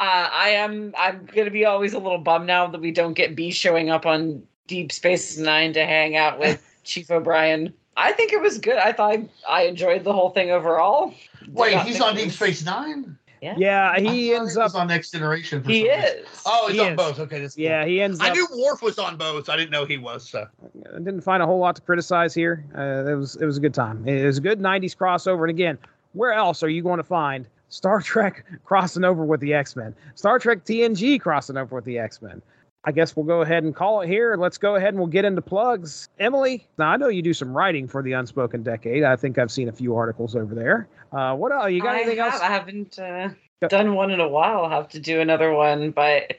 Uh, 0.00 0.28
I 0.32 0.48
am. 0.50 0.94
I'm 0.96 1.26
gonna 1.26 1.50
be 1.50 1.66
always 1.66 1.92
a 1.92 1.98
little 1.98 2.16
bummed 2.18 2.46
now 2.46 2.66
that 2.66 2.80
we 2.80 2.90
don't 2.90 3.12
get 3.12 3.36
B 3.36 3.50
showing 3.50 3.90
up 3.90 4.06
on 4.06 4.42
Deep 4.66 4.92
Space 4.92 5.36
Nine 5.36 5.74
to 5.74 5.84
hang 5.84 6.16
out 6.16 6.38
with 6.38 6.66
Chief 6.84 7.10
O'Brien. 7.10 7.74
I 7.98 8.12
think 8.12 8.32
it 8.32 8.40
was 8.40 8.56
good. 8.56 8.78
I 8.78 8.92
thought 8.92 9.18
I 9.46 9.64
enjoyed 9.64 10.04
the 10.04 10.14
whole 10.14 10.30
thing 10.30 10.50
overall. 10.50 11.12
Wait, 11.48 11.78
he's 11.80 12.00
on 12.00 12.16
Deep 12.16 12.30
Space 12.30 12.64
Nine. 12.64 13.18
Yeah, 13.40 13.98
he 13.98 14.34
I 14.34 14.38
ends 14.38 14.56
up. 14.56 14.74
on 14.74 14.86
Next 14.88 15.10
Generation. 15.12 15.62
For 15.62 15.70
He 15.70 15.86
some 15.86 15.98
reason. 16.00 16.18
is. 16.18 16.26
Oh, 16.46 16.66
he's 16.68 16.76
He 16.76 16.80
on 16.82 16.92
is. 16.92 16.96
both. 16.96 17.18
Okay, 17.20 17.40
that's 17.40 17.54
cool. 17.54 17.64
Yeah, 17.64 17.84
he 17.84 18.00
ends 18.00 18.20
up. 18.20 18.26
I 18.26 18.30
up. 18.30 18.36
knew 18.36 18.46
Worf 18.62 18.82
was 18.82 18.98
on 18.98 19.16
both. 19.16 19.48
I 19.48 19.56
didn't 19.56 19.70
know 19.70 19.84
he 19.84 19.98
was. 19.98 20.28
So. 20.28 20.46
I 20.94 20.98
didn't 20.98 21.22
find 21.22 21.42
a 21.42 21.46
whole 21.46 21.58
lot 21.58 21.76
to 21.76 21.82
criticize 21.82 22.34
here. 22.34 22.64
Uh, 22.76 23.10
it 23.10 23.14
was 23.14 23.36
it 23.36 23.44
was 23.46 23.56
a 23.56 23.60
good 23.60 23.74
time. 23.74 24.06
It 24.06 24.24
was 24.26 24.38
a 24.38 24.42
good 24.42 24.60
'90s 24.60 24.96
crossover. 24.96 25.42
And 25.42 25.50
again, 25.50 25.78
where 26.12 26.32
else 26.32 26.62
are 26.62 26.68
you 26.68 26.82
going 26.82 26.98
to 26.98 27.04
find 27.04 27.46
Star 27.68 28.00
Trek 28.02 28.44
crossing 28.64 29.04
over 29.04 29.24
with 29.24 29.40
the 29.40 29.54
X 29.54 29.76
Men? 29.76 29.94
Star 30.14 30.38
Trek 30.38 30.64
TNG 30.64 31.20
crossing 31.20 31.56
over 31.56 31.76
with 31.76 31.84
the 31.84 31.98
X 31.98 32.20
Men. 32.20 32.42
I 32.84 32.92
guess 32.92 33.14
we'll 33.14 33.26
go 33.26 33.42
ahead 33.42 33.62
and 33.62 33.76
call 33.76 34.00
it 34.00 34.06
here. 34.08 34.36
Let's 34.36 34.56
go 34.56 34.76
ahead 34.76 34.88
and 34.88 34.96
we'll 34.98 35.06
get 35.06 35.26
into 35.26 35.42
plugs. 35.42 36.08
Emily, 36.18 36.66
now 36.78 36.88
I 36.88 36.96
know 36.96 37.08
you 37.08 37.20
do 37.20 37.34
some 37.34 37.54
writing 37.54 37.86
for 37.86 38.02
the 38.02 38.12
Unspoken 38.12 38.62
Decade. 38.62 39.04
I 39.04 39.16
think 39.16 39.36
I've 39.38 39.50
seen 39.50 39.68
a 39.68 39.72
few 39.72 39.94
articles 39.96 40.34
over 40.34 40.54
there. 40.54 40.88
Uh, 41.12 41.34
what 41.34 41.52
else? 41.52 41.70
You 41.70 41.80
got 41.80 41.94
I 41.94 42.02
anything 42.02 42.18
have, 42.18 42.34
else? 42.34 42.42
I 42.42 42.46
haven't. 42.46 42.98
Uh, 42.98 43.30
done 43.68 43.94
one 43.94 44.10
in 44.10 44.20
a 44.20 44.28
while. 44.28 44.64
I'll 44.64 44.70
have 44.70 44.88
to 44.90 45.00
do 45.00 45.20
another 45.20 45.52
one. 45.52 45.90
But 45.90 46.34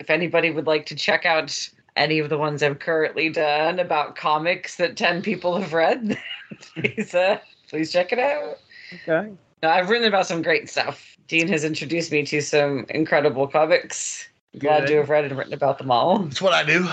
if 0.00 0.10
anybody 0.10 0.50
would 0.50 0.66
like 0.66 0.86
to 0.86 0.94
check 0.94 1.24
out 1.24 1.68
any 1.96 2.18
of 2.18 2.28
the 2.28 2.38
ones 2.38 2.62
I've 2.62 2.80
currently 2.80 3.28
done 3.28 3.78
about 3.78 4.16
comics 4.16 4.76
that 4.76 4.96
10 4.96 5.22
people 5.22 5.56
have 5.56 5.72
read, 5.72 6.18
please, 6.60 7.14
uh, 7.14 7.38
please 7.68 7.92
check 7.92 8.12
it 8.12 8.18
out. 8.18 8.58
Okay. 8.92 9.32
No, 9.62 9.70
I've 9.70 9.88
written 9.88 10.08
about 10.08 10.26
some 10.26 10.42
great 10.42 10.68
stuff. 10.68 11.16
Dean 11.28 11.48
has 11.48 11.64
introduced 11.64 12.12
me 12.12 12.24
to 12.26 12.42
some 12.42 12.84
incredible 12.90 13.46
comics. 13.46 14.28
Glad 14.58 14.80
Good. 14.80 14.86
to 14.88 14.96
have 14.98 15.08
read 15.08 15.24
and 15.24 15.38
written 15.38 15.54
about 15.54 15.78
them 15.78 15.90
all. 15.90 16.18
That's 16.18 16.42
what 16.42 16.52
I 16.52 16.64
do. 16.64 16.88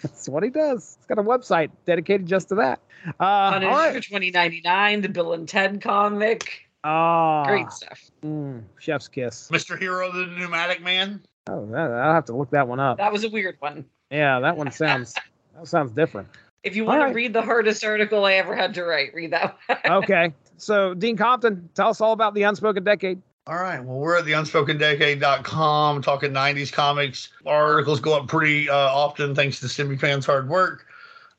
That's 0.02 0.30
what 0.30 0.44
he 0.44 0.50
does. 0.50 0.98
He's 1.00 1.06
got 1.08 1.18
a 1.18 1.24
website 1.24 1.72
dedicated 1.86 2.28
just 2.28 2.50
to 2.50 2.56
that. 2.56 2.80
Uh, 3.20 3.24
On 3.24 3.64
all 3.64 3.72
right. 3.72 3.94
2099, 4.02 5.02
the 5.02 5.10
Bill 5.10 5.34
and 5.34 5.48
Ted 5.48 5.82
comic. 5.82 6.66
Ah, 6.84 7.46
Great 7.46 7.72
stuff. 7.72 8.10
mm, 8.24 8.62
chef's 8.80 9.08
kiss. 9.08 9.50
Mr. 9.52 9.78
Hero, 9.78 10.12
the 10.12 10.26
Newmatic 10.26 10.82
man. 10.82 11.22
Oh, 11.48 11.66
that- 11.72 11.92
I'll 11.92 12.14
have 12.14 12.26
to 12.26 12.36
look 12.36 12.52
that 12.52 12.68
one 12.68 12.80
up. 12.80 12.98
That 12.98 13.12
was 13.12 13.24
a 13.24 13.30
weird 13.30 13.58
one. 13.60 13.86
Yeah, 14.12 14.40
that 14.40 14.56
one 14.56 14.72
sounds 14.72 15.14
that 15.56 15.68
sounds 15.68 15.92
different. 15.92 16.28
If 16.64 16.76
you 16.76 16.86
want 16.86 17.02
right. 17.02 17.10
to 17.10 17.14
read 17.14 17.34
the 17.34 17.42
hardest 17.42 17.84
article 17.86 18.26
I 18.26 18.34
ever 18.34 18.56
had 18.56 18.74
to 18.76 18.84
write, 18.84 19.14
read 19.14 19.32
that 19.32 19.58
one. 19.68 19.78
Okay, 20.04 20.34
so 20.58 20.94
Dean 20.94 21.16
Compton, 21.18 21.70
tell 21.74 21.90
us 21.90 22.02
all 22.02 22.12
about 22.14 22.34
the 22.34 22.44
Unspoken 22.44 22.84
Decade. 22.84 23.22
All 23.48 23.56
right. 23.56 23.84
Well, 23.84 23.98
we're 23.98 24.18
at 24.18 24.26
the 24.26 24.34
unspokendecade.com 24.34 26.02
talking 26.02 26.32
90s 26.32 26.72
comics. 26.72 27.30
Our 27.46 27.74
articles 27.74 28.00
go 28.00 28.16
up 28.18 28.28
pretty 28.28 28.70
uh, 28.70 28.76
often 28.76 29.34
thanks 29.34 29.60
to 29.62 29.70
Simi 29.70 29.98
fans' 29.98 30.26
hard 30.26 30.48
work. 30.50 30.86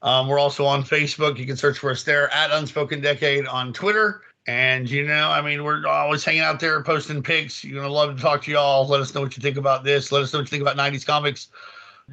Um, 0.03 0.29
we're 0.29 0.39
also 0.39 0.65
on 0.65 0.83
Facebook. 0.83 1.39
You 1.39 1.47
can 1.47 1.57
search 1.57 1.79
for 1.79 1.91
us 1.91 2.03
there 2.03 2.33
at 2.33 2.51
Unspoken 2.51 3.01
Decade 3.01 3.47
on 3.47 3.73
Twitter. 3.73 4.23
And, 4.47 4.89
you 4.89 5.07
know, 5.07 5.29
I 5.29 5.43
mean, 5.43 5.63
we're 5.63 5.87
always 5.87 6.25
hanging 6.25 6.41
out 6.41 6.61
there 6.61 6.83
posting 6.83 7.23
pics. 7.23 7.63
You're 7.63 7.83
to 7.83 7.89
love 7.89 8.17
to 8.17 8.23
talk 8.23 8.43
to 8.45 8.51
y'all. 8.51 8.87
Let 8.87 9.01
us 9.01 9.15
know 9.15 9.21
what 9.21 9.37
you 9.37 9.43
think 9.43 9.57
about 9.57 9.85
this. 9.85 10.11
Let 10.11 10.23
us 10.23 10.33
know 10.33 10.39
what 10.41 10.51
you 10.51 10.59
think 10.59 10.63
about 10.63 10.77
90s 10.77 11.07
comics. 11.07 11.49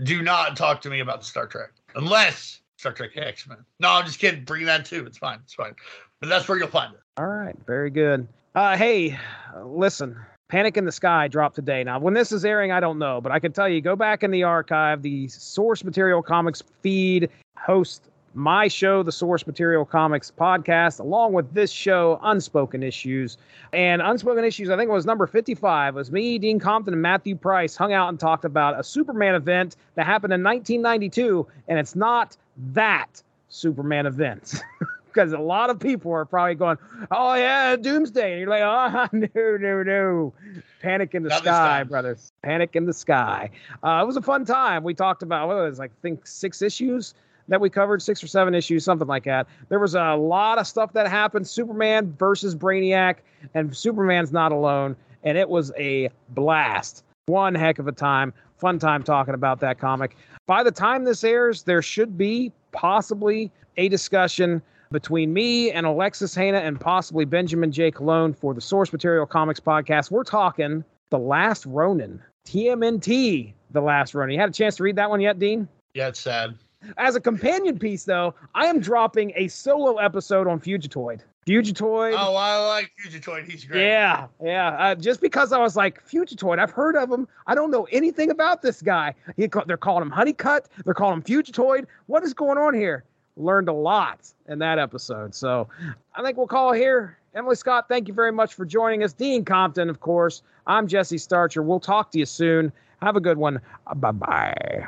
Do 0.03 0.21
not 0.21 0.57
talk 0.57 0.81
to 0.81 0.89
me 0.89 0.99
about 0.99 1.23
Star 1.23 1.47
Trek 1.47 1.71
unless 1.95 2.61
Star 2.77 2.91
Trek 2.91 3.11
X 3.15 3.47
Men. 3.47 3.57
No, 3.79 3.89
I'm 3.89 4.05
just 4.05 4.19
kidding. 4.19 4.43
Bring 4.43 4.65
that 4.65 4.85
too. 4.85 5.05
It's 5.05 5.17
fine. 5.17 5.39
It's 5.43 5.53
fine. 5.53 5.73
But 6.19 6.29
that's 6.29 6.47
where 6.47 6.57
you'll 6.57 6.67
find 6.67 6.93
it. 6.93 6.99
All 7.17 7.25
right, 7.25 7.55
very 7.65 7.89
good. 7.89 8.27
Uh, 8.53 8.77
hey, 8.77 9.17
listen, 9.63 10.15
Panic 10.49 10.77
in 10.77 10.85
the 10.85 10.91
Sky 10.91 11.27
dropped 11.27 11.55
today. 11.55 11.83
Now, 11.83 11.99
when 11.99 12.13
this 12.13 12.31
is 12.31 12.45
airing, 12.45 12.71
I 12.71 12.79
don't 12.79 12.99
know, 12.99 13.21
but 13.21 13.31
I 13.31 13.39
can 13.39 13.51
tell 13.51 13.67
you, 13.67 13.81
go 13.81 13.95
back 13.95 14.23
in 14.23 14.31
the 14.31 14.43
archive. 14.43 15.01
The 15.01 15.27
Source 15.27 15.83
Material 15.83 16.21
Comics 16.21 16.63
feed 16.81 17.29
hosts 17.65 18.09
my 18.37 18.67
show, 18.67 19.01
the 19.01 19.11
Source 19.11 19.47
Material 19.47 19.83
Comics 19.83 20.31
podcast, 20.31 20.99
along 20.99 21.33
with 21.33 21.51
this 21.55 21.71
show, 21.71 22.19
Unspoken 22.21 22.83
Issues. 22.83 23.37
And 23.73 23.99
Unspoken 23.99 24.43
Issues, 24.43 24.69
I 24.69 24.77
think 24.77 24.89
it 24.89 24.93
was 24.93 25.07
number 25.07 25.25
55, 25.25 25.95
was 25.95 26.11
me, 26.11 26.37
Dean 26.37 26.59
Compton, 26.59 26.93
and 26.93 27.01
Matthew 27.01 27.35
Price 27.35 27.75
hung 27.75 27.93
out 27.93 28.09
and 28.09 28.19
talked 28.19 28.45
about 28.45 28.79
a 28.79 28.83
Superman 28.83 29.33
event 29.33 29.75
that 29.95 30.05
happened 30.05 30.33
in 30.33 30.43
1992, 30.43 31.47
and 31.67 31.79
it's 31.79 31.95
not 31.95 32.37
that 32.73 33.23
Superman 33.49 34.05
event. 34.05 34.61
because 35.07 35.33
a 35.33 35.39
lot 35.39 35.71
of 35.71 35.79
people 35.79 36.11
are 36.11 36.25
probably 36.25 36.53
going, 36.53 36.77
"Oh 37.09 37.33
yeah, 37.33 37.75
Doomsday," 37.75 38.33
and 38.33 38.39
you're 38.39 38.49
like, 38.49 38.61
"Oh 38.61 39.07
no, 39.17 39.57
no, 39.57 39.81
no, 39.81 40.33
Panic 40.79 41.15
in 41.15 41.23
the 41.23 41.29
Not 41.29 41.41
Sky, 41.41 41.83
brothers, 41.83 42.31
Panic 42.43 42.75
in 42.75 42.85
the 42.85 42.93
Sky." 42.93 43.49
Uh, 43.83 44.01
it 44.03 44.05
was 44.05 44.15
a 44.15 44.21
fun 44.21 44.45
time. 44.45 44.83
We 44.83 44.93
talked 44.93 45.23
about 45.23 45.47
what 45.47 45.57
was 45.57 45.79
it, 45.79 45.81
like 45.81 45.91
I 45.91 46.01
think 46.03 46.27
six 46.27 46.61
issues 46.61 47.15
that 47.47 47.61
we 47.61 47.69
covered, 47.69 48.01
six 48.01 48.23
or 48.23 48.27
seven 48.27 48.53
issues, 48.53 48.83
something 48.83 49.07
like 49.07 49.23
that. 49.25 49.47
There 49.69 49.79
was 49.79 49.95
a 49.95 50.15
lot 50.15 50.57
of 50.57 50.67
stuff 50.67 50.93
that 50.93 51.07
happened. 51.07 51.47
Superman 51.47 52.13
versus 52.17 52.55
Brainiac, 52.55 53.17
and 53.53 53.75
Superman's 53.75 54.31
not 54.31 54.51
alone, 54.51 54.95
and 55.23 55.37
it 55.37 55.49
was 55.49 55.71
a 55.77 56.09
blast. 56.29 57.03
One 57.27 57.55
heck 57.55 57.79
of 57.79 57.87
a 57.87 57.91
time. 57.91 58.33
Fun 58.57 58.79
time 58.79 59.03
talking 59.03 59.33
about 59.33 59.59
that 59.59 59.79
comic. 59.79 60.15
By 60.47 60.63
the 60.63 60.71
time 60.71 61.03
this 61.03 61.23
airs, 61.23 61.63
there 61.63 61.81
should 61.81 62.17
be 62.17 62.51
possibly 62.71 63.51
a 63.77 63.89
discussion 63.89 64.61
between 64.91 65.33
me 65.33 65.71
and 65.71 65.85
Alexis 65.85 66.33
Hana 66.33 66.59
and 66.59 66.79
possibly 66.79 67.25
Benjamin 67.25 67.71
J. 67.71 67.91
Cologne 67.91 68.33
for 68.33 68.53
the 68.53 68.61
Source 68.61 68.91
Material 68.93 69.25
Comics 69.25 69.59
podcast. 69.59 70.11
We're 70.11 70.23
talking 70.23 70.83
The 71.09 71.19
Last 71.19 71.65
Ronin, 71.65 72.21
TMNT, 72.47 73.53
The 73.71 73.81
Last 73.81 74.15
Ronin. 74.15 74.33
You 74.33 74.39
had 74.39 74.49
a 74.49 74.53
chance 74.53 74.77
to 74.77 74.83
read 74.83 74.95
that 74.95 75.09
one 75.09 75.19
yet, 75.19 75.37
Dean? 75.37 75.67
Yeah, 75.93 76.07
it's 76.07 76.19
sad. 76.19 76.55
As 76.97 77.15
a 77.15 77.21
companion 77.21 77.77
piece, 77.79 78.05
though, 78.05 78.33
I 78.55 78.67
am 78.67 78.79
dropping 78.79 79.33
a 79.35 79.47
solo 79.47 79.97
episode 79.97 80.47
on 80.47 80.59
Fugitoid. 80.59 81.21
Fugitoid. 81.47 82.13
Oh, 82.17 82.35
I 82.35 82.57
like 82.67 82.91
Fugitoid. 83.03 83.49
He's 83.49 83.63
great. 83.63 83.85
Yeah, 83.85 84.27
yeah. 84.43 84.69
Uh, 84.77 84.95
just 84.95 85.21
because 85.21 85.53
I 85.53 85.59
was 85.59 85.75
like 85.75 86.05
Fugitoid, 86.05 86.59
I've 86.59 86.71
heard 86.71 86.95
of 86.97 87.09
him. 87.09 87.27
I 87.47 87.55
don't 87.55 87.71
know 87.71 87.87
anything 87.91 88.29
about 88.29 88.61
this 88.61 88.81
guy. 88.81 89.13
He, 89.37 89.47
they're 89.65 89.77
calling 89.77 90.01
him 90.01 90.11
Honeycutt. 90.11 90.67
They're 90.83 90.93
calling 90.93 91.17
him 91.17 91.23
Fugitoid. 91.23 91.85
What 92.07 92.23
is 92.23 92.33
going 92.33 92.57
on 92.57 92.73
here? 92.73 93.05
Learned 93.37 93.69
a 93.69 93.73
lot 93.73 94.31
in 94.49 94.59
that 94.59 94.77
episode. 94.77 95.33
So 95.33 95.69
I 96.15 96.21
think 96.21 96.37
we'll 96.37 96.47
call 96.47 96.73
here. 96.73 97.17
Emily 97.33 97.55
Scott, 97.55 97.87
thank 97.87 98.07
you 98.07 98.13
very 98.13 98.31
much 98.31 98.55
for 98.55 98.65
joining 98.65 99.03
us. 99.03 99.13
Dean 99.13 99.45
Compton, 99.45 99.89
of 99.89 99.99
course. 99.99 100.41
I'm 100.65 100.87
Jesse 100.87 101.19
Starcher. 101.19 101.61
We'll 101.61 101.79
talk 101.79 102.11
to 102.11 102.19
you 102.19 102.25
soon. 102.25 102.73
Have 103.01 103.15
a 103.15 103.21
good 103.21 103.37
one. 103.37 103.61
Bye 103.95 104.11
bye. 104.11 104.87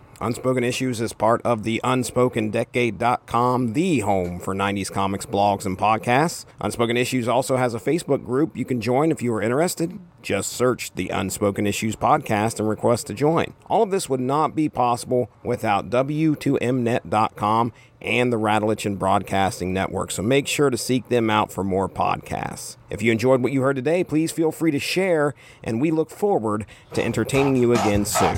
Unspoken 0.21 0.63
Issues 0.63 1.01
is 1.01 1.13
part 1.13 1.41
of 1.43 1.63
the 1.63 1.81
UnspokenDecade.com, 1.83 3.73
the 3.73 3.99
home 4.01 4.39
for 4.39 4.53
90s 4.53 4.91
comics, 4.91 5.25
blogs, 5.25 5.65
and 5.65 5.75
podcasts. 5.75 6.45
Unspoken 6.59 6.95
Issues 6.95 7.27
also 7.27 7.57
has 7.57 7.73
a 7.73 7.79
Facebook 7.79 8.23
group 8.23 8.55
you 8.55 8.63
can 8.63 8.79
join 8.81 9.09
if 9.09 9.23
you 9.23 9.33
are 9.33 9.41
interested. 9.41 9.97
Just 10.21 10.51
search 10.51 10.93
the 10.93 11.09
Unspoken 11.09 11.65
Issues 11.65 11.95
podcast 11.95 12.59
and 12.59 12.69
request 12.69 13.07
to 13.07 13.15
join. 13.15 13.55
All 13.65 13.81
of 13.81 13.89
this 13.89 14.09
would 14.09 14.19
not 14.19 14.55
be 14.55 14.69
possible 14.69 15.31
without 15.43 15.89
W2Mnet.com 15.89 17.73
and 17.99 18.31
the 18.31 18.37
Rattlechen 18.37 18.97
Broadcasting 18.97 19.73
Network, 19.73 20.11
so 20.11 20.21
make 20.21 20.47
sure 20.47 20.69
to 20.69 20.77
seek 20.77 21.09
them 21.09 21.31
out 21.31 21.51
for 21.51 21.63
more 21.63 21.89
podcasts. 21.89 22.77
If 22.91 23.01
you 23.01 23.11
enjoyed 23.11 23.41
what 23.41 23.53
you 23.53 23.61
heard 23.61 23.75
today, 23.75 24.03
please 24.03 24.31
feel 24.31 24.51
free 24.51 24.69
to 24.69 24.79
share, 24.79 25.33
and 25.63 25.81
we 25.81 25.89
look 25.89 26.11
forward 26.11 26.67
to 26.93 27.03
entertaining 27.03 27.55
you 27.55 27.73
again 27.73 28.05
soon. 28.05 28.37